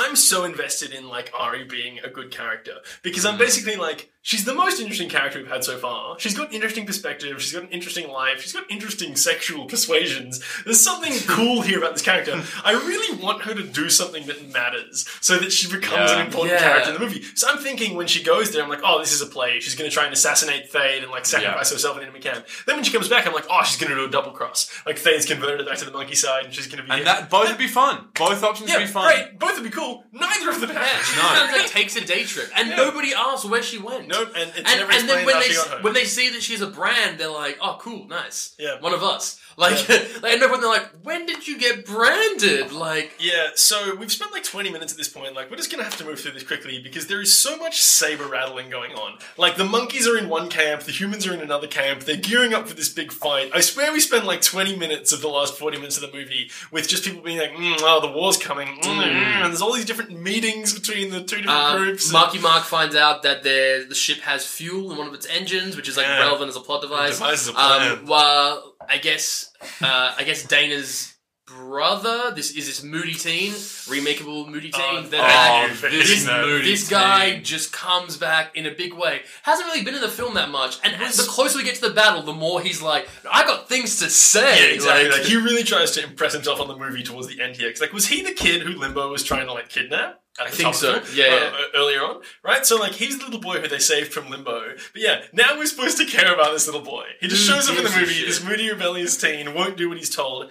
I'm 0.00 0.14
so 0.14 0.44
invested 0.44 0.92
in 0.92 1.08
like 1.08 1.32
Ari 1.36 1.64
being 1.64 1.98
a 2.04 2.08
good 2.08 2.30
character 2.30 2.74
because 3.02 3.24
Mm. 3.24 3.32
I'm 3.32 3.38
basically 3.38 3.74
like 3.74 4.12
she's 4.22 4.44
the 4.44 4.54
most 4.54 4.80
interesting 4.80 5.08
character 5.08 5.38
we've 5.38 5.48
had 5.48 5.64
so 5.64 5.78
far. 5.78 6.18
She's 6.18 6.36
got 6.36 6.52
interesting 6.52 6.86
perspective, 6.86 7.40
she's 7.40 7.52
got 7.52 7.62
an 7.64 7.70
interesting 7.70 8.08
life, 8.08 8.42
she's 8.42 8.52
got 8.52 8.70
interesting 8.70 9.16
sexual 9.16 9.66
persuasions. 9.66 10.42
There's 10.64 10.80
something 10.80 11.12
cool 11.26 11.62
here 11.62 11.78
about 11.78 11.94
this 11.94 12.02
character. 12.02 12.42
I 12.64 12.72
really 12.72 13.22
want 13.22 13.42
her 13.42 13.54
to 13.54 13.62
do 13.62 13.88
something 13.90 14.26
that 14.26 14.48
matters 14.52 15.06
so 15.20 15.38
that 15.38 15.52
she 15.52 15.70
becomes 15.70 16.10
Yeah. 16.10 16.18
an 16.20 16.26
important 16.26 16.60
Yeah. 16.60 16.66
character 16.68 16.88
in 16.90 16.94
the 16.94 17.00
movie. 17.00 17.24
So 17.34 17.48
I'm 17.48 17.58
thinking 17.58 17.96
when 17.96 18.06
she 18.06 18.22
goes 18.22 18.50
there, 18.50 18.62
I'm 18.62 18.68
like, 18.68 18.80
oh, 18.84 18.98
this 18.98 19.12
is 19.12 19.20
a 19.22 19.26
play. 19.26 19.60
She's 19.60 19.74
going 19.74 19.88
to 19.88 19.94
try 19.94 20.04
and 20.04 20.12
assassinate 20.12 20.70
Thade 20.72 21.02
and 21.02 21.10
like 21.10 21.24
sacrifice 21.26 21.70
Yeah. 21.70 21.74
herself 21.76 21.96
in 21.96 22.02
enemy 22.02 22.20
camp. 22.20 22.46
Then 22.66 22.76
when 22.76 22.84
she 22.84 22.92
comes 22.92 23.08
back, 23.08 23.26
I'm 23.26 23.32
like, 23.32 23.46
oh, 23.50 23.62
she's 23.64 23.76
going 23.78 23.90
to 23.90 23.96
do 23.96 24.04
a 24.04 24.10
double 24.10 24.32
cross. 24.32 24.70
Like 24.84 24.96
Thade's 24.98 25.26
converted 25.26 25.66
back 25.66 25.78
to 25.78 25.84
the 25.84 25.90
monkey 25.92 26.14
side, 26.14 26.44
and 26.44 26.54
she's 26.54 26.66
going 26.66 26.78
to 26.78 26.82
be 26.84 26.90
And 26.90 27.06
that 27.06 27.30
both 27.30 27.48
would 27.48 27.58
be 27.58 27.68
fun. 27.68 28.08
Both 28.14 28.42
options 28.42 28.68
yeah, 28.70 28.76
would 28.78 28.86
be 28.86 28.90
fun. 28.92 29.06
great. 29.14 29.38
Both 29.38 29.54
would 29.54 29.64
be 29.64 29.70
cool. 29.70 30.04
Neither 30.12 30.50
of 30.50 30.60
them 30.60 30.70
Yeah, 30.70 31.02
No. 31.16 31.22
kind 31.22 31.52
like 31.52 31.66
takes 31.66 31.96
a 31.96 32.04
day 32.04 32.24
trip, 32.24 32.50
and 32.56 32.68
Yeah. 32.68 32.76
nobody 32.76 33.14
asks 33.14 33.44
where 33.44 33.62
she 33.62 33.78
went. 33.78 34.07
Nope, 34.08 34.32
and 34.36 34.50
it's 34.50 34.58
and, 34.58 34.66
never 34.80 34.92
and 34.92 35.08
then 35.08 35.18
explained 35.18 35.26
when 35.26 35.34
how 35.34 35.40
they 35.40 35.48
she 35.48 35.54
got 35.56 35.68
home. 35.68 35.82
when 35.82 35.92
they 35.94 36.04
see 36.04 36.30
that 36.30 36.42
she's 36.42 36.60
a 36.60 36.66
brand, 36.66 37.18
they're 37.18 37.30
like, 37.30 37.58
"Oh, 37.60 37.76
cool, 37.80 38.06
nice, 38.06 38.54
Yeah. 38.58 38.80
one 38.80 38.94
of 38.94 39.02
us." 39.02 39.38
Like, 39.58 39.88
like 39.88 40.32
and 40.34 40.42
everyone 40.42 40.60
they're 40.60 40.70
like, 40.70 40.88
"When 41.02 41.26
did 41.26 41.46
you 41.48 41.58
get 41.58 41.84
branded?" 41.84 42.72
Like, 42.72 43.12
Yeah, 43.18 43.48
so 43.56 43.96
we've 43.96 44.10
spent 44.12 44.30
like 44.32 44.44
20 44.44 44.70
minutes 44.70 44.92
at 44.92 44.98
this 44.98 45.08
point. 45.08 45.34
Like, 45.34 45.50
we're 45.50 45.56
just 45.56 45.70
gonna 45.70 45.82
have 45.82 45.96
to 45.98 46.04
move 46.04 46.20
through 46.20 46.32
this 46.32 46.44
quickly 46.44 46.78
because 46.80 47.08
there 47.08 47.20
is 47.20 47.32
so 47.36 47.56
much 47.56 47.82
saber 47.82 48.26
rattling 48.26 48.70
going 48.70 48.92
on. 48.92 49.18
Like, 49.36 49.56
the 49.56 49.64
monkeys 49.64 50.06
are 50.06 50.16
in 50.16 50.28
one 50.28 50.48
camp, 50.48 50.82
the 50.82 50.92
humans 50.92 51.26
are 51.26 51.34
in 51.34 51.40
another 51.40 51.66
camp, 51.66 52.02
they're 52.04 52.16
gearing 52.16 52.54
up 52.54 52.68
for 52.68 52.74
this 52.74 52.88
big 52.88 53.10
fight. 53.12 53.50
I 53.52 53.60
swear 53.60 53.92
we 53.92 54.00
spent 54.00 54.24
like 54.24 54.42
20 54.42 54.76
minutes 54.76 55.12
of 55.12 55.20
the 55.22 55.28
last 55.28 55.58
40 55.58 55.78
minutes 55.78 55.96
of 56.00 56.08
the 56.10 56.16
movie 56.16 56.50
with 56.70 56.88
just 56.88 57.04
people 57.04 57.22
being 57.22 57.38
like, 57.38 57.50
mm, 57.50 57.76
oh, 57.80 58.00
the 58.00 58.12
war's 58.12 58.36
coming. 58.36 58.68
Mm, 58.68 58.82
mm," 58.82 59.02
And 59.42 59.46
there's 59.52 59.60
all 59.62 59.72
these 59.72 59.84
different 59.84 60.12
meetings 60.22 60.72
between 60.72 61.10
the 61.10 61.20
two 61.24 61.36
different 61.38 61.50
um, 61.50 61.78
groups. 61.78 62.04
and- 62.06 62.12
Marky 62.12 62.38
Mark 62.38 62.64
finds 62.64 62.94
out 62.94 63.22
that 63.24 63.42
the 63.42 63.92
ship 63.94 64.18
has 64.20 64.46
fuel 64.46 64.92
in 64.92 64.98
one 64.98 65.08
of 65.08 65.14
its 65.14 65.26
engines, 65.26 65.76
which 65.76 65.88
is 65.88 65.96
like 65.96 66.06
Yeah. 66.06 66.20
relevant 66.20 66.48
as 66.50 66.56
a 66.56 66.60
plot 66.60 66.82
device. 66.82 67.18
device 67.18 67.42
is 67.42 67.48
a 67.48 67.52
plan. 67.52 67.98
Um, 67.98 68.06
well, 68.06 68.67
I 68.88 68.98
guess 68.98 69.52
uh, 69.82 70.14
I 70.16 70.24
guess 70.24 70.44
Daena's 70.44 71.14
brother. 71.48 72.30
This 72.34 72.50
is 72.56 72.66
this 72.66 72.82
moody 72.82 73.14
teen, 73.14 73.52
remakeable 73.52 74.46
moody 74.48 74.70
teen. 74.70 74.82
Oh, 74.84 75.02
that 75.02 75.68
oh, 75.70 75.88
this, 75.88 76.08
this 76.08 76.26
moody 76.26 76.70
this 76.70 76.88
guy 76.88 77.32
teen. 77.32 77.44
just 77.44 77.72
comes 77.72 78.16
back 78.16 78.54
in 78.56 78.66
a 78.66 78.70
big 78.70 78.92
way. 78.94 79.22
Hasn't 79.42 79.66
really 79.68 79.84
been 79.84 79.94
in 79.94 80.00
the 80.00 80.08
film 80.08 80.34
that 80.34 80.50
much, 80.50 80.78
and 80.84 80.94
the 80.94 81.26
closer 81.28 81.58
we 81.58 81.64
get 81.64 81.74
to 81.76 81.80
the 81.88 81.94
battle, 81.94 82.22
the 82.22 82.32
more 82.32 82.60
he's 82.60 82.82
like, 82.82 83.08
"I 83.30 83.44
got 83.44 83.68
things 83.68 83.98
to 84.00 84.10
say." 84.10 84.68
Yeah, 84.68 84.74
exactly. 84.74 85.08
Like, 85.08 85.18
Like, 85.18 85.26
he 85.26 85.36
really 85.36 85.62
tries 85.64 85.92
to 85.92 86.04
impress 86.04 86.32
himself 86.32 86.60
on 86.60 86.68
the 86.68 86.76
movie 86.76 87.02
towards 87.02 87.28
the 87.28 87.40
end 87.40 87.56
here. 87.56 87.72
like, 87.80 87.92
was 87.92 88.06
he 88.08 88.22
the 88.22 88.32
kid 88.32 88.62
who 88.62 88.70
Limbo 88.78 89.10
was 89.10 89.22
trying 89.22 89.46
to 89.46 89.52
like 89.52 89.68
kidnap? 89.68 90.20
I 90.40 90.50
think 90.50 90.72
so. 90.74 91.00
film? 91.00 91.16
Yeah, 91.16 91.24
Uh, 91.24 91.28
yeah. 91.28 91.50
uh, 91.52 91.62
earlier 91.78 92.00
on, 92.00 92.22
right? 92.44 92.64
So 92.64 92.76
like, 92.76 92.92
he's 92.92 93.18
the 93.18 93.24
little 93.24 93.40
boy 93.40 93.60
who 93.60 93.66
they 93.66 93.80
saved 93.80 94.12
from 94.12 94.30
Limbo. 94.30 94.74
But 94.92 95.02
yeah, 95.02 95.22
now 95.32 95.56
we're 95.58 95.66
supposed 95.66 95.98
to 95.98 96.04
care 96.06 96.32
about 96.32 96.52
this 96.52 96.66
little 96.66 96.80
boy. 96.82 97.06
He 97.20 97.26
just 97.26 97.44
Who 97.48 97.54
shows 97.54 97.68
up 97.68 97.76
in 97.76 97.82
the 97.82 97.90
movie. 97.90 98.12
shit? 98.12 98.28
This 98.28 98.44
moody, 98.44 98.68
rebellious 98.70 99.16
teen 99.16 99.52
won't 99.52 99.76
do 99.76 99.88
what 99.88 99.98
he's 99.98 100.14
told. 100.14 100.50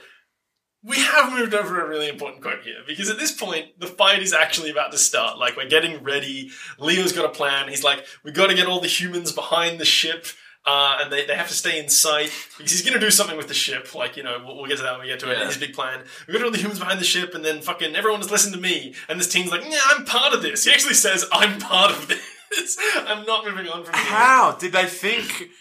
We 0.88 0.97
have 0.99 1.33
moved 1.33 1.53
over 1.53 1.83
a 1.83 1.88
really 1.88 2.07
important 2.07 2.41
quote 2.41 2.61
here 2.63 2.77
because 2.88 3.09
at 3.09 3.17
this 3.17 3.33
point 3.33 3.77
the 3.77 3.88
fight 3.88 4.21
is 4.21 4.33
actually 4.33 4.69
about 4.69 4.91
to 4.93 4.97
start. 4.97 5.38
Like 5.38 5.57
we're 5.57 5.67
getting 5.67 6.01
ready. 6.01 6.51
Leo's 6.79 7.11
got 7.11 7.25
a 7.25 7.29
plan. 7.29 7.67
He's 7.67 7.83
like, 7.83 8.05
we 8.23 8.31
got 8.31 8.47
to 8.47 8.55
get 8.55 8.67
all 8.67 8.79
the 8.79 8.88
humans 8.88 9.33
behind 9.33 9.79
the 9.79 9.85
ship. 9.85 10.27
Uh, 10.65 10.97
and 11.01 11.11
they, 11.11 11.25
they 11.25 11.35
have 11.35 11.47
to 11.47 11.53
stay 11.53 11.79
in 11.79 11.88
sight 11.88 12.29
because 12.57 12.73
he's 12.73 12.81
going 12.81 12.93
to 12.93 12.99
do 12.99 13.09
something 13.09 13.38
with 13.38 13.47
the 13.47 13.53
ship. 13.53 13.95
Like, 13.95 14.17
you 14.17 14.23
know, 14.23 14.43
we'll, 14.45 14.57
we'll 14.57 14.65
get 14.65 14.77
to 14.77 14.83
that 14.83 14.93
when 14.93 15.01
we 15.01 15.07
get 15.07 15.19
to 15.21 15.31
it. 15.31 15.38
Yeah. 15.38 15.45
His 15.45 15.57
big 15.57 15.73
plan. 15.73 16.03
We've 16.27 16.35
got 16.35 16.43
all 16.43 16.51
the 16.51 16.57
humans 16.57 16.79
behind 16.79 16.99
the 16.99 17.05
ship, 17.05 17.33
and 17.33 17.45
then 17.45 17.61
fucking 17.61 17.95
everyone 17.95 18.19
just 18.19 18.31
listen 18.31 18.51
to 18.51 18.59
me. 18.59 18.93
And 19.07 19.17
this 19.17 19.29
team's 19.29 19.49
like, 19.49 19.63
yeah, 19.63 19.79
I'm 19.91 20.03
part 20.03 20.33
of 20.33 20.41
this. 20.41 20.65
He 20.65 20.73
actually 20.73 20.95
says, 20.95 21.25
I'm 21.31 21.59
part 21.59 21.91
of 21.91 22.09
this. 22.09 22.77
I'm 22.95 23.25
not 23.25 23.45
moving 23.45 23.69
on 23.69 23.85
from 23.85 23.93
here. 23.93 24.03
How 24.03 24.57
did 24.59 24.73
they 24.73 24.88
think 24.88 25.51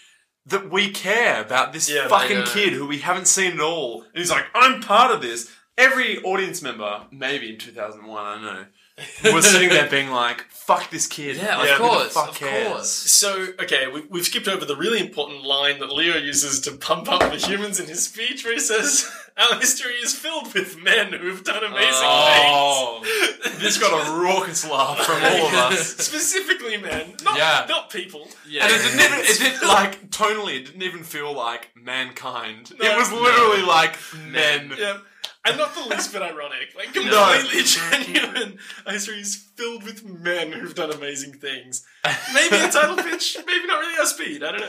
that 0.47 0.69
we 0.71 0.89
care 0.91 1.41
about 1.41 1.73
this 1.73 1.89
Yeah, 1.89 2.05
I 2.05 2.07
fucking 2.07 2.39
know. 2.39 2.45
kid 2.45 2.73
who 2.73 2.87
we 2.87 2.99
haven't 2.99 3.27
seen 3.27 3.53
at 3.53 3.59
all? 3.59 4.01
And 4.01 4.11
he's 4.15 4.31
like, 4.31 4.45
I'm 4.55 4.81
part 4.81 5.11
of 5.11 5.21
this. 5.21 5.49
Every 5.77 6.21
audience 6.23 6.61
member, 6.61 7.03
maybe 7.11 7.51
in 7.53 7.59
2001, 7.59 8.25
I 8.25 8.33
don't 8.33 8.43
know, 8.43 9.33
was 9.35 9.45
sitting 9.45 9.69
there 9.69 9.87
being 9.91 10.09
like, 10.09 10.41
fuck 10.49 10.89
this 10.89 11.05
kid. 11.05 11.35
yeah, 11.37 11.63
Yeah, 11.63 11.73
of 11.73 11.77
who 11.77 11.83
the 11.83 11.89
course, 11.89 12.13
fuck 12.13 12.29
of 12.29 12.35
cares? 12.37 12.67
course. 12.67 12.89
So, 12.89 13.47
okay, 13.61 13.87
we, 13.87 14.01
we've 14.09 14.25
skipped 14.25 14.47
over 14.47 14.65
the 14.65 14.75
really 14.75 14.99
important 14.99 15.43
line 15.43 15.77
that 15.79 15.91
Leo 15.91 16.17
uses 16.17 16.61
to 16.61 16.71
pump 16.71 17.11
up 17.11 17.19
the 17.31 17.37
humans 17.37 17.79
in 17.79 17.85
his 17.87 18.03
speech, 18.05 18.43
where 18.43 18.53
he 18.55 18.59
says, 18.59 19.07
Our 19.37 19.59
history 19.59 19.93
is 19.95 20.13
filled 20.15 20.53
with 20.53 20.81
men 20.81 21.13
who 21.13 21.27
have 21.27 21.43
done 21.43 21.63
amazing 21.63 21.91
Oh, 22.03 23.01
things. 23.43 23.59
this 23.59 23.77
got 23.77 24.07
a 24.07 24.11
raucous 24.19 24.67
laugh 24.69 24.97
from 24.99 25.23
all 25.23 25.47
of 25.47 25.53
us. 25.53 25.95
Specifically 25.97 26.77
men, 26.77 27.13
not, 27.23 27.37
Yeah. 27.37 27.65
not 27.69 27.91
people. 27.91 28.27
Yeah, 28.47 28.63
And 28.65 28.73
it 28.73 28.77
didn't 28.79 28.99
even, 28.99 29.19
it 29.19 29.39
didn't 29.39 29.67
like, 29.67 30.09
tonally, 30.09 30.55
it 30.57 30.65
didn't 30.65 30.81
even 30.81 31.03
feel 31.03 31.33
like 31.33 31.69
mankind. 31.75 32.73
No. 32.79 32.85
it 32.85 32.97
was 32.97 33.11
literally 33.11 33.61
like 33.61 33.95
men. 34.27 34.73
Yeah. 34.77 34.97
And 35.45 35.57
not 35.57 35.73
the 35.75 35.81
least 35.87 36.11
bit 36.11 36.21
ironic. 36.23 36.69
Like, 36.75 36.93
completely 36.93 37.63
genuine. 38.11 38.57
Our 38.85 38.93
history 38.93 39.19
is 39.21 39.35
filled 39.55 39.83
with 39.83 40.03
men 40.03 40.51
who've 40.51 40.75
done 40.75 40.91
amazing 40.91 41.33
things. 41.33 41.85
Maybe 42.33 42.55
a 42.57 42.69
title 42.71 42.97
pitch, 42.97 43.37
maybe 43.45 43.65
not 43.67 43.79
really 43.79 43.99
our 43.99 44.05
speed, 44.07 44.43
I 44.43 44.51
don't 44.51 44.61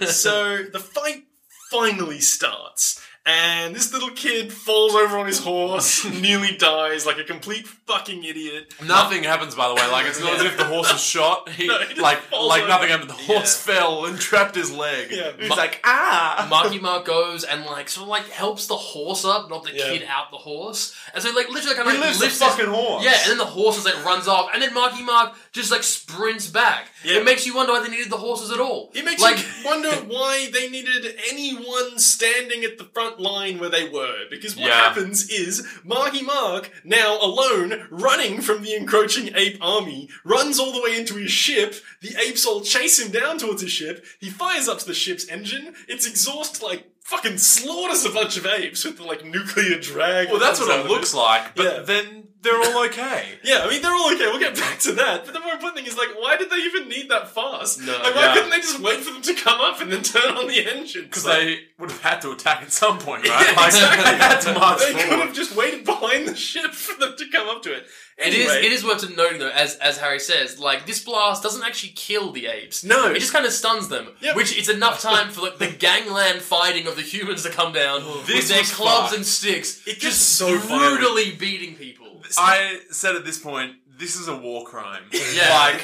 know. 0.00 0.06
so, 0.06 0.62
the 0.70 0.78
fight 0.78 1.24
finally 1.70 2.20
starts. 2.20 3.00
And 3.28 3.74
this 3.74 3.92
little 3.92 4.10
kid 4.10 4.52
falls 4.52 4.94
over 4.94 5.18
on 5.18 5.26
his 5.26 5.40
horse, 5.40 6.04
nearly 6.20 6.56
dies 6.56 7.04
like 7.04 7.18
a 7.18 7.24
complete 7.24 7.66
fucking 7.66 8.22
idiot. 8.22 8.72
Nothing 8.84 9.24
happens, 9.24 9.56
by 9.56 9.66
the 9.68 9.74
way. 9.74 9.84
Like 9.90 10.06
it's 10.06 10.20
not 10.20 10.34
as 10.34 10.42
if 10.44 10.56
the 10.56 10.64
horse 10.64 10.92
was 10.92 11.02
shot. 11.02 11.48
He, 11.48 11.66
No, 11.66 11.78
he 11.80 11.86
just 11.88 12.00
like 12.00 12.18
falls 12.18 12.48
like 12.48 12.60
over. 12.62 12.68
nothing 12.68 12.88
happened. 12.90 13.10
The 13.10 13.14
horse 13.14 13.56
fell 13.60 14.06
and 14.06 14.16
trapped 14.18 14.54
his 14.54 14.70
leg. 14.72 15.08
Yeah. 15.10 15.32
He's 15.38 15.48
Ma- 15.48 15.56
like 15.56 15.80
ah. 15.84 16.46
Marky 16.48 16.78
Mark 16.78 17.04
goes 17.04 17.42
and 17.42 17.64
like 17.66 17.88
sort 17.88 18.02
of 18.04 18.08
like 18.10 18.28
helps 18.30 18.68
the 18.68 18.76
horse 18.76 19.24
up, 19.24 19.50
not 19.50 19.64
the 19.64 19.72
Yeah. 19.74 19.84
kid 19.90 20.04
out 20.08 20.30
the 20.30 20.36
horse. 20.38 20.94
And 21.12 21.20
so 21.22 21.32
like 21.32 21.48
literally 21.48 21.74
kind 21.74 21.88
of 21.88 21.94
He 21.94 21.98
like 22.00 22.06
lifts 22.08 22.18
the 22.20 22.24
lifts 22.26 22.38
his- 22.40 22.48
fucking 22.48 22.66
horse. 22.72 23.04
Yeah, 23.04 23.14
and 23.22 23.30
then 23.32 23.38
the 23.38 23.44
horse 23.44 23.76
is 23.78 23.84
like 23.84 24.04
runs 24.04 24.28
off, 24.28 24.50
and 24.54 24.62
then 24.62 24.72
Marky 24.72 25.02
Mark 25.02 25.34
just 25.50 25.72
like 25.72 25.82
sprints 25.82 26.46
back. 26.46 26.90
Yeah. 27.04 27.16
It 27.18 27.24
makes 27.24 27.44
you 27.44 27.56
wonder 27.56 27.72
why 27.72 27.82
they 27.82 27.90
needed 27.90 28.10
the 28.10 28.18
horses 28.18 28.52
at 28.52 28.60
all. 28.60 28.90
It 28.94 29.04
makes 29.04 29.20
like 29.20 29.38
you 29.38 29.44
wonder 29.64 29.90
why 29.90 30.48
they 30.52 30.68
needed 30.70 31.06
anyone 31.28 31.98
standing 31.98 32.62
at 32.64 32.78
the 32.78 32.84
front 32.84 33.15
line 33.20 33.58
where 33.58 33.68
they 33.68 33.88
were. 33.88 34.24
Because 34.30 34.56
what 34.56 34.66
Yeah. 34.66 34.74
happens 34.88 35.28
is 35.28 35.66
Marky 35.84 36.22
Mark, 36.22 36.70
now 36.84 37.18
alone, 37.20 37.86
running 37.90 38.40
from 38.40 38.62
the 38.62 38.74
encroaching 38.74 39.30
ape 39.34 39.58
army, 39.60 40.08
runs 40.24 40.58
all 40.58 40.72
the 40.72 40.82
way 40.82 40.96
into 40.96 41.14
his 41.14 41.30
ship. 41.30 41.74
The 42.00 42.16
apes 42.20 42.44
all 42.46 42.60
chase 42.60 42.98
him 42.98 43.10
down 43.10 43.38
towards 43.38 43.62
his 43.62 43.72
ship. 43.72 44.04
He 44.20 44.30
fires 44.30 44.68
up 44.68 44.78
to 44.80 44.86
the 44.86 44.94
ship's 44.94 45.28
engine. 45.28 45.74
Its 45.88 46.06
exhaust, 46.06 46.62
like, 46.62 46.86
fucking 47.04 47.38
slaughters 47.38 48.04
a 48.04 48.10
bunch 48.10 48.36
of 48.36 48.46
apes 48.46 48.84
with 48.84 48.96
the, 48.96 49.04
like, 49.04 49.24
nuclear 49.24 49.78
drag. 49.78 50.28
Well, 50.30 50.40
that's 50.40 50.58
what 50.60 50.76
it 50.78 50.86
looks 50.86 51.14
like. 51.14 51.54
But 51.54 51.64
Yeah. 51.64 51.80
then 51.82 52.28
they're 52.42 52.58
all 52.58 52.84
okay. 52.86 53.24
Yeah, 53.44 53.60
I 53.62 53.70
mean 53.70 53.80
they're 53.82 53.92
all 53.94 54.12
okay. 54.14 54.26
We'll 54.26 54.40
get 54.40 54.56
back 54.56 54.78
to 54.80 54.92
that. 54.94 55.24
But 55.24 55.32
the 55.34 55.40
more 55.40 55.52
important 55.52 55.76
thing 55.76 55.86
is 55.86 55.96
like, 55.96 56.08
why 56.18 56.36
did 56.36 56.50
they 56.50 56.56
even 56.56 56.88
need 56.88 57.08
that 57.10 57.28
fast? 57.28 57.80
No, 57.80 57.92
like, 57.92 58.14
why 58.14 58.22
yeah. 58.22 58.34
couldn't 58.34 58.50
they 58.50 58.58
just 58.58 58.80
wait 58.80 59.00
for 59.00 59.12
them 59.12 59.22
to 59.22 59.34
come 59.34 59.60
up 59.60 59.80
and 59.80 59.92
then 59.92 60.02
turn 60.02 60.36
on 60.36 60.48
the 60.48 60.68
engine? 60.68 61.04
Because 61.04 61.24
Like, 61.24 61.38
they 61.38 61.58
would 61.78 61.90
have 61.92 62.02
had 62.02 62.20
to 62.22 62.32
attack 62.32 62.62
at 62.62 62.72
some 62.72 62.98
point, 62.98 63.22
right? 63.28 63.46
Yeah, 63.48 63.54
Like, 63.56 63.66
exactly. 63.68 64.04
They 64.04 64.16
had 64.18 64.40
to 64.40 64.52
march 64.54 64.78
they 64.80 64.92
could 64.94 65.18
have 65.20 65.32
just 65.32 65.54
waited 65.56 65.84
behind 65.84 66.26
the 66.26 66.34
ship 66.34 66.72
for 66.72 66.98
them 66.98 67.14
to 67.16 67.28
come 67.30 67.48
up 67.48 67.62
to 67.64 67.72
it. 67.72 67.84
it 68.18 68.34
is 68.34 68.48
Anyway, 68.50 68.66
it 68.66 68.72
is 68.72 68.84
worth 68.84 69.16
noting 69.16 69.38
though, 69.38 69.50
as 69.50 69.76
as 69.76 69.98
Harry 69.98 70.18
says, 70.18 70.58
like 70.58 70.86
this 70.86 71.04
blast 71.04 71.42
doesn't 71.44 71.62
actually 71.64 71.92
kill 71.94 72.32
the 72.32 72.46
apes. 72.46 72.82
No. 72.82 73.12
It 73.12 73.20
just 73.20 73.32
kind 73.32 73.46
of 73.46 73.52
stuns 73.52 73.88
them, 73.88 74.08
Yep. 74.20 74.34
which 74.36 74.56
is 74.58 74.68
enough 74.68 75.00
time 75.00 75.30
for 75.30 75.42
like 75.42 75.58
the 75.58 75.68
gangland 75.70 76.40
fighting 76.42 76.86
of 76.88 76.96
the 76.96 77.02
humans 77.02 77.42
to 77.44 77.50
come 77.50 77.72
down 77.72 78.00
Oh, 78.02 78.24
with 78.26 78.48
their 78.48 78.62
clubs 78.64 79.10
fun. 79.10 79.16
and 79.18 79.26
sticks, 79.26 79.86
It 79.86 79.98
just 80.00 80.36
so 80.36 80.58
violent. 80.58 80.98
brutally 81.00 81.32
beating 81.32 81.74
people. 81.76 82.05
I 82.38 82.80
said 82.90 83.16
at 83.16 83.24
this 83.24 83.38
point, 83.38 83.72
this 83.98 84.16
is 84.16 84.28
a 84.28 84.36
war 84.36 84.64
crime. 84.64 85.04
Yeah. 85.12 85.72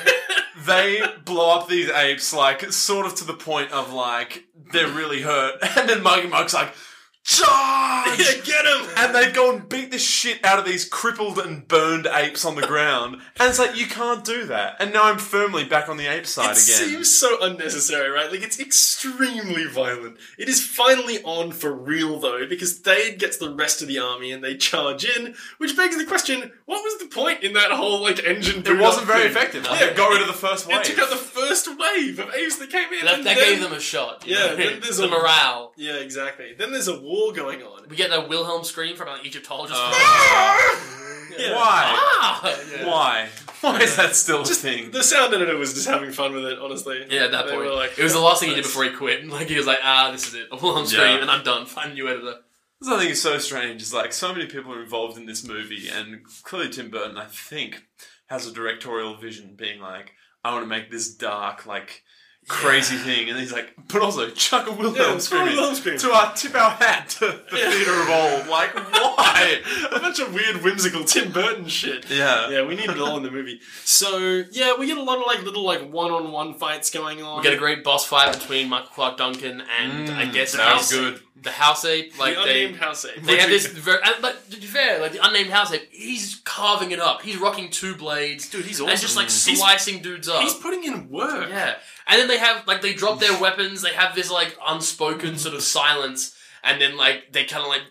Like, 0.55 0.67
they 0.67 1.03
blow 1.25 1.59
up 1.59 1.67
these 1.67 1.89
apes, 1.89 2.35
like, 2.35 2.71
sort 2.73 3.07
of 3.07 3.15
to 3.17 3.25
the 3.25 3.33
point 3.33 3.73
of, 3.73 3.93
like, 3.93 4.45
they're 4.71 4.89
really 4.89 5.23
hurt. 5.23 5.55
And 5.77 5.89
then 5.89 6.03
Marky 6.03 6.29
Mark's 6.29 6.53
like, 6.53 6.75
charge! 7.23 7.73
Yeah, 8.19 8.35
get 8.45 8.67
him! 8.67 8.89
and 8.99 9.15
they'd 9.15 9.33
go 9.35 9.55
and 9.55 9.67
beat 9.69 9.91
the 9.91 9.99
shit 9.99 10.45
out 10.45 10.59
of 10.59 10.65
these 10.67 10.85
crippled 10.85 11.39
and 11.39 11.67
burned 11.67 12.07
apes 12.07 12.45
on 12.45 12.57
the 12.57 12.67
ground. 12.67 13.15
And 13.41 13.49
it's 13.49 13.59
like, 13.59 13.75
you 13.77 13.87
can't 13.87 14.23
do 14.23 14.45
that. 14.47 14.77
And 14.81 14.93
now 14.93 15.05
I'm 15.05 15.17
firmly 15.19 15.65
back 15.65 15.89
on 15.89 15.97
the 15.97 16.07
ape 16.07 16.27
side 16.27 16.57
It 16.57 16.63
again. 16.63 16.83
It 16.83 16.91
seems 16.91 17.19
so 17.19 17.39
unnecessary, 17.43 18.11
right? 18.11 18.31
Like 18.31 18.43
it's 18.43 18.61
extremely 18.61 19.65
violent. 19.67 20.19
It 20.39 20.49
is 20.49 20.65
finally 20.65 21.23
on 21.23 21.53
for 21.53 21.73
real 21.73 22.19
though, 22.21 22.47
because 22.47 22.79
Thade 22.81 23.19
gets 23.19 23.39
the 23.39 23.55
rest 23.55 23.81
of 23.81 23.89
the 23.89 23.99
army 23.99 24.31
and 24.31 24.45
they 24.45 24.57
charge 24.57 25.05
in, 25.05 25.35
which 25.59 25.75
begs 25.77 25.97
the 25.97 26.05
question: 26.05 26.53
What 26.67 26.83
was 26.85 26.99
the 26.99 27.07
point 27.07 27.43
in 27.43 27.55
that 27.55 27.71
whole 27.73 28.03
like 28.03 28.23
engine? 28.25 28.63
it 28.67 28.79
wasn't 28.79 29.07
very 29.07 29.23
thing? 29.23 29.31
effective. 29.31 29.65
Like, 29.65 29.81
Yeah, 29.81 29.87
it 29.89 29.97
got 29.97 30.11
rid 30.11 30.21
of 30.21 30.27
the 30.27 30.33
first 30.35 30.67
wave. 30.69 30.79
It 30.79 30.85
took 30.85 30.99
out 30.99 31.11
the 31.11 31.17
first 31.17 31.67
wave 31.79 32.19
of 32.19 32.33
apes 32.35 32.57
that 32.59 32.71
came 32.71 32.93
in. 32.93 33.07
That, 33.07 33.15
and 33.15 33.27
that 33.27 33.37
then- 33.37 33.53
gave 33.55 33.63
them 33.63 33.73
a 33.73 33.81
shot. 33.81 34.27
you 34.27 34.35
Yeah, 34.37 34.47
know? 34.49 34.57
then 34.57 34.81
there's 34.81 34.97
the 34.99 35.05
a- 35.07 35.09
morale. 35.09 35.73
Yeah, 35.77 35.95
exactly. 35.95 36.55
Then 36.59 36.73
there's 36.73 36.89
a 36.89 37.01
war 37.01 37.12
going 37.35 37.63
on. 37.63 37.89
We 37.89 37.97
get 37.97 38.11
that 38.11 38.29
Wilhelm 38.29 38.65
scream 38.65 38.97
from 38.97 39.09
an 39.09 39.21
Egyptologist. 39.25 39.79
Yeah. 41.39 41.55
Why? 41.55 41.83
ah! 41.97 42.61
Yeah. 42.71 42.87
Why? 42.87 43.29
Why 43.63 43.81
is 43.81 43.97
that 43.97 44.15
still 44.15 44.43
a 44.43 44.45
thing? 44.45 44.91
the 44.91 45.03
sound 45.03 45.33
editor 45.33 45.57
was 45.57 45.73
just 45.73 45.89
having 45.89 46.11
fun 46.13 46.35
with 46.35 46.45
it, 46.45 46.59
honestly. 46.59 47.07
Yeah, 47.09 47.25
at 47.25 47.31
that 47.33 47.47
They 47.47 47.53
point. 47.53 47.65
were 47.65 47.75
like, 47.75 47.99
it 47.99 48.03
was 48.03 48.13
the 48.13 48.19
last 48.21 48.41
thing 48.41 48.51
he 48.51 48.55
did 48.55 48.65
before 48.65 48.85
he 48.85 48.91
quit. 48.91 49.27
Like, 49.31 49.49
he 49.49 49.57
was 49.57 49.67
like, 49.67 49.79
ah, 49.83 50.11
this 50.13 50.29
is 50.29 50.35
it. 50.35 50.49
A 50.53 50.57
Wilhelm 50.57 50.85
scream, 50.85 51.07
Yeah. 51.17 51.23
and 51.23 51.31
I'm 51.31 51.43
done. 51.43 51.65
Find 51.65 51.93
a 51.93 51.95
new 51.95 52.07
editor. 52.07 52.35
This 52.83 52.91
I 52.91 52.99
think 52.99 53.13
is 53.13 53.23
so 53.23 53.39
strange. 53.39 53.81
Is 53.81 53.95
like 53.95 54.13
so 54.13 54.31
many 54.35 54.45
people 54.47 54.75
are 54.75 54.83
involved 54.83 55.17
in 55.17 55.25
this 55.25 55.43
movie, 55.47 55.89
and 55.89 56.21
clearly 56.43 56.69
Tim 56.69 56.91
Burton, 56.91 57.17
I 57.17 57.25
think, 57.27 57.83
has 58.27 58.47
a 58.47 58.53
directorial 58.53 59.17
vision, 59.17 59.55
being 59.57 59.81
like, 59.81 60.13
I 60.45 60.53
want 60.53 60.65
to 60.65 60.69
make 60.69 60.91
this 60.91 61.15
dark, 61.15 61.65
like 61.65 62.03
crazy 62.49 62.97
thing, 62.97 63.31
and 63.31 63.39
he's 63.39 63.53
like, 63.53 63.73
but 63.89 64.03
also 64.03 64.29
chuck 64.31 64.67
a 64.69 64.73
Wilhelm 64.73 64.95
Yeah, 64.97 65.03
throw 65.13 65.19
scream 65.19 65.43
Wilhelm 65.57 65.75
scream. 65.75 65.99
to 65.99 66.11
our 66.13 66.35
tip 66.35 66.55
our 66.55 66.71
hat 66.71 67.09
to 67.11 67.21
the 67.51 67.57
Yeah. 67.59 67.71
theater 67.71 67.93
of 68.03 68.09
old. 68.11 68.47
Like, 68.49 68.75
why? 68.75 69.61
a 69.93 70.01
bunch 70.01 70.19
of 70.21 70.35
weird, 70.35 70.63
whimsical 70.63 71.05
Tim 71.05 71.33
Burton 71.33 71.67
shit. 71.69 72.11
Yeah. 72.11 72.49
Yeah, 72.51 72.63
we 72.67 72.75
need 72.75 72.91
it 72.91 72.99
all 72.99 73.17
in 73.17 73.23
the 73.23 73.31
movie. 73.31 73.61
So 73.85 74.45
yeah, 74.51 74.75
we 74.79 74.87
get 74.87 74.99
a 74.99 75.03
lot 75.03 75.19
of 75.19 75.27
like 75.27 75.43
little 75.45 75.65
like 75.65 75.91
one-on-one 75.91 76.55
fights 76.55 76.91
going 76.91 77.23
on. 77.23 77.39
We 77.39 77.43
get 77.45 77.55
a 77.55 77.59
great 77.59 77.85
boss 77.85 78.05
fight 78.07 78.33
between 78.39 78.69
Michael 78.69 78.89
Clarke 78.89 79.17
Duncan 79.19 79.63
and, 79.81 80.11
I 80.11 80.27
guess, 80.27 80.55
Mm, 80.55 80.59
that 80.59 80.73
was 80.75 80.81
House- 80.83 80.93
good. 80.93 81.21
The 81.43 81.51
House 81.51 81.85
Ape. 81.85 82.17
Like, 82.21 82.37
the 82.37 82.45
they, 82.45 82.65
unnamed 82.67 82.81
house 82.81 83.05
ape. 83.05 83.21
They 83.25 83.37
have 83.39 83.49
this 83.51 83.67
very, 83.67 83.99
and, 84.05 84.15
but 84.23 84.49
to 84.53 84.61
be 84.61 84.67
fair, 84.67 85.01
like 85.01 85.11
the 85.11 85.27
unnamed 85.27 85.51
house 85.51 85.73
ape, 85.73 85.89
he's 85.91 86.41
carving 86.45 86.93
it 86.93 87.01
up. 87.01 87.23
He's 87.23 87.37
rocking 87.37 87.69
two 87.69 87.97
blades, 87.97 88.49
Dude, 88.49 88.65
he's 88.65 88.81
awesome. 88.81 88.91
and 88.91 89.01
just 89.01 89.17
like 89.17 89.25
He's- 89.25 89.59
slicing 89.59 90.03
dudes 90.03 90.29
up. 90.29 90.41
He's 90.41 90.55
putting 90.55 90.85
in 90.85 91.11
work. 91.11 91.49
yeah, 91.49 91.75
and 92.13 92.21
then 92.21 92.29
they 92.29 92.39
have 92.39 92.67
like 92.67 92.83
they 92.83 92.93
drop 92.95 93.19
their 93.19 93.41
weapons. 93.41 93.81
They 93.83 93.95
have 93.95 94.15
this 94.15 94.31
like 94.31 94.57
unspoken 94.67 95.39
sort 95.39 95.55
of 95.55 95.63
silence, 95.63 96.37
and 96.63 96.81
then 96.81 96.97
like 96.97 97.33
they 97.33 97.45
kind 97.45 97.63
of 97.63 97.69
like 97.69 97.83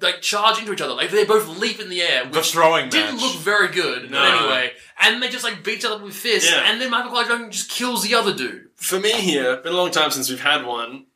like 0.00 0.20
charge 0.22 0.58
into 0.58 0.72
each 0.72 0.80
other. 0.80 0.94
Like 0.94 1.10
they 1.10 1.24
both 1.24 1.58
leap 1.58 1.80
in 1.80 1.88
the 1.90 2.00
air, 2.02 2.24
The 2.26 2.42
throwing 2.42 2.88
didn't 2.90 3.16
match. 3.16 3.22
look 3.22 3.36
very 3.36 3.68
good. 3.68 4.10
No. 4.10 4.18
But 4.20 4.30
anyway, 4.42 4.72
and 5.02 5.22
they 5.22 5.28
just 5.28 5.44
like 5.44 5.64
beat 5.64 5.78
each 5.78 5.84
other 5.84 6.02
with 6.02 6.14
fists, 6.14 6.50
Yeah. 6.50 6.70
and 6.70 6.80
then 6.80 6.90
Michael 6.90 7.10
Clarke 7.10 7.28
Duncan 7.28 7.50
just 7.50 7.70
kills 7.70 8.02
the 8.02 8.14
other 8.14 8.34
dude. 8.34 8.68
For 8.76 9.00
me 9.00 9.12
here, 9.12 9.56
been 9.58 9.72
a 9.72 9.76
long 9.76 9.90
time 9.90 10.10
since 10.10 10.30
we've 10.30 10.40
had 10.40 10.64
one. 10.64 11.06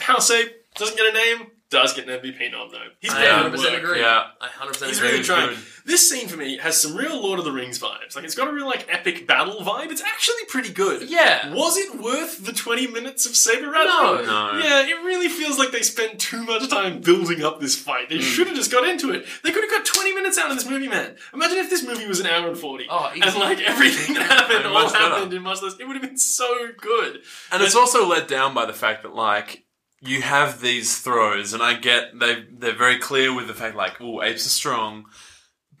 House 0.00 0.30
ape 0.30 0.52
doesn't 0.76 0.96
get 0.96 1.06
a 1.14 1.16
name. 1.16 1.50
Does 1.74 1.92
get 1.92 2.08
an 2.08 2.20
MVP 2.20 2.50
nom 2.52 2.70
though. 2.70 2.78
He's 3.00 3.12
I 3.12 3.16
putting 3.16 3.28
in 3.28 3.34
100 3.34 3.50
percent 3.50 3.72
work. 3.74 3.82
agree. 3.82 4.00
Yeah. 4.00 4.22
I 4.40 4.46
100 4.46 4.72
percent 4.72 4.88
He's 4.88 4.98
agree. 4.98 5.10
really 5.10 5.24
trying. 5.24 5.48
good. 5.50 5.58
This 5.86 6.08
scene 6.08 6.28
for 6.28 6.36
me 6.38 6.56
has 6.58 6.80
some 6.80 6.96
real 6.96 7.20
Lord 7.20 7.38
of 7.38 7.44
the 7.44 7.52
Rings 7.52 7.78
vibes. 7.78 8.16
Like 8.16 8.24
it's 8.24 8.34
got 8.34 8.48
a 8.48 8.52
real 8.52 8.66
like 8.66 8.86
epic 8.88 9.26
battle 9.26 9.56
vibe. 9.60 9.90
It's 9.90 10.00
actually 10.02 10.44
pretty 10.48 10.72
good. 10.72 11.10
Yeah. 11.10 11.52
Was 11.52 11.76
it 11.76 12.00
worth 12.00 12.44
the 12.46 12.52
20 12.52 12.86
minutes 12.86 13.26
of 13.26 13.36
saber 13.36 13.70
rattling? 13.70 14.26
No. 14.26 14.52
No. 14.52 14.58
Yeah, 14.58 14.86
it 14.86 15.04
really 15.04 15.28
feels 15.28 15.58
like 15.58 15.72
they 15.72 15.82
spent 15.82 16.18
too 16.18 16.44
much 16.44 16.68
time 16.70 17.00
building 17.00 17.42
up 17.42 17.60
this 17.60 17.76
fight. 17.76 18.08
They 18.08 18.16
hmm. 18.16 18.22
should 18.22 18.46
have 18.46 18.56
just 18.56 18.72
got 18.72 18.88
into 18.88 19.10
it. 19.10 19.26
They 19.42 19.50
could 19.50 19.62
have 19.64 19.70
got 19.70 19.84
20 19.84 20.14
minutes 20.14 20.38
out 20.38 20.50
of 20.50 20.56
this 20.56 20.68
movie, 20.68 20.88
man. 20.88 21.16
Imagine 21.34 21.58
if 21.58 21.68
this 21.70 21.82
movie 21.86 22.06
was 22.06 22.20
an 22.20 22.26
hour 22.26 22.48
and 22.48 22.56
40. 22.56 22.86
Oh, 22.88 23.10
easy. 23.14 23.22
and 23.22 23.34
like 23.36 23.60
everything 23.60 24.14
that 24.14 24.30
happened 24.30 24.58
And 24.58 24.66
all 24.68 24.84
much 24.84 24.92
better. 24.92 25.04
happened 25.04 25.34
in 25.34 25.42
much 25.42 25.60
less. 25.62 25.74
It 25.78 25.86
would 25.86 25.96
have 25.96 26.02
been 26.02 26.16
so 26.18 26.68
good. 26.80 27.20
And 27.52 27.62
it's 27.62 27.74
also 27.74 28.06
let 28.06 28.28
down 28.28 28.54
by 28.54 28.64
the 28.64 28.72
fact 28.72 29.02
that 29.02 29.14
like 29.14 29.63
you 30.04 30.22
have 30.22 30.60
these 30.60 30.98
throws, 31.00 31.52
and 31.52 31.62
I 31.62 31.74
get 31.74 32.18
they 32.18 32.44
they're 32.50 32.76
very 32.76 32.98
clear 32.98 33.34
with 33.34 33.46
the 33.46 33.54
fact 33.54 33.76
like, 33.76 34.00
oh, 34.00 34.22
apes 34.22 34.46
are 34.46 34.50
strong, 34.50 35.06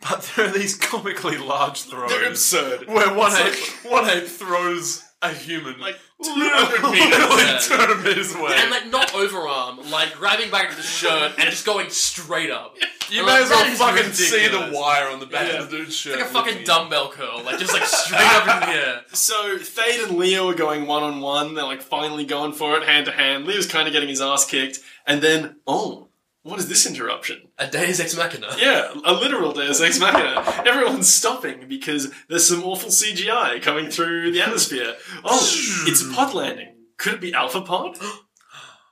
but 0.00 0.30
there 0.36 0.46
are 0.48 0.52
these 0.52 0.76
comically 0.76 1.38
large 1.38 1.82
throws 1.82 2.10
They're 2.10 2.28
absurd. 2.28 2.88
where 2.88 3.14
one 3.14 3.32
It's 3.34 3.84
ape 3.84 3.90
one 3.92 4.08
ape 4.08 4.24
throws 4.26 5.02
a 5.22 5.32
human 5.32 5.80
Like, 5.80 5.98
literally 6.20 6.76
200 6.78 6.92
meters. 6.92 7.68
Yeah. 7.70 7.76
200 7.76 8.04
meters 8.04 8.34
away. 8.34 8.52
And 8.56 8.70
like 8.70 8.86
not 8.88 9.08
overarm, 9.08 9.90
like 9.90 10.14
grabbing 10.14 10.50
back 10.50 10.64
into 10.64 10.76
the 10.76 10.82
shirt 10.82 11.32
and 11.38 11.48
just 11.48 11.64
going 11.64 11.88
straight 11.90 12.50
up. 12.50 12.76
you 13.10 13.20
I'm 13.20 13.26
may 13.26 13.32
like, 13.32 13.42
as 13.42 13.50
well 13.50 13.64
that 13.64 13.72
is 13.72 13.78
fucking 13.78 14.12
see 14.12 14.48
the 14.48 14.70
wire 14.76 15.08
on 15.08 15.20
the 15.20 15.26
back 15.26 15.52
Yeah. 15.52 15.62
of 15.62 15.70
the 15.70 15.78
dude's 15.78 15.96
shirt. 15.96 16.18
Like 16.18 16.26
a 16.26 16.28
fucking 16.28 16.64
dumbbell 16.64 17.10
curl, 17.10 17.42
like 17.44 17.58
just 17.58 17.72
like 17.72 17.84
straight 17.84 18.20
up 18.20 18.62
in 18.62 18.68
the 18.68 18.74
air. 18.74 19.00
So 19.14 19.58
Thade 19.58 20.08
and 20.08 20.18
Leo 20.18 20.48
are 20.48 20.54
going 20.54 20.86
one 20.86 21.02
on 21.02 21.20
one. 21.20 21.54
They're 21.54 21.64
like 21.64 21.82
finally 21.82 22.24
going 22.24 22.52
for 22.52 22.76
it 22.76 22.82
hand 22.84 23.06
to 23.06 23.12
hand. 23.12 23.46
Leo's 23.46 23.66
kind 23.66 23.86
of 23.86 23.92
getting 23.92 24.08
his 24.08 24.20
ass 24.20 24.44
kicked, 24.44 24.80
and 25.06 25.22
then 25.22 25.56
oh, 25.66 26.08
what 26.42 26.58
is 26.58 26.68
this 26.68 26.84
interruption? 26.86 27.48
A 27.58 27.66
Deus 27.66 28.00
Ex 28.00 28.16
Machina. 28.16 28.48
Yeah, 28.58 28.92
a 29.04 29.12
literal 29.12 29.52
Deus 29.52 29.80
Ex 29.80 29.98
Machina. 29.98 30.42
Everyone's 30.66 31.08
stopping 31.08 31.66
because 31.68 32.12
there's 32.28 32.46
some 32.46 32.62
awful 32.64 32.90
CGI 32.90 33.62
coming 33.62 33.88
through 33.90 34.32
the 34.32 34.42
atmosphere. 34.42 34.94
Oh, 35.24 35.40
it's 35.86 36.02
a 36.02 36.12
pod 36.12 36.34
landing. 36.34 36.74
Could 36.96 37.14
it 37.14 37.20
be 37.20 37.32
Alpha 37.34 37.60
Pod? 37.62 37.98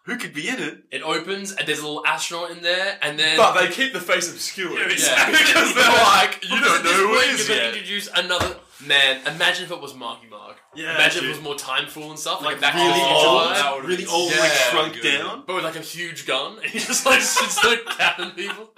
Who 0.04 0.16
could 0.16 0.34
be 0.34 0.48
in 0.48 0.56
it? 0.58 0.84
It 0.90 1.02
opens 1.02 1.52
and 1.52 1.66
there's 1.66 1.78
a 1.78 1.86
little 1.86 2.04
astronaut 2.04 2.50
in 2.50 2.60
there, 2.62 2.98
and 3.02 3.18
then 3.18 3.36
But 3.36 3.60
they 3.60 3.68
keep 3.68 3.92
the 3.92 4.00
face 4.00 4.30
obscured. 4.32 4.72
Yeah, 4.72 4.86
exactly. 4.90 5.38
because 5.38 5.74
they're 5.74 5.88
like, 5.92 6.42
you 6.42 6.60
don't 6.60 6.84
know 6.84 6.92
who 6.92 7.14
it 7.14 7.34
is 7.34 7.48
you're 7.48 7.56
gonna 7.56 7.68
yet. 7.68 7.76
Introduce 7.76 8.08
another 8.16 8.56
man. 8.86 9.20
Imagine 9.26 9.64
if 9.66 9.70
it 9.70 9.80
was 9.80 9.94
Marky 9.94 10.26
Mark. 10.28 10.56
Yeah, 10.74 10.94
Imagine 10.94 11.24
if 11.24 11.30
it 11.30 11.32
was 11.36 11.42
more 11.42 11.54
time 11.54 11.84
timeful 11.84 12.10
and 12.10 12.18
stuff, 12.18 12.42
like, 12.42 12.60
back 12.60 12.74
really 12.74 12.88
the 12.88 12.94
Future 12.94 13.12
old, 13.14 13.50
that 13.52 13.72
would've 13.74 13.88
really 13.88 14.04
been 14.04 14.12
old, 14.12 14.32
like 14.32 14.50
shrunk 14.50 14.94
good. 14.94 15.18
down. 15.18 15.44
but 15.46 15.54
with 15.56 15.64
like 15.64 15.76
a 15.76 15.80
huge 15.80 16.26
gun, 16.26 16.56
and 16.58 16.66
he 16.70 16.78
just 16.78 17.06
like 17.06 17.20
sits 17.20 17.60
there 17.62 17.76
capping 17.98 18.30
people. 18.30 18.70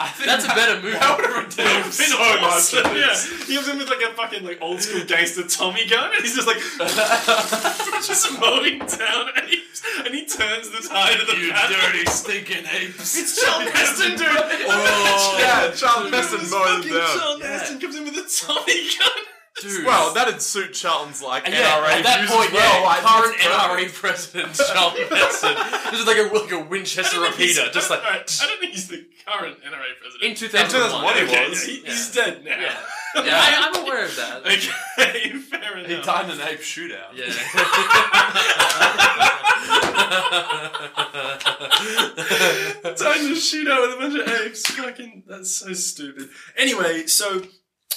I 0.00 0.08
think 0.08 0.26
That's 0.26 0.44
a 0.44 0.48
better 0.48 0.74
movie. 0.82 0.98
That 0.98 1.16
would 1.16 1.26
have 1.30 1.36
redeemed 1.44 1.94
so 1.94 2.18
much. 2.18 2.42
Awesome, 2.42 2.86
of 2.86 2.96
yeah. 2.96 3.14
He 3.46 3.54
comes 3.54 3.68
in 3.68 3.78
with 3.78 3.88
like 3.88 4.02
a 4.02 4.12
fucking 4.14 4.42
like 4.44 4.58
old 4.60 4.82
school 4.82 5.04
gangster 5.06 5.46
Tommy 5.46 5.86
gun, 5.86 6.10
and 6.12 6.22
he's 6.22 6.34
just 6.34 6.48
like 6.48 6.58
just 8.04 8.26
mowing 8.40 8.78
down 8.80 9.30
apes, 9.46 9.82
and 10.04 10.14
he 10.14 10.26
turns 10.26 10.70
the 10.70 10.82
tide 10.88 11.20
of 11.20 11.26
the 11.26 11.36
You 11.36 11.50
battle. 11.52 11.76
dirty, 11.80 12.04
stinking 12.06 12.64
apes. 12.74 13.16
It's 13.18 13.40
Charlton 13.42 13.68
Heston, 13.72 14.10
dude. 14.16 14.26
Oh, 14.28 15.36
yeah, 15.40 15.70
Charlton 15.74 16.10
Dude, 16.10 16.14
Heston 16.14 16.50
mowing 16.50 16.82
fucking 16.82 16.92
them 16.92 17.00
down. 17.00 17.18
Charlton 17.18 17.46
Heston 17.46 17.78
comes 17.80 17.96
in 17.96 18.04
with 18.04 18.14
a 18.18 18.26
Tommy 18.46 18.88
gun. 18.98 19.24
Dude. 19.62 19.86
Well, 19.86 20.12
that'd 20.14 20.40
suit 20.42 20.72
Charlton's 20.74 21.22
like 21.22 21.44
And 21.46 21.54
yeah, 21.54 21.78
NRA 21.78 21.92
at 21.98 22.02
that 22.04 22.18
views 22.20 22.30
point, 22.30 22.48
as 22.48 22.52
well. 22.54 22.80
yeah, 22.80 22.86
like, 22.86 23.02
current. 23.06 23.36
NRA 23.38 23.88
president 23.94 24.54
Charlton 24.54 25.06
Heston. 25.08 25.54
This 25.92 26.00
is 26.00 26.06
like 26.06 26.18
a, 26.18 26.22
like 26.34 26.52
a 26.52 26.58
Winchester 26.68 27.18
I 27.18 27.20
don't 27.24 27.34
think 27.36 27.48
he's- 27.50 27.56
repeater, 27.58 27.72
just 27.72 27.88
like 27.90 28.02
I 28.02 28.16
don't 28.18 28.28
think 28.60 28.72
he's 28.72 28.88
the 28.88 29.06
current 29.26 29.56
NRA 29.62 29.94
president. 30.00 30.22
in 30.22 30.34
2001. 30.34 31.14
2001 31.14 31.16
he 31.16 31.22
okay, 31.22 31.48
was. 31.48 31.66
yeah, 31.68 31.74
he- 31.74 31.80
Yeah. 31.82 31.86
he's 31.90 32.10
dead 32.12 32.44
now. 32.44 32.50
Yeah, 32.50 32.76
yeah 33.24 33.40
I, 33.40 33.42
I'm 33.70 33.76
aware 33.84 34.04
of 34.04 34.16
that. 34.16 34.42
Okay, 34.44 35.30
fair 35.38 35.76
enough. 35.78 35.88
He 35.90 35.96
died 36.02 36.24
in 36.30 36.40
an 36.40 36.48
ape 36.48 36.60
shootout. 36.60 37.14
Yeah. 37.14 37.30
Time 42.96 43.28
to 43.28 43.34
shoot 43.34 43.68
out 43.68 43.80
with 43.82 43.92
a 43.92 43.96
bunch 43.98 44.20
of 44.20 44.28
apes. 44.46 44.66
Fucking, 44.70 45.24
that's 45.26 45.50
so 45.50 45.72
stupid. 45.72 46.28
Anyway, 46.56 47.06
so 47.06 47.42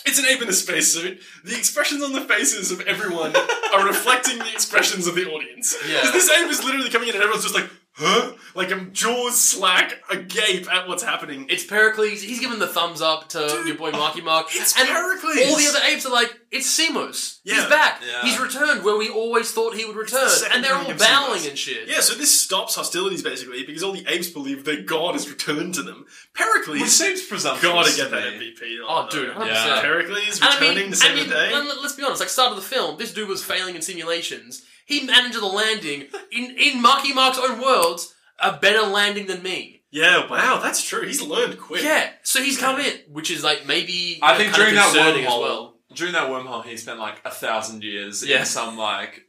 it's 0.05 0.19
an 0.19 0.25
ape 0.25 0.41
in 0.41 0.49
a 0.49 0.53
spacesuit. 0.53 1.19
The 1.43 1.57
expressions 1.57 2.03
on 2.03 2.13
the 2.13 2.21
faces 2.21 2.71
of 2.71 2.81
everyone 2.81 3.35
are 3.35 3.85
reflecting 3.85 4.37
the 4.39 4.51
expressions 4.51 5.07
of 5.07 5.15
the 5.15 5.25
audience. 5.29 5.75
Yeah. 5.87 6.01
Because 6.01 6.13
this 6.13 6.29
ape 6.29 6.49
is 6.49 6.63
literally 6.63 6.89
coming 6.89 7.09
in 7.09 7.15
and 7.15 7.23
everyone's 7.23 7.43
just 7.43 7.55
like, 7.55 7.69
huh? 7.97 8.33
Like 8.55 8.71
a 8.71 8.79
jaws 8.85 9.39
slack, 9.39 10.01
agape 10.09 10.71
at 10.71 10.87
what's 10.87 11.03
happening. 11.03 11.45
It's 11.49 11.63
Pericles. 11.65 12.21
He's 12.21 12.39
giving 12.39 12.59
the 12.59 12.67
thumbs 12.67 13.01
up 13.01 13.29
to 13.29 13.39
Dude, 13.47 13.67
your 13.67 13.77
boy 13.77 13.91
Marky 13.91 14.21
Mark. 14.21 14.47
it's 14.51 14.77
and 14.79 14.87
Pericles. 14.87 15.37
All 15.49 15.57
the 15.57 15.67
other 15.67 15.85
apes 15.91 16.05
are 16.05 16.11
like, 16.11 16.33
it's 16.51 16.67
Semos. 16.67 17.39
He's 17.43 17.65
back. 17.65 18.01
Yeah. 18.05 18.21
He's 18.23 18.39
returned 18.39 18.83
where 18.83 18.97
we 18.97 19.09
always 19.09 19.51
thought 19.51 19.75
he 19.75 19.85
would 19.85 19.95
return. 19.95 20.29
second 20.29 20.55
And 20.55 20.63
they're 20.63 20.73
all 20.75 20.93
bowing 20.95 21.45
and 21.47 21.57
shit. 21.57 21.87
Yeah, 21.87 21.99
so 21.99 22.15
this 22.15 22.39
stops 22.41 22.75
hostilities 22.75 23.21
basically 23.21 23.63
because 23.65 23.83
all 23.83 23.91
the 23.93 24.05
apes 24.07 24.29
believe 24.29 24.63
their 24.65 24.81
god 24.81 25.13
has 25.13 25.29
returned 25.29 25.75
to 25.75 25.83
them. 25.83 26.05
Pericles, 26.33 26.79
Which 26.79 26.89
seems 26.89 27.21
presumptuous. 27.25 27.73
gotta 27.73 27.95
get 27.97 28.11
that. 28.11 28.33
MVP. 28.33 28.77
Oh, 28.87 29.07
dude, 29.11 29.29
100%. 29.35 29.45
Yeah. 29.47 29.81
Pericles 29.81 30.39
And 30.41 30.45
I 30.45 30.53
returning 30.59 30.83
mean, 30.89 30.91
to 30.93 31.07
I 31.07 31.15
mean 31.15 31.27
the 31.29 31.35
day. 31.35 31.51
let- 31.53 31.81
let's 31.81 31.95
be 31.95 32.03
honest. 32.03 32.21
Like, 32.21 32.29
start 32.29 32.51
of 32.51 32.55
the 32.55 32.61
film, 32.63 32.97
this 32.97 33.13
dude 33.13 33.27
was 33.29 33.43
failing 33.43 33.75
in 33.75 33.81
simulations. 33.81 34.63
He 34.87 35.03
managed 35.03 35.35
the 35.39 35.45
landing 35.45 36.07
in 36.31 36.55
in 36.57 36.81
Marky 36.81 37.13
Mark's 37.13 37.37
own 37.37 37.61
words, 37.61 38.13
a 38.39 38.53
better 38.53 38.81
landing 38.87 39.27
than 39.27 39.43
me. 39.43 39.81
Yeah, 39.91 40.29
wow, 40.29 40.59
that's 40.63 40.81
true. 40.81 41.05
He's 41.05 41.21
learned 41.21 41.59
quick. 41.59 41.83
Yeah, 41.83 42.09
so 42.23 42.41
he's 42.41 42.57
come 42.57 42.79
in, 42.79 42.93
which 43.11 43.29
is 43.29 43.43
like 43.43 43.65
maybe 43.67 44.19
I 44.23 44.37
think 44.37 44.53
during 44.55 44.75
that 44.75 44.93
wormhole, 44.95 45.41
well. 45.41 45.75
during 45.93 46.13
that 46.13 46.29
wormhole, 46.29 46.63
he 46.65 46.77
spent 46.77 46.99
like 46.99 47.21
a 47.25 47.31
thousand 47.31 47.83
years 47.83 48.25
Yeah. 48.25 48.39
in 48.39 48.45
some 48.45 48.77
like 48.77 49.26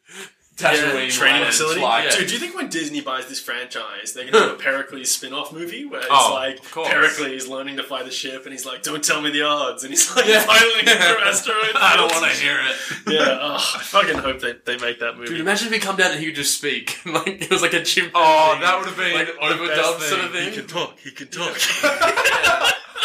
Tatooine 0.58 1.10
training 1.12 1.42
land, 1.42 1.46
facility. 1.54 1.80
like- 1.80 2.10
Dude, 2.10 2.26
do 2.26 2.32
you 2.34 2.40
think 2.40 2.56
when 2.56 2.68
Disney 2.68 3.00
buys 3.00 3.26
this 3.26 3.38
franchise, 3.40 4.12
they're 4.12 4.28
gonna 4.28 4.46
do 4.48 4.52
a 4.54 4.56
Pericles 4.58 5.08
spin-off 5.10 5.52
movie 5.52 5.84
where 5.84 6.00
it's 6.00 6.08
Oh, 6.10 6.34
like 6.34 6.58
of 6.58 6.70
course. 6.72 6.88
Pericles 6.88 7.46
learning 7.46 7.76
to 7.76 7.84
fly 7.84 8.02
the 8.02 8.10
ship, 8.10 8.42
and 8.44 8.52
he's 8.52 8.66
like, 8.66 8.82
"Don't 8.82 9.04
tell 9.04 9.20
me 9.22 9.30
the 9.30 9.42
odds," 9.42 9.84
and 9.84 9.92
he's 9.92 10.14
like 10.16 10.26
Yeah. 10.26 10.44
piloting 10.44 10.88
it 10.88 10.98
through 11.00 11.22
asteroids. 11.28 11.72
I 11.76 11.96
don't 11.96 12.10
want 12.12 12.24
to 12.32 12.38
hear 12.40 12.58
it. 12.60 12.76
Yeah, 13.08 13.38
oh, 13.40 13.54
I 13.54 13.82
fucking 13.82 14.18
hope 14.18 14.40
they, 14.40 14.54
they 14.64 14.76
make 14.78 14.98
that 15.00 15.16
movie. 15.16 15.28
Dude, 15.28 15.40
imagine 15.40 15.68
if 15.68 15.72
he 15.74 15.78
come 15.78 15.96
down 15.96 16.10
and 16.10 16.20
he 16.20 16.26
could 16.26 16.34
just 16.34 16.54
speak. 16.58 16.98
like 17.06 17.40
it 17.42 17.50
was 17.50 17.62
like 17.62 17.72
a 17.74 17.82
chimp. 17.84 18.12
Oh, 18.14 18.58
that 18.60 18.76
would 18.78 18.86
have 18.86 18.96
been 18.96 19.14
like 19.14 19.26
the 19.28 19.32
overdubbed 19.40 19.98
best 19.98 20.08
sort 20.08 20.24
of 20.24 20.32
thing. 20.32 20.50
he 20.50 20.56
can 20.56 20.66
talk. 20.66 20.98
He 20.98 21.10
can 21.12 21.28
talk. 21.28 21.56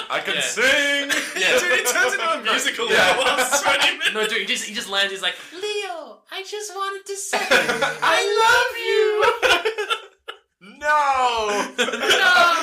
I 0.10 0.20
can 0.20 0.36
Yeah. 0.36 0.42
sing. 0.42 1.10
Yeah. 1.42 1.60
Dude, 1.60 1.72
it 1.72 1.88
turns 1.88 2.14
into 2.14 2.30
a 2.32 2.42
musical 2.42 2.90
Yeah. 2.90 3.12
in 3.12 3.18
the 3.18 3.24
last 3.24 3.64
twenty 3.64 3.92
minutes. 3.98 4.14
No, 4.14 4.28
dude, 4.28 4.40
he 4.40 4.46
just 4.46 4.66
he 4.66 4.74
just 4.74 4.90
lands. 4.90 5.12
He's 5.12 5.22
like, 5.22 5.36
Leo, 5.54 6.20
I 6.32 6.44
just 6.44 6.74
wanted 6.76 7.06
to 7.08 7.16
say, 7.16 7.40
I 7.52 8.18
love 8.44 8.78
you. 8.88 10.74
No. 10.80 11.74
no. 12.10 12.54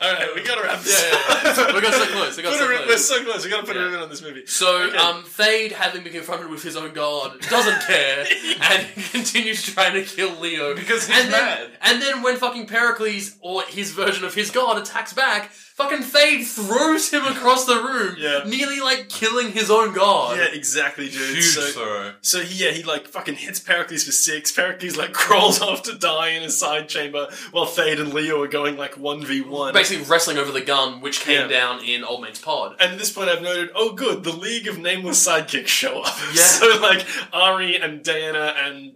All 0.00 0.12
right, 0.12 0.28
we 0.34 0.42
gotta 0.44 0.62
wrap 0.62 0.80
this. 0.82 1.02
Yeah, 1.10 1.16
up. 1.18 1.44
yeah, 1.44 1.66
yeah. 1.68 1.74
We 1.74 1.80
got 1.80 1.94
so 1.94 2.06
close, 2.06 2.36
we 2.36 2.42
got 2.42 2.50
Put 2.52 2.58
so 2.60 2.64
a 2.66 2.68
ri- 2.68 2.76
close. 2.76 2.88
We're 2.88 2.96
so 2.98 3.24
close. 3.24 3.44
We 3.44 3.50
gotta 3.50 3.66
put 3.66 3.76
a 3.76 3.80
Yeah. 3.80 3.84
ribbon 3.86 4.00
on 4.00 4.08
this 4.10 4.22
movie. 4.22 4.46
So, 4.46 4.82
Okay. 4.82 4.96
um, 4.96 5.24
Thade, 5.24 5.72
having 5.72 6.02
been 6.04 6.12
confronted 6.12 6.50
with 6.50 6.62
his 6.62 6.76
own 6.76 6.92
god, 6.92 7.40
doesn't 7.48 7.80
care 7.82 8.26
and 8.62 8.86
continues 9.12 9.62
trying 9.62 9.94
to 9.94 10.02
kill 10.02 10.38
Leo 10.38 10.74
Because 10.74 11.06
he's 11.08 11.16
and 11.24 11.32
then, 11.32 11.44
mad. 11.44 11.70
And 11.82 12.02
then 12.02 12.22
when 12.22 12.36
fucking 12.36 12.66
Pericles 12.66 13.36
or 13.40 13.62
his 13.62 13.90
version 13.92 14.24
of 14.24 14.34
his 14.34 14.50
god 14.50 14.78
attacks 14.78 15.12
back, 15.12 15.50
fucking 15.76 15.98
Thade 16.02 16.44
throws 16.46 17.10
him 17.10 17.24
across 17.26 17.66
the 17.66 17.76
room, 17.76 18.16
Yeah. 18.18 18.42
nearly 18.46 18.80
like 18.80 19.08
killing 19.08 19.52
his 19.52 19.70
own 19.70 19.92
god. 19.94 20.38
Yeah, 20.38 20.46
exactly, 20.52 21.08
dude. 21.08 21.36
Huge 21.36 21.44
so, 21.44 21.60
throw. 21.62 22.12
so 22.22 22.40
he, 22.40 22.64
yeah, 22.64 22.70
he 22.72 22.82
like 22.82 23.06
fucking 23.06 23.34
hits 23.34 23.60
Pericles 23.60 24.04
for 24.04 24.12
six. 24.12 24.50
Pericles 24.50 24.96
like 24.96 25.12
crawls 25.22 25.60
off 25.60 25.82
to 25.82 25.96
die 25.96 26.30
in 26.30 26.42
a 26.42 26.50
side 26.50 26.88
chamber 26.88 27.28
while 27.52 27.66
Thade 27.66 28.00
and 28.00 28.12
Leo 28.14 28.42
are 28.42 28.48
going 28.48 28.76
like 28.76 28.96
one 28.98 29.24
v 29.24 29.42
one. 29.42 29.72
Basically 29.74 30.04
wrestling 30.04 30.38
over 30.38 30.50
the 30.50 30.62
gun, 30.62 31.00
which 31.00 31.20
came 31.20 31.42
Yeah. 31.42 31.46
down 31.48 31.84
in 31.84 32.02
Old 32.04 32.22
Mate's 32.22 32.40
pod. 32.40 32.76
And 32.80 32.92
at 32.92 32.98
this 32.98 33.12
point, 33.12 33.28
I've 33.28 33.42
noted, 33.42 33.70
oh, 33.74 33.92
good, 33.92 34.24
the 34.24 34.32
League 34.32 34.66
of 34.66 34.78
Nameless 34.78 35.26
Sidekicks 35.26 35.68
show 35.68 36.00
up. 36.02 36.16
Yeah. 36.34 36.42
so 36.42 36.80
like 36.80 37.06
Ari 37.32 37.76
and 37.80 38.02
Diana 38.02 38.54
and 38.58 38.92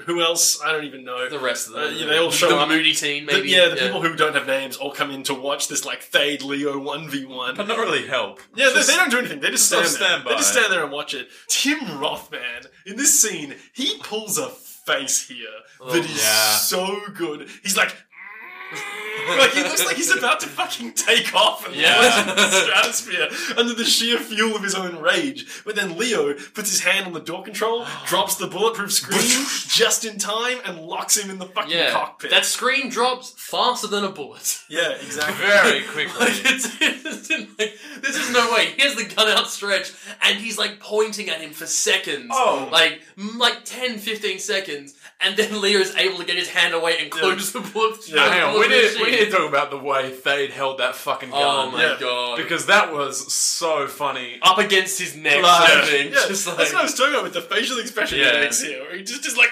who 0.00 0.20
else? 0.22 0.60
I 0.62 0.72
don't 0.72 0.84
even 0.84 1.04
know. 1.04 1.28
The 1.28 1.38
rest 1.38 1.68
of 1.68 1.74
them. 1.74 1.82
Uh, 1.84 1.88
yeah, 1.88 2.06
they 2.06 2.18
all 2.18 2.30
show 2.30 2.48
the 2.48 2.56
up. 2.56 2.68
moody 2.68 2.92
teen, 2.94 3.26
The- 3.26 3.32
maybe. 3.34 3.48
yeah, 3.50 3.68
the 3.68 3.76
people 3.76 4.02
who 4.02 4.14
don't 4.16 4.34
have 4.34 4.46
names 4.46 4.76
all 4.76 4.92
come 4.92 5.10
in 5.10 5.22
to 5.24 5.34
watch 5.34 5.68
this 5.68 5.84
like 5.84 6.02
Thade 6.10 6.42
Leo 6.44 6.78
one 6.78 7.08
v 7.08 7.24
one. 7.24 7.56
But 7.56 7.68
not 7.68 7.78
really 7.78 8.06
help. 8.06 8.40
Yeah, 8.54 8.68
they, 8.68 8.74
Just- 8.74 8.88
they 8.88 8.96
don't 8.96 9.10
do 9.10 9.18
anything. 9.18 9.40
They 9.40 9.50
just 9.50 9.66
stand 9.66 9.84
just 9.84 9.98
there. 9.98 10.08
stand 10.08 10.24
They 10.26 10.34
just 10.36 10.52
stand 10.52 10.72
there 10.72 10.82
and 10.82 10.92
watch 10.92 11.14
it. 11.14 11.28
Tim 11.48 11.98
Roth, 12.00 12.30
man, 12.30 12.62
in 12.86 12.96
this 12.96 13.20
scene, 13.20 13.54
he 13.72 13.98
pulls 14.02 14.38
a 14.38 14.48
face 14.48 15.28
here 15.28 15.46
Oh, 15.80 15.92
that 15.92 16.04
is 16.04 16.16
yeah. 16.22 16.56
so 16.56 17.00
good. 17.14 17.48
He's 17.62 17.76
like. 17.76 17.94
like 19.38 19.52
he 19.52 19.62
looks 19.62 19.84
like 19.86 19.96
he's 19.96 20.10
about 20.14 20.40
to 20.40 20.48
fucking 20.48 20.92
take 20.94 21.32
off 21.34 21.64
and 21.66 21.76
Yeah. 21.76 21.96
launch 22.00 22.28
into 22.28 22.34
the 22.34 22.50
stratosphere 22.64 23.28
under 23.56 23.74
the 23.74 23.84
sheer 23.84 24.18
fuel 24.18 24.56
of 24.56 24.62
his 24.62 24.74
own 24.74 24.98
rage. 25.00 25.46
But 25.64 25.76
then 25.76 25.96
Leo 25.96 26.34
puts 26.54 26.70
his 26.70 26.80
hand 26.80 27.06
on 27.06 27.12
the 27.12 27.20
door 27.20 27.42
control, 27.44 27.86
drops 28.06 28.34
the 28.36 28.46
bulletproof 28.48 28.92
screen 28.92 29.20
just 29.68 30.04
in 30.04 30.18
time, 30.18 30.58
and 30.64 30.80
locks 30.80 31.16
him 31.16 31.30
in 31.30 31.38
the 31.38 31.46
fucking 31.46 31.70
Yeah, 31.70 31.92
cockpit. 31.92 32.30
that 32.30 32.44
screen 32.44 32.88
drops 32.88 33.32
faster 33.36 33.86
than 33.86 34.02
a 34.04 34.10
bullet. 34.10 34.58
yeah, 34.68 34.90
exactly. 34.90 35.46
Very 35.46 35.82
quickly. 35.84 36.12
Like, 36.22 36.40
it's, 36.44 36.76
it's 36.80 37.30
like, 37.58 37.74
this 38.00 38.16
is 38.16 38.32
no 38.32 38.52
way. 38.52 38.66
He 38.76 38.82
has 38.82 38.94
the 38.96 39.04
gun 39.04 39.28
outstretched 39.28 39.94
and 40.22 40.36
he's 40.38 40.58
like 40.58 40.80
pointing 40.80 41.28
at 41.30 41.40
him 41.40 41.52
for 41.52 41.66
seconds. 41.66 42.28
Oh. 42.30 42.68
Like, 42.72 43.00
mm, 43.16 43.38
like 43.38 43.64
10, 43.64 43.98
15 43.98 44.38
seconds. 44.38 44.94
And 45.20 45.36
then 45.36 45.60
Leo's 45.60 45.94
able 45.94 46.18
to 46.18 46.24
get 46.24 46.36
his 46.36 46.48
hand 46.48 46.74
away 46.74 46.98
and 47.00 47.10
close 47.10 47.52
the 47.52 47.60
bullet. 47.60 48.08
Yeah, 48.08 48.28
Hang 48.28 48.42
on, 48.42 48.52
bullet 48.54 48.61
we 48.62 48.74
need, 48.74 48.82
machine. 48.84 49.02
we 49.02 49.10
need 49.10 49.24
to 49.26 49.30
talk 49.30 49.48
about 49.48 49.70
the 49.70 49.78
way 49.78 50.10
Thade 50.10 50.50
held 50.50 50.78
that 50.78 50.94
fucking 50.94 51.30
oh 51.32 51.38
gun. 51.38 51.68
Oh 51.68 51.70
my 51.70 51.82
Yeah. 51.82 51.96
god. 52.00 52.36
Because 52.36 52.66
that 52.66 52.92
was 52.92 53.32
so 53.32 53.86
funny. 53.86 54.38
Up 54.42 54.58
against 54.58 54.98
his 55.00 55.14
neck, 55.16 55.42
Like- 55.42 55.68
sort 55.68 55.82
of 55.82 55.88
thing. 55.88 56.06
Yeah, 56.12 56.26
Just 56.28 56.44
that's 56.56 56.72
what 56.72 56.80
I 56.80 56.82
was 56.84 56.94
talking 56.94 57.12
about 57.14 57.24
with 57.24 57.34
the 57.34 57.42
facial 57.42 57.78
expression 57.78 58.18
Yeah. 58.18 58.32
he 58.34 58.40
makes 58.40 58.62
here. 58.62 58.80
Where 58.82 58.96
he 58.96 59.02
just 59.02 59.24
is 59.26 59.36
like. 59.36 59.50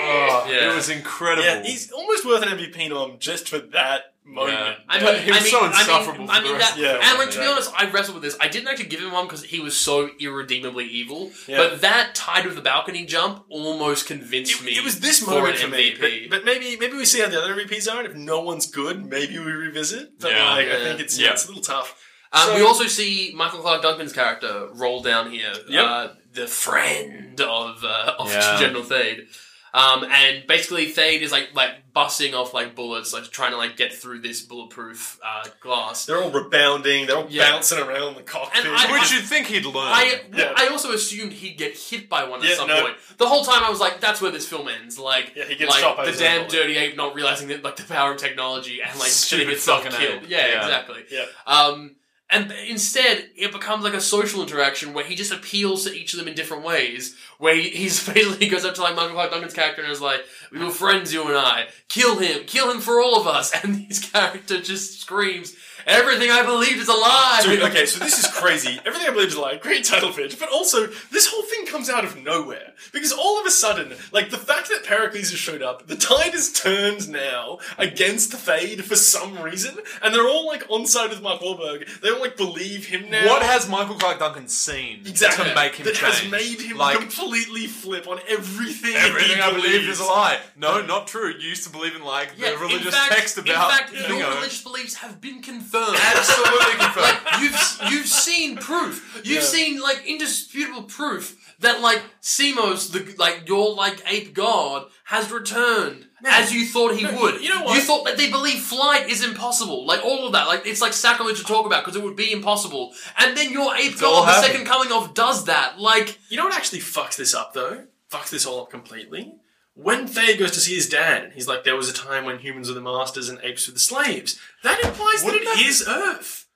Oh, 0.00 0.46
Yeah. 0.48 0.70
It 0.72 0.74
was 0.76 0.88
incredible. 0.90 1.44
Yeah, 1.44 1.62
he's 1.62 1.90
almost 1.92 2.24
worth 2.24 2.42
an 2.42 2.48
MVP 2.50 2.88
nom 2.88 3.16
just 3.18 3.48
for 3.48 3.58
that 3.58 4.14
moment. 4.28 4.58
Yeah. 4.58 4.74
I 4.88 4.98
Yeah. 4.98 5.04
mean, 5.12 5.22
he 5.22 5.30
was 5.30 5.40
I 5.40 5.42
mean, 5.42 5.50
so 5.50 5.58
I 5.58 5.62
mean- 5.62 5.70
insufferable 5.80 6.30
I 6.30 6.40
mean, 6.40 6.52
the 6.52 6.58
rest 6.58 6.76
that, 6.76 6.84
of 6.94 7.00
the 7.00 7.06
and 7.08 7.18
like 7.18 7.30
to 7.32 7.38
be 7.38 7.46
honest, 7.46 7.72
I 7.76 7.90
wrestled 7.90 8.14
with 8.16 8.22
this. 8.24 8.36
I 8.40 8.48
didn't 8.48 8.68
actually 8.68 8.86
give 8.86 9.00
him 9.00 9.12
one 9.12 9.26
because 9.26 9.42
he 9.44 9.60
was 9.60 9.76
so 9.76 10.10
irredeemably 10.20 10.86
evil. 10.86 11.30
Yeah. 11.46 11.56
But 11.58 11.80
that 11.80 12.14
tied 12.14 12.44
with 12.46 12.54
the 12.54 12.60
balcony 12.62 13.04
jump 13.06 13.44
almost 13.48 14.06
convinced 14.06 14.60
It, 14.60 14.64
me. 14.64 14.76
it 14.76 14.84
was 14.84 15.00
this 15.00 15.20
for 15.20 15.30
moment 15.30 15.56
an 15.56 15.62
for 15.62 15.68
me, 15.76 15.92
MVP. 15.94 16.28
but, 16.30 16.38
but 16.38 16.44
maybe 16.44 16.76
maybe 16.76 16.96
we 16.96 17.04
see 17.04 17.20
how 17.20 17.28
the 17.28 17.40
other 17.42 17.54
MVPs 17.54 17.90
are, 17.92 17.98
and 18.00 18.08
if 18.08 18.14
no 18.14 18.40
one's 18.40 18.66
good, 18.66 19.04
maybe 19.06 19.38
we 19.38 19.50
revisit. 19.52 20.18
But 20.20 20.32
Yeah. 20.32 20.50
like, 20.50 20.68
I 20.68 20.76
think 20.84 21.00
it's 21.00 21.18
Yeah. 21.18 21.32
it's 21.32 21.44
a 21.44 21.48
little 21.48 21.62
tough. 21.62 21.94
Um, 22.30 22.42
So- 22.48 22.54
we 22.56 22.62
also 22.62 22.86
see 22.86 23.32
Michael 23.34 23.60
Clarke 23.60 23.80
Duncan's 23.82 24.12
character 24.12 24.68
roll 24.72 25.00
down 25.02 25.30
here, 25.30 25.54
Yep. 25.66 25.84
uh, 25.86 26.08
the 26.34 26.46
friend 26.46 27.40
of 27.40 27.82
uh, 27.82 28.14
of 28.18 28.30
Yeah. 28.30 28.58
General 28.60 28.82
Thade. 28.84 29.28
Um, 29.74 30.04
and 30.04 30.46
basically, 30.46 30.86
Thade 30.92 31.20
is 31.20 31.30
like 31.32 31.50
like 31.54 31.92
busting 31.92 32.34
off 32.34 32.54
like 32.54 32.74
bullets, 32.74 33.12
like 33.12 33.24
trying 33.24 33.50
to 33.50 33.56
like 33.56 33.76
get 33.76 33.92
through 33.92 34.20
this 34.20 34.40
bulletproof 34.40 35.18
uh, 35.24 35.44
glass. 35.60 36.06
They're 36.06 36.22
all 36.22 36.30
rebounding. 36.30 37.06
They're 37.06 37.16
all 37.16 37.26
Yeah. 37.28 37.50
bouncing 37.50 37.78
around 37.78 38.16
the 38.16 38.22
cockpit. 38.22 38.64
And 38.64 38.74
I- 38.74 38.92
Which 38.92 39.12
you'd 39.12 39.24
think 39.24 39.46
he'd 39.48 39.64
learn. 39.66 39.74
I 39.76 40.20
Yeah. 40.34 40.52
I 40.56 40.68
also 40.68 40.92
assumed 40.92 41.32
he'd 41.32 41.58
get 41.58 41.76
hit 41.76 42.08
by 42.08 42.24
one 42.24 42.40
at 42.40 42.48
Yeah, 42.48 42.54
some 42.56 42.68
no. 42.68 42.80
point. 42.82 42.96
The 43.18 43.28
whole 43.28 43.44
time 43.44 43.62
I 43.64 43.70
was 43.70 43.80
like, 43.80 44.00
that's 44.00 44.20
where 44.20 44.30
this 44.30 44.48
film 44.48 44.68
ends. 44.68 44.98
Like, 44.98 45.32
Yeah, 45.36 45.44
he 45.44 45.54
gets 45.56 45.70
like 45.72 45.80
shot 45.80 45.96
by 45.96 46.10
the 46.10 46.16
damn 46.16 46.46
bullet. 46.46 46.50
dirty 46.52 46.76
ape 46.78 46.96
not 46.96 47.14
realizing 47.14 47.48
that 47.48 47.62
like 47.62 47.76
the 47.76 47.82
power 47.82 48.12
of 48.12 48.18
technology 48.18 48.80
and 48.82 48.98
like 48.98 49.08
Stupid 49.10 49.42
getting 49.44 49.56
itself 49.56 49.82
fucking 49.84 49.98
killed. 49.98 50.22
ape. 50.24 50.28
Yeah, 50.30 50.46
Yeah. 50.46 50.60
exactly. 50.64 51.04
yeah, 51.10 51.24
Um, 51.46 51.96
and 52.30 52.52
instead, 52.68 53.30
it 53.36 53.52
becomes 53.52 53.84
like 53.84 53.94
a 53.94 54.00
social 54.00 54.42
interaction 54.42 54.92
where 54.92 55.04
he 55.04 55.14
just 55.14 55.32
appeals 55.32 55.84
to 55.84 55.94
each 55.94 56.12
of 56.12 56.18
them 56.18 56.28
in 56.28 56.34
different 56.34 56.62
ways. 56.62 57.16
Where 57.38 57.54
he, 57.54 57.70
he's 57.70 58.06
basically 58.12 58.48
goes 58.48 58.66
up 58.66 58.74
to 58.74 58.82
like 58.82 58.94
Michael 58.94 59.14
Clarke 59.14 59.30
Duncan's 59.30 59.54
character 59.54 59.82
and 59.82 59.90
is 59.90 60.02
like, 60.02 60.20
"We 60.52 60.58
were 60.58 60.70
friends, 60.70 61.12
you 61.12 61.26
and 61.26 61.36
I. 61.36 61.68
Kill 61.88 62.18
him, 62.18 62.44
kill 62.44 62.70
him 62.70 62.80
for 62.80 63.00
all 63.00 63.18
of 63.20 63.26
us." 63.26 63.52
And 63.64 63.76
his 63.76 63.98
character 63.98 64.60
just 64.60 65.00
screams, 65.00 65.56
"Everything 65.88 66.30
I 66.30 66.42
believed 66.42 66.78
is 66.80 66.88
a 66.88 66.92
lie." 66.92 67.40
Dude, 67.44 67.62
okay, 67.62 67.86
so 67.86 67.98
this 67.98 68.18
is 68.18 68.26
crazy. 68.30 68.78
Everything 68.84 69.08
I 69.08 69.10
believe 69.10 69.28
is 69.28 69.34
a 69.34 69.40
lie. 69.40 69.56
Great 69.56 69.84
title 69.84 70.12
pitch, 70.12 70.38
but 70.38 70.48
also 70.50 70.86
this 71.10 71.26
whole 71.26 71.42
thing 71.42 71.66
comes 71.66 71.88
out 71.90 72.04
of 72.04 72.16
nowhere 72.22 72.72
because 72.92 73.12
all 73.12 73.40
of 73.40 73.46
a 73.46 73.50
sudden, 73.50 73.94
like 74.12 74.30
the 74.30 74.38
fact 74.38 74.68
that 74.68 74.84
Pericles 74.84 75.30
has 75.30 75.38
showed 75.38 75.62
up, 75.62 75.86
the 75.86 75.96
tide 75.96 76.34
is 76.34 76.52
turned 76.52 77.08
now 77.08 77.58
against 77.78 78.30
the 78.30 78.36
Thade 78.36 78.82
for 78.84 78.96
some 78.96 79.38
reason, 79.42 79.78
and 80.02 80.14
they're 80.14 80.28
all 80.28 80.46
like 80.46 80.64
on 80.68 80.86
side 80.86 81.10
with 81.10 81.22
Mark 81.22 81.40
Wahlberg. 81.40 82.00
They 82.00 82.10
all 82.10 82.20
like 82.20 82.36
believe 82.36 82.86
him 82.86 83.10
now. 83.10 83.26
what 83.26 83.42
has 83.42 83.68
Michael 83.68 83.94
Clarke 83.96 84.18
Duncan 84.18 84.48
seen 84.48 85.00
exactly 85.06 85.44
to 85.46 85.54
make 85.54 85.74
him 85.76 85.86
that 85.86 85.94
change? 85.94 86.14
has 86.20 86.30
made 86.30 86.60
him 86.60 86.76
like 86.76 86.98
completely 86.98 87.66
flip 87.66 88.06
on 88.06 88.18
everything? 88.28 88.94
everything 88.94 89.36
he 89.36 89.42
I 89.42 89.52
believe 89.52 89.88
is 89.88 90.00
a 90.00 90.04
lie. 90.04 90.38
No, 90.56 90.82
not 90.84 91.06
true. 91.06 91.32
You 91.32 91.48
used 91.48 91.64
to 91.64 91.70
believe 91.70 91.94
in 91.94 92.02
like 92.04 92.32
Yeah, 92.36 92.50
the 92.50 92.58
religious 92.58 92.86
in 92.86 92.92
fact, 92.92 93.12
text 93.12 93.38
about 93.38 93.70
in 93.70 93.76
fact, 93.78 93.92
you 93.92 94.16
your 94.16 94.26
know, 94.28 94.34
religious 94.36 94.62
beliefs 94.62 94.94
have 94.96 95.20
been 95.20 95.40
confirmed. 95.42 95.77
Absolutely 96.16 96.74
confirmed. 96.78 96.96
like 97.02 97.40
you've 97.40 97.92
you've 97.92 98.06
seen 98.08 98.56
proof. 98.56 99.20
You've 99.24 99.26
Yeah. 99.26 99.40
seen 99.42 99.80
like 99.80 100.04
indisputable 100.06 100.82
proof 100.84 101.36
that 101.60 101.80
like 101.80 102.02
Semos, 102.22 102.92
the 102.92 103.14
like 103.18 103.48
your 103.48 103.74
like 103.74 104.02
ape 104.06 104.34
god, 104.34 104.86
has 105.04 105.30
returned 105.30 106.06
as 106.26 106.52
you 106.52 106.66
thought 106.66 106.96
he 106.96 107.06
would. 107.06 107.40
you 107.40 107.48
know 107.48 107.62
what? 107.62 107.76
You 107.76 107.80
thought 107.82 108.04
that 108.04 108.16
they 108.16 108.30
believe 108.30 108.58
flight 108.60 109.08
is 109.08 109.24
impossible. 109.24 109.86
Like 109.86 110.04
all 110.04 110.26
of 110.26 110.32
that. 110.32 110.46
Like 110.48 110.66
it's 110.66 110.80
like 110.80 110.92
sacrilege 110.92 111.38
to 111.38 111.44
talk 111.44 111.66
about 111.66 111.84
because 111.84 111.96
it 111.96 112.02
would 112.04 112.16
be 112.16 112.32
impossible. 112.32 112.92
And 113.18 113.36
then 113.36 113.52
your 113.52 113.74
ape 113.76 113.94
all 114.02 114.24
god, 114.24 114.28
the 114.42 114.46
second 114.46 114.66
coming 114.66 114.92
of, 114.92 115.14
does 115.14 115.44
that. 115.46 115.78
Like 115.80 116.18
You 116.28 116.36
know 116.36 116.44
what 116.44 116.54
actually 116.54 116.80
fucks 116.80 117.16
this 117.16 117.34
up 117.34 117.54
though? 117.54 117.84
Fucks 118.10 118.30
this 118.30 118.46
all 118.46 118.62
up 118.62 118.70
completely. 118.70 119.34
When 119.80 120.08
Thade 120.08 120.38
goes 120.40 120.50
to 120.52 120.60
see 120.60 120.74
his 120.74 120.88
dad, 120.88 121.22
and 121.24 121.32
he's 121.32 121.46
like, 121.46 121.62
"There 121.62 121.76
was 121.76 121.88
a 121.88 121.92
time 121.92 122.24
when 122.24 122.40
humans 122.40 122.68
were 122.68 122.74
the 122.74 122.80
masters 122.80 123.28
and 123.28 123.38
apes 123.44 123.66
were 123.68 123.74
the 123.74 123.78
slaves." 123.80 124.38
That 124.64 124.80
implies 124.84 125.20
that 125.22 125.26
Wouldn't 125.26 125.42
it 125.44 125.54
that- 125.56 125.66
is 125.66 125.84
Earth. 125.86 126.46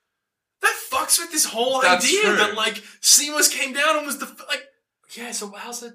That 0.61 0.75
fucks 0.91 1.19
with 1.21 1.31
this 1.31 1.47
whole 1.47 1.81
That's 1.81 2.05
idea 2.05 2.23
true. 2.23 2.37
that 2.37 2.55
like 2.55 2.83
Semos 3.01 3.49
came 3.53 3.73
down 3.73 3.97
and 3.99 4.07
was 4.07 4.19
the 4.19 4.27
f- 4.27 4.47
like. 4.49 4.65
yeah. 5.17 5.31
So 5.31 5.53
how's 5.57 5.83
it? 5.83 5.95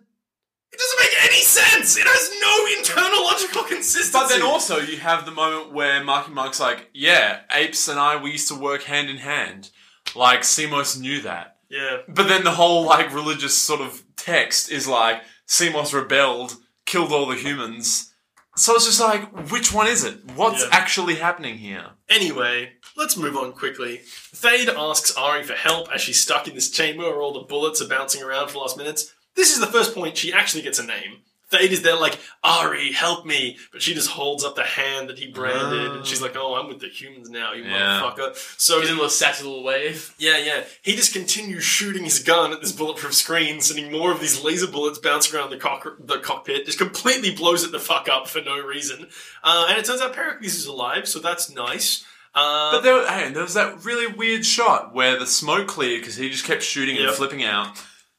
It 0.71 0.79
doesn't 0.79 0.99
make 0.99 1.23
any 1.31 1.41
sense. 1.41 1.97
It 1.97 2.05
has 2.05 2.29
no 2.41 2.77
internal 2.79 3.23
logical 3.23 3.63
consistency. 3.63 4.11
But 4.11 4.27
then 4.29 4.41
also 4.41 4.77
you 4.79 4.97
have 4.97 5.25
the 5.25 5.31
moment 5.31 5.71
where 5.73 6.03
Marky 6.03 6.31
Mark's 6.31 6.59
like, 6.59 6.89
yeah, 6.93 7.41
apes 7.51 7.87
and 7.87 7.97
I 7.99 8.15
we 8.21 8.31
used 8.31 8.49
to 8.49 8.55
work 8.55 8.83
hand 8.83 9.09
in 9.09 9.17
hand. 9.17 9.69
Like 10.15 10.41
Semos 10.41 10.99
knew 10.99 11.21
that. 11.21 11.57
yeah, 11.69 11.97
But 12.07 12.27
then 12.29 12.43
the 12.43 12.51
whole 12.51 12.83
like 12.85 13.13
religious 13.13 13.57
sort 13.57 13.81
of 13.81 14.03
text 14.17 14.69
is 14.71 14.87
like 14.87 15.21
Semos 15.47 15.93
rebelled, 15.93 16.55
killed 16.87 17.11
all 17.11 17.27
the 17.27 17.35
humans. 17.35 18.13
So 18.55 18.73
it's 18.73 18.85
just 18.85 18.99
like, 18.99 19.51
which 19.51 19.71
one 19.71 19.85
is 19.85 20.03
it? 20.03 20.31
What's 20.33 20.63
Yeah. 20.63 20.69
actually 20.71 21.15
happening 21.15 21.59
here? 21.59 21.91
Anyway, 22.09 22.71
let's 22.95 23.15
move 23.15 23.37
on 23.37 23.51
quickly. 23.53 23.99
Thade 24.33 24.73
asks 24.75 25.11
Ari 25.15 25.43
for 25.43 25.53
help 25.53 25.89
as 25.93 26.01
she's 26.01 26.19
stuck 26.19 26.47
in 26.47 26.55
this 26.55 26.71
chamber 26.71 27.03
where 27.03 27.21
all 27.21 27.33
the 27.33 27.41
bullets 27.41 27.83
are 27.83 27.87
bouncing 27.87 28.23
around 28.23 28.47
for 28.47 28.53
the 28.53 28.59
last 28.59 28.77
minutes. 28.77 29.13
this 29.35 29.51
is 29.53 29.59
the 29.59 29.67
first 29.67 29.93
point 29.93 30.17
she 30.17 30.33
actually 30.33 30.63
gets 30.63 30.79
a 30.79 30.83
name. 30.83 31.17
Thade 31.51 31.71
is 31.71 31.81
there 31.81 31.95
like, 31.95 32.19
Ari, 32.43 32.91
help 32.91 33.25
me. 33.25 33.57
But 33.71 33.81
she 33.81 33.93
just 33.93 34.09
holds 34.09 34.43
up 34.43 34.55
the 34.55 34.63
hand 34.63 35.07
that 35.09 35.17
he 35.17 35.27
branded 35.27 35.91
and 35.93 36.05
she's 36.05 36.21
like, 36.21 36.35
oh, 36.35 36.55
I'm 36.55 36.67
with 36.67 36.79
the 36.79 36.87
humans 36.89 37.29
now, 37.29 37.53
you 37.53 37.63
Yeah. 37.63 38.01
motherfucker. 38.03 38.35
So 38.59 38.81
He's 38.81 38.89
in 38.89 38.99
a 38.99 39.09
sassy 39.09 39.45
little 39.45 39.63
wave. 39.63 40.13
yeah, 40.17 40.37
yeah. 40.37 40.63
He 40.81 40.95
just 40.95 41.13
continues 41.13 41.63
shooting 41.63 42.03
his 42.03 42.19
gun 42.19 42.51
at 42.51 42.59
this 42.61 42.71
bulletproof 42.73 43.13
screen, 43.13 43.61
sending 43.61 43.91
more 43.91 44.11
of 44.11 44.19
these 44.19 44.43
laser 44.43 44.67
bullets 44.67 44.99
bouncing 44.99 45.37
around 45.39 45.51
the, 45.51 45.57
cock- 45.57 45.97
the 45.99 46.19
cockpit. 46.19 46.65
Just 46.65 46.79
completely 46.79 47.31
blows 47.33 47.63
it 47.63 47.71
the 47.71 47.79
fuck 47.79 48.09
up 48.09 48.27
for 48.27 48.41
no 48.41 48.59
reason. 48.59 49.07
Uh, 49.43 49.67
and 49.69 49.77
it 49.79 49.85
turns 49.85 50.01
out 50.01 50.13
Pericles 50.13 50.53
is 50.55 50.65
alive, 50.65 51.07
so 51.07 51.19
that's 51.19 51.49
nice. 51.49 52.05
Uh, 52.35 52.71
But 52.73 52.81
there, 52.81 53.07
hey, 53.09 53.31
there 53.31 53.41
was 53.43 53.53
that 53.55 53.83
really 53.83 54.05
weird 54.05 54.45
shot 54.45 54.93
where 54.93 55.17
the 55.17 55.25
smoke 55.25 55.67
cleared 55.67 56.01
because 56.01 56.17
he 56.17 56.29
just 56.29 56.45
kept 56.45 56.61
shooting 56.61 56.97
and 56.97 57.05
Yep. 57.05 57.15
flipping 57.15 57.43
out. 57.43 57.77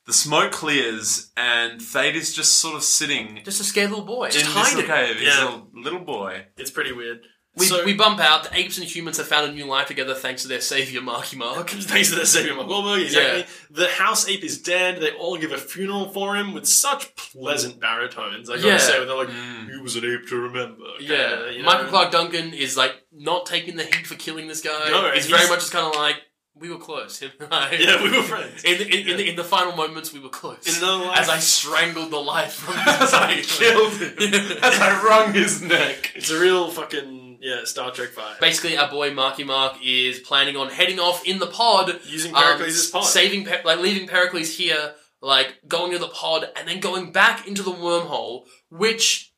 The 0.09 0.15
smoke 0.15 0.53
clears 0.53 1.31
and 1.37 1.81
Thade 1.81 2.15
is 2.15 2.35
just 2.35 2.57
sort 2.59 2.75
of 2.75 2.83
sitting 2.83 3.41
Just 3.45 3.61
a 3.61 3.65
scared 3.65 3.91
little 3.91 4.05
boy. 4.07 4.25
in 4.27 4.33
this 4.33 4.43
hiding. 4.47 4.77
little 4.79 4.91
cave. 4.97 5.17
He's 5.17 5.29
Yeah. 5.29 5.43
a 5.43 5.45
little, 5.45 5.69
little 5.75 6.01
boy. 6.01 6.47
it's 6.57 6.71
pretty 6.71 6.93
weird. 6.93 7.21
We, 7.57 7.67
so, 7.67 7.85
we 7.85 7.93
bump 7.93 8.21
out. 8.21 8.45
The 8.45 8.57
apes 8.57 8.79
and 8.79 8.87
humans 8.87 9.17
have 9.17 9.27
found 9.27 9.51
a 9.51 9.53
new 9.53 9.65
life 9.67 9.89
together 9.89 10.15
thanks 10.15 10.43
to 10.43 10.49
their 10.49 10.61
savior, 10.61 11.01
Marky 11.01 11.37
Mark. 11.37 11.69
Thanks 11.71 12.09
to 12.11 12.15
the 12.15 12.25
savior 12.25 12.55
Mark 12.55 12.69
Wahlberg, 12.69 13.03
exactly. 13.03 13.47
The 13.71 13.89
house 13.89 14.29
ape 14.29 14.45
is 14.45 14.63
dead. 14.63 15.01
They 15.01 15.11
all 15.11 15.37
give 15.37 15.51
a 15.51 15.59
funeral 15.59 16.09
for 16.13 16.37
him 16.37 16.55
with 16.55 16.69
such 16.69 17.17
pleasant 17.17 17.81
baritones. 17.81 18.49
I 18.49 18.57
gotta 18.59 18.69
Yeah. 18.69 18.79
say, 18.79 19.05
they're 19.05 19.15
like, 19.17 19.29
mm. 19.29 19.71
"He 19.73 19.77
was 19.81 19.97
an 19.97 20.05
ape 20.05 20.29
to 20.29 20.37
remember." 20.37 20.85
Yeah, 21.01 21.31
kinda, 21.37 21.53
you 21.53 21.59
know? 21.59 21.65
Michael 21.65 21.89
Clarke 21.89 22.13
Duncan 22.13 22.55
is 22.55 22.77
like 22.77 22.95
not 23.13 23.45
taking 23.45 23.75
the 23.75 23.85
heat 23.85 24.07
for 24.07 24.15
killing 24.15 24.47
this 24.47 24.61
guy. 24.61 24.89
No, 24.91 25.11
he's, 25.13 25.27
he's- 25.27 25.37
very 25.39 25.51
much 25.51 25.61
just 25.61 25.73
kind 25.73 25.85
of 25.87 25.97
like 25.97 26.15
we 26.61 26.71
were 26.71 26.79
close. 26.79 27.19
Him 27.21 27.31
and 27.41 27.53
I. 27.53 27.73
Yeah, 27.73 28.03
we 28.03 28.11
were 28.17 28.23
friends. 28.23 28.65
In, 28.65 28.81
in, 28.83 29.09
in, 29.09 29.17
the, 29.17 29.29
in 29.31 29.37
the 29.37 29.45
final 29.45 29.75
moments, 29.77 30.13
we 30.13 30.21
were 30.21 30.29
close. 30.29 30.67
In 30.67 30.81
the 30.81 30.93
life- 30.93 31.19
As 31.19 31.29
I 31.29 31.39
strangled 31.39 32.11
the 32.11 32.19
life 32.19 32.55
from 32.55 32.75
his 32.79 33.03
As 33.03 33.15
I 33.15 33.41
killed 33.43 33.93
him, 33.95 34.15
as 34.63 34.79
I 34.81 35.03
wrung 35.05 35.33
his 35.35 35.63
neck. 35.63 36.13
It's 36.15 36.31
a 36.31 36.41
real 36.41 36.71
fucking 36.71 37.39
yeah 37.41 37.65
Star 37.65 37.91
Trek 37.93 38.11
vibe. 38.11 38.41
Basically, 38.41 38.77
our 38.77 38.91
boy 38.91 39.13
Marky 39.15 39.45
Mark 39.45 39.77
is 39.85 40.19
planning 40.21 40.57
on 40.57 40.71
heading 40.71 40.99
off 40.99 41.25
in 41.27 41.39
the 41.39 41.47
pod, 41.47 42.01
Using 42.07 42.35
um, 42.35 42.43
Pericles' 42.43 42.91
pod. 42.91 43.05
saving, 43.05 43.45
Per- 43.45 43.63
like 43.65 43.79
leaving 43.79 44.09
Pericles 44.09 44.51
here, 44.57 44.95
like 45.23 45.55
going 45.69 45.93
to 45.93 45.99
the 45.99 46.09
pod, 46.09 46.49
and 46.57 46.67
then 46.69 46.81
going 46.81 47.13
back 47.13 47.47
into 47.47 47.63
the 47.63 47.71
wormhole, 47.73 48.45
which 48.71 49.33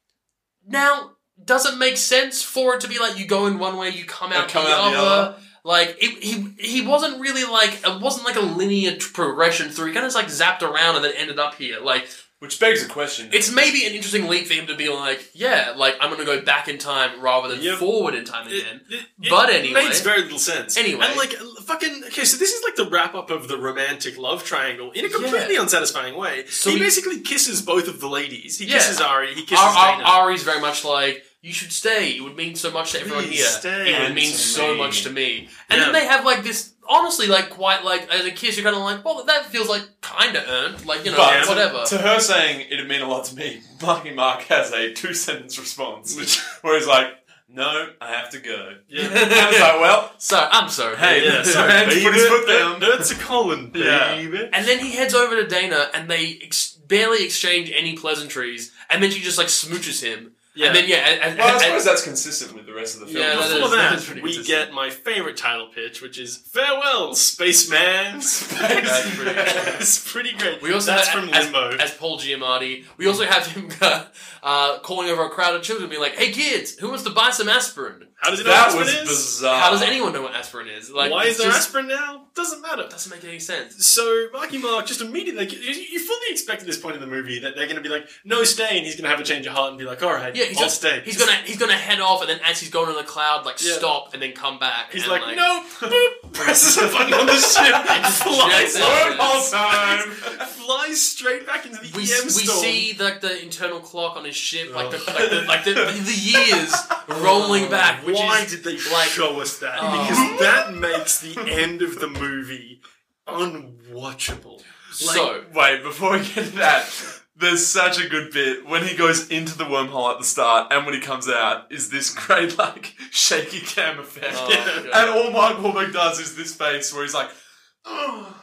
now 0.66 1.12
doesn't 1.42 1.78
make 1.78 1.96
sense 1.96 2.42
for 2.42 2.74
it 2.74 2.80
to 2.82 2.88
be 2.88 2.98
like 2.98 3.18
you 3.18 3.26
go 3.26 3.46
in 3.46 3.58
one 3.58 3.76
way, 3.76 3.88
you 3.90 4.04
come 4.04 4.32
out, 4.32 4.48
come 4.48 4.64
the, 4.64 4.70
out 4.70 4.90
the 4.90 4.98
other. 4.98 5.36
Like 5.64 5.96
it, 6.00 6.22
he 6.22 6.54
he 6.58 6.86
wasn't 6.86 7.20
really 7.20 7.44
like 7.44 7.80
it 7.86 8.00
wasn't 8.00 8.24
like 8.26 8.36
a 8.36 8.40
linear 8.40 8.96
progression 9.12 9.68
through. 9.70 9.88
He 9.88 9.92
kind 9.92 10.06
of 10.06 10.12
just 10.12 10.16
like 10.16 10.26
zapped 10.26 10.62
around 10.62 10.96
and 10.96 11.04
then 11.04 11.12
ended 11.16 11.38
up 11.38 11.54
here. 11.56 11.80
Like 11.80 12.08
Which 12.38 12.58
begs 12.58 12.82
a 12.82 12.88
question. 12.88 13.28
it's 13.32 13.52
maybe 13.52 13.86
an 13.86 13.92
interesting 13.92 14.26
leap 14.28 14.46
for 14.46 14.54
him 14.54 14.66
to 14.68 14.74
be 14.74 14.88
like, 14.88 15.28
yeah, 15.34 15.74
like 15.76 15.96
I'm 16.00 16.10
gonna 16.10 16.24
go 16.24 16.40
back 16.40 16.68
in 16.68 16.78
time 16.78 17.20
rather 17.20 17.48
than 17.48 17.60
Yep. 17.60 17.78
forward 17.78 18.14
in 18.14 18.24
time 18.24 18.48
It- 18.48 18.62
again. 18.62 18.80
it- 18.88 18.94
it 19.22 19.28
But 19.30 19.50
anyway. 19.50 19.84
makes 19.84 20.00
very 20.00 20.22
little 20.22 20.38
sense. 20.38 20.78
Anyway. 20.78 21.04
and 21.06 21.16
like 21.18 21.34
fucking 21.66 22.04
okay, 22.06 22.24
so 22.24 22.38
this 22.38 22.52
is 22.54 22.62
like 22.64 22.76
the 22.76 22.88
wrap 22.88 23.14
up 23.14 23.30
of 23.30 23.48
the 23.48 23.58
romantic 23.58 24.16
love 24.16 24.42
triangle 24.44 24.90
in 24.92 25.04
a 25.04 25.10
completely 25.10 25.56
unsatisfying 25.56 26.16
way. 26.16 26.46
So 26.48 26.70
he 26.70 26.76
we- 26.76 26.80
basically 26.82 27.20
kisses 27.20 27.60
both 27.60 27.86
of 27.86 28.00
the 28.00 28.08
ladies. 28.08 28.58
He 28.58 28.64
Yeah. 28.64 28.78
kisses 28.78 28.98
Ari. 29.00 29.34
He 29.34 29.42
kisses 29.42 29.62
Ar- 29.62 30.02
Ar-. 30.02 30.22
Ari's 30.24 30.42
very 30.42 30.60
much 30.60 30.84
like, 30.84 31.22
you 31.42 31.52
should 31.52 31.72
stay. 31.72 32.10
It 32.10 32.20
would 32.22 32.36
mean 32.36 32.54
so 32.54 32.70
much 32.70 32.92
to 32.92 33.00
everyone 33.00 33.24
Please 33.24 33.38
here. 33.38 33.46
stay. 33.46 33.94
It 33.94 34.00
would 34.02 34.14
mean 34.14 34.30
to 34.30 34.36
so 34.38 34.72
me. 34.74 34.78
much 34.78 35.02
to 35.04 35.10
me. 35.10 35.48
And 35.70 35.78
Yeah. 35.78 35.84
then 35.86 35.92
they 35.94 36.06
have 36.06 36.24
like 36.24 36.42
this, 36.44 36.72
honestly, 36.88 37.26
like 37.26 37.48
quite 37.50 37.82
like 37.84 38.08
as 38.12 38.26
a 38.26 38.30
kiss, 38.30 38.56
you're 38.56 38.64
kind 38.64 38.76
of 38.76 38.82
like, 38.82 39.04
well, 39.04 39.24
that 39.24 39.46
feels 39.46 39.68
like 39.68 39.82
kind 40.02 40.36
of 40.36 40.44
earned. 40.48 40.84
Like 40.86 41.04
you 41.04 41.12
know, 41.12 41.16
But 41.16 41.48
whatever. 41.48 41.84
To 41.86 41.98
her 41.98 42.20
saying 42.20 42.66
it'd 42.70 42.86
mean 42.88 43.00
a 43.02 43.08
lot 43.08 43.24
to 43.26 43.34
me, 43.36 43.62
Marky 43.82 44.12
Mark 44.12 44.42
has 44.42 44.72
a 44.72 44.92
two 44.92 45.14
sentence 45.14 45.58
response 45.58 46.14
where 46.62 46.76
he's 46.78 46.86
like, 46.86 47.06
"No, 47.48 47.88
I 48.02 48.08
have 48.12 48.28
to 48.30 48.38
go." 48.38 48.74
Yeah. 48.88 49.04
And 49.06 49.12
it's 49.32 49.60
like, 49.60 49.80
well, 49.80 50.12
so 50.18 50.36
I'm 50.50 50.68
sorry. 50.68 50.96
Hey, 50.96 51.24
yeah, 51.24 51.42
sorry, 51.54 51.68
man, 51.68 51.88
baby. 51.88 52.02
put 52.02 52.14
his 52.14 52.26
foot 52.26 52.46
down. 52.48 52.80
That's 52.80 53.10
a 53.12 53.14
colon, 53.16 53.72
Yeah. 53.74 54.14
baby. 54.16 54.48
And 54.52 54.66
then 54.66 54.78
he 54.78 54.90
heads 54.92 55.14
over 55.14 55.42
to 55.42 55.48
Daena, 55.48 55.88
and 55.94 56.10
they 56.10 56.38
ex- 56.42 56.72
barely 56.86 57.24
exchange 57.24 57.72
any 57.74 57.96
pleasantries. 57.96 58.72
And 58.90 59.02
then 59.02 59.10
she 59.10 59.20
just 59.20 59.38
like 59.38 59.46
smooches 59.46 60.02
him. 60.02 60.32
Yeah. 60.54 60.66
And 60.66 60.76
then 60.76 60.88
yeah, 60.88 60.96
and, 60.96 61.20
and, 61.22 61.38
well, 61.38 61.54
I 61.54 61.58
suppose 61.62 61.84
that's 61.84 62.02
consistent 62.02 62.54
with 62.54 62.66
the 62.66 62.74
rest 62.74 62.94
of 62.94 63.00
the 63.00 63.06
film. 63.06 63.18
Yeah, 63.18 63.36
that 63.36 63.48
Before 63.52 63.64
is- 63.66 63.70
that, 63.70 63.76
that 63.76 63.98
is 63.98 64.04
pretty 64.04 64.20
we 64.20 64.34
consistent. 64.34 64.66
get 64.68 64.74
my 64.74 64.90
favorite 64.90 65.36
title 65.36 65.68
pitch, 65.72 66.02
which 66.02 66.18
is 66.18 66.36
"Farewell, 66.36 67.14
Spaceman." 67.14 68.14
That's 68.20 68.42
pretty 68.50 68.80
good. 69.34 69.36
it's 69.80 70.12
pretty 70.12 70.32
great. 70.36 70.60
We 70.60 70.72
also 70.72 70.90
That's 70.90 71.06
have, 71.08 71.20
from 71.24 71.32
as, 71.32 71.44
Limbo. 71.44 71.76
as 71.76 71.94
Paul 71.94 72.18
Giamatti. 72.18 72.84
We 72.96 73.06
also 73.06 73.24
have 73.26 73.46
him 73.46 73.68
uh, 74.42 74.78
calling 74.80 75.08
over 75.08 75.24
a 75.24 75.30
crowd 75.30 75.54
of 75.54 75.62
children, 75.62 75.88
being 75.88 76.02
like, 76.02 76.16
"Hey 76.16 76.32
kids, 76.32 76.76
who 76.78 76.88
wants 76.88 77.04
to 77.04 77.10
buy 77.10 77.30
some 77.30 77.48
aspirin?" 77.48 78.06
How 78.20 78.30
does 78.30 78.40
it 78.40 78.44
know 78.44 78.50
that 78.50 78.68
what 78.74 78.78
was 78.80 78.88
aspirin 78.88 79.02
is? 79.04 79.08
bizarre. 79.08 79.60
How 79.60 79.70
does 79.70 79.82
anyone 79.82 80.12
know 80.12 80.22
what 80.22 80.34
aspirin 80.34 80.68
is? 80.68 80.90
Like, 80.90 81.10
Why 81.10 81.24
is 81.24 81.38
there 81.38 81.46
just, 81.46 81.68
aspirin 81.68 81.88
now? 81.88 82.26
Doesn't 82.34 82.60
matter. 82.60 82.86
Doesn't 82.88 83.10
make 83.14 83.24
any 83.24 83.38
sense. 83.38 83.86
So 83.86 84.28
Marky 84.32 84.58
Mark 84.58 84.86
just 84.86 85.00
immediately, 85.00 85.40
like, 85.46 85.52
you, 85.52 85.58
you 85.60 85.98
fully 85.98 86.26
expect 86.30 86.60
at 86.60 86.66
this 86.66 86.78
point 86.78 86.96
in 86.96 87.00
the 87.00 87.06
movie 87.06 87.40
that 87.40 87.56
they're 87.56 87.66
going 87.66 87.76
to 87.76 87.82
be 87.82 87.88
like, 87.88 88.06
"No, 88.24 88.44
stay," 88.44 88.76
and 88.76 88.84
he's 88.86 88.94
going 88.94 89.04
to 89.04 89.10
have 89.10 89.20
a 89.20 89.24
change 89.24 89.46
of 89.46 89.54
heart 89.54 89.70
and 89.70 89.78
be 89.78 89.84
like, 89.84 90.02
"All 90.02 90.12
right, 90.12 90.34
Yeah, 90.36 90.44
he's 90.44 90.56
I'll 90.58 90.64
gonna, 90.64 90.70
stay." 90.70 91.00
He's 91.04 91.16
gonna 91.18 91.32
he's 91.44 91.56
gonna 91.58 91.72
head 91.76 92.00
off, 92.00 92.20
and 92.20 92.28
then 92.30 92.40
as 92.44 92.60
he's 92.60 92.70
going 92.70 92.90
in 92.90 92.96
the 92.96 93.02
cloud, 93.04 93.46
like 93.46 93.56
Yeah. 93.62 93.72
stop 93.72 94.12
and 94.12 94.22
then 94.22 94.32
come 94.32 94.58
back. 94.58 94.92
He's 94.92 95.02
and, 95.04 95.12
like, 95.12 95.36
"No," 95.36 95.62
boop, 95.80 96.32
presses 96.32 96.76
a 96.76 96.88
button 96.92 97.14
on 97.14 97.26
the 97.26 97.36
ship, 97.36 97.74
and 97.90 98.04
flies 98.14 98.74
jets 98.74 98.80
out. 98.80 99.20
out, 99.20 100.00
time. 100.00 100.46
flies 100.46 101.00
straight 101.00 101.46
back 101.46 101.64
into 101.66 101.78
the 101.80 101.90
we, 101.96 102.02
EM 102.04 102.24
we 102.24 102.30
storm. 102.30 102.58
see 102.60 102.96
like 102.98 103.20
the 103.22 103.42
internal 103.42 103.80
clock 103.80 104.16
on 104.16 104.24
his 104.24 104.36
ship, 104.36 104.74
like 104.74 104.90
the 104.90 104.98
Oh. 105.00 105.14
like 105.14 105.30
the, 105.30 105.42
like 105.42 105.64
the, 105.64 106.02
the 106.02 106.12
years 106.12 106.74
rolling 107.22 107.70
back. 107.70 108.06
Which 108.10 108.18
Why 108.20 108.40
is, 108.42 108.50
did 108.50 108.64
they 108.64 108.76
like- 108.92 109.08
show 109.08 109.40
us 109.40 109.58
that? 109.58 109.78
Oh. 109.80 109.90
Because 110.08 110.40
that 110.40 110.74
makes 110.74 111.20
the 111.20 111.38
end 111.50 111.82
of 111.82 111.98
the 112.00 112.08
movie 112.08 112.80
unwatchable. 113.26 114.58
Like, 114.58 115.16
so 115.16 115.44
Wait, 115.54 115.82
before 115.82 116.12
we 116.12 116.18
get 116.18 116.34
to 116.34 116.50
that, 116.56 116.90
there's 117.36 117.64
such 117.66 118.00
a 118.04 118.08
good 118.08 118.32
bit 118.32 118.66
when 118.66 118.84
he 118.84 118.96
goes 118.96 119.28
into 119.30 119.56
the 119.56 119.64
wormhole 119.64 120.12
at 120.12 120.18
the 120.18 120.24
start, 120.24 120.72
and 120.72 120.84
when 120.84 120.94
he 120.94 121.00
comes 121.00 121.28
out, 121.28 121.70
is 121.72 121.90
this 121.90 122.12
great 122.12 122.58
like 122.58 122.94
shaky 123.10 123.60
cam 123.60 123.98
effect, 124.00 124.34
Oh, 124.36 124.90
and 124.94 125.10
all 125.10 125.30
Mark 125.30 125.56
Wahlberg 125.58 125.92
does 125.92 126.18
is 126.20 126.36
this 126.36 126.54
face 126.54 126.92
where 126.92 127.02
he's 127.02 127.14
like. 127.14 127.30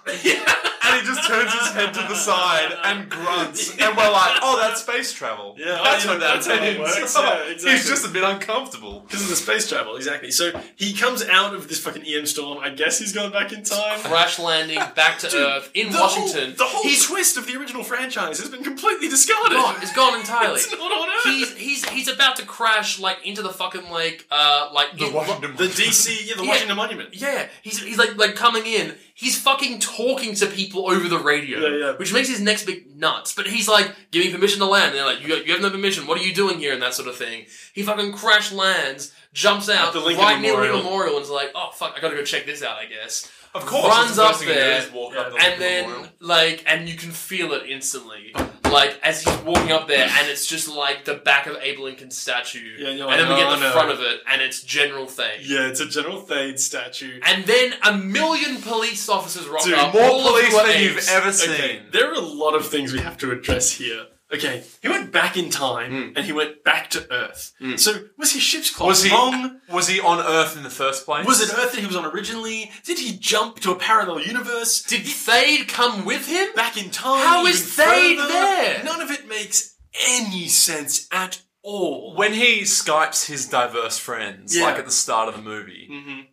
"Ugh." 0.10 0.54
and 0.88 1.02
he 1.02 1.06
just 1.08 1.28
turns 1.28 1.52
his 1.54 1.68
head 1.74 1.94
to 1.94 2.00
the 2.00 2.16
side 2.16 2.72
and 2.86 3.10
grunts, 3.10 3.72
and 3.80 3.96
we're 3.98 4.10
like, 4.12 4.40
"Oh, 4.42 4.58
that's 4.62 4.82
space 4.82 5.12
travel." 5.12 5.56
Yeah, 5.58 5.80
that's 5.84 6.06
oh, 6.06 6.10
yeah, 6.10 6.14
what 6.14 6.20
that 6.22 6.34
that's 6.36 6.48
how 6.48 6.54
it 6.56 6.62
means. 6.62 6.80
works. 6.80 7.16
Yeah, 7.18 7.44
exactly. 7.52 7.72
He's 7.72 7.88
just 7.88 8.06
a 8.06 8.10
bit 8.10 8.24
uncomfortable. 8.24 9.02
Because 9.02 9.24
of 9.24 9.30
the 9.30 9.36
space 9.36 9.68
travel, 9.70 9.96
exactly. 9.96 10.32
So 10.32 10.52
he 10.76 10.94
comes 10.94 11.24
out 11.28 11.54
of 11.54 11.68
this 11.68 11.80
fucking 11.80 12.04
EM 12.06 12.26
storm. 12.26 12.60
I 12.60 12.70
guess 12.70 13.00
he's 13.00 13.12
gone 13.14 13.32
back 13.32 13.52
in 13.52 13.64
time. 13.64 14.00
crash 14.00 14.40
landing 14.40 14.80
back 14.96 15.20
to 15.20 15.30
Dude, 15.30 15.40
Earth 15.42 15.72
in 15.74 15.92
the 15.92 15.98
Washington. 16.00 16.46
Whole, 16.50 16.54
the 16.58 16.64
whole 16.66 16.84
he's 16.84 17.06
twist 17.06 17.38
of 17.38 17.48
the 17.48 17.58
original 17.60 17.84
franchise 17.84 18.40
has 18.40 18.50
been 18.50 18.64
completely 18.64 19.10
discarded. 19.10 19.58
gone. 19.58 19.76
It's 19.82 19.94
gone 19.94 20.20
entirely. 20.20 20.56
It's 20.56 20.72
not 20.72 20.80
on 20.92 21.10
Earth. 21.10 21.24
He's 21.26 21.56
he's 21.58 21.90
he's 21.90 22.08
about 22.08 22.36
to 22.38 22.46
crash 22.46 23.00
like 23.00 23.26
into 23.26 23.42
the 23.42 23.50
fucking 23.52 23.90
like 23.90 24.26
uh 24.32 24.70
like 24.74 24.98
The 24.98 25.08
in- 25.08 25.14
Washington. 25.14 25.56
the 25.58 25.66
DC, 25.66 26.28
yeah, 26.28 26.36
the 26.36 26.44
Yeah. 26.44 26.50
Washington 26.50 26.78
Monument. 26.78 27.10
Yeah, 27.14 27.48
he's 27.62 27.82
he's 27.82 27.98
like 27.98 28.16
like 28.18 28.36
coming 28.36 28.66
in. 28.66 28.96
He's 29.14 29.36
fucking 29.42 29.80
talking 29.98 30.36
to 30.36 30.46
people 30.48 30.90
over 30.90 31.08
the 31.10 31.18
radio, 31.20 31.60
Yeah, 31.60 31.86
yeah. 31.86 31.92
which 31.98 32.14
makes 32.14 32.30
his 32.30 32.40
next 32.40 32.66
bit 32.66 32.96
nuts. 32.96 33.34
But 33.34 33.48
he's 33.48 33.68
like, 33.68 33.94
"Give 34.12 34.24
me 34.24 34.32
permission 34.32 34.60
to 34.60 34.66
land." 34.66 34.90
And 34.92 34.96
they're 35.00 35.06
like, 35.06 35.22
"You 35.26 35.36
you 35.46 35.52
have 35.54 35.62
no 35.62 35.70
permission. 35.70 36.08
What 36.08 36.20
are 36.20 36.24
you 36.24 36.34
doing 36.34 36.60
here?" 36.60 36.74
And 36.74 36.82
that 36.82 36.94
sort 36.94 37.08
of 37.08 37.16
thing. 37.18 37.46
He 37.74 37.84
fucking 37.84 38.14
crash 38.14 38.52
lands, 38.52 39.12
jumps 39.34 39.70
out 39.70 39.94
the 39.94 40.00
Lincoln 40.00 40.24
right 40.24 40.40
near 40.42 40.52
the 40.52 40.58
Memorial. 40.58 40.74
Lincoln 40.76 40.92
Memorial, 40.92 41.16
and 41.18 41.24
is 41.26 41.30
like, 41.32 41.52
"Oh 41.56 41.72
fuck, 41.74 41.94
I 41.98 42.00
gotta 42.02 42.16
go 42.16 42.24
check 42.24 42.46
this 42.46 42.62
out." 42.64 42.78
I 42.78 42.86
guess. 42.86 43.32
Of 43.56 43.66
course, 43.66 43.88
runs 43.88 44.16
the 44.18 44.24
up 44.24 44.28
first 44.30 44.40
thing 44.42 44.50
you 44.50 44.54
do 44.56 44.60
there, 44.60 44.82
is 44.84 44.92
walk 44.92 45.14
yeah, 45.14 45.20
up 45.22 45.32
the 45.32 45.38
and 45.44 45.62
then 45.62 45.84
memorial. 45.90 46.10
like 46.20 46.64
and 46.68 46.88
you 46.88 46.96
can 46.96 47.10
feel 47.12 47.54
it 47.54 47.64
instantly 47.68 48.34
like 48.72 49.00
as 49.04 49.22
he's 49.24 49.38
walking 49.44 49.72
up 49.72 49.88
there 49.88 50.08
and 50.10 50.28
it's 50.30 50.46
just 50.48 50.68
like 50.68 51.06
the 51.06 51.14
back 51.16 51.48
of 51.48 51.56
abe 51.62 51.80
lincoln's 51.80 52.18
statue 52.18 52.60
Yeah, 52.78 52.90
you're 52.92 53.10
and 53.10 53.20
then 53.22 53.30
we 53.30 53.36
get 53.36 53.48
"Oh, 53.48 53.56
the 53.56 53.62
no." 53.62 53.72
front 53.72 53.92
of 53.92 54.00
it 54.02 54.22
and 54.28 54.42
it's 54.42 54.62
general 54.64 55.06
thing 55.06 55.40
Yeah, 55.42 55.68
it's 55.68 55.80
a 55.80 55.88
General 55.88 56.22
Thade 56.22 56.60
statue. 56.60 57.20
and 57.26 57.46
then 57.46 57.74
a 57.84 57.98
million 57.98 58.62
police 58.62 59.08
officers 59.10 59.48
rock 59.48 59.64
Dude, 59.64 59.74
up 59.76 59.94
more 59.94 60.22
police 60.22 60.54
than 60.56 60.82
you've 60.84 61.08
ever 61.10 61.32
seen. 61.32 61.52
Okay, 61.52 61.82
there 61.92 62.10
are 62.12 62.14
a 62.16 62.20
lot 62.20 62.56
of 62.56 62.68
things 62.68 62.94
we 62.94 63.00
have 63.00 63.18
to 63.20 63.32
address 63.32 63.72
here. 63.72 64.06
Okay, 64.34 64.64
he 64.82 64.90
went 64.90 65.14
back 65.14 65.38
in 65.38 65.50
time 65.50 66.14
and 66.18 66.26
he 66.26 66.34
went 66.34 66.62
back 66.66 66.90
to 66.90 67.10
Earth. 67.12 67.54
So 67.78 68.04
was 68.18 68.34
his 68.34 68.42
ship's 68.42 68.70
clock 68.76 68.90
Was 68.90 69.04
he 69.04 69.10
wrong? 69.10 69.62
was 69.72 69.88
he 69.88 70.02
on 70.02 70.20
Earth 70.20 70.58
in 70.58 70.64
the 70.64 70.70
first 70.70 71.06
place? 71.06 71.26
Was 71.26 71.40
it 71.42 71.58
Earth 71.58 71.72
that 71.72 71.80
he 71.80 71.88
was 71.88 71.96
on 71.96 72.06
originally? 72.06 72.70
Did 72.84 73.00
he 73.00 73.18
jump 73.18 73.62
to 73.62 73.72
a 73.72 73.76
parallel 73.76 74.20
universe? 74.22 74.82
did 74.84 75.04
Thade 75.04 75.70
come 75.70 76.04
with 76.04 76.28
him 76.28 76.50
back 76.56 76.76
in 76.78 76.90
time? 76.90 77.26
How 77.26 77.46
is 77.46 77.62
Thade 77.62 78.18
further? 78.18 78.28
there? 78.28 78.84
None 78.84 79.00
of 79.02 79.12
it 79.12 79.30
makes 79.30 79.76
any 80.10 80.48
sense 80.48 81.08
at 81.12 81.42
all. 81.64 82.16
when 82.16 82.34
he 82.34 82.62
skypes 82.62 83.26
his 83.28 83.46
diverse 83.48 83.98
friends, 83.98 84.56
Yeah. 84.56 84.64
like 84.64 84.78
at 84.80 84.86
the 84.86 84.92
start 84.92 85.28
of 85.30 85.36
the 85.36 85.42
movie, 85.42 85.88
Mhm. 85.92 86.28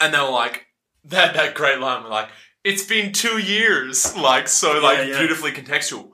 and 0.00 0.12
they 0.14 0.18
were 0.18 0.28
like, 0.28 0.66
they 1.04 1.16
had 1.16 1.34
that 1.34 1.54
great 1.54 1.78
line, 1.78 2.04
like, 2.04 2.28
it's 2.64 2.82
been 2.84 3.12
two 3.12 3.38
years. 3.38 4.14
Like 4.16 4.48
so, 4.48 4.78
like 4.80 4.98
Yeah, 4.98 5.04
yeah. 5.04 5.18
beautifully 5.20 5.52
contextual. 5.52 6.10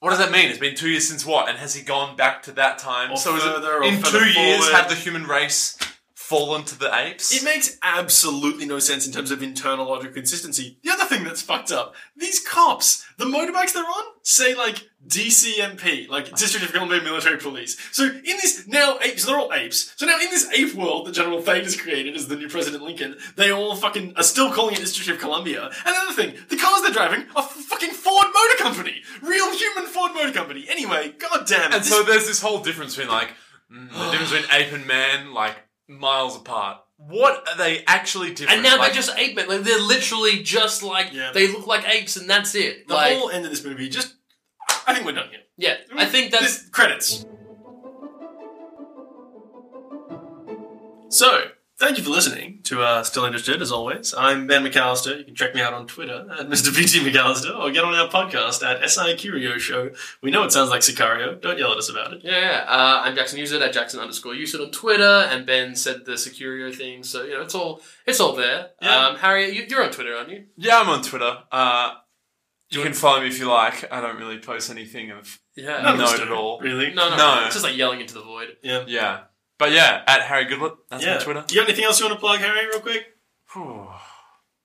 What 0.00 0.10
does 0.10 0.18
that 0.18 0.32
mean? 0.32 0.48
It's 0.48 0.58
been 0.58 0.74
two 0.74 0.88
years 0.88 1.06
since 1.06 1.26
what? 1.26 1.48
And 1.48 1.58
has 1.58 1.74
he 1.74 1.82
gone 1.82 2.16
back 2.16 2.42
to 2.44 2.52
that 2.52 2.78
time? 2.78 3.12
Or 3.12 3.16
so 3.16 3.36
is 3.36 3.42
further, 3.42 3.68
it 3.68 3.76
or 3.76 3.82
in 3.84 4.02
two 4.02 4.24
years 4.24 4.64
forward? 4.64 4.74
have 4.74 4.88
the 4.88 4.94
human 4.94 5.24
race 5.24 5.76
fallen 6.14 6.64
to 6.64 6.78
the 6.78 6.94
apes? 6.94 7.34
It 7.34 7.44
makes 7.44 7.76
absolutely 7.82 8.64
no 8.64 8.78
sense 8.78 9.06
in 9.06 9.12
terms 9.12 9.30
of 9.30 9.42
internal 9.42 9.86
logical 9.86 10.14
consistency. 10.14 10.78
The 10.82 10.90
other 10.90 11.04
thing 11.04 11.24
that's 11.24 11.42
fucked 11.42 11.70
up, 11.70 11.94
these 12.16 12.40
cops, 12.40 13.04
the 13.18 13.26
motorbikes 13.26 13.74
they're 13.74 13.84
on, 13.84 14.04
say 14.22 14.54
like 14.54 14.88
DCMP, 15.06 16.08
like 16.08 16.34
District 16.36 16.64
of 16.64 16.72
Columbia 16.72 17.00
Military 17.02 17.38
Police. 17.38 17.76
So 17.92 18.04
in 18.04 18.22
this 18.22 18.66
now 18.66 18.98
apes, 19.02 19.24
they're 19.24 19.38
all 19.38 19.52
apes. 19.52 19.92
So 19.96 20.06
now 20.06 20.18
in 20.20 20.30
this 20.30 20.48
ape 20.52 20.74
world 20.74 21.06
that 21.06 21.12
General 21.12 21.40
Thade 21.42 21.62
has 21.64 21.80
created 21.80 22.14
as 22.16 22.28
the 22.28 22.36
new 22.36 22.48
President 22.48 22.82
Lincoln, 22.82 23.16
they 23.36 23.50
all 23.50 23.74
fucking 23.76 24.14
are 24.16 24.22
still 24.22 24.52
calling 24.52 24.74
it 24.74 24.78
District 24.78 25.08
of 25.10 25.18
Columbia. 25.18 25.64
And 25.64 25.94
the 25.94 26.00
other 26.00 26.12
thing, 26.14 26.34
the 26.48 26.56
cars 26.56 26.82
they're 26.82 26.92
driving 26.92 27.26
are 27.34 27.42
fucking 27.42 27.90
Ford 27.90 28.26
Motor 28.26 28.62
Company, 28.62 29.02
real 29.22 29.50
human 29.56 29.86
Ford 29.86 30.12
Motor 30.14 30.32
Company. 30.32 30.66
Anyway, 30.68 31.14
god 31.18 31.46
damn 31.46 31.70
it. 31.70 31.74
and 31.74 31.82
this- 31.82 31.88
so 31.88 32.02
there's 32.02 32.26
this 32.26 32.40
whole 32.42 32.60
difference 32.60 32.94
between 32.96 33.12
like 33.12 33.30
mm, 33.72 33.88
the 33.90 34.10
difference 34.10 34.30
between 34.32 34.50
ape 34.52 34.72
and 34.72 34.86
man, 34.86 35.32
like 35.32 35.56
miles 35.88 36.36
apart. 36.36 36.78
What 36.98 37.48
are 37.48 37.56
they 37.56 37.82
actually 37.86 38.34
different? 38.34 38.52
And 38.52 38.62
now 38.62 38.76
Like, 38.76 38.92
they're 38.92 39.02
just 39.02 39.16
ape 39.18 39.34
men. 39.34 39.48
Like 39.48 39.62
they're 39.62 39.80
literally 39.80 40.42
just 40.42 40.82
like 40.82 41.14
Yeah. 41.14 41.30
they 41.32 41.48
look 41.48 41.66
like 41.66 41.88
apes, 41.88 42.16
and 42.16 42.28
that's 42.28 42.54
it. 42.54 42.86
the 42.86 42.94
like, 42.94 43.16
whole 43.16 43.30
end 43.30 43.44
of 43.46 43.50
this 43.50 43.64
movie 43.64 43.88
just. 43.88 44.14
I 44.86 44.94
think 44.94 45.06
we're 45.06 45.12
done 45.12 45.28
here. 45.30 45.40
yeah, 45.56 45.76
I 45.96 46.06
think 46.06 46.30
that's 46.32 46.58
This- 46.60 46.68
credits. 46.70 47.24
So, 51.12 51.48
thank 51.80 51.98
you 51.98 52.04
for 52.04 52.10
listening 52.10 52.60
to 52.64 52.82
uh, 52.82 53.02
Still 53.02 53.24
Interested, 53.24 53.60
as 53.60 53.72
always. 53.72 54.14
I'm 54.16 54.46
Ben 54.46 54.62
McAllister. 54.64 55.18
You 55.18 55.24
can 55.24 55.34
check 55.34 55.56
me 55.56 55.60
out 55.60 55.72
on 55.72 55.88
Twitter 55.88 56.24
at 56.38 56.46
Mr. 56.48 56.70
PT 56.70 57.04
McAllister 57.04 57.58
or 57.58 57.72
get 57.72 57.82
on 57.82 57.92
our 57.94 58.08
podcast 58.08 58.62
at 58.64 58.88
SI 58.88 59.16
Curio 59.16 59.58
Show. 59.58 59.90
We 60.22 60.30
know 60.30 60.44
it 60.44 60.52
sounds 60.52 60.70
like 60.70 60.82
Sicario. 60.82 61.40
Don't 61.40 61.58
yell 61.58 61.72
at 61.72 61.78
us 61.78 61.88
about 61.90 62.12
it. 62.12 62.20
Yeah, 62.22 62.38
yeah. 62.40 62.64
Uh, 62.68 63.00
I'm 63.04 63.16
Jackson 63.16 63.40
Usit 63.40 63.60
at 63.60 63.72
Jackson 63.72 63.98
underscore 63.98 64.34
Usit 64.34 64.64
on 64.64 64.70
Twitter, 64.70 65.26
and 65.28 65.44
Ben 65.44 65.74
said 65.74 66.04
the 66.04 66.12
Securio 66.12 66.72
thing, 66.72 67.02
so 67.02 67.24
you 67.24 67.32
know 67.34 67.42
it's 67.42 67.56
all 67.56 67.80
it's 68.06 68.20
all 68.20 68.36
there. 68.36 68.70
Yeah. 68.80 69.08
Um, 69.08 69.16
Harry, 69.16 69.50
you, 69.50 69.64
you're 69.68 69.82
on 69.82 69.90
Twitter, 69.90 70.14
aren't 70.14 70.30
you? 70.30 70.44
yeah, 70.56 70.78
I'm 70.78 70.88
on 70.88 71.02
Twitter. 71.02 71.38
Uh, 71.50 71.94
you 72.70 72.82
can 72.82 72.92
follow 72.92 73.20
me 73.20 73.28
if 73.28 73.38
you 73.38 73.48
like. 73.48 73.90
I 73.92 74.00
don't 74.00 74.18
really 74.18 74.38
post 74.38 74.70
anything 74.70 75.10
of 75.10 75.38
Yeah. 75.56 75.82
None 75.82 75.94
of 75.94 76.00
us 76.00 76.10
Not 76.12 76.16
do, 76.18 76.22
at 76.24 76.32
all. 76.32 76.60
Really? 76.60 76.92
No, 76.94 77.10
no, 77.10 77.16
No. 77.16 77.42
It's 77.46 77.54
just 77.54 77.64
like 77.64 77.76
yelling 77.76 78.00
into 78.00 78.14
the 78.14 78.22
void. 78.22 78.56
Yeah. 78.62 78.84
yeah. 78.86 79.20
But 79.58 79.72
yeah, 79.72 80.02
at 80.06 80.22
Harry 80.22 80.46
Goodlet. 80.46 80.76
That's 80.88 81.04
yeah. 81.04 81.16
my 81.16 81.22
Twitter. 81.22 81.44
You 81.50 81.56
got 81.56 81.68
anything 81.68 81.84
else 81.84 82.00
you 82.00 82.06
want 82.06 82.16
to 82.16 82.20
plug, 82.20 82.40
Harry, 82.40 82.66
real 82.66 82.80
quick? 82.80 83.04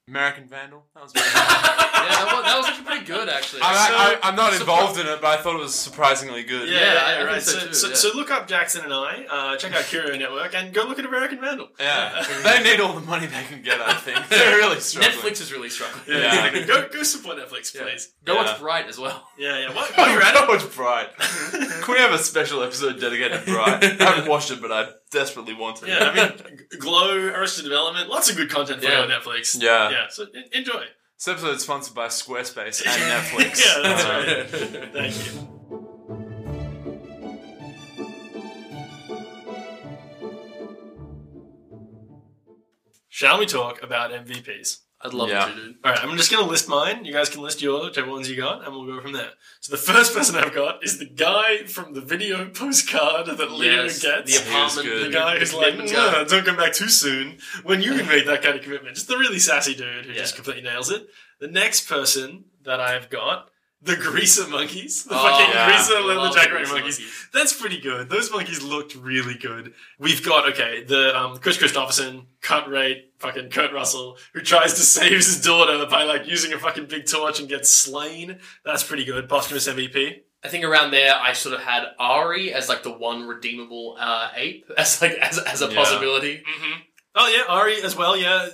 American 0.08 0.48
Vandal. 0.48 0.85
That 0.96 1.04
was. 1.04 1.12
Very 1.12 1.26
Yeah, 2.06 2.12
that 2.26 2.36
was, 2.36 2.46
that 2.46 2.58
was 2.58 2.66
actually 2.68 2.86
pretty 2.86 3.06
good, 3.06 3.30
actually. 3.30 3.62
I, 3.64 4.18
I, 4.22 4.30
I'm 4.30 4.36
not 4.36 4.54
involved 4.54 5.00
in 5.00 5.08
it, 5.08 5.20
but 5.22 5.40
I 5.40 5.42
thought 5.42 5.56
it 5.56 5.60
was 5.60 5.74
surprisingly 5.74 6.44
good. 6.44 6.70
Yeah, 6.70 7.02
I- 7.04 7.16
I 7.22 7.24
right. 7.26 7.42
so 7.42 7.58
So, 7.58 7.68
too, 7.68 7.74
so, 7.74 7.88
yeah. 7.90 7.94
so 7.96 8.12
look 8.16 8.30
up 8.30 8.48
Jackson 8.48 8.84
and 8.84 8.94
I, 8.94 9.26
uh, 9.28 9.58
check 9.58 9.74
out 9.74 9.86
Curio 9.86 10.16
Network, 10.16 10.54
and 10.54 10.72
go 10.72 10.84
look 10.84 11.00
at 11.00 11.06
American 11.06 11.42
Vandal. 11.42 11.70
Yeah. 11.80 12.24
they 12.44 12.62
need 12.62 12.80
all 12.80 12.94
the 12.94 13.02
money 13.02 13.26
they 13.26 13.44
can 13.50 13.64
get. 13.64 13.82
I 13.82 13.96
think 13.96 14.20
they're 14.30 14.58
really 14.58 14.80
struggling. 14.82 15.14
Netflix 15.18 15.42
is 15.42 15.52
really 15.52 15.70
struggling. 15.70 16.04
Yeah, 16.08 16.52
Yeah. 16.54 16.66
go, 16.68 16.88
go 16.90 17.02
support 17.02 17.38
Netflix, 17.38 17.74
Yeah. 17.74 17.82
please. 17.84 18.14
Go 18.24 18.36
Yeah. 18.36 18.44
watch 18.44 18.60
Bright 18.60 18.86
as 18.86 19.00
well. 19.00 19.28
Yeah, 19.40 19.58
yeah. 19.62 19.74
What? 19.74 19.98
While 19.98 20.12
you're 20.12 20.22
at 20.22 20.36
it, 20.36 20.48
was 20.48 20.64
bright. 20.66 21.08
Can 21.18 21.94
we 21.96 22.00
have 22.00 22.12
a 22.12 22.20
special 22.20 22.62
episode 22.62 23.00
dedicated 23.02 23.46
to 23.46 23.52
Bright? 23.52 23.84
I 23.84 24.04
haven't 24.14 24.30
watched 24.30 24.52
it, 24.52 24.62
but 24.62 24.72
I 24.72 24.90
desperately 25.12 25.56
want 25.56 25.78
to. 25.78 25.88
Yeah, 25.88 26.12
I 26.12 26.14
mean, 26.14 26.60
Glow, 26.80 27.18
Arrested 27.18 27.64
Development, 27.64 28.08
lots 28.10 28.30
of 28.30 28.38
good 28.38 28.52
content 28.52 28.84
for 28.84 28.90
you 28.90 28.96
on 28.96 29.10
Netflix. 29.10 29.60
Yeah. 29.60 29.90
Yeah, 29.90 30.06
so 30.10 30.28
enjoy. 30.52 30.85
This 31.18 31.30
episode 31.30 31.56
is 31.56 31.64
sponsored 31.64 31.96
by 31.96 32.08
Squarespace 32.08 32.86
and 32.86 33.02
Netflix. 33.12 33.66
Yeah, 33.66 33.82
that's 33.82 34.04
right. 34.74 34.94
Thank 34.94 35.26
you. 35.26 36.56
Shall 43.08 43.40
we 43.40 43.46
talk 43.46 43.82
about 43.82 44.12
MVPs? 44.12 44.80
I'd 45.02 45.14
love 45.14 45.30
Yeah. 45.30 45.46
to, 45.46 45.54
dude. 45.54 45.76
All 45.84 45.92
right, 45.92 46.04
I'm 46.04 46.18
just 46.18 46.32
going 46.32 46.44
to 46.44 46.50
list 46.50 46.68
mine. 46.70 47.06
You 47.06 47.14
guys 47.14 47.30
can 47.30 47.42
list 47.42 47.62
yours, 47.62 47.84
whichever 47.86 48.10
ones 48.10 48.30
you 48.30 48.36
got, 48.38 48.66
and 48.66 48.74
we'll 48.74 48.86
go 48.86 49.02
from 49.02 49.12
there. 49.12 49.32
So 49.60 49.72
the 49.72 49.78
first 49.82 50.16
person 50.16 50.36
I've 50.36 50.54
got 50.54 50.84
is 50.84 50.98
the 50.98 51.06
guy 51.06 51.66
from 51.66 51.94
the 51.94 52.02
video 52.02 52.50
postcard 52.50 53.28
that 53.28 53.52
Leo 53.52 53.84
Yes, 53.84 54.02
gets. 54.02 54.32
the 54.32 54.42
apartment. 54.50 55.04
The 55.04 55.10
guy 55.12 55.38
who's 55.38 55.54
like, 55.54 55.72
commitment 55.76 55.94
"Nah, 55.94 56.24
don't 56.24 56.46
come 56.46 56.56
back 56.58 56.74
too 56.74 56.90
soon. 56.90 57.38
When 57.64 57.82
you 57.82 57.96
can 57.96 58.08
make 58.08 58.26
that 58.26 58.42
kind 58.42 58.56
of 58.58 58.64
commitment. 58.64 58.96
Just 58.96 59.08
the 59.08 59.18
really 59.18 59.40
sassy 59.40 59.76
dude 59.76 60.06
who 60.06 60.14
just 60.14 60.36
completely 60.36 60.64
nails 60.64 60.90
it. 60.90 61.08
The 61.40 61.48
next 61.50 61.88
person 61.90 62.46
that 62.64 62.80
I've 62.80 63.10
got, 63.10 63.50
the 63.86 63.96
greaser 63.96 64.48
monkeys. 64.48 65.04
The 65.06 65.16
Oh, 65.16 65.18
fucking 65.24 65.54
yeah. 65.54 65.68
greaser 65.68 66.00
leather 66.02 66.30
the 66.30 66.36
jacket 66.36 66.54
monkeys. 66.54 66.72
monkeys. 67.00 67.28
That's 67.34 67.54
pretty 67.54 67.80
good. 67.80 68.10
Those 68.10 68.32
monkeys 68.32 68.62
looked 68.64 68.96
really 68.96 69.36
good. 69.36 69.74
We've 70.00 70.24
got, 70.26 70.50
okay, 70.50 70.84
the 70.84 71.18
um, 71.18 71.38
Kris 71.38 71.58
Kristofferson, 71.58 72.26
cut 72.42 72.68
rate, 72.70 73.14
fucking 73.20 73.50
Kurt 73.50 73.72
Russell, 73.74 74.18
who 74.34 74.42
tries 74.42 74.74
to 74.74 74.82
save 74.98 75.12
his 75.14 75.42
daughter 75.42 75.86
by 75.90 76.04
like 76.04 76.28
using 76.28 76.52
a 76.54 76.58
fucking 76.60 76.88
big 76.88 77.06
torch 77.06 77.40
and 77.40 77.48
gets 77.48 77.70
slain. 77.70 78.40
That's 78.64 78.84
pretty 78.84 79.06
good. 79.06 79.30
Posthumous 79.30 79.68
MVP. 79.68 80.22
I 80.44 80.48
think 80.48 80.64
around 80.64 80.92
there, 80.92 81.16
I 81.20 81.34
sort 81.34 81.56
of 81.56 81.62
had 81.62 81.86
Ari 81.98 82.54
as 82.54 82.70
like 82.70 82.84
the 82.84 82.92
one 82.92 83.28
redeemable 83.28 83.98
uh, 84.00 84.30
ape, 84.36 84.70
as 84.78 85.02
like 85.02 85.14
as, 85.14 85.40
as 85.40 85.62
a 85.62 85.68
Yeah. 85.70 85.76
possibility. 85.76 86.38
Mm-hmm. 86.38 86.80
Oh 87.16 87.28
yeah, 87.36 87.52
Ari 87.54 87.82
as 87.82 87.96
well. 87.96 88.16
Yeah, 88.18 88.48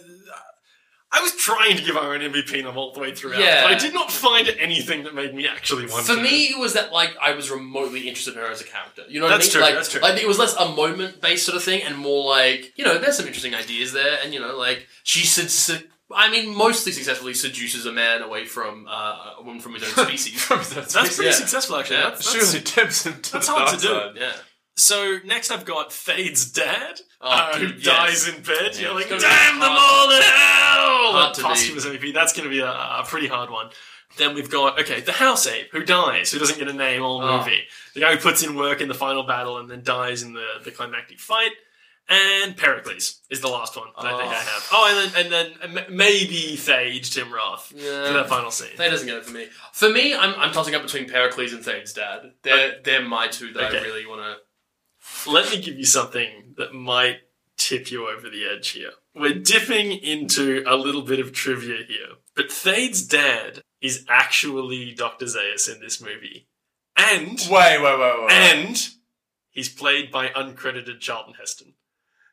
I 1.14 1.20
was 1.22 1.36
trying 1.36 1.76
to 1.76 1.84
give 1.84 1.96
an 1.98 2.22
MVP 2.22 2.54
in 2.60 2.66
the 2.66 2.72
whole 2.72 2.94
way 2.96 3.14
throughout, 3.14 3.40
Yeah. 3.40 3.64
but 3.64 3.72
I 3.74 3.78
did 3.78 3.94
not 3.94 4.12
find 4.12 4.48
anything 4.60 5.04
that 5.04 5.14
made 5.14 5.34
me 5.36 5.46
actually 5.48 5.86
want 5.86 6.06
For 6.06 6.16
to. 6.16 6.22
me, 6.22 6.46
it 6.46 6.58
was 6.58 6.74
that 6.74 6.94
like 6.94 7.16
I 7.22 7.34
was 7.34 7.52
remotely 7.52 8.08
interested 8.08 8.34
in 8.36 8.40
her 8.40 8.48
as 8.50 8.62
a 8.62 8.64
character. 8.64 9.04
You 9.10 9.20
know 9.20 9.26
what 9.26 9.34
That's 9.38 9.50
I 9.50 9.52
true, 9.52 9.62
mean? 9.62 9.66
Like, 9.70 9.76
that's 9.76 9.90
true. 9.92 10.02
like 10.02 10.22
it 10.22 10.28
was 10.28 10.40
less 10.40 10.56
a 10.56 10.70
moment 10.70 11.20
based 11.20 11.46
sort 11.46 11.58
of 11.58 11.64
thing, 11.64 11.82
and 11.84 11.98
more 11.98 12.24
like 12.30 12.72
you 12.78 12.86
know, 12.86 12.98
there's 12.98 13.18
some 13.18 13.28
interesting 13.28 13.54
ideas 13.56 13.92
there, 13.94 14.20
and 14.24 14.34
you 14.34 14.40
know, 14.40 14.56
like 14.58 14.88
she 15.04 15.26
said. 15.26 15.84
I 16.14 16.30
mean, 16.30 16.54
mostly 16.54 16.92
successfully 16.92 17.34
seduces 17.34 17.86
a 17.86 17.92
man 17.94 18.22
away 18.22 18.44
from 18.46 18.86
uh, 18.90 19.36
a 19.40 19.44
woman 19.44 19.62
from 19.62 19.76
his 19.76 19.84
own 19.84 20.06
species. 20.08 20.46
that's 20.50 20.94
pretty 21.16 21.24
Yeah. 21.24 21.32
successful 21.32 21.78
actually. 21.78 21.98
Yeah. 22.00 22.10
That's, 22.10 22.26
that's- 22.34 22.52
Surely 22.52 22.66
tempts 22.66 23.06
him 23.06 23.22
to 23.22 23.32
that's 23.32 23.48
hard 23.48 23.80
to 23.80 23.88
do. 24.14 24.20
yeah. 24.20 24.34
So 24.76 25.20
next, 25.24 25.52
I've 25.52 25.64
got 25.64 25.94
Thade's 25.94 26.52
dad, 26.52 27.00
Oh, 27.22 27.30
uh, 27.30 27.58
who 27.58 27.68
yes. 27.68 27.84
dies 27.84 28.28
in 28.28 28.42
bed, 28.44 28.76
Yeah, 28.76 28.82
yelling, 28.90 29.04
it's 29.04 29.10
gonna 29.10 29.22
be 29.22 29.28
"Damn 29.28 29.60
them 29.62 29.72
all 29.72 30.08
to 30.10 30.22
hell!" 30.22 30.70
Hard 31.11 31.34
to 31.36 31.41
Posthumous 31.44 31.86
MVP. 31.86 32.14
That's 32.14 32.34
going 32.34 32.44
to 32.45 32.49
be 32.49 32.60
a, 32.60 32.68
a 32.69 33.03
pretty 33.07 33.28
hard 33.28 33.49
one. 33.49 33.69
Then 34.18 34.36
we've 34.36 34.49
got 34.49 34.80
okay, 34.80 34.99
the 35.02 35.14
house 35.14 35.48
ape 35.48 35.69
who 35.72 35.84
dies, 35.84 36.32
who 36.32 36.40
doesn't 36.40 36.60
get 36.60 36.68
a 36.68 36.73
name 36.73 37.02
all 37.02 37.22
Oh. 37.22 37.38
movie. 37.38 37.64
The 37.94 38.02
guy 38.02 38.15
who 38.15 38.22
puts 38.22 38.44
in 38.44 38.56
work 38.56 38.82
in 38.82 38.88
the 38.90 38.94
final 38.94 39.23
battle 39.23 39.57
and 39.57 39.69
then 39.69 39.84
dies 39.84 40.22
in 40.22 40.34
the, 40.34 40.45
the 40.64 40.72
climactic 40.72 41.19
fight. 41.19 41.52
And 42.10 42.57
Pericles 42.57 43.22
is 43.30 43.40
the 43.40 43.48
last 43.48 43.78
one 43.78 43.88
that 43.95 44.06
I 44.06 44.18
think 44.18 44.32
I 44.34 44.36
Oh. 44.36 44.38
have. 44.38 44.68
Oh, 44.73 44.88
and 44.90 45.14
then 45.14 45.26
and 45.26 45.56
then 45.72 45.78
m- 45.86 45.95
maybe 45.95 46.57
Thade 46.57 47.10
Tim 47.10 47.32
Roth 47.32 47.68
for 47.68 47.78
Yeah. 47.78 48.11
that 48.11 48.28
final 48.28 48.52
scene. 48.52 48.76
That 48.76 48.90
doesn't 48.90 49.07
get 49.07 49.15
it 49.18 49.26
for 49.26 49.32
me. 49.32 49.48
For 49.72 49.90
me, 49.90 50.14
I'm, 50.14 50.34
I'm 50.38 50.52
tossing 50.52 50.76
up 50.76 50.82
between 50.82 51.07
Pericles 51.07 51.53
and 51.53 51.64
Thade's 51.64 51.94
dad. 51.94 52.34
They're 52.44 52.80
they're 52.84 53.06
my 53.06 53.28
two 53.28 53.53
that 53.53 53.64
Okay. 53.69 53.80
I 53.80 53.82
really 53.84 54.06
want 54.06 54.22
to. 54.23 55.32
Let 55.32 55.49
me 55.52 55.61
give 55.61 55.78
you 55.78 55.86
something 55.86 56.56
that 56.57 56.73
might 56.73 57.19
tip 57.57 57.91
you 57.91 58.10
over 58.10 58.30
the 58.30 58.45
edge 58.45 58.69
here. 58.69 58.91
We're 59.14 59.40
dipping 59.40 59.92
into 59.92 60.64
a 60.68 60.76
little 60.76 61.02
bit 61.02 61.20
of 61.20 61.34
trivia 61.34 61.84
here, 61.88 62.16
but 62.36 62.52
Thade's 62.52 63.06
dad 63.06 63.62
is 63.82 64.06
actually 64.08 64.94
Dr. 64.94 65.26
Zaius 65.26 65.68
in 65.74 65.82
this 65.82 66.02
movie. 66.02 66.48
And 66.98 67.38
Wait, 67.50 67.80
wait, 67.82 68.00
wait, 68.00 68.16
wait. 68.22 68.32
and 68.32 68.88
he's 69.50 69.70
played 69.70 70.12
by 70.12 70.28
uncredited 70.30 71.00
Charlton 71.00 71.34
Heston. 71.40 71.74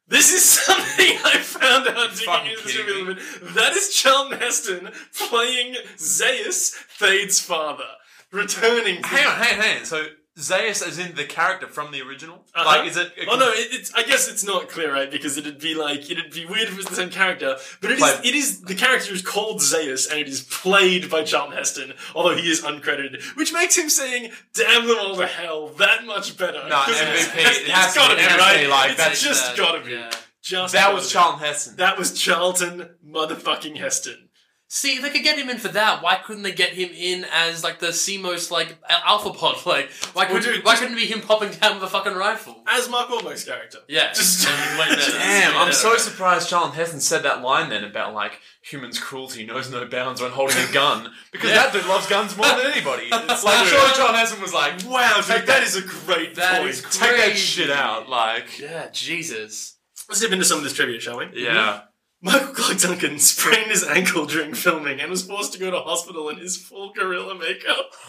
This 0.06 0.32
is 0.32 0.42
something 0.66 1.16
I 1.24 1.38
found 1.38 1.88
out 1.88 2.10
digging 2.10 2.26
fucking 2.26 2.50
into 2.52 2.62
this 2.62 2.76
movie 2.78 2.90
a 2.90 2.94
little 3.04 3.14
bit. 3.14 3.54
That 3.54 3.72
is 3.74 3.94
Charlton 3.94 4.38
Heston 4.38 4.90
playing 5.28 5.74
Zaius, 5.96 6.70
Thade's 6.98 7.40
father, 7.40 7.84
returning. 8.32 9.02
to- 9.02 9.08
hang 9.08 9.26
on, 9.26 9.36
hang 9.36 9.58
on, 9.58 9.64
hang 9.64 9.78
on. 9.80 9.84
So 9.84 10.06
Zaius 10.38 10.86
is 10.86 10.98
in 10.98 11.16
the 11.16 11.24
character 11.24 11.66
from 11.66 11.90
the 11.90 12.00
original? 12.00 12.36
Uh-huh. 12.54 12.64
Like, 12.64 12.88
is 12.88 12.96
it? 12.96 13.12
Oh 13.28 13.36
no, 13.36 13.48
it, 13.50 13.68
it's. 13.72 13.92
I 13.94 14.04
guess 14.04 14.28
it's 14.30 14.44
not 14.44 14.68
clear, 14.68 14.92
right? 14.92 15.10
Because 15.10 15.36
it'd 15.36 15.58
be 15.58 15.74
like 15.74 16.08
it'd 16.10 16.30
be 16.32 16.46
weird 16.46 16.68
if 16.68 16.72
it 16.74 16.76
was 16.76 16.86
the 16.86 16.94
same 16.94 17.10
character. 17.10 17.56
But 17.80 17.90
it 17.90 17.98
is. 17.98 18.20
It 18.24 18.34
is 18.34 18.60
the 18.62 18.74
character 18.74 19.12
is 19.12 19.22
called 19.22 19.60
Zaius, 19.60 20.08
and 20.10 20.20
it 20.20 20.28
is 20.28 20.42
played 20.42 21.10
by 21.10 21.24
Charlton 21.24 21.56
Heston, 21.56 21.92
although 22.14 22.36
he 22.36 22.48
is 22.50 22.62
uncredited, 22.62 23.22
which 23.36 23.52
makes 23.52 23.76
him 23.76 23.88
saying 23.90 24.30
"damn 24.54 24.86
them 24.86 24.96
all 25.00 25.16
to 25.16 25.26
hell" 25.26 25.68
that 25.78 26.04
much 26.04 26.36
better. 26.38 26.66
No, 26.68 26.84
it's- 26.88 27.28
MVP, 27.28 27.38
It's, 27.38 27.58
it 27.60 27.68
has 27.70 27.92
to 27.94 27.98
gotta 27.98 28.14
be 28.16 28.22
MVP, 28.22 28.38
right. 28.38 28.68
like, 28.68 28.90
it's 28.92 28.98
that's 29.04 29.22
just 29.22 29.56
gotta 29.56 29.80
be. 29.84 29.92
Yeah. 29.92 30.10
Just 30.40 30.72
that 30.72 30.94
was. 30.94 31.10
Charlton 31.10 31.40
Heston. 31.40 31.76
That 31.76 31.98
was 31.98 32.12
Charlton 32.18 32.88
motherfucking 33.06 33.76
Heston. 33.76 34.27
See, 34.70 34.96
if 34.96 35.02
they 35.02 35.08
could 35.08 35.22
get 35.22 35.38
him 35.38 35.48
in 35.48 35.56
for 35.56 35.68
that, 35.68 36.02
why 36.02 36.16
couldn't 36.16 36.42
they 36.42 36.52
get 36.52 36.74
him 36.74 36.90
in 36.94 37.24
as 37.32 37.64
like 37.64 37.78
the 37.78 37.86
Semos 37.86 38.50
like 38.50 38.76
alpha 38.88 39.30
pod? 39.30 39.56
Like, 39.66 39.88
why 40.12 40.26
couldn't 40.26 40.42
dude, 40.42 40.62
why 40.62 40.72
just- 40.72 40.82
couldn't 40.82 40.98
it 40.98 41.00
be 41.00 41.06
him 41.06 41.22
popping 41.22 41.52
down 41.52 41.76
with 41.76 41.84
a 41.84 41.88
fucking 41.88 42.12
rifle? 42.14 42.62
As 42.66 42.86
Mark 42.90 43.08
Wahlberg's 43.08 43.44
character. 43.44 43.78
Yeah, 43.88 44.12
Just- 44.14 44.46
And 44.46 44.78
wait. 44.78 44.98
Damn, 44.98 45.52
Yeah. 45.54 45.58
I'm 45.62 45.72
so 45.72 45.96
surprised 45.96 46.50
Charlton 46.50 46.74
Heston 46.74 47.00
said 47.00 47.22
that 47.22 47.40
line 47.40 47.70
then 47.70 47.82
about 47.82 48.12
like 48.12 48.40
humans' 48.62 48.98
cruelty 49.00 49.46
knows 49.46 49.70
no 49.70 49.86
bounds 49.86 50.20
when 50.20 50.32
holding 50.32 50.58
a 50.58 50.70
gun 50.72 51.12
because 51.32 51.48
Yeah. 51.48 51.56
that 51.56 51.72
dude 51.72 51.86
loves 51.86 52.06
guns 52.06 52.36
more 52.36 52.46
than 52.46 52.66
anybody. 52.70 53.08
That's 53.10 53.42
like, 53.44 53.66
true. 53.66 53.78
sure, 53.78 53.94
Charlton 53.94 54.16
Heston 54.16 54.42
was 54.42 54.52
like, 54.52 54.84
Wow, 54.86 55.14
dude, 55.16 55.28
that 55.28 55.46
that- 55.46 55.62
is 55.62 55.76
a 55.76 55.82
great 55.82 56.34
That 56.34 56.58
point. 56.58 56.68
is 56.70 56.82
take 56.82 57.16
that 57.16 57.36
shit 57.38 57.70
out, 57.70 58.10
like, 58.10 58.58
Yeah, 58.58 58.90
Jesus. 58.92 59.76
Let's 60.10 60.20
dip 60.20 60.30
into 60.32 60.44
some 60.44 60.58
of 60.58 60.64
this 60.64 60.74
trivia, 60.74 61.00
shall 61.00 61.18
we? 61.18 61.28
yeah. 61.34 61.82
Michael 62.20 62.52
Clarke 62.52 62.78
Duncan 62.80 63.18
sprained 63.20 63.70
his 63.70 63.84
ankle 63.84 64.26
during 64.26 64.52
filming 64.52 65.00
and 65.00 65.08
was 65.10 65.22
forced 65.24 65.52
to 65.52 65.58
go 65.58 65.70
to 65.70 65.78
hospital 65.78 66.28
in 66.28 66.38
his 66.38 66.56
full 66.56 66.92
gorilla 66.92 67.34
makeup. 67.36 67.92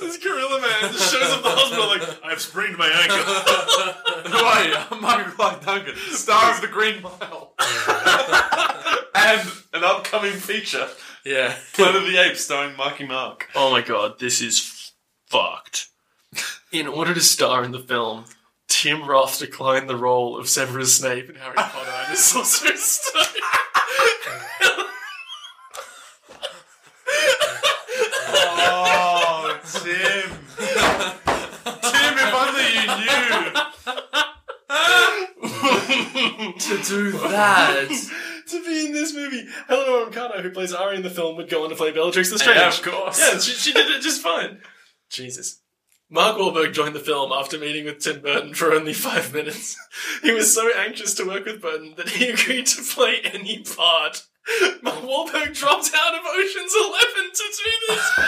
this 0.00 0.16
gorilla 0.18 0.60
man 0.60 0.92
just 0.92 1.12
shows 1.12 1.30
up 1.30 1.38
at 1.38 1.42
the 1.42 1.50
hospital 1.50 1.86
like, 1.88 2.02
I've 2.24 2.40
sprained 2.40 2.78
my 2.78 2.88
ankle. 2.88 3.18
Who 4.30 4.38
are 4.44 4.64
you? 4.64 4.74
I'm 4.90 5.00
Michael 5.02 5.32
Clarke 5.32 5.64
Duncan, 5.64 5.96
star 5.96 6.54
of 6.54 6.60
The 6.62 6.68
Green 6.68 7.02
Mile, 7.02 7.52
and 9.14 9.50
an 9.74 9.84
upcoming 9.84 10.32
feature, 10.32 10.88
Yeah. 11.26 11.54
Planet 11.74 11.96
of 12.02 12.08
the 12.08 12.16
Apes, 12.16 12.40
starring 12.42 12.74
Marky 12.76 13.06
Mark. 13.06 13.48
oh 13.54 13.70
my 13.70 13.82
god, 13.82 14.18
this 14.18 14.40
is 14.40 14.92
fucked. 15.26 15.88
In 16.72 16.86
order 16.86 17.12
to 17.12 17.20
star 17.20 17.64
in 17.64 17.72
the 17.72 17.80
film, 17.80 18.24
Tim 18.80 19.04
Roth 19.06 19.38
declined 19.38 19.90
the 19.90 19.96
role 19.96 20.38
of 20.38 20.48
Severus 20.48 20.96
Snape 20.96 21.28
in 21.28 21.34
Harry 21.34 21.54
Potter 21.54 21.90
and 21.90 22.16
the 22.16 22.34
also 22.34 22.74
Stone. 22.76 23.24
Oh, 28.72 29.60
Tim. 29.70 30.30
Tim, 31.82 32.14
if 32.16 32.34
only 32.40 32.68
you 32.72 32.86
knew. 33.04 33.36
To 36.58 36.74
do 36.88 37.12
that. 37.12 37.88
to 38.46 38.64
be 38.64 38.86
in 38.86 38.92
this 38.94 39.12
movie. 39.12 39.44
Helena 39.68 39.90
Bonham 39.90 40.12
Carter, 40.14 40.40
who 40.40 40.50
plays 40.52 40.72
Ari 40.72 40.96
in 40.96 41.02
the 41.02 41.10
film, 41.10 41.36
would 41.36 41.50
go 41.50 41.64
on 41.64 41.68
to 41.68 41.76
play 41.76 41.90
Bellatrix 41.92 42.32
Lestrange. 42.32 42.56
Yeah, 42.56 42.68
of 42.68 42.82
course. 42.82 43.18
Yeah, 43.20 43.38
she, 43.38 43.52
she 43.52 43.72
did 43.74 43.90
it 43.90 44.00
just 44.00 44.22
fine. 44.22 44.62
Jesus. 45.10 45.60
Mark 46.12 46.36
Wahlberg 46.38 46.72
joined 46.72 46.94
the 46.96 47.00
film 47.00 47.30
after 47.32 47.56
meeting 47.58 47.84
with 47.84 48.00
Tim 48.00 48.20
Burton 48.20 48.52
for 48.54 48.72
only 48.72 48.92
five 48.92 49.32
minutes. 49.32 49.76
He 50.22 50.32
was 50.32 50.54
so 50.54 50.70
anxious 50.76 51.14
to 51.14 51.24
work 51.26 51.46
with 51.46 51.62
Burton 51.62 51.94
that 51.96 52.10
he 52.10 52.28
agreed 52.30 52.66
to 52.66 52.82
play 52.82 53.20
any 53.24 53.62
part. 53.62 54.26
Mark 54.82 54.98
Wahlberg 54.98 55.54
dropped 55.54 55.90
out 55.94 56.14
of 56.14 56.20
Ocean's 56.26 56.74
Eleven 56.74 57.30
to 57.32 57.44
do 57.64 57.70
this. 57.88 58.10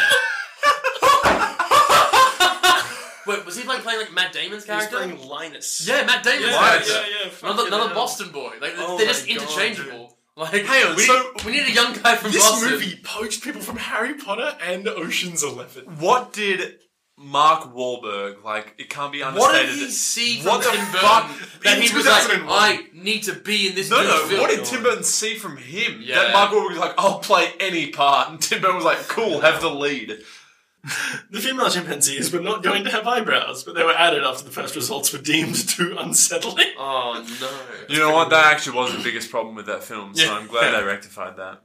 Wait, 3.26 3.46
was 3.46 3.56
he 3.56 3.64
like 3.68 3.82
playing 3.82 4.00
like 4.00 4.12
Matt 4.12 4.32
Damon's 4.32 4.64
He 4.64 4.72
was 4.72 4.86
character? 4.86 4.96
playing 4.96 5.28
Linus. 5.28 5.86
yeah, 5.86 6.04
Matt 6.04 6.24
Damon's 6.24 6.44
yeah, 6.46 6.58
character. 6.58 6.92
yeah, 6.92 7.06
yeah. 7.06 7.16
Another, 7.24 7.30
fucking 7.30 7.66
another 7.68 7.86
hell. 7.86 7.94
Boston 7.94 8.30
boy. 8.32 8.52
Like 8.60 8.72
Oh 8.76 8.98
they're 8.98 9.06
just 9.06 9.28
my 9.28 9.34
God, 9.34 9.42
interchangeable. 9.42 10.18
Like, 10.36 10.64
Hang 10.64 10.86
on, 10.90 10.96
we, 10.96 11.02
so- 11.04 11.30
need, 11.36 11.44
we 11.44 11.52
need 11.52 11.66
a 11.68 11.72
young 11.72 11.92
guy 11.94 12.16
from 12.16 12.32
This 12.32 12.48
Boston. 12.48 12.70
movie 12.70 12.98
poached 13.04 13.44
people 13.44 13.60
from 13.60 13.76
Harry 13.76 14.14
Potter 14.14 14.56
and 14.62 14.88
Ocean's 14.88 15.42
Eleven. 15.44 15.84
What 15.98 16.32
did 16.32 16.78
Mark 17.22 17.72
Wahlberg, 17.74 18.42
like, 18.44 18.74
it 18.78 18.90
can't 18.90 19.12
be 19.12 19.22
understated. 19.22 19.54
What 19.56 19.66
did 19.66 19.78
he 19.78 19.90
see 19.90 20.40
from 20.40 20.50
What 20.52 20.64
the 20.64 20.70
Tim 20.70 20.86
fuck? 20.86 21.28
Burton 21.30 21.48
that 21.64 21.76
In 21.78 21.82
he 21.82 21.94
was 21.96 22.06
like, 22.06 22.22
2001. 22.22 22.48
I 22.50 22.80
need 22.92 23.22
to 23.24 23.34
be 23.34 23.68
in 23.68 23.74
this 23.74 23.90
No, 23.90 24.02
no. 24.02 24.26
film? 24.26 24.40
What 24.40 24.50
did 24.50 24.64
Tim 24.64 24.82
Burton 24.82 25.04
see 25.04 25.36
from 25.36 25.56
him? 25.56 26.00
Yeah. 26.02 26.16
That 26.16 26.32
Mark 26.32 26.50
Wahlberg 26.50 26.70
was 26.70 26.78
like, 26.78 26.94
"I'll 26.98 27.20
play 27.20 27.52
any 27.60 27.88
part," 27.90 28.28
and 28.30 28.40
Tim 28.40 28.60
Burton 28.60 28.76
was 28.76 28.84
like, 28.84 28.98
"Cool, 29.08 29.40
have 29.40 29.60
the 29.60 29.70
lead." 29.70 30.18
The 31.30 31.38
female 31.38 31.70
chimpanzees 31.70 32.32
were 32.32 32.40
not 32.40 32.64
going 32.64 32.82
to 32.82 32.90
have 32.90 33.06
eyebrows, 33.06 33.62
but 33.62 33.76
they 33.76 33.84
were 33.84 33.94
added 33.94 34.24
after 34.24 34.42
the 34.44 34.50
first 34.50 34.74
results 34.74 35.12
were 35.12 35.20
deemed 35.20 35.54
too 35.68 35.96
unsettling. 35.96 36.66
Oh 36.76 37.24
no! 37.40 37.50
You 37.88 38.00
know 38.00 38.12
what? 38.12 38.30
That 38.30 38.46
actually 38.46 38.76
was 38.78 38.92
the 38.96 39.02
biggest 39.02 39.30
problem 39.30 39.54
with 39.54 39.66
that 39.66 39.84
film, 39.84 40.12
so 40.16 40.24
Yeah. 40.24 40.32
I'm 40.36 40.48
glad 40.48 40.72
they 40.76 40.82
rectified 40.84 41.36
that. 41.36 41.62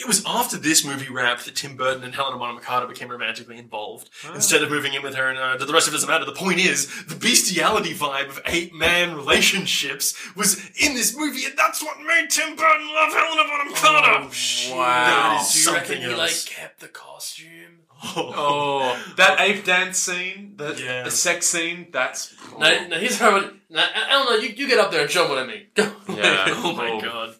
It 0.00 0.06
was 0.06 0.24
after 0.26 0.56
this 0.56 0.84
movie 0.84 1.08
wrapped 1.12 1.44
that 1.44 1.54
Tim 1.56 1.76
Burton 1.76 2.02
and 2.02 2.14
Helena 2.14 2.38
Bonham 2.38 2.60
Carter 2.62 2.86
became 2.86 3.08
romantically 3.10 3.58
involved. 3.58 4.08
Instead 4.34 4.62
of 4.62 4.70
moving 4.70 4.94
in 4.94 5.02
with 5.02 5.14
her 5.14 5.28
and 5.28 5.38
uh, 5.38 5.56
the 5.64 5.72
rest 5.72 5.86
of 5.86 5.92
it 5.92 5.96
doesn't 5.96 6.08
matter. 6.08 6.24
The 6.24 6.32
point 6.32 6.58
is, 6.58 6.88
the 7.04 7.14
bestiality 7.14 7.92
vibe 7.94 8.28
of 8.30 8.40
eight 8.46 8.74
man 8.74 9.14
relationships 9.14 10.16
was 10.34 10.58
in 10.80 10.94
this 10.94 11.16
movie, 11.16 11.44
and 11.44 11.56
that's 11.56 11.82
what 11.82 11.98
made 11.98 12.28
Tim 12.30 12.56
Burton 12.56 12.88
love 12.94 13.12
Helena 13.12 13.42
Bonham 13.48 13.74
Carter. 13.74 14.28
Oh, 14.72 14.76
wow. 14.76 14.84
That 15.06 15.42
is 15.42 15.52
Do 15.52 15.58
you 15.58 15.64
something 15.64 15.82
reckon 15.82 15.98
he 15.98 16.04
else. 16.20 16.46
like 16.48 16.56
kept 16.56 16.80
the 16.80 16.88
costume? 16.88 17.76
Oh, 18.02 18.98
that 19.18 19.38
ape 19.40 19.64
dance 19.66 19.98
scene, 19.98 20.54
the, 20.56 20.74
Yeah. 20.82 21.02
the 21.02 21.10
sex 21.10 21.46
scene, 21.46 21.88
that's. 21.92 22.34
No, 22.58 22.86
no, 22.88 22.98
here's 22.98 23.18
how. 23.18 23.36
it- 23.36 23.52
No, 23.68 23.84
Eleanor, 24.08 24.42
you, 24.42 24.48
you 24.56 24.66
get 24.66 24.78
up 24.78 24.90
there 24.90 25.02
and 25.02 25.10
show 25.10 25.24
'em 25.24 25.30
what 25.30 25.38
I 25.38 25.46
mean. 25.46 25.66
Yeah. 26.08 26.46
oh 26.64 26.72
my 26.74 26.88
Oh. 26.90 27.00
god. 27.00 27.34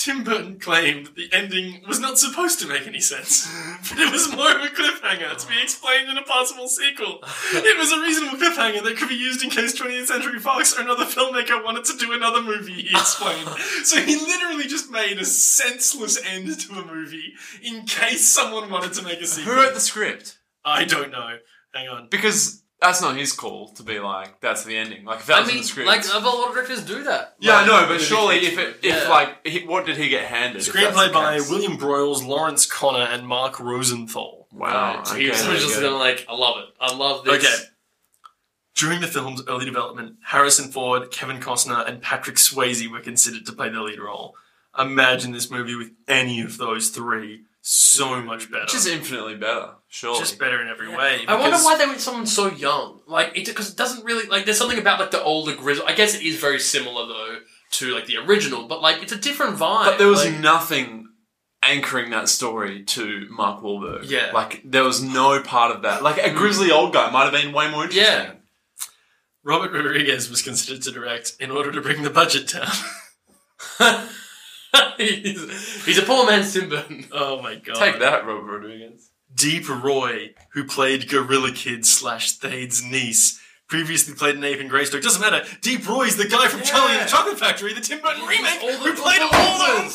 Tim 0.00 0.24
Burton 0.24 0.58
claimed 0.58 1.08
that 1.08 1.14
the 1.14 1.28
ending 1.30 1.82
was 1.86 2.00
not 2.00 2.18
supposed 2.18 2.58
to 2.60 2.66
make 2.66 2.86
any 2.86 3.00
sense, 3.00 3.46
but 3.90 3.98
it 3.98 4.10
was 4.10 4.34
more 4.34 4.50
of 4.50 4.62
a 4.62 4.68
cliffhanger 4.68 5.36
to 5.36 5.46
be 5.46 5.60
explained 5.62 6.08
in 6.08 6.16
a 6.16 6.22
possible 6.22 6.68
sequel. 6.68 7.18
It 7.52 7.78
was 7.78 7.92
a 7.92 8.00
reasonable 8.00 8.38
cliffhanger 8.38 8.82
that 8.82 8.96
could 8.96 9.10
be 9.10 9.14
used 9.14 9.44
in 9.44 9.50
case 9.50 9.78
20th 9.78 10.06
Century 10.06 10.38
Fox 10.38 10.74
or 10.74 10.80
another 10.80 11.04
filmmaker 11.04 11.62
wanted 11.62 11.84
to 11.84 11.98
do 11.98 12.14
another 12.14 12.40
movie, 12.40 12.80
he 12.80 12.96
explained. 12.96 13.46
so 13.84 14.00
he 14.00 14.16
literally 14.16 14.66
just 14.66 14.90
made 14.90 15.18
a 15.18 15.24
senseless 15.26 16.18
end 16.24 16.58
to 16.60 16.80
a 16.80 16.86
movie 16.86 17.34
in 17.62 17.84
case 17.84 18.26
someone 18.26 18.70
wanted 18.70 18.94
to 18.94 19.02
make 19.02 19.20
a 19.20 19.26
sequel. 19.26 19.52
Who 19.52 19.60
wrote 19.60 19.74
the 19.74 19.80
script? 19.80 20.38
I 20.64 20.86
don't 20.86 21.10
know. 21.10 21.36
Hang 21.74 21.88
on. 21.88 22.08
Because 22.10 22.62
that's 22.80 23.02
not 23.02 23.16
his 23.16 23.32
call 23.32 23.68
to 23.74 23.82
be 23.82 23.98
like, 24.00 24.40
that's 24.40 24.64
the 24.64 24.76
ending. 24.76 25.04
Like, 25.04 25.20
if 25.20 25.26
that 25.26 25.36
I 25.36 25.40
was 25.40 25.48
in 25.50 25.54
mean, 25.56 25.62
the 25.62 25.68
script. 25.68 25.86
like 25.86 26.04
a 26.12 26.18
lot 26.18 26.48
of 26.48 26.54
directors 26.54 26.82
do 26.84 27.02
that. 27.04 27.36
yeah, 27.40 27.52
I 27.52 27.56
Like, 27.58 27.66
know, 27.66 27.86
but 27.88 28.00
surely 28.00 28.36
if 28.38 28.58
it, 28.58 28.76
if 28.82 28.84
Yeah. 29.04 29.08
like, 29.08 29.46
he, 29.46 29.66
what 29.66 29.84
did 29.86 29.96
he 29.98 30.08
get 30.08 30.24
handed? 30.24 30.66
if 30.66 30.72
that's 30.72 30.96
Screenplay 30.96 31.08
the 31.08 31.12
by 31.12 31.36
case? 31.38 31.50
William 31.50 31.76
Broyles, 31.76 32.26
Lawrence 32.26 32.64
Konner, 32.66 33.04
and 33.04 33.26
Mark 33.26 33.60
Rosenthal. 33.60 34.46
Wow. 34.52 35.02
so 35.04 35.12
okay, 35.12 35.22
he 35.24 35.28
was 35.30 35.42
there 35.44 35.54
you 35.54 35.60
just 35.60 35.74
go. 35.80 35.82
gonna 35.90 35.96
like, 35.96 36.24
I 36.28 36.34
love 36.34 36.56
it. 36.58 36.68
I 36.80 36.94
love 36.96 37.24
this. 37.24 37.34
Okay. 37.44 37.64
During 38.74 39.00
the 39.00 39.06
film's 39.08 39.42
early 39.46 39.64
development, 39.66 40.16
Harrison 40.24 40.70
Ford, 40.72 41.10
Kevin 41.10 41.38
Costner, 41.38 41.86
and 41.86 42.00
Patrick 42.00 42.36
Swayze 42.36 42.90
were 42.90 43.00
considered 43.00 43.44
to 43.46 43.52
play 43.52 43.68
the 43.68 43.80
lead 43.82 43.98
role. 44.00 44.34
Imagine 44.78 45.32
this 45.32 45.50
movie 45.50 45.74
with 45.74 45.90
any 46.08 46.40
of 46.40 46.56
those 46.56 46.88
three. 46.88 47.42
So 47.62 48.22
much 48.22 48.50
better. 48.50 48.64
Which 48.64 48.74
is 48.74 48.86
infinitely 48.86 49.36
better, 49.36 49.72
sure. 49.88 50.18
just 50.18 50.38
better 50.38 50.62
in 50.62 50.68
every 50.68 50.88
way. 50.88 51.24
I 51.28 51.34
wonder 51.34 51.50
because- 51.50 51.64
why 51.64 51.76
they 51.76 51.86
went 51.86 52.00
someone 52.00 52.26
so 52.26 52.50
young. 52.50 53.00
Like, 53.06 53.36
it 53.36 53.46
because 53.46 53.70
it 53.70 53.76
doesn't 53.76 54.04
really 54.04 54.26
like. 54.26 54.44
There's 54.46 54.58
something 54.58 54.78
about 54.78 54.98
like 54.98 55.10
the 55.10 55.22
older 55.22 55.54
Grizzle. 55.54 55.86
I 55.86 55.94
guess 55.94 56.14
it 56.14 56.22
is 56.22 56.36
very 56.40 56.58
similar 56.58 57.06
though 57.06 57.38
to 57.72 57.94
like 57.94 58.06
the 58.06 58.16
original, 58.16 58.66
but 58.66 58.80
like 58.80 59.02
it's 59.02 59.12
a 59.12 59.18
different 59.18 59.56
vibe. 59.56 59.84
But 59.84 59.98
there 59.98 60.08
was 60.08 60.24
like, 60.24 60.40
nothing 60.40 61.08
anchoring 61.62 62.10
that 62.10 62.28
story 62.28 62.82
to 62.84 63.26
Mark 63.30 63.62
Wahlberg. 63.62 64.08
Yeah. 64.08 64.30
Like, 64.32 64.62
there 64.64 64.84
was 64.84 65.02
no 65.02 65.40
part 65.42 65.74
of 65.74 65.82
that. 65.82 66.02
Like, 66.02 66.18
a 66.18 66.32
grizzly 66.32 66.70
old 66.70 66.92
guy 66.92 67.10
might 67.10 67.24
have 67.24 67.32
been 67.32 67.52
way 67.52 67.70
more 67.70 67.84
interesting. 67.84 68.04
Yeah. 68.04 68.32
Robert 69.42 69.72
Rodriguez 69.72 70.28
was 70.28 70.42
considered 70.42 70.82
to 70.82 70.90
direct 70.90 71.36
in 71.40 71.50
order 71.50 71.72
to 71.72 71.80
bring 71.80 72.02
the 72.02 72.10
budget 72.10 72.48
down. 72.48 72.70
he's, 74.96 75.84
he's 75.84 75.98
a 75.98 76.02
poor 76.02 76.26
man's 76.26 76.52
Tim 76.52 76.68
Burton. 76.68 77.06
oh 77.12 77.40
my 77.42 77.56
god. 77.56 77.76
Take 77.76 77.98
that, 78.00 78.26
Robert 78.26 78.42
Rodriguez. 78.42 79.10
Deep 79.34 79.68
Roy, 79.68 80.34
who 80.52 80.64
played 80.64 81.08
Gorilla 81.08 81.52
Kid 81.52 81.86
slash 81.86 82.32
Thade's 82.32 82.82
niece, 82.82 83.40
previously 83.68 84.14
played 84.14 84.34
an 84.36 84.42
ape 84.44 84.58
in 84.60 84.68
Greystoke. 84.68 85.02
Doesn't 85.02 85.20
matter. 85.20 85.44
Deep 85.62 85.88
Roy's 85.88 86.16
the 86.16 86.26
guy 86.26 86.48
from 86.48 86.62
Charlie 86.62 86.92
and 86.94 87.02
the 87.02 87.10
Chocolate 87.10 87.38
Factory, 87.38 87.72
the 87.72 87.80
Tim 87.80 88.00
Burton 88.00 88.26
remake, 88.26 88.60
all 88.62 88.72
the 88.72 88.78
who 88.78 88.92
played 88.94 89.20
Oompa 89.20 89.30
all 89.32 89.58
the 89.58 89.64
Loompas. 89.82 89.94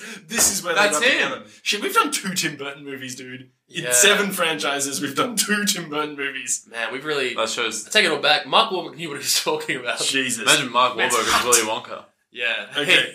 Oompa 0.00 0.28
This 0.28 0.52
is 0.52 0.62
where 0.64 0.74
That's 0.74 0.98
they 0.98 1.06
got 1.06 1.14
him. 1.14 1.28
together. 1.30 1.50
Shit, 1.62 1.82
we've 1.82 1.94
done 1.94 2.10
two 2.10 2.34
Tim 2.34 2.56
Burton 2.56 2.84
movies, 2.84 3.14
dude. 3.14 3.50
In 3.68 3.84
Yeah. 3.84 3.92
seven 3.92 4.30
franchises, 4.32 5.00
we've 5.00 5.14
done 5.14 5.36
two 5.36 5.64
Tim 5.66 5.88
Burton 5.88 6.16
movies. 6.16 6.66
Man, 6.70 6.92
we've 6.92 7.04
really. 7.04 7.34
That 7.34 7.48
shows. 7.48 7.86
I 7.86 7.90
take 7.90 8.04
it 8.04 8.10
all 8.10 8.18
back. 8.18 8.44
Mark 8.46 8.70
Wahlberg 8.72 8.96
knew 8.96 9.08
what 9.08 9.14
he 9.14 9.18
was 9.18 9.42
talking 9.44 9.76
about. 9.76 10.00
Jesus. 10.00 10.42
Imagine 10.42 10.72
Mark 10.72 10.94
Wahlberg 10.94 11.10
as 11.20 11.28
hot. 11.28 11.44
Willy 11.44 11.60
Wonka. 11.60 12.04
Yeah. 12.32 12.66
Okay. 12.76 13.14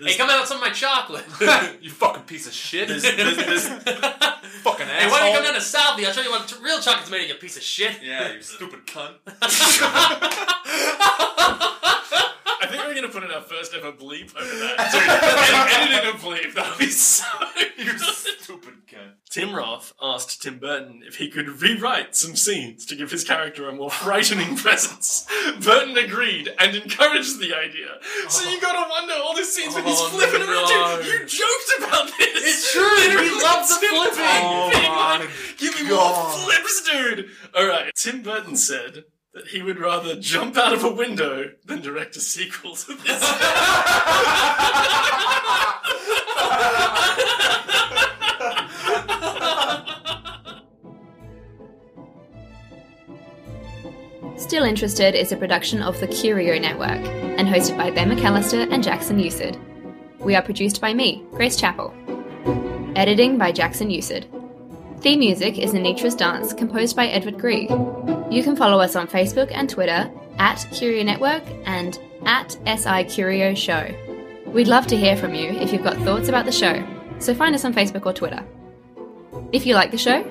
Hey, 0.00 0.16
come 0.16 0.30
out 0.30 0.40
with 0.40 0.48
some 0.48 0.58
of 0.58 0.62
my 0.62 0.70
chocolate. 0.70 1.24
you 1.82 1.90
fucking 1.90 2.22
piece 2.24 2.46
of 2.46 2.52
shit. 2.52 2.88
There's- 2.88 3.02
there's- 3.02 3.36
there's- 3.36 3.66
fucking 4.62 4.86
Hey, 4.86 5.08
why 5.10 5.18
don't 5.20 5.28
you 5.28 5.34
come 5.34 5.44
down 5.44 5.54
to 5.54 5.60
Southie? 5.60 6.06
I'll 6.06 6.12
show 6.12 6.22
you 6.22 6.30
what 6.30 6.46
t- 6.48 6.56
real 6.62 6.80
chocolate's 6.80 7.10
made 7.10 7.22
of, 7.24 7.28
you 7.28 7.34
piece 7.34 7.56
of 7.56 7.62
shit. 7.62 8.02
Yeah, 8.02 8.32
you 8.32 8.42
stupid 8.42 8.86
cunt. 8.86 9.14
I 12.58 12.68
think 12.68 12.82
we're 12.82 12.94
going 12.94 13.02
gonna 13.02 13.12
put 13.12 13.22
in 13.24 13.30
our 13.30 13.42
first 13.42 13.74
ever 13.74 13.92
bleep 13.92 14.34
over 14.36 14.44
that. 14.58 14.90
Dude, 14.92 15.02
edit, 15.02 15.98
edit 15.98 16.04
in 16.04 16.14
a 16.14 16.18
bleep. 16.18 16.54
That 16.54 16.70
would 16.70 16.78
be 16.78 16.86
so 16.90 17.26
You 17.76 17.98
stupid 17.98 18.74
cunt. 18.88 19.12
Tim 19.28 19.54
Roth 19.54 19.92
asked 20.00 20.42
Tim 20.42 20.58
Burton 20.58 21.02
if 21.06 21.16
he 21.16 21.28
could 21.28 21.60
rewrite 21.60 22.16
some 22.16 22.34
scenes 22.36 22.86
to 22.86 22.96
give 22.96 23.10
his 23.10 23.22
character 23.24 23.68
a 23.68 23.72
more 23.74 23.90
frightening 23.90 24.56
presence. 24.56 25.26
Burton 25.60 25.96
agreed 25.98 26.52
and 26.58 26.74
encouraged 26.74 27.38
the 27.38 27.54
idea. 27.54 27.98
So 28.28 28.48
you 28.48 28.60
gotta 28.60 28.88
wonder 28.88 29.14
all 29.22 29.36
these 29.36 29.54
scenes 29.56 29.74
when 29.74 29.84
he's 29.84 29.98
Oh, 29.98 30.08
flipping 30.08 30.40
no. 30.40 30.46
around. 30.52 31.02
Dude, 31.02 31.12
you 31.12 31.18
joked 31.26 31.72
about 31.88 32.06
this. 32.18 32.42
It's 32.44 32.72
true, 32.72 33.22
he 33.22 33.30
loves 33.42 33.68
the 33.68 33.74
flipping. 33.86 34.18
Burton 34.18 34.44
Oh 34.44 34.70
being 34.70 34.92
my 34.92 35.18
like, 35.18 35.30
Give 35.56 35.74
me 35.74 35.82
more 35.90 36.30
flips, 36.30 36.82
dude. 36.90 37.30
All 37.56 37.66
right. 37.66 37.90
Tim 37.94 38.22
Burton 38.22 38.56
said 38.56 39.04
that 39.34 39.48
he 39.48 39.62
would 39.62 39.78
rather 39.78 40.16
jump 40.20 40.56
out 40.56 40.72
of 40.72 40.84
a 40.84 40.92
window 40.92 41.50
than 41.64 41.80
direct 41.80 42.16
a 42.16 42.20
sequel 42.20 42.74
to 42.76 42.94
this. 42.94 43.22
Still 54.46 54.62
Interested 54.62 55.16
is 55.16 55.32
a 55.32 55.36
production 55.36 55.82
of 55.82 55.98
the 55.98 56.06
Curio 56.06 56.56
Network 56.56 57.04
and 57.36 57.48
hosted 57.48 57.76
by 57.76 57.90
Ben 57.90 58.08
McAllister 58.08 58.72
and 58.72 58.80
Jackson 58.80 59.18
Usid. 59.18 59.58
We 60.20 60.36
are 60.36 60.40
produced 60.40 60.80
by 60.80 60.94
me, 60.94 61.24
Grace 61.32 61.56
Chappell. 61.56 61.92
Editing 62.94 63.38
by 63.38 63.50
Jackson 63.50 63.88
Usid. 63.88 64.26
Theme 65.00 65.18
music 65.18 65.58
is 65.58 65.72
Anitra's 65.72 66.14
Dance, 66.14 66.52
composed 66.52 66.94
by 66.94 67.08
Edward 67.08 67.40
Grieg. 67.40 67.70
You 68.30 68.44
can 68.44 68.54
follow 68.54 68.78
us 68.78 68.94
on 68.94 69.08
Facebook 69.08 69.50
and 69.50 69.68
Twitter 69.68 70.08
at 70.38 70.64
Curio 70.70 71.02
Network 71.02 71.42
and 71.64 71.98
at 72.24 72.56
SI 72.68 73.02
Curio 73.12 73.52
Show. 73.52 73.92
We'd 74.46 74.68
love 74.68 74.86
to 74.86 74.96
hear 74.96 75.16
from 75.16 75.34
you 75.34 75.50
if 75.50 75.72
you've 75.72 75.82
got 75.82 75.96
thoughts 76.04 76.28
about 76.28 76.46
the 76.46 76.52
show, 76.52 76.86
so 77.18 77.34
find 77.34 77.52
us 77.56 77.64
on 77.64 77.74
Facebook 77.74 78.06
or 78.06 78.12
Twitter. 78.12 78.46
If 79.50 79.66
you 79.66 79.74
like 79.74 79.90
the 79.90 79.98
show, 79.98 80.22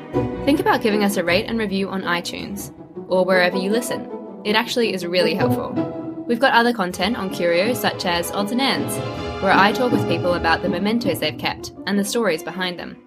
think 0.46 0.62
about 0.62 0.82
giving 0.82 1.04
us 1.04 1.18
a 1.18 1.24
rate 1.26 1.48
and 1.48 1.60
review 1.60 1.90
on 1.90 2.04
iTunes 2.04 2.72
or 3.08 3.26
wherever 3.26 3.58
you 3.58 3.70
listen. 3.70 4.10
It 4.44 4.56
actually 4.56 4.94
is 4.94 5.06
really 5.06 5.34
helpful. 5.34 5.72
We've 6.28 6.40
got 6.40 6.54
other 6.54 6.74
content 6.74 7.18
on 7.18 7.30
Curio, 7.30 7.74
such 7.74 8.06
as 8.06 8.32
Odds 8.32 8.52
and 8.52 8.62
Ends, 8.62 8.96
where 9.44 9.54
I 9.54 9.72
talk 9.72 9.92
with 9.92 10.08
people 10.08 10.34
about 10.34 10.62
the 10.62 10.70
mementos 10.70 11.20
they've 11.20 11.38
kept 11.38 11.72
and 11.86 12.00
the 12.00 12.04
stories 12.04 12.42
behind 12.44 12.80
them. 12.80 12.98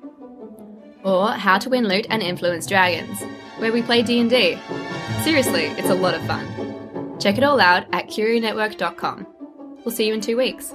Or 1.04 1.30
How 1.32 1.58
to 1.58 1.70
Win 1.70 1.88
Loot 1.88 2.06
and 2.10 2.22
Influence 2.22 2.66
Dragons, 2.66 3.20
where 3.58 3.72
we 3.72 3.82
play 3.82 4.02
D&D. 4.02 4.58
Seriously, 5.22 5.64
it's 5.64 5.90
a 5.90 5.94
lot 5.94 6.14
of 6.14 6.22
fun. 6.26 7.18
Check 7.18 7.38
it 7.38 7.44
all 7.44 7.60
out 7.60 7.86
at 7.92 8.06
curionetwork.com. 8.06 9.26
We'll 9.84 9.94
see 9.94 10.06
you 10.06 10.14
in 10.14 10.20
two 10.20 10.36
weeks. 10.36 10.74